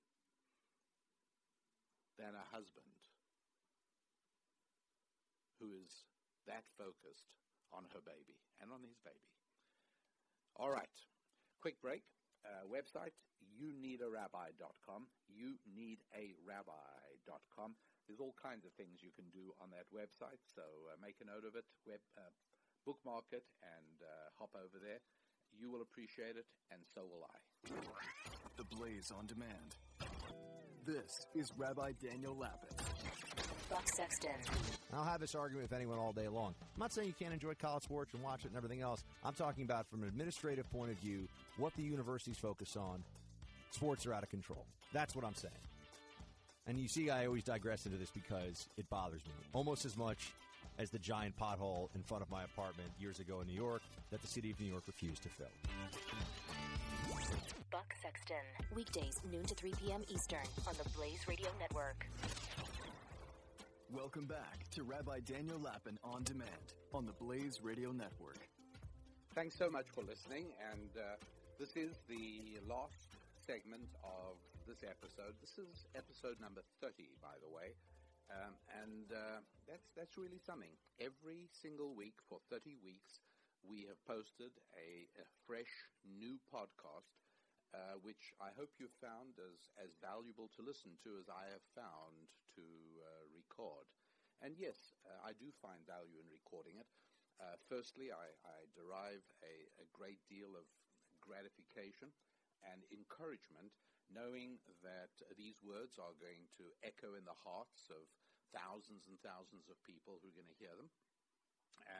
than 2.17 2.33
a 2.33 2.49
husband 2.55 2.89
who 5.59 5.73
is 5.73 6.05
that 6.45 6.63
focused 6.77 7.33
on 7.73 7.83
her 7.93 8.01
baby 8.01 8.39
and 8.61 8.71
on 8.71 8.81
his 8.81 8.97
baby. 9.03 9.33
All 10.55 10.71
right. 10.71 10.97
Quick 11.61 11.81
break. 11.81 12.01
Uh, 12.47 12.63
website, 12.63 13.11
youneedarabbi.com. 13.43 15.03
Youneedarabbi.com. 15.27 17.75
There's 18.07 18.23
all 18.23 18.31
kinds 18.39 18.63
of 18.63 18.71
things 18.79 19.03
you 19.03 19.11
can 19.11 19.27
do 19.35 19.51
on 19.59 19.67
that 19.75 19.83
website, 19.91 20.39
so 20.47 20.63
uh, 20.87 20.95
make 21.03 21.19
a 21.19 21.27
note 21.27 21.43
of 21.43 21.59
it, 21.59 21.67
web, 21.83 21.99
uh, 22.15 22.31
bookmark 22.85 23.25
it, 23.35 23.43
and 23.59 23.99
uh, 23.99 24.31
hop 24.39 24.55
over 24.55 24.79
there. 24.79 25.03
You 25.51 25.69
will 25.69 25.81
appreciate 25.81 26.37
it, 26.39 26.47
and 26.71 26.87
so 26.87 27.03
will 27.03 27.27
I. 27.27 27.35
The 28.55 28.63
Blaze 28.63 29.11
on 29.11 29.27
Demand. 29.27 29.75
This 30.87 31.27
is 31.35 31.51
Rabbi 31.57 31.91
Daniel 32.01 32.33
Lapin. 32.39 32.69
Buck 33.69 33.85
Sexton. 33.93 34.29
I'll 34.93 35.03
have 35.03 35.19
this 35.19 35.35
argument 35.35 35.69
with 35.69 35.75
anyone 35.75 35.99
all 35.99 36.13
day 36.13 36.29
long. 36.29 36.55
I'm 36.61 36.79
not 36.79 36.93
saying 36.93 37.09
you 37.09 37.13
can't 37.19 37.33
enjoy 37.33 37.55
college 37.55 37.83
sports 37.83 38.13
and 38.13 38.23
watch 38.23 38.45
it 38.45 38.47
and 38.47 38.55
everything 38.55 38.79
else. 38.79 39.03
I'm 39.21 39.33
talking 39.33 39.65
about 39.65 39.85
from 39.89 40.03
an 40.03 40.07
administrative 40.07 40.71
point 40.71 40.91
of 40.91 40.97
view, 40.99 41.27
what 41.57 41.75
the 41.75 41.81
universities 41.81 42.37
focus 42.37 42.77
on. 42.77 43.03
Sports 43.71 44.05
are 44.05 44.13
out 44.13 44.23
of 44.23 44.29
control. 44.29 44.63
That's 44.93 45.13
what 45.13 45.25
I'm 45.25 45.35
saying. 45.35 45.53
And 46.67 46.79
you 46.79 46.87
see, 46.87 47.09
I 47.09 47.25
always 47.25 47.43
digress 47.43 47.85
into 47.85 47.97
this 47.97 48.11
because 48.11 48.69
it 48.77 48.89
bothers 48.89 49.25
me 49.25 49.33
almost 49.51 49.83
as 49.83 49.97
much 49.97 50.31
as 50.79 50.89
the 50.89 50.99
giant 50.99 51.37
pothole 51.37 51.89
in 51.95 52.03
front 52.03 52.23
of 52.23 52.31
my 52.31 52.45
apartment 52.45 52.87
years 52.97 53.19
ago 53.19 53.41
in 53.41 53.47
New 53.47 53.61
York 53.61 53.81
that 54.09 54.21
the 54.21 54.27
city 54.27 54.51
of 54.51 54.59
New 54.61 54.67
York 54.67 54.83
refused 54.87 55.21
to 55.23 55.29
fill. 55.29 55.47
Buck 57.77 57.93
Sexton. 58.01 58.41
Weekdays, 58.73 59.21
noon 59.29 59.45
to 59.45 59.53
3 59.53 59.69
p.m. 59.77 60.01
Eastern 60.09 60.49
on 60.65 60.73
the 60.81 60.89
Blaze 60.97 61.21
Radio 61.29 61.53
Network. 61.61 62.09
Welcome 63.93 64.25
back 64.25 64.65
to 64.73 64.81
Rabbi 64.81 65.19
Daniel 65.19 65.61
Lapin 65.61 65.93
on 66.03 66.23
demand 66.23 66.73
on 66.91 67.05
the 67.05 67.13
Blaze 67.21 67.61
Radio 67.61 67.91
Network. 67.91 68.41
Thanks 69.35 69.53
so 69.53 69.69
much 69.69 69.85
for 69.93 70.01
listening. 70.01 70.49
And 70.73 70.89
uh, 70.97 71.21
This 71.59 71.77
is 71.77 72.01
the 72.09 72.57
last 72.65 73.13
segment 73.45 73.85
of 74.01 74.41
this 74.65 74.81
episode. 74.81 75.37
This 75.37 75.61
is 75.61 75.85
episode 75.93 76.41
number 76.41 76.65
30, 76.81 77.13
by 77.21 77.37
the 77.45 77.53
way. 77.53 77.77
Um, 78.33 78.57
and 78.81 79.13
uh, 79.13 79.45
that's, 79.69 79.85
that's 79.93 80.17
really 80.17 80.41
something. 80.41 80.73
Every 80.97 81.45
single 81.53 81.93
week 81.93 82.17
for 82.25 82.41
30 82.49 82.73
weeks, 82.81 83.21
we 83.61 83.85
have 83.85 84.01
posted 84.09 84.49
a, 84.73 85.05
a 85.21 85.25
fresh 85.45 85.69
new 86.09 86.41
podcast, 86.49 87.26
uh, 87.77 88.01
which 88.01 88.33
I 88.41 88.49
hope 88.57 88.73
you've 88.81 88.97
found 88.97 89.37
as, 89.37 89.69
as 89.77 89.93
valuable 90.01 90.49
to 90.57 90.65
listen 90.65 90.97
to 91.05 91.21
as 91.21 91.29
I 91.29 91.45
have 91.53 91.61
found 91.77 92.25
to 92.57 92.65
uh, 92.65 93.29
record. 93.29 93.85
And 94.41 94.57
yes, 94.57 94.97
uh, 95.05 95.21
I 95.21 95.37
do 95.37 95.53
find 95.61 95.85
value 95.85 96.17
in 96.17 96.25
recording 96.33 96.81
it. 96.81 96.89
Uh, 97.37 97.53
firstly, 97.69 98.09
I, 98.09 98.33
I 98.41 98.65
derive 98.73 99.21
a, 99.45 99.69
a 99.77 99.85
great 99.93 100.25
deal 100.25 100.57
of 100.57 100.65
gratification 101.21 102.09
and 102.65 102.81
encouragement 102.89 103.77
knowing 104.09 104.57
that 104.81 105.13
these 105.35 105.59
words 105.61 105.99
are 106.01 106.15
going 106.17 106.49
to 106.57 106.73
echo 106.81 107.13
in 107.13 107.27
the 107.27 107.41
hearts 107.45 107.91
of 107.93 108.07
thousands 108.55 109.05
and 109.05 109.19
thousands 109.19 109.67
of 109.67 109.77
people 109.83 110.17
who 110.23 110.31
are 110.31 110.39
going 110.39 110.49
to 110.49 110.61
hear 110.63 110.73
them. 110.79 110.89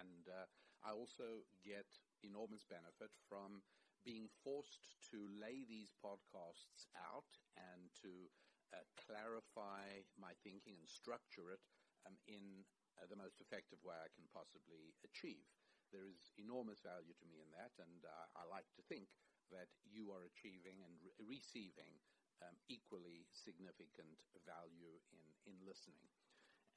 And 0.02 0.26
uh, 0.26 0.48
I 0.82 0.96
also 0.96 1.46
get 1.62 1.86
enormous 2.24 2.64
benefit 2.66 3.12
from 3.28 3.62
being 4.08 4.32
forced 4.48 4.96
to 5.12 5.28
lay 5.36 5.68
these 5.68 5.92
podcasts 6.00 6.88
out 6.96 7.28
and 7.60 7.92
to 8.00 8.32
uh, 8.72 8.80
clarify 8.96 10.08
my 10.16 10.32
thinking 10.48 10.80
and 10.80 10.88
structure 10.88 11.52
it 11.52 11.60
um, 12.08 12.16
in 12.24 12.64
uh, 12.96 13.04
the 13.12 13.20
most 13.20 13.44
effective 13.44 13.84
way 13.84 14.00
I 14.00 14.08
can 14.16 14.32
possibly 14.32 14.96
achieve. 15.04 15.44
There 15.92 16.08
is 16.08 16.32
enormous 16.40 16.80
value 16.80 17.16
to 17.20 17.28
me 17.28 17.44
in 17.44 17.52
that, 17.60 17.76
and 17.84 18.04
uh, 18.08 18.28
I 18.40 18.48
like 18.48 18.68
to 18.80 18.84
think 18.88 19.12
that 19.52 19.68
you 19.84 20.12
are 20.16 20.24
achieving 20.28 20.84
and 20.84 20.96
re- 21.04 21.16
receiving 21.28 22.00
um, 22.44 22.56
equally 22.72 23.28
significant 23.32 24.24
value 24.48 25.04
in, 25.12 25.24
in 25.52 25.56
listening. 25.68 26.08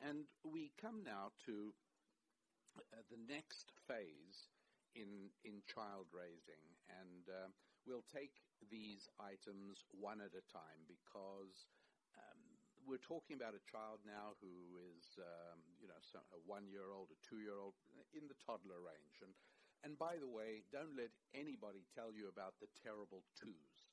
And 0.02 0.26
we 0.42 0.72
come 0.78 1.02
now 1.06 1.30
to 1.46 1.74
uh, 2.78 3.02
the 3.10 3.20
next 3.20 3.72
phase 3.86 4.48
in, 4.94 5.30
in 5.44 5.62
child 5.66 6.10
raising, 6.10 6.62
and 6.88 7.24
uh, 7.28 7.48
we'll 7.86 8.06
take 8.10 8.42
these 8.68 9.08
items 9.18 9.86
one 9.94 10.20
at 10.20 10.36
a 10.36 10.44
time 10.50 10.84
because 10.84 11.70
um, 12.16 12.40
we're 12.84 13.02
talking 13.02 13.36
about 13.36 13.56
a 13.56 13.64
child 13.68 14.02
now 14.04 14.36
who 14.40 14.76
is, 14.92 15.16
um, 15.20 15.60
you 15.80 15.88
know, 15.88 16.00
a 16.34 16.40
one-year-old, 16.44 17.12
a 17.12 17.18
two-year-old, 17.22 17.76
in 18.12 18.26
the 18.26 18.38
toddler 18.42 18.80
range, 18.80 19.22
and 19.22 19.32
and 19.80 19.96
by 19.96 20.20
the 20.20 20.28
way, 20.28 20.60
don't 20.68 20.92
let 20.92 21.08
anybody 21.32 21.88
tell 21.96 22.12
you 22.12 22.28
about 22.28 22.60
the 22.60 22.68
terrible 22.84 23.24
twos. 23.32 23.88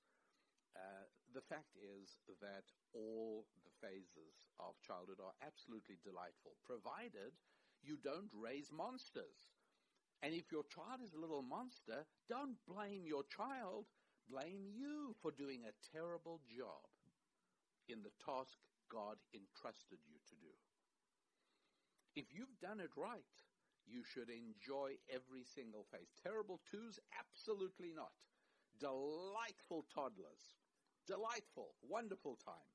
Uh, 0.75 1.07
the 1.31 1.41
fact 1.47 1.79
is 1.79 2.19
that 2.43 2.67
all 2.91 3.47
the 3.63 3.71
phases 3.79 4.51
of 4.59 4.75
childhood 4.83 5.23
are 5.23 5.33
absolutely 5.39 5.95
delightful, 6.03 6.59
provided 6.67 7.39
you 7.81 7.95
don't 8.03 8.29
raise 8.35 8.69
monsters. 8.69 9.47
And 10.23 10.33
if 10.33 10.51
your 10.51 10.63
child 10.73 11.01
is 11.05 11.13
a 11.13 11.21
little 11.21 11.43
monster, 11.43 12.05
don't 12.27 12.57
blame 12.67 13.05
your 13.05 13.23
child, 13.29 13.85
blame 14.29 14.65
you 14.73 15.15
for 15.21 15.31
doing 15.31 15.61
a 15.65 15.77
terrible 15.93 16.41
job 16.49 16.89
in 17.87 18.01
the 18.01 18.11
task 18.25 18.57
God 18.91 19.17
entrusted 19.35 19.99
you 20.07 20.17
to 20.27 20.35
do. 20.39 20.53
If 22.15 22.33
you've 22.33 22.57
done 22.59 22.79
it 22.79 22.89
right, 22.97 23.29
you 23.85 24.03
should 24.03 24.27
enjoy 24.27 24.99
every 25.07 25.47
single 25.47 25.85
phase. 25.87 26.11
Terrible 26.19 26.59
twos? 26.67 26.99
Absolutely 27.15 27.93
not. 27.95 28.11
Delightful 28.79 29.87
toddlers. 29.93 30.57
Delightful, 31.07 31.71
wonderful 31.79 32.35
time. 32.43 32.73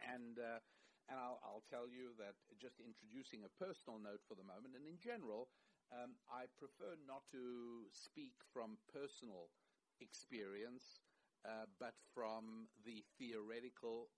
And, 0.00 0.40
uh, 0.40 0.64
and 1.12 1.20
I'll, 1.20 1.38
I'll, 1.44 1.66
tell 1.68 1.86
you 1.86 2.16
that 2.16 2.34
just 2.56 2.80
introducing 2.80 3.44
a 3.44 3.52
personal 3.60 4.00
note 4.00 4.24
for 4.24 4.34
the 4.34 4.46
moment, 4.46 4.72
and 4.74 4.88
in 4.88 4.96
general, 4.96 5.52
um, 5.92 6.16
I 6.30 6.46
prefer 6.58 6.96
not 7.06 7.22
to 7.32 7.86
speak 7.92 8.34
from 8.52 8.78
personal 8.92 9.50
experience, 10.00 11.00
uh, 11.44 11.66
but 11.80 11.94
from 12.14 12.68
the 12.84 13.04
theoretical 13.18 14.08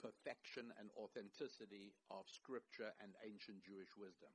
perfection 0.00 0.72
and 0.78 0.90
authenticity 0.96 1.94
of 2.10 2.28
scripture 2.28 2.92
and 3.00 3.14
ancient 3.24 3.64
Jewish 3.64 3.96
wisdom 3.96 4.30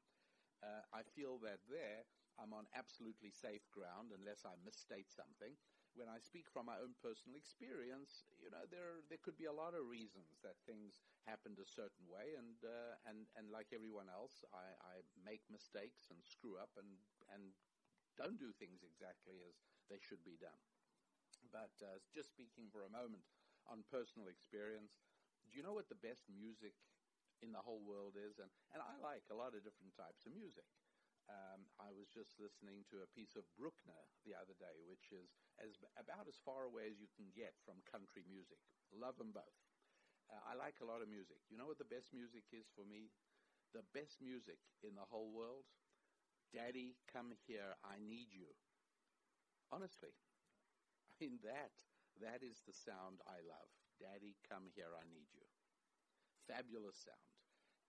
uh, 0.63 0.81
I 0.93 1.01
feel 1.15 1.37
that 1.43 1.61
there 1.69 2.05
I'm 2.39 2.53
on 2.53 2.65
absolutely 2.73 3.29
safe 3.29 3.65
ground 3.73 4.13
unless 4.15 4.45
I 4.45 4.57
misstate 4.65 5.11
something. 5.11 5.53
When 5.93 6.07
I 6.07 6.19
speak 6.23 6.47
from 6.47 6.65
my 6.71 6.79
own 6.79 6.95
personal 7.03 7.35
experience, 7.35 8.23
you 8.39 8.49
know, 8.49 8.63
there 8.71 9.03
there 9.11 9.19
could 9.19 9.35
be 9.35 9.51
a 9.51 9.53
lot 9.55 9.75
of 9.75 9.87
reasons 9.91 10.39
that 10.41 10.55
things 10.63 11.03
happened 11.27 11.59
a 11.59 11.67
certain 11.67 12.07
way, 12.07 12.35
and 12.39 12.57
uh, 12.63 12.95
and 13.07 13.27
and 13.35 13.51
like 13.51 13.75
everyone 13.75 14.07
else, 14.07 14.43
I, 14.55 14.71
I 14.79 14.95
make 15.19 15.43
mistakes 15.51 16.07
and 16.09 16.23
screw 16.23 16.55
up 16.55 16.71
and 16.79 16.95
and 17.27 17.51
don't 18.17 18.39
do 18.39 18.51
things 18.55 18.83
exactly 18.83 19.43
as 19.43 19.55
they 19.91 19.99
should 19.99 20.23
be 20.23 20.39
done. 20.39 20.61
But 21.51 21.75
uh, 21.83 21.99
just 22.15 22.31
speaking 22.31 22.71
for 22.71 22.83
a 22.87 22.91
moment 22.91 23.27
on 23.67 23.83
personal 23.91 24.27
experience, 24.31 25.03
do 25.51 25.59
you 25.59 25.63
know 25.65 25.75
what 25.75 25.89
the 25.89 25.99
best 25.99 26.27
music 26.31 26.73
in 27.41 27.51
the 27.51 27.63
whole 27.63 27.81
world 27.83 28.15
is, 28.15 28.39
and, 28.39 28.49
and 28.71 28.81
I 28.81 28.95
like 29.01 29.25
a 29.31 29.35
lot 29.37 29.57
of 29.57 29.65
different 29.65 29.97
types 29.97 30.25
of 30.25 30.33
music. 30.33 30.67
Um, 31.31 31.63
I 31.79 31.95
was 31.95 32.11
just 32.11 32.35
listening 32.35 32.83
to 32.91 33.07
a 33.07 33.13
piece 33.15 33.39
of 33.39 33.47
Bruckner 33.55 34.03
the 34.27 34.35
other 34.35 34.55
day, 34.59 34.83
which 34.83 35.15
is 35.15 35.31
as 35.63 35.79
about 35.95 36.27
as 36.27 36.35
far 36.43 36.67
away 36.67 36.91
as 36.91 36.99
you 36.99 37.07
can 37.15 37.31
get 37.31 37.55
from 37.63 37.79
country 37.87 38.27
music. 38.27 38.59
Love 38.91 39.15
them 39.15 39.31
both. 39.31 39.55
Uh, 40.27 40.43
I 40.43 40.59
like 40.59 40.83
a 40.83 40.87
lot 40.87 40.99
of 40.99 41.07
music. 41.07 41.39
You 41.47 41.55
know 41.55 41.71
what 41.71 41.79
the 41.79 41.87
best 41.87 42.11
music 42.11 42.51
is 42.51 42.67
for 42.75 42.83
me? 42.83 43.15
The 43.71 43.87
best 43.95 44.19
music 44.19 44.59
in 44.83 44.99
the 44.99 45.07
whole 45.07 45.31
world? 45.31 45.63
Daddy, 46.51 46.99
come 47.07 47.31
here. 47.47 47.79
I 47.79 48.03
need 48.03 48.35
you. 48.35 48.51
Honestly, 49.71 50.11
I 51.07 51.15
mean 51.23 51.39
that 51.47 51.71
that 52.19 52.43
is 52.43 52.59
the 52.67 52.75
sound 52.75 53.23
I 53.23 53.39
love. 53.47 53.71
Daddy, 53.95 54.35
come 54.43 54.67
here. 54.75 54.91
I 54.91 55.07
need 55.07 55.31
you. 55.31 55.47
Fabulous 56.43 56.99
sound. 57.07 57.31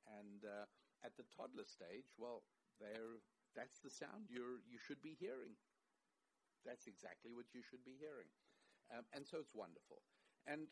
And 0.06 0.46
uh, 0.46 0.70
at 1.02 1.18
the 1.18 1.26
toddler 1.34 1.66
stage, 1.66 2.14
well, 2.14 2.46
there 2.78 3.18
that's 3.54 3.78
the 3.80 3.90
sound 3.90 4.28
you're 4.28 4.60
you 4.68 4.78
should 4.78 5.02
be 5.02 5.16
hearing. 5.18 5.56
That's 6.64 6.86
exactly 6.86 7.32
what 7.34 7.54
you 7.54 7.62
should 7.62 7.84
be 7.84 7.98
hearing, 7.98 8.30
um, 8.90 9.04
and 9.12 9.26
so 9.26 9.38
it's 9.38 9.54
wonderful. 9.54 10.02
And 10.46 10.68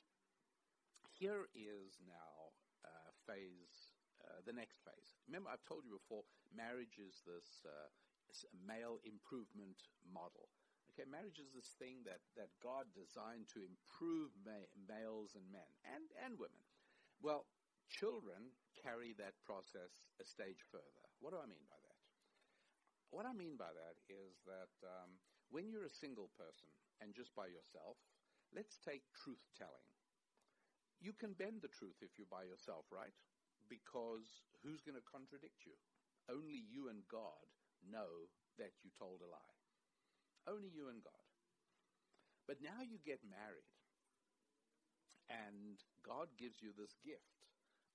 here 1.11 1.47
is 1.55 1.99
now 2.07 2.55
uh, 2.85 3.11
phase, 3.27 3.93
uh, 4.23 4.41
the 4.47 4.53
next 4.53 4.79
phase. 4.85 5.19
Remember, 5.27 5.51
I've 5.51 5.65
told 5.65 5.85
you 5.85 5.93
before, 5.99 6.23
marriage 6.55 6.99
is 6.99 7.23
this 7.27 7.67
uh, 7.67 7.89
male 8.67 8.99
improvement 9.05 9.83
model. 10.07 10.49
Okay, 10.91 11.07
marriage 11.09 11.39
is 11.39 11.53
this 11.55 11.75
thing 11.79 12.03
that, 12.05 12.21
that 12.37 12.51
God 12.63 12.87
designed 12.95 13.47
to 13.55 13.63
improve 13.63 14.31
ma- 14.45 14.71
males 14.89 15.35
and 15.35 15.47
men 15.53 15.67
and, 15.87 16.11
and 16.25 16.39
women. 16.39 16.63
Well, 17.23 17.47
children 17.89 18.53
carry 18.83 19.15
that 19.19 19.35
process 19.45 20.03
a 20.21 20.25
stage 20.25 20.63
further. 20.71 21.05
What 21.21 21.31
do 21.31 21.39
I 21.39 21.47
mean 21.47 21.63
by 21.69 21.77
that? 21.77 21.80
What 23.11 23.27
I 23.27 23.35
mean 23.35 23.59
by 23.59 23.75
that 23.75 23.99
is 24.07 24.39
that 24.47 24.75
um, 24.87 25.19
when 25.51 25.67
you're 25.67 25.87
a 25.87 26.01
single 26.03 26.31
person 26.39 26.71
and 27.03 27.11
just 27.15 27.35
by 27.35 27.51
yourself, 27.51 27.99
let's 28.55 28.79
take 28.79 29.03
truth 29.19 29.43
telling. 29.59 29.91
You 31.03 31.13
can 31.13 31.35
bend 31.35 31.63
the 31.63 31.73
truth 31.75 31.99
if 32.03 32.15
you're 32.19 32.31
by 32.31 32.45
yourself, 32.47 32.87
right? 32.93 33.15
Because 33.67 34.47
who's 34.63 34.83
going 34.85 34.99
to 34.99 35.11
contradict 35.11 35.67
you? 35.67 35.75
Only 36.31 36.63
you 36.71 36.87
and 36.87 37.03
God 37.11 37.51
know 37.83 38.31
that 38.59 38.79
you 38.85 38.91
told 38.95 39.23
a 39.25 39.31
lie. 39.31 39.57
Only 40.47 40.69
you 40.71 40.89
and 40.89 41.03
God. 41.03 41.27
But 42.47 42.63
now 42.63 42.83
you 42.83 42.99
get 43.07 43.23
married, 43.23 43.71
and 45.31 45.79
God 46.03 46.29
gives 46.37 46.59
you 46.61 46.75
this 46.75 46.99
gift 47.05 47.47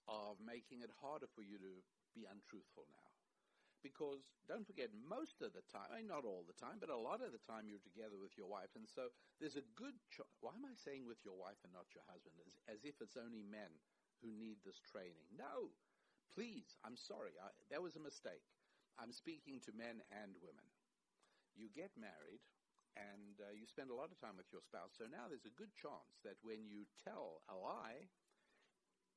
of 0.07 0.39
making 0.39 0.81
it 0.81 0.91
harder 1.01 1.27
for 1.35 1.43
you 1.43 1.59
to 1.59 1.73
be 2.15 2.23
untruthful 2.23 2.87
now. 2.87 3.04
Because 3.85 4.25
don't 4.49 4.65
forget, 4.65 4.89
most 4.97 5.45
of 5.45 5.53
the 5.53 5.61
time, 5.69 6.09
not 6.09 6.25
all 6.25 6.41
the 6.41 6.57
time, 6.57 6.81
but 6.81 6.89
a 6.89 6.97
lot 6.97 7.21
of 7.21 7.29
the 7.29 7.45
time 7.45 7.69
you're 7.69 7.85
together 7.85 8.17
with 8.17 8.33
your 8.33 8.49
wife. 8.49 8.73
And 8.73 8.89
so 8.89 9.13
there's 9.37 9.61
a 9.61 9.69
good 9.77 9.93
cho- 10.09 10.25
Why 10.41 10.57
am 10.57 10.65
I 10.65 10.73
saying 10.73 11.05
with 11.05 11.21
your 11.21 11.37
wife 11.37 11.61
and 11.61 11.69
not 11.69 11.93
your 11.93 12.01
husband? 12.09 12.41
As, 12.41 12.57
as 12.65 12.81
if 12.81 12.97
it's 12.97 13.13
only 13.13 13.45
men 13.45 13.69
who 14.25 14.33
need 14.33 14.65
this 14.65 14.81
training. 14.81 15.29
No, 15.37 15.69
please, 16.33 16.81
I'm 16.81 16.97
sorry. 16.97 17.37
I, 17.37 17.53
that 17.69 17.85
was 17.85 17.93
a 17.93 18.01
mistake. 18.01 18.41
I'm 18.97 19.13
speaking 19.13 19.61
to 19.69 19.71
men 19.77 20.01
and 20.09 20.33
women. 20.41 20.65
You 21.53 21.69
get 21.69 21.93
married 21.93 22.41
and 22.97 23.37
uh, 23.37 23.53
you 23.53 23.69
spend 23.69 23.91
a 23.91 23.95
lot 23.95 24.09
of 24.09 24.17
time 24.17 24.33
with 24.33 24.49
your 24.49 24.65
spouse. 24.65 24.97
So 24.97 25.05
now 25.05 25.29
there's 25.29 25.45
a 25.45 25.53
good 25.53 25.77
chance 25.77 26.25
that 26.25 26.41
when 26.41 26.65
you 26.65 26.89
tell 27.05 27.45
a 27.45 27.55
lie, 27.55 28.09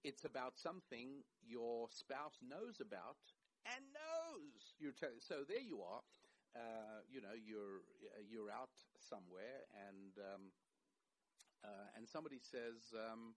it's 0.04 0.24
about 0.28 0.58
something 0.60 1.24
your 1.40 1.88
spouse 1.90 2.36
knows 2.44 2.84
about 2.84 3.16
and 3.66 3.84
knows. 3.94 4.17
You're 4.78 4.92
t- 4.92 5.18
so 5.20 5.44
there 5.46 5.60
you 5.60 5.82
are. 5.82 6.02
uh, 6.56 7.02
you 7.10 7.20
know, 7.20 7.34
you're 7.36 7.82
uh, 8.16 8.22
you're 8.28 8.50
out 8.50 8.74
somewhere, 8.98 9.64
and 9.88 10.18
um, 10.18 10.52
uh, 11.64 11.88
and 11.96 12.08
somebody 12.08 12.38
says, 12.38 12.92
um, 12.94 13.34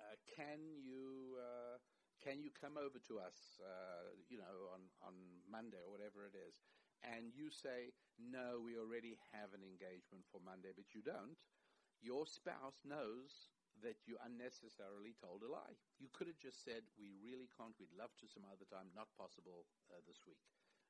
uh, 0.00 0.16
"Can 0.36 0.76
you 0.78 1.36
uh, 1.40 1.78
can 2.22 2.40
you 2.42 2.50
come 2.50 2.76
over 2.78 2.98
to 3.08 3.18
us, 3.20 3.60
uh, 3.62 4.14
you 4.28 4.38
know, 4.38 4.72
on 4.74 4.82
on 5.06 5.14
Monday 5.50 5.78
or 5.86 5.92
whatever 5.92 6.26
it 6.26 6.36
is?" 6.36 6.60
And 7.02 7.32
you 7.34 7.50
say, 7.50 7.92
"No, 8.18 8.60
we 8.64 8.78
already 8.78 9.18
have 9.32 9.54
an 9.54 9.62
engagement 9.64 10.24
for 10.32 10.40
Monday," 10.44 10.72
but 10.76 10.94
you 10.94 11.02
don't. 11.02 11.38
Your 12.02 12.26
spouse 12.26 12.80
knows 12.84 13.50
that 13.84 14.08
you 14.08 14.16
unnecessarily 14.24 15.12
told 15.16 15.44
a 15.44 15.50
lie. 15.50 15.76
You 16.00 16.08
could 16.12 16.28
have 16.28 16.40
just 16.40 16.64
said, 16.64 16.84
"We 16.96 17.12
really 17.20 17.48
can't. 17.52 17.76
We'd 17.76 17.92
love 17.92 18.14
to 18.20 18.28
some 18.28 18.44
other 18.48 18.64
time. 18.68 18.92
Not 18.96 19.12
possible 19.16 19.68
uh, 19.92 20.00
this 20.08 20.24
week. 20.24 20.40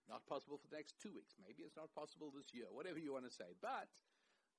Not 0.07 0.27
possible 0.27 0.59
for 0.59 0.71
the 0.71 0.79
next 0.79 0.99
two 1.03 1.11
weeks. 1.11 1.35
Maybe 1.39 1.67
it's 1.67 1.79
not 1.79 1.91
possible 1.95 2.31
this 2.31 2.55
year. 2.55 2.71
Whatever 2.71 2.99
you 2.99 3.13
want 3.13 3.27
to 3.27 3.35
say." 3.35 3.57
But 3.59 3.91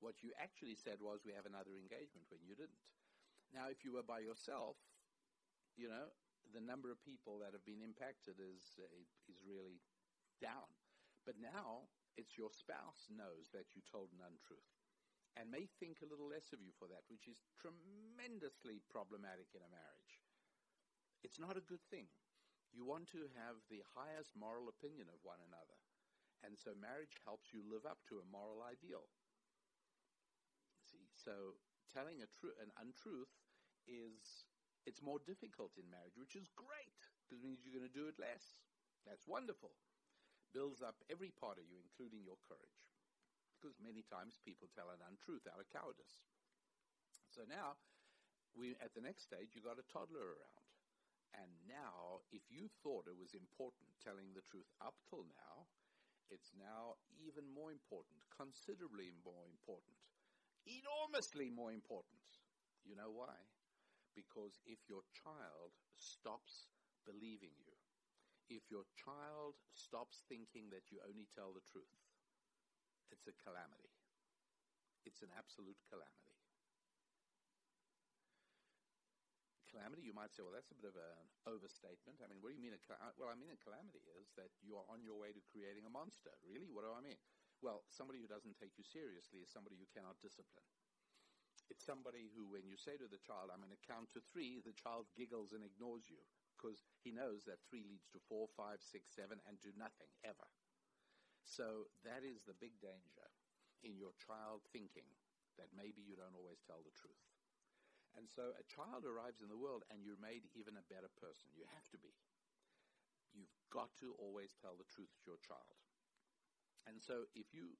what 0.00 0.20
you 0.20 0.36
actually 0.36 0.76
said 0.76 1.00
was, 1.00 1.24
"We 1.24 1.32
have 1.32 1.48
another 1.48 1.76
engagement," 1.76 2.28
when 2.28 2.44
you 2.44 2.52
didn't. 2.52 2.80
Now, 3.52 3.72
if 3.72 3.80
you 3.80 3.96
were 3.96 4.04
by 4.04 4.20
yourself, 4.20 4.76
you 5.76 5.88
know 5.88 6.12
the 6.52 6.64
number 6.64 6.92
of 6.92 7.00
people 7.04 7.40
that 7.40 7.52
have 7.52 7.64
been 7.64 7.84
impacted 7.84 8.40
is 8.40 8.76
uh, 8.80 8.88
is 9.28 9.40
really 9.44 9.80
down. 10.40 10.68
But 11.24 11.36
now 11.40 11.88
it's 12.16 12.36
your 12.40 12.52
spouse 12.52 13.08
knows 13.12 13.52
that 13.52 13.76
you 13.76 13.82
told 13.84 14.10
an 14.16 14.24
untruth 14.24 14.77
and 15.36 15.50
may 15.50 15.68
think 15.78 16.00
a 16.00 16.08
little 16.08 16.28
less 16.28 16.52
of 16.52 16.62
you 16.62 16.72
for 16.78 16.88
that, 16.88 17.04
which 17.08 17.28
is 17.28 17.44
tremendously 17.60 18.80
problematic 18.88 19.52
in 19.52 19.62
a 19.62 19.70
marriage. 19.70 20.22
It's 21.22 21.38
not 21.38 21.58
a 21.58 21.64
good 21.64 21.82
thing. 21.90 22.08
You 22.72 22.84
want 22.84 23.08
to 23.16 23.28
have 23.34 23.60
the 23.68 23.82
highest 23.96 24.36
moral 24.36 24.68
opinion 24.68 25.08
of 25.08 25.24
one 25.24 25.40
another. 25.42 25.78
And 26.44 26.54
so 26.54 26.76
marriage 26.78 27.18
helps 27.26 27.50
you 27.50 27.64
live 27.66 27.82
up 27.88 27.98
to 28.08 28.22
a 28.22 28.30
moral 28.30 28.62
ideal. 28.62 29.10
See, 30.86 31.10
so 31.12 31.58
telling 31.90 32.22
a 32.22 32.30
tru- 32.30 32.56
an 32.62 32.70
untruth 32.78 33.32
is 33.88 34.46
it's 34.86 35.02
more 35.02 35.18
difficult 35.18 35.76
in 35.76 35.90
marriage, 35.90 36.16
which 36.16 36.36
is 36.36 36.48
great 36.54 36.96
because 37.20 37.42
it 37.42 37.44
means 37.44 37.60
you're 37.66 37.76
going 37.76 37.88
to 37.88 37.92
do 37.92 38.08
it 38.08 38.20
less. 38.20 38.62
That's 39.04 39.26
wonderful. 39.26 39.74
Builds 40.54 40.80
up 40.80 41.02
every 41.10 41.28
part 41.28 41.58
of 41.58 41.68
you, 41.68 41.76
including 41.82 42.24
your 42.24 42.40
courage 42.40 42.87
because 43.58 43.74
many 43.82 44.06
times 44.06 44.38
people 44.46 44.70
tell 44.70 44.94
an 44.94 45.02
untruth 45.02 45.50
out 45.50 45.58
of 45.58 45.66
cowardice. 45.74 46.22
So 47.26 47.42
now, 47.42 47.74
we 48.54 48.78
at 48.78 48.94
the 48.94 49.02
next 49.02 49.26
stage, 49.26 49.58
you 49.58 49.60
got 49.60 49.82
a 49.82 49.90
toddler 49.90 50.38
around, 50.38 50.66
and 51.34 51.50
now, 51.66 52.22
if 52.30 52.46
you 52.48 52.70
thought 52.80 53.10
it 53.10 53.18
was 53.18 53.34
important 53.34 53.90
telling 53.98 54.32
the 54.32 54.46
truth 54.46 54.70
up 54.78 54.96
till 55.10 55.26
now, 55.26 55.68
it's 56.30 56.54
now 56.56 56.96
even 57.18 57.44
more 57.50 57.72
important, 57.72 58.22
considerably 58.32 59.12
more 59.24 59.44
important, 59.48 59.96
enormously 60.64 61.50
more 61.50 61.72
important. 61.72 62.20
You 62.84 62.96
know 62.96 63.12
why? 63.12 63.36
Because 64.16 64.60
if 64.64 64.88
your 64.88 65.04
child 65.12 65.76
stops 65.96 66.72
believing 67.04 67.56
you, 67.60 67.74
if 68.48 68.72
your 68.72 68.88
child 68.96 69.60
stops 69.76 70.24
thinking 70.28 70.72
that 70.72 70.88
you 70.88 71.00
only 71.04 71.28
tell 71.28 71.52
the 71.52 71.64
truth, 71.68 72.07
it's 73.10 73.26
a 73.26 73.34
calamity. 73.44 73.92
It's 75.06 75.24
an 75.24 75.32
absolute 75.36 75.78
calamity. 75.88 76.36
Calamity, 79.68 80.00
you 80.00 80.16
might 80.16 80.32
say, 80.32 80.40
well, 80.40 80.56
that's 80.56 80.72
a 80.72 80.80
bit 80.80 80.88
of 80.88 80.96
an 80.96 81.28
overstatement. 81.44 82.24
I 82.24 82.26
mean, 82.28 82.40
what 82.40 82.48
do 82.52 82.56
you 82.56 82.64
mean? 82.64 82.72
A 82.72 82.80
cal- 82.80 83.12
well, 83.20 83.28
I 83.28 83.36
mean, 83.36 83.52
a 83.52 83.60
calamity 83.60 84.00
is 84.16 84.32
that 84.40 84.48
you 84.64 84.80
are 84.80 84.86
on 84.88 85.04
your 85.04 85.20
way 85.20 85.28
to 85.36 85.44
creating 85.44 85.84
a 85.84 85.92
monster. 85.92 86.32
Really? 86.40 86.72
What 86.72 86.88
do 86.88 86.92
I 86.96 87.04
mean? 87.04 87.20
Well, 87.60 87.84
somebody 87.92 88.16
who 88.16 88.30
doesn't 88.30 88.56
take 88.56 88.80
you 88.80 88.86
seriously 88.86 89.44
is 89.44 89.52
somebody 89.52 89.76
you 89.76 89.88
cannot 89.92 90.16
discipline. 90.24 90.64
It's 91.68 91.84
somebody 91.84 92.32
who, 92.32 92.48
when 92.48 92.64
you 92.64 92.80
say 92.80 92.96
to 92.96 93.04
the 93.04 93.20
child, 93.20 93.52
I'm 93.52 93.60
going 93.60 93.74
to 93.74 93.84
count 93.84 94.08
to 94.16 94.24
three, 94.32 94.64
the 94.64 94.72
child 94.72 95.04
giggles 95.12 95.52
and 95.52 95.60
ignores 95.60 96.08
you 96.08 96.24
because 96.56 96.80
he 97.04 97.12
knows 97.12 97.44
that 97.44 97.60
three 97.68 97.84
leads 97.84 98.08
to 98.10 98.24
four, 98.24 98.48
five, 98.56 98.80
six, 98.80 99.12
seven, 99.12 99.38
and 99.44 99.60
to 99.62 99.70
nothing, 99.76 100.08
ever. 100.24 100.48
So 101.48 101.88
that 102.04 102.28
is 102.28 102.44
the 102.44 102.56
big 102.60 102.76
danger 102.84 103.24
in 103.80 103.96
your 103.96 104.12
child 104.20 104.68
thinking 104.68 105.08
that 105.56 105.72
maybe 105.72 106.04
you 106.04 106.12
don't 106.14 106.36
always 106.36 106.60
tell 106.60 106.84
the 106.84 106.92
truth. 106.92 107.24
And 108.16 108.28
so 108.28 108.52
a 108.56 108.64
child 108.68 109.08
arrives 109.08 109.40
in 109.40 109.48
the 109.48 109.58
world 109.58 109.88
and 109.88 110.04
you're 110.04 110.20
made 110.20 110.44
even 110.52 110.76
a 110.76 110.90
better 110.92 111.08
person. 111.16 111.48
You 111.56 111.64
have 111.72 111.88
to 111.96 111.98
be. 111.98 112.12
You've 113.32 113.52
got 113.72 113.92
to 114.04 114.12
always 114.20 114.52
tell 114.60 114.76
the 114.76 114.88
truth 114.88 115.12
to 115.18 115.24
your 115.24 115.40
child. 115.40 115.80
And 116.84 117.00
so 117.00 117.28
if 117.32 117.52
you 117.56 117.76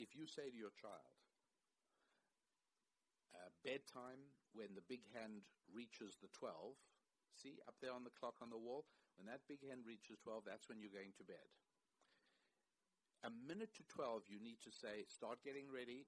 if 0.00 0.16
you 0.16 0.24
say 0.24 0.48
to 0.48 0.56
your 0.56 0.72
child, 0.72 1.12
uh, 3.36 3.52
bedtime 3.60 4.32
when 4.56 4.72
the 4.72 4.84
big 4.88 5.04
hand 5.12 5.44
reaches 5.68 6.16
the 6.16 6.32
12, 6.32 6.72
see 7.36 7.60
up 7.68 7.76
there 7.84 7.92
on 7.92 8.08
the 8.08 8.16
clock 8.16 8.40
on 8.40 8.48
the 8.48 8.56
wall, 8.56 8.88
when 9.20 9.28
that 9.28 9.44
big 9.44 9.60
hand 9.60 9.84
reaches 9.84 10.16
12, 10.24 10.48
that's 10.48 10.72
when 10.72 10.80
you're 10.80 10.94
going 10.94 11.12
to 11.20 11.24
bed 11.28 11.44
a 13.24 13.30
minute 13.46 13.72
to 13.76 13.84
12, 13.88 14.28
you 14.28 14.40
need 14.40 14.60
to 14.64 14.72
say, 14.72 15.04
start 15.08 15.44
getting 15.44 15.68
ready, 15.68 16.06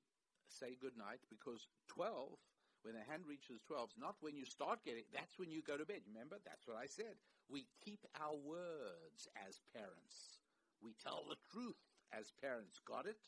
say 0.48 0.76
good 0.80 0.97
night, 0.97 1.20
because 1.28 1.68
12, 1.89 2.36
when 2.82 2.94
the 2.94 3.05
hand 3.06 3.28
reaches 3.28 3.62
12, 3.66 3.94
is 3.94 4.01
not 4.01 4.16
when 4.20 4.34
you 4.34 4.44
start 4.44 4.82
getting, 4.82 5.05
that's 5.12 5.39
when 5.39 5.51
you 5.51 5.62
go 5.62 5.76
to 5.76 5.86
bed. 5.86 6.02
Remember? 6.09 6.40
That's 6.43 6.66
what 6.66 6.80
I 6.80 6.89
said. 6.89 7.20
We 7.47 7.68
keep 7.84 8.02
our 8.18 8.34
words 8.34 9.28
as 9.47 9.60
parents. 9.70 10.43
We 10.82 10.97
tell 10.98 11.22
the 11.28 11.39
truth 11.52 11.78
as 12.10 12.32
parents. 12.43 12.80
Got 12.82 13.06
it? 13.06 13.20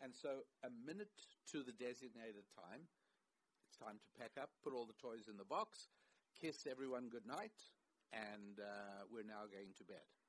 And 0.00 0.14
so 0.14 0.46
a 0.64 0.70
minute 0.72 1.14
to 1.52 1.62
the 1.62 1.76
designated 1.76 2.48
time, 2.56 2.88
it's 3.68 3.78
time 3.78 4.00
to 4.00 4.08
pack 4.18 4.34
up, 4.40 4.50
put 4.64 4.74
all 4.74 4.86
the 4.86 4.98
toys 4.98 5.28
in 5.28 5.36
the 5.36 5.46
box, 5.46 5.88
kiss 6.40 6.66
everyone 6.66 7.08
good 7.12 7.26
night, 7.26 7.54
and 8.12 8.58
uh, 8.58 9.04
we're 9.12 9.26
now 9.26 9.46
going 9.48 9.72
to 9.78 9.84
bed. 9.84 10.21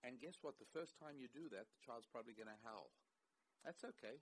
And 0.00 0.16
guess 0.20 0.40
what? 0.40 0.56
The 0.56 0.72
first 0.72 0.96
time 0.96 1.20
you 1.20 1.28
do 1.28 1.52
that, 1.52 1.68
the 1.68 1.82
child's 1.84 2.08
probably 2.08 2.32
going 2.32 2.48
to 2.48 2.64
howl. 2.64 2.92
That's 3.64 3.84
okay. 3.84 4.16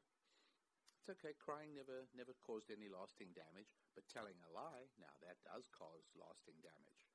It's 0.99 1.11
okay. 1.15 1.39
Crying 1.39 1.79
never 1.79 2.11
never 2.13 2.35
caused 2.43 2.75
any 2.75 2.91
lasting 2.91 3.31
damage, 3.39 3.71
but 3.95 4.11
telling 4.11 4.35
a 4.43 4.51
lie, 4.51 4.91
now 4.99 5.15
that 5.23 5.39
does 5.47 5.71
cause 5.71 6.11
lasting 6.19 6.59
damage. 6.61 7.07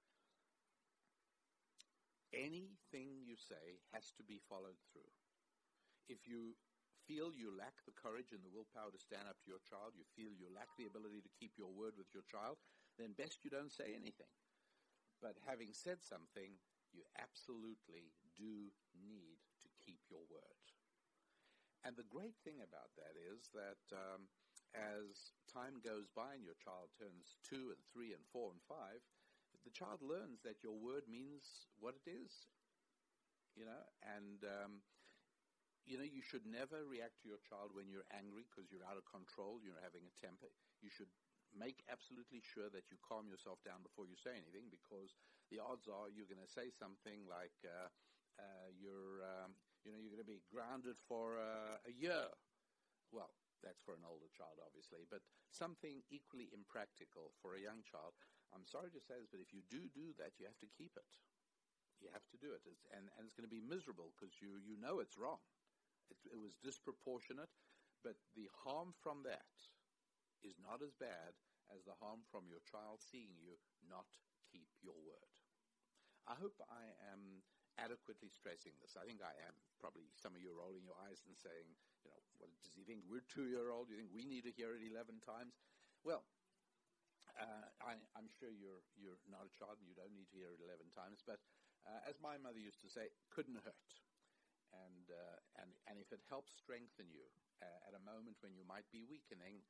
Anything 2.31 3.21
you 3.21 3.37
say 3.37 3.83
has 3.93 4.09
to 4.17 4.23
be 4.23 4.41
followed 4.49 4.79
through. 4.89 5.11
If 6.09 6.25
you 6.25 6.57
feel 7.05 7.35
you 7.35 7.51
lack 7.51 7.83
the 7.83 7.93
courage 7.93 8.31
and 8.31 8.41
the 8.41 8.49
willpower 8.49 8.89
to 8.89 8.97
stand 8.97 9.27
up 9.27 9.37
to 9.43 9.51
your 9.51 9.61
child, 9.61 9.93
you 9.93 10.07
feel 10.15 10.31
you 10.33 10.47
lack 10.49 10.71
the 10.79 10.87
ability 10.87 11.21
to 11.21 11.35
keep 11.37 11.59
your 11.59 11.69
word 11.69 11.93
with 11.99 12.09
your 12.15 12.23
child, 12.25 12.57
then 12.97 13.13
best 13.13 13.43
you 13.43 13.51
don't 13.51 13.71
say 13.71 13.91
anything. 13.93 14.31
But 15.21 15.37
having 15.45 15.75
said 15.75 16.01
something, 16.01 16.57
you 16.89 17.05
absolutely 17.19 18.15
do 18.37 18.71
need 18.93 19.39
to 19.61 19.67
keep 19.83 19.99
your 20.09 20.23
word. 20.29 20.63
And 21.83 21.95
the 21.99 22.07
great 22.07 22.39
thing 22.47 22.63
about 22.63 22.95
that 22.95 23.15
is 23.19 23.51
that 23.51 23.83
um, 23.91 24.31
as 24.71 25.35
time 25.51 25.83
goes 25.83 26.07
by 26.15 26.33
and 26.39 26.43
your 26.43 26.57
child 26.57 26.89
turns 26.95 27.35
two 27.43 27.75
and 27.75 27.81
three 27.91 28.15
and 28.15 28.23
four 28.31 28.55
and 28.55 28.63
five, 28.63 29.03
the 29.67 29.75
child 29.75 29.99
learns 29.99 30.41
that 30.43 30.63
your 30.63 30.75
word 30.79 31.03
means 31.11 31.67
what 31.79 31.95
it 31.99 32.07
is. 32.07 32.47
You 33.53 33.69
know, 33.69 33.83
and 34.01 34.41
um, 34.47 34.81
you 35.85 35.99
know 35.99 36.07
you 36.07 36.23
should 36.23 36.47
never 36.47 36.87
react 36.87 37.21
to 37.21 37.29
your 37.29 37.43
child 37.45 37.75
when 37.75 37.91
you're 37.91 38.07
angry 38.09 38.47
because 38.49 38.71
you're 38.71 38.87
out 38.87 38.97
of 38.97 39.05
control, 39.05 39.59
you're 39.61 39.83
having 39.83 40.07
a 40.07 40.15
temper. 40.17 40.49
You 40.81 40.89
should 40.89 41.11
make 41.53 41.85
absolutely 41.85 42.41
sure 42.41 42.71
that 42.73 42.89
you 42.89 42.97
calm 43.05 43.29
yourself 43.29 43.61
down 43.61 43.85
before 43.85 44.09
you 44.09 44.17
say 44.17 44.33
anything 44.33 44.73
because 44.73 45.13
the 45.53 45.61
odds 45.61 45.85
are 45.85 46.09
you're 46.09 46.29
going 46.29 46.41
to 46.41 46.49
say 46.49 46.73
something 46.73 47.29
like 47.29 47.53
uh, 47.61 47.93
uh, 48.39 48.69
you're 48.73 49.23
um, 49.23 49.55
you 49.85 49.91
know 49.91 49.99
you're 49.99 50.13
going 50.13 50.23
to 50.23 50.27
be 50.27 50.43
grounded 50.49 50.97
for 51.07 51.37
uh, 51.39 51.79
a 51.85 51.93
year. 51.93 52.29
Well, 53.13 53.31
that's 53.61 53.79
for 53.85 53.93
an 53.95 54.03
older 54.03 54.27
child, 54.33 54.59
obviously, 54.59 55.05
but 55.07 55.21
something 55.47 56.03
equally 56.09 56.49
impractical 56.51 57.31
for 57.39 57.55
a 57.55 57.61
young 57.61 57.85
child. 57.85 58.17
I'm 58.51 58.65
sorry 58.67 58.91
to 58.93 59.01
say 59.01 59.17
this, 59.17 59.31
but 59.31 59.41
if 59.41 59.53
you 59.53 59.63
do 59.69 59.89
do 59.93 60.13
that, 60.17 60.37
you 60.37 60.45
have 60.45 60.59
to 60.61 60.69
keep 60.69 60.93
it. 60.97 61.11
You 62.01 62.11
have 62.11 62.27
to 62.35 62.37
do 62.41 62.51
it, 62.51 62.65
it's, 62.67 62.83
and 62.91 63.07
and 63.15 63.23
it's 63.23 63.37
going 63.37 63.47
to 63.47 63.53
be 63.53 63.63
miserable 63.63 64.11
because 64.13 64.35
you 64.43 64.59
you 64.59 64.75
know 64.75 64.99
it's 64.99 65.15
wrong. 65.17 65.39
It, 66.11 66.19
it 66.35 66.39
was 66.39 66.59
disproportionate, 66.59 67.53
but 68.03 68.19
the 68.35 68.51
harm 68.67 68.91
from 68.99 69.23
that 69.23 69.55
is 70.43 70.59
not 70.59 70.83
as 70.83 70.91
bad 70.91 71.39
as 71.71 71.87
the 71.87 71.95
harm 72.03 72.27
from 72.27 72.43
your 72.51 72.59
child 72.67 72.99
seeing 72.99 73.39
you 73.39 73.55
not 73.87 74.05
keep 74.51 74.67
your 74.83 74.99
word. 74.99 75.31
I 76.27 76.35
hope 76.35 76.59
I 76.67 76.91
am 77.11 77.43
adequately 77.79 78.29
stressing 78.29 78.75
this. 78.81 78.97
I 78.97 79.05
think 79.07 79.21
I 79.23 79.33
am. 79.45 79.55
Probably 79.81 80.09
some 80.15 80.33
of 80.33 80.41
you 80.41 80.53
are 80.53 80.61
rolling 80.61 80.85
your 80.85 80.97
eyes 81.05 81.21
and 81.25 81.33
saying, 81.35 81.67
you 82.05 82.09
know, 82.11 82.19
what 82.37 82.49
does 82.61 82.75
he 82.75 82.85
think? 82.85 83.05
We're 83.09 83.25
two 83.25 83.49
year 83.49 83.73
old. 83.73 83.89
Do 83.89 83.97
you 83.97 83.99
think 83.99 84.13
we 84.13 84.27
need 84.27 84.45
to 84.45 84.53
hear 84.53 84.75
it 84.75 84.83
11 84.85 85.23
times? 85.23 85.57
Well, 86.03 86.23
uh, 87.39 87.65
I, 87.81 87.97
am 88.19 88.29
sure 88.29 88.53
you're, 88.53 88.83
you're 88.93 89.17
not 89.25 89.47
a 89.47 89.53
child 89.57 89.81
and 89.81 89.87
you 89.89 89.97
don't 89.97 90.13
need 90.13 90.29
to 90.29 90.37
hear 90.37 90.53
it 90.53 90.61
11 90.61 90.93
times, 90.93 91.25
but 91.25 91.41
uh, 91.83 92.01
as 92.07 92.21
my 92.21 92.37
mother 92.39 92.61
used 92.61 92.79
to 92.85 92.91
say, 92.91 93.11
couldn't 93.33 93.59
hurt. 93.63 93.91
and 94.73 95.05
uh, 95.13 95.37
and 95.61 95.69
and 95.85 95.95
if 96.01 96.09
it 96.09 96.23
helps 96.29 96.53
strengthen 96.55 97.05
you 97.11 97.27
uh, 97.61 97.87
at 97.89 97.93
a 97.93 98.01
moment 98.01 98.41
when 98.41 98.55
you 98.57 98.65
might 98.65 98.87
be 98.89 99.05
weakening, 99.05 99.61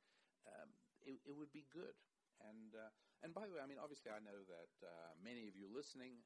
um, 0.48 0.70
it, 1.04 1.20
it, 1.28 1.34
would 1.36 1.52
be 1.52 1.68
good. 1.68 1.96
And 2.40 2.72
uh, 2.72 2.90
and 3.22 3.36
by 3.36 3.44
the 3.46 3.52
way, 3.52 3.62
I 3.62 3.68
mean 3.68 3.80
obviously 3.80 4.12
I 4.14 4.20
know 4.22 4.40
that 4.48 4.74
uh, 4.84 5.12
many 5.20 5.48
of 5.50 5.54
you 5.58 5.68
listening 5.68 6.24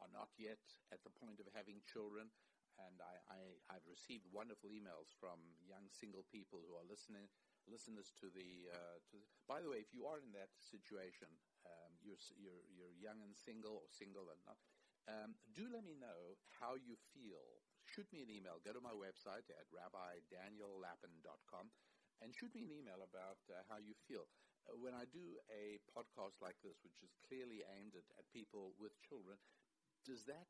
are 0.00 0.12
not 0.12 0.32
yet 0.36 0.60
at 0.92 1.02
the 1.02 1.12
point 1.12 1.40
of 1.40 1.48
having 1.52 1.80
children, 1.84 2.32
and 2.76 3.00
I, 3.00 3.16
I 3.32 3.40
have 3.72 3.84
received 3.88 4.28
wonderful 4.28 4.72
emails 4.72 5.12
from 5.16 5.56
young 5.64 5.88
single 5.88 6.24
people 6.28 6.60
who 6.64 6.76
are 6.76 6.84
listening 6.84 7.28
listeners 7.66 8.14
to 8.22 8.30
the 8.30 8.70
uh, 8.70 8.98
to. 9.10 9.18
The, 9.18 9.26
by 9.50 9.58
the 9.62 9.70
way, 9.70 9.82
if 9.82 9.90
you 9.90 10.06
are 10.06 10.22
in 10.22 10.30
that 10.38 10.54
situation, 10.62 11.30
um, 11.66 11.98
you're 12.02 12.20
you're 12.38 12.62
you're 12.70 12.94
young 12.94 13.22
and 13.22 13.34
single 13.34 13.82
or 13.82 13.88
single 13.90 14.30
and 14.30 14.38
not. 14.46 14.58
Um, 15.06 15.38
do 15.54 15.70
let 15.70 15.86
me 15.86 15.94
know 15.94 16.34
how 16.58 16.74
you 16.74 16.98
feel. 17.14 17.62
Shoot 17.86 18.10
me 18.10 18.26
an 18.26 18.30
email. 18.30 18.58
Go 18.58 18.74
to 18.74 18.82
my 18.82 18.90
website 18.90 19.46
at 19.54 19.70
rabbidaniellapin.com 19.70 21.70
and 22.18 22.34
shoot 22.34 22.50
me 22.54 22.66
an 22.66 22.74
email 22.74 23.06
about 23.06 23.38
uh, 23.46 23.62
how 23.70 23.78
you 23.78 23.94
feel. 24.10 24.26
Uh, 24.66 24.74
when 24.74 24.98
I 24.98 25.06
do 25.06 25.38
a 25.46 25.78
podcast 25.94 26.42
like 26.42 26.58
this, 26.66 26.82
which 26.82 26.98
is 27.06 27.14
clearly 27.22 27.62
aimed 27.78 27.94
at, 27.94 28.02
at 28.18 28.26
people 28.34 28.74
with 28.82 28.98
children, 28.98 29.38
does 30.06 30.24
that 30.30 30.48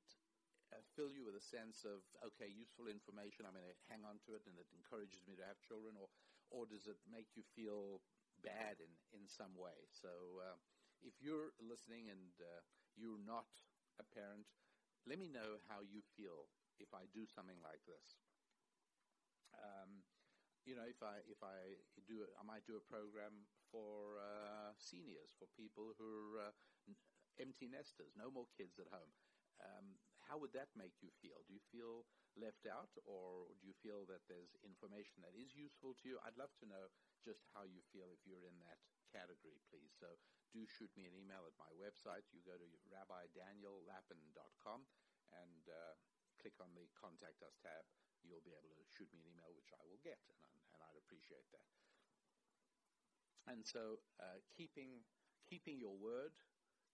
uh, 0.70 0.84
fill 0.94 1.08
you 1.08 1.24
with 1.24 1.34
a 1.34 1.42
sense 1.42 1.88
of, 1.88 2.04
okay, 2.20 2.52
useful 2.52 2.86
information, 2.86 3.48
I'm 3.48 3.56
going 3.56 3.66
to 3.66 3.80
hang 3.88 4.04
on 4.04 4.20
to 4.28 4.36
it 4.36 4.44
and 4.44 4.54
it 4.60 4.68
encourages 4.76 5.24
me 5.24 5.34
to 5.40 5.46
have 5.48 5.56
children, 5.64 5.96
or, 5.96 6.12
or 6.52 6.68
does 6.68 6.84
it 6.86 7.00
make 7.08 7.32
you 7.34 7.42
feel 7.56 8.04
bad 8.44 8.78
in, 8.84 8.92
in 9.16 9.24
some 9.24 9.56
way? 9.56 9.88
So 9.88 10.44
uh, 10.44 10.60
if 11.00 11.16
you're 11.24 11.56
listening 11.56 12.12
and 12.12 12.36
uh, 12.38 12.60
you're 12.94 13.20
not 13.22 13.48
a 13.96 14.04
parent, 14.04 14.44
let 15.08 15.16
me 15.16 15.32
know 15.32 15.62
how 15.70 15.80
you 15.80 16.04
feel 16.18 16.52
if 16.76 16.92
I 16.92 17.08
do 17.14 17.24
something 17.24 17.58
like 17.64 17.80
this. 17.88 18.20
Um, 19.56 20.04
you 20.66 20.74
know, 20.74 20.84
if 20.84 20.98
I 20.98 21.22
if 21.30 21.38
I 21.46 21.78
do, 22.10 22.26
I 22.34 22.42
might 22.42 22.66
do 22.66 22.74
a 22.74 22.82
program 22.90 23.46
for 23.70 24.18
uh, 24.18 24.74
seniors, 24.74 25.30
for 25.38 25.46
people 25.54 25.94
who 25.94 26.34
are 26.36 26.50
uh, 26.50 26.52
empty 27.38 27.70
nesters, 27.70 28.18
no 28.18 28.28
more 28.34 28.50
kids 28.58 28.76
at 28.82 28.90
home. 28.90 29.14
Um, 29.62 29.96
how 30.26 30.36
would 30.36 30.52
that 30.52 30.74
make 30.74 30.98
you 31.00 31.10
feel? 31.22 31.44
Do 31.46 31.54
you 31.54 31.62
feel 31.70 32.04
left 32.36 32.66
out, 32.66 32.92
or 33.06 33.48
do 33.56 33.64
you 33.64 33.76
feel 33.78 34.04
that 34.10 34.26
there's 34.28 34.52
information 34.66 35.22
that 35.22 35.32
is 35.38 35.54
useful 35.54 35.94
to 36.02 36.04
you? 36.08 36.16
I'd 36.20 36.36
love 36.36 36.52
to 36.60 36.66
know 36.68 36.90
just 37.22 37.46
how 37.54 37.62
you 37.64 37.80
feel 37.94 38.10
if 38.12 38.26
you're 38.26 38.44
in 38.44 38.58
that 38.60 38.82
category, 39.08 39.62
please. 39.70 39.94
So 39.96 40.18
do 40.52 40.66
shoot 40.66 40.90
me 40.98 41.06
an 41.06 41.14
email 41.16 41.46
at 41.46 41.56
my 41.56 41.70
website. 41.78 42.26
You 42.34 42.42
go 42.44 42.58
to 42.58 42.68
rabbidaniellapin.com 42.90 44.80
and 45.32 45.62
uh, 45.70 45.94
click 46.42 46.58
on 46.60 46.74
the 46.74 46.86
Contact 46.98 47.40
Us 47.42 47.56
tab. 47.62 47.86
You'll 48.26 48.44
be 48.44 48.54
able 48.56 48.74
to 48.74 48.84
shoot 48.90 49.08
me 49.14 49.22
an 49.22 49.28
email, 49.30 49.54
which 49.54 49.70
I 49.70 49.82
will 49.86 50.02
get, 50.02 50.18
and, 50.42 50.58
and 50.74 50.78
I'd 50.82 50.98
appreciate 50.98 51.46
that. 51.54 51.66
And 53.46 53.62
so, 53.62 54.02
uh, 54.18 54.42
keeping 54.50 55.06
keeping 55.46 55.78
your 55.78 55.94
word, 55.94 56.34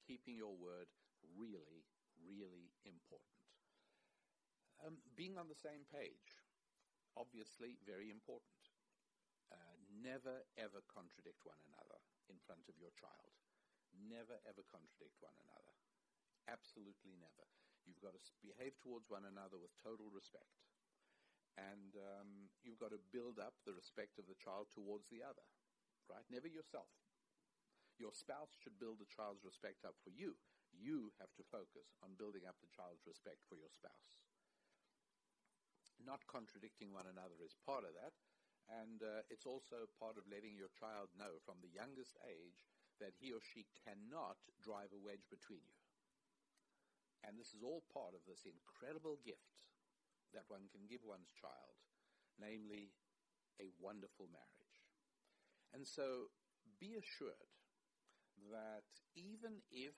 keeping 0.05 0.37
your 0.37 0.53
word, 0.53 0.93
really, 1.33 1.89
really 2.25 2.73
important. 2.87 3.43
Um, 4.83 4.99
being 5.15 5.39
on 5.39 5.47
the 5.47 5.59
same 5.59 5.87
page, 5.87 6.43
obviously, 7.15 7.79
very 7.87 8.11
important. 8.11 8.59
Uh, 9.53 9.77
never 9.93 10.49
ever 10.57 10.81
contradict 10.89 11.45
one 11.45 11.61
another 11.69 12.01
in 12.33 12.41
front 12.41 12.65
of 12.67 12.81
your 12.81 12.91
child. 12.97 13.37
Never 13.93 14.41
ever 14.49 14.65
contradict 14.65 15.21
one 15.21 15.37
another. 15.45 15.77
Absolutely 16.49 17.15
never. 17.21 17.47
You've 17.85 18.01
got 18.01 18.17
to 18.17 18.23
behave 18.41 18.79
towards 18.81 19.11
one 19.11 19.27
another 19.27 19.59
with 19.61 19.75
total 19.79 20.09
respect. 20.11 20.63
And 21.61 21.93
um, 22.01 22.49
you've 22.65 22.81
got 22.81 22.97
to 22.97 23.03
build 23.13 23.37
up 23.37 23.61
the 23.69 23.77
respect 23.77 24.17
of 24.17 24.25
the 24.25 24.39
child 24.41 24.73
towards 24.73 25.13
the 25.13 25.21
other, 25.21 25.45
right? 26.09 26.25
Never 26.33 26.49
yourself. 26.49 26.89
Your 28.01 28.17
spouse 28.17 28.57
should 28.57 28.81
build 28.81 29.05
the 29.05 29.11
child's 29.13 29.45
respect 29.45 29.85
up 29.85 30.01
for 30.01 30.09
you. 30.09 30.41
You 30.83 31.15
have 31.23 31.31
to 31.39 31.47
focus 31.47 31.95
on 32.03 32.19
building 32.19 32.43
up 32.43 32.59
the 32.59 32.75
child's 32.75 33.07
respect 33.07 33.47
for 33.47 33.55
your 33.55 33.71
spouse. 33.71 34.19
Not 36.03 36.27
contradicting 36.27 36.91
one 36.91 37.07
another 37.07 37.39
is 37.39 37.55
part 37.63 37.87
of 37.87 37.95
that. 37.95 38.19
And 38.67 39.03
uh, 39.03 39.23
it's 39.31 39.47
also 39.47 39.87
part 39.99 40.19
of 40.19 40.27
letting 40.27 40.59
your 40.59 40.75
child 40.75 41.15
know 41.15 41.39
from 41.47 41.63
the 41.63 41.71
youngest 41.71 42.19
age 42.27 42.67
that 42.99 43.15
he 43.15 43.31
or 43.31 43.43
she 43.43 43.67
cannot 43.87 44.39
drive 44.59 44.91
a 44.91 44.99
wedge 44.99 45.27
between 45.31 45.63
you. 45.63 45.83
And 47.23 47.39
this 47.39 47.55
is 47.55 47.63
all 47.63 47.87
part 47.95 48.19
of 48.19 48.27
this 48.27 48.43
incredible 48.43 49.23
gift 49.23 49.71
that 50.35 50.51
one 50.51 50.67
can 50.75 50.91
give 50.91 51.07
one's 51.07 51.31
child, 51.39 51.79
namely 52.39 52.91
a 53.63 53.71
wonderful 53.79 54.27
marriage. 54.31 54.79
And 55.71 55.87
so 55.87 56.35
be 56.79 56.99
assured 56.99 57.55
that 58.51 58.87
even 59.15 59.63
if 59.71 59.95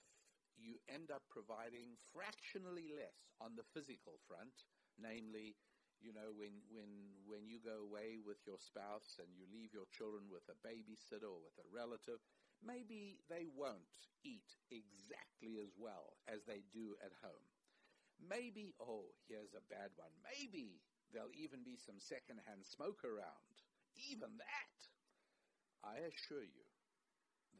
you 0.59 0.78
end 0.89 1.10
up 1.10 1.26
providing 1.31 1.98
fractionally 2.12 2.90
less 2.94 3.35
on 3.40 3.56
the 3.56 3.66
physical 3.74 4.18
front, 4.26 4.55
namely, 4.97 5.56
you 6.01 6.12
know, 6.12 6.35
when, 6.36 6.55
when, 6.70 6.90
when 7.26 7.48
you 7.48 7.59
go 7.62 7.82
away 7.82 8.20
with 8.20 8.39
your 8.47 8.60
spouse 8.60 9.18
and 9.18 9.31
you 9.35 9.47
leave 9.51 9.72
your 9.74 9.89
children 9.90 10.28
with 10.31 10.47
a 10.51 10.59
babysitter 10.62 11.26
or 11.28 11.40
with 11.43 11.56
a 11.59 11.68
relative, 11.72 12.20
maybe 12.62 13.18
they 13.26 13.48
won't 13.51 13.94
eat 14.22 14.56
exactly 14.70 15.60
as 15.60 15.74
well 15.76 16.16
as 16.31 16.44
they 16.44 16.62
do 16.72 16.94
at 17.02 17.12
home. 17.24 17.48
Maybe, 18.22 18.74
oh, 18.78 19.10
here's 19.26 19.52
a 19.59 19.68
bad 19.68 19.90
one. 19.98 20.12
Maybe 20.22 20.81
there'll 21.10 21.35
even 21.35 21.66
be 21.66 21.76
some 21.76 21.98
secondhand 21.98 22.62
smoke 22.64 23.02
around. 23.02 23.55
Even 24.10 24.39
that. 24.39 24.78
I 25.85 26.01
assure 26.09 26.43
you 26.43 26.64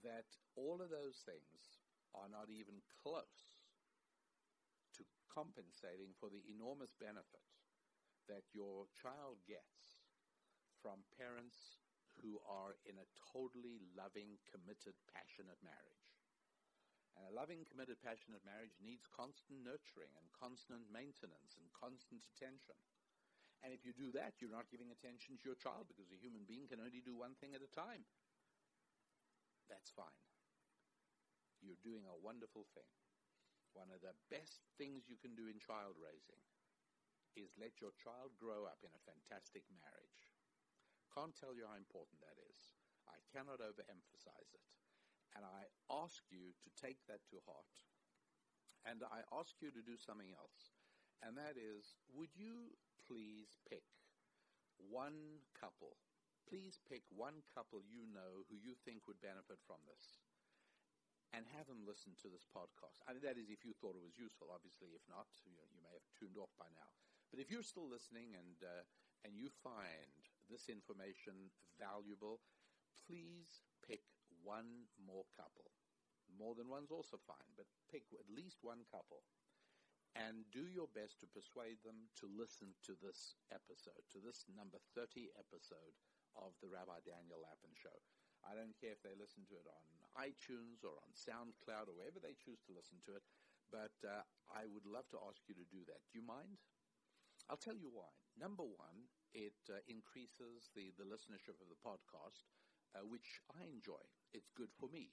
that 0.03 0.25
all 0.57 0.81
of 0.81 0.91
those 0.91 1.21
things 1.25 1.74
are 2.15 2.31
not 2.31 2.49
even 2.49 2.79
close 3.03 3.59
to 4.97 5.03
compensating 5.27 6.15
for 6.17 6.31
the 6.31 6.43
enormous 6.47 6.95
benefit 6.95 7.45
that 8.31 8.47
your 8.55 8.89
child 8.95 9.43
gets 9.45 10.01
from 10.81 11.05
parents 11.19 11.83
who 12.23 12.39
are 12.47 12.79
in 12.87 12.97
a 13.03 13.11
totally 13.35 13.83
loving, 13.93 14.39
committed, 14.47 14.95
passionate 15.11 15.59
marriage. 15.61 16.15
And 17.15 17.27
a 17.27 17.35
loving, 17.35 17.63
committed, 17.67 18.03
passionate 18.03 18.43
marriage 18.43 18.75
needs 18.83 19.07
constant 19.07 19.63
nurturing 19.63 20.11
and 20.19 20.27
constant 20.35 20.87
maintenance 20.91 21.59
and 21.59 21.67
constant 21.75 22.27
attention. 22.35 22.79
And 23.63 23.71
if 23.71 23.87
you 23.87 23.95
do 23.95 24.11
that, 24.19 24.43
you're 24.43 24.53
not 24.53 24.71
giving 24.71 24.91
attention 24.91 25.39
to 25.39 25.47
your 25.47 25.59
child 25.59 25.87
because 25.89 26.11
a 26.11 26.21
human 26.21 26.45
being 26.45 26.67
can 26.67 26.83
only 26.83 27.01
do 27.01 27.15
one 27.15 27.39
thing 27.39 27.55
at 27.55 27.65
a 27.65 27.71
time. 27.71 28.05
That's 29.71 29.95
fine. 29.95 30.34
You're 31.65 31.81
doing 31.81 32.05
a 32.05 32.21
wonderful 32.21 32.69
thing. 32.77 32.93
One 33.73 33.89
of 33.91 34.05
the 34.05 34.15
best 34.29 34.63
things 34.77 35.09
you 35.09 35.17
can 35.19 35.33
do 35.35 35.49
in 35.49 35.59
child 35.59 35.97
raising 35.97 36.45
is 37.35 37.57
let 37.59 37.81
your 37.83 37.97
child 37.99 38.37
grow 38.39 38.69
up 38.69 38.85
in 38.87 38.93
a 38.95 39.07
fantastic 39.09 39.67
marriage 39.73 40.35
can't 41.15 41.39
tell 41.39 41.55
you 41.55 41.63
how 41.63 41.79
important 41.79 42.19
that 42.27 42.35
is. 42.51 42.75
I 43.07 43.23
cannot 43.31 43.63
overemphasize 43.63 44.51
it. 44.51 44.67
And 45.39 45.47
I 45.47 45.71
ask 45.87 46.27
you 46.27 46.51
to 46.59 46.69
take 46.75 46.99
that 47.07 47.23
to 47.31 47.39
heart. 47.47 47.71
And 48.83 49.07
I 49.07 49.23
ask 49.31 49.55
you 49.63 49.71
to 49.71 49.83
do 49.83 49.95
something 49.95 50.35
else. 50.35 50.75
And 51.23 51.39
that 51.39 51.55
is, 51.55 51.95
would 52.11 52.35
you 52.35 52.75
please 53.07 53.55
pick 53.71 53.87
one 54.77 55.47
couple? 55.55 55.95
Please 56.51 56.83
pick 56.83 57.07
one 57.09 57.47
couple 57.55 57.81
you 57.87 58.11
know 58.11 58.45
who 58.51 58.59
you 58.59 58.75
think 58.83 59.07
would 59.07 59.23
benefit 59.23 59.63
from 59.65 59.81
this. 59.87 60.24
And 61.35 61.51
have 61.59 61.67
them 61.67 61.83
listen 61.83 62.15
to 62.23 62.31
this 62.31 62.47
podcast. 62.47 63.03
I 63.11 63.11
mean, 63.11 63.27
that 63.27 63.35
is 63.35 63.51
if 63.51 63.67
you 63.67 63.75
thought 63.75 63.99
it 63.99 64.07
was 64.07 64.15
useful. 64.15 64.55
Obviously, 64.55 64.95
if 64.95 65.03
not, 65.11 65.27
you, 65.43 65.59
know, 65.59 65.67
you 65.75 65.83
may 65.83 65.91
have 65.91 66.07
tuned 66.15 66.39
off 66.39 66.55
by 66.55 66.71
now. 66.79 66.95
But 67.35 67.43
if 67.43 67.51
you're 67.51 67.67
still 67.67 67.91
listening 67.91 68.39
and, 68.39 68.63
uh, 68.63 68.87
and 69.27 69.35
you 69.35 69.51
find 69.51 70.15
this 70.47 70.71
information 70.71 71.51
valuable, 71.75 72.39
please 72.95 73.67
pick 73.83 74.07
one 74.47 74.87
more 75.03 75.27
couple. 75.35 75.75
More 76.31 76.55
than 76.55 76.71
one's 76.71 76.95
also 76.95 77.19
fine, 77.27 77.51
but 77.59 77.67
pick 77.91 78.15
at 78.15 78.31
least 78.31 78.63
one 78.63 78.87
couple 78.87 79.27
and 80.15 80.47
do 80.55 80.71
your 80.71 80.87
best 80.95 81.19
to 81.19 81.27
persuade 81.27 81.83
them 81.83 82.07
to 82.15 82.31
listen 82.31 82.71
to 82.87 82.95
this 83.03 83.35
episode, 83.51 84.07
to 84.15 84.23
this 84.23 84.47
number 84.47 84.79
30 84.95 85.35
episode 85.35 85.99
of 86.39 86.55
the 86.63 86.71
Rabbi 86.71 87.03
Daniel 87.03 87.43
Lapin 87.43 87.75
Show. 87.75 87.99
I 88.45 88.55
don't 88.55 88.77
care 88.77 88.93
if 88.93 89.03
they 89.03 89.17
listen 89.17 89.45
to 89.51 89.57
it 89.59 89.67
on 89.67 89.83
iTunes 90.15 90.85
or 90.87 90.95
on 91.03 91.11
SoundCloud 91.17 91.91
or 91.91 91.97
wherever 91.99 92.23
they 92.23 92.39
choose 92.39 92.63
to 92.69 92.77
listen 92.77 93.03
to 93.09 93.19
it, 93.19 93.25
but 93.73 93.97
uh, 94.07 94.23
I 94.53 94.69
would 94.71 94.87
love 94.87 95.11
to 95.11 95.19
ask 95.27 95.43
you 95.51 95.57
to 95.59 95.67
do 95.67 95.83
that. 95.91 96.05
Do 96.13 96.21
you 96.21 96.27
mind? 96.27 96.61
I'll 97.51 97.61
tell 97.61 97.77
you 97.77 97.91
why. 97.91 98.09
Number 98.39 98.63
one, 98.63 99.11
it 99.35 99.59
uh, 99.69 99.83
increases 99.91 100.71
the, 100.73 100.95
the 100.97 101.05
listenership 101.05 101.59
of 101.61 101.69
the 101.69 101.81
podcast, 101.83 102.47
uh, 102.95 103.03
which 103.05 103.43
I 103.53 103.67
enjoy. 103.67 104.01
It's 104.33 104.55
good 104.55 104.71
for 104.79 104.89
me. 104.89 105.11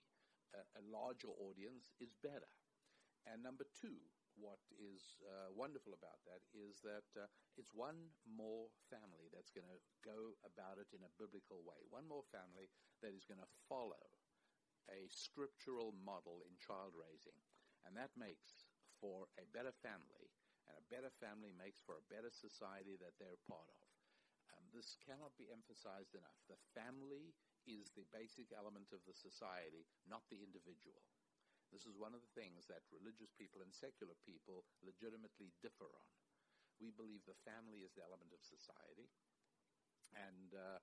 A 0.75 0.83
larger 0.83 1.31
audience 1.39 1.95
is 2.03 2.11
better. 2.19 2.51
And 3.23 3.39
number 3.39 3.63
two, 3.71 4.03
what 4.41 4.59
is 4.73 5.21
uh, 5.21 5.53
wonderful 5.53 5.93
about 5.93 6.17
that 6.25 6.41
is 6.49 6.81
that 6.81 7.05
uh, 7.13 7.29
it's 7.55 7.77
one 7.77 8.09
more 8.25 8.73
family 8.89 9.29
that's 9.29 9.53
going 9.53 9.69
to 9.69 9.81
go 10.01 10.33
about 10.41 10.81
it 10.81 10.89
in 10.91 11.05
a 11.05 11.15
biblical 11.21 11.61
way, 11.61 11.77
one 11.93 12.09
more 12.09 12.25
family 12.33 12.67
that 13.05 13.13
is 13.13 13.23
going 13.29 13.39
to 13.39 13.55
follow 13.69 14.09
a 14.89 15.05
scriptural 15.13 15.93
model 16.01 16.41
in 16.49 16.57
child 16.57 16.97
raising. 16.97 17.37
And 17.85 17.93
that 17.97 18.13
makes 18.17 18.65
for 18.97 19.29
a 19.37 19.45
better 19.53 19.73
family, 19.81 20.29
and 20.69 20.77
a 20.77 20.89
better 20.89 21.13
family 21.21 21.53
makes 21.53 21.81
for 21.81 21.97
a 21.97 22.09
better 22.09 22.29
society 22.33 22.97
that 23.01 23.17
they're 23.17 23.41
part 23.49 23.69
of. 23.69 23.85
Um, 24.53 24.65
this 24.73 24.97
cannot 25.01 25.33
be 25.37 25.49
emphasized 25.49 26.13
enough. 26.13 26.37
The 26.49 26.59
family 26.77 27.33
is 27.65 27.93
the 27.93 28.05
basic 28.13 28.49
element 28.53 28.89
of 28.93 29.01
the 29.05 29.15
society, 29.17 29.85
not 30.09 30.25
the 30.29 30.41
individual. 30.41 31.05
This 31.71 31.87
is 31.87 31.95
one 31.95 32.11
of 32.11 32.19
the 32.19 32.35
things 32.35 32.67
that 32.67 32.83
religious 32.91 33.31
people 33.31 33.63
and 33.63 33.71
secular 33.71 34.15
people 34.27 34.67
legitimately 34.83 35.55
differ 35.63 35.87
on. 35.87 36.07
We 36.83 36.91
believe 36.91 37.23
the 37.23 37.39
family 37.47 37.87
is 37.87 37.95
the 37.95 38.03
element 38.03 38.35
of 38.35 38.43
society, 38.43 39.07
and 40.13 40.51
uh, 40.51 40.79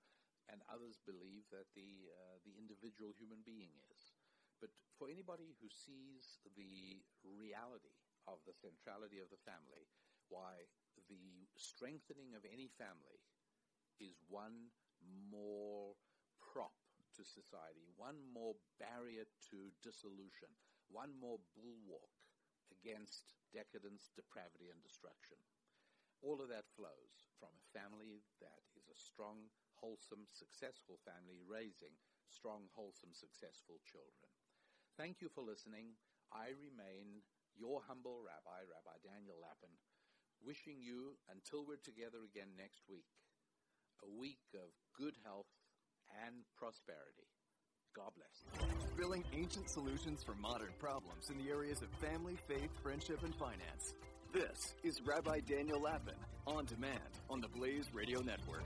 and 0.49 0.65
others 0.73 0.97
believe 1.05 1.45
that 1.53 1.69
the 1.77 2.09
uh, 2.09 2.41
the 2.49 2.57
individual 2.57 3.13
human 3.13 3.45
being 3.45 3.77
is. 3.93 4.17
But 4.63 4.73
for 4.97 5.13
anybody 5.13 5.55
who 5.61 5.69
sees 5.69 6.41
the 6.57 7.05
reality 7.23 7.95
of 8.27 8.41
the 8.49 8.57
centrality 8.57 9.21
of 9.21 9.29
the 9.31 9.41
family, 9.45 9.87
why 10.33 10.67
the 11.09 11.47
strengthening 11.57 12.35
of 12.35 12.43
any 12.49 12.69
family 12.81 13.21
is 14.01 14.19
one 14.29 14.73
more 15.31 15.95
prop 16.41 16.75
to 17.17 17.23
society, 17.25 17.87
one 17.97 18.19
more 18.33 18.55
barrier 18.79 19.27
to 19.51 19.71
dissolution, 19.83 20.51
one 20.91 21.15
more 21.17 21.39
bulwark 21.55 22.13
against 22.73 23.37
decadence, 23.53 24.13
depravity, 24.13 24.69
and 24.69 24.81
destruction. 24.85 25.41
All 26.21 26.43
of 26.43 26.51
that 26.51 26.67
flows 26.75 27.31
from 27.39 27.55
a 27.55 27.71
family 27.71 28.27
that 28.43 28.67
is 28.75 28.91
a 28.91 28.99
strong, 28.99 29.49
wholesome, 29.79 30.27
successful 30.35 30.99
family 31.07 31.39
raising 31.47 31.95
strong, 32.27 32.67
wholesome, 32.75 33.15
successful 33.15 33.79
children. 33.87 34.29
Thank 34.99 35.23
you 35.23 35.31
for 35.31 35.47
listening. 35.47 35.95
I 36.35 36.53
remain 36.59 37.23
your 37.55 37.81
humble 37.87 38.21
rabbi, 38.21 38.67
Rabbi 38.67 38.99
Daniel 39.01 39.39
Lapin, 39.39 39.73
wishing 40.43 40.83
you, 40.83 41.17
until 41.31 41.65
we're 41.65 41.81
together 41.81 42.27
again 42.27 42.59
next 42.59 42.85
week, 42.91 43.09
a 44.03 44.11
week 44.11 44.43
of 44.59 44.75
good 44.93 45.17
health 45.23 45.51
and 46.11 46.43
prosperity. 46.59 47.38
God 47.95 48.13
bless. 48.17 48.69
Revealing 48.97 49.25
ancient 49.33 49.69
solutions 49.69 50.23
for 50.23 50.35
modern 50.35 50.73
problems 50.79 51.31
in 51.31 51.39
the 51.39 51.51
areas 51.51 51.83
of 51.83 51.89
family, 52.01 52.37
faith, 52.47 52.71
friendship, 52.83 53.23
and 53.23 53.35
finance. 53.35 53.95
This 54.33 54.75
is 54.83 55.01
Rabbi 55.07 55.41
Daniel 55.41 55.81
Lapin, 55.81 56.15
on 56.47 56.65
demand 56.67 56.99
on 57.31 57.41
the 57.41 57.49
Blaze 57.49 57.87
Radio 57.95 58.21
Network. 58.21 58.65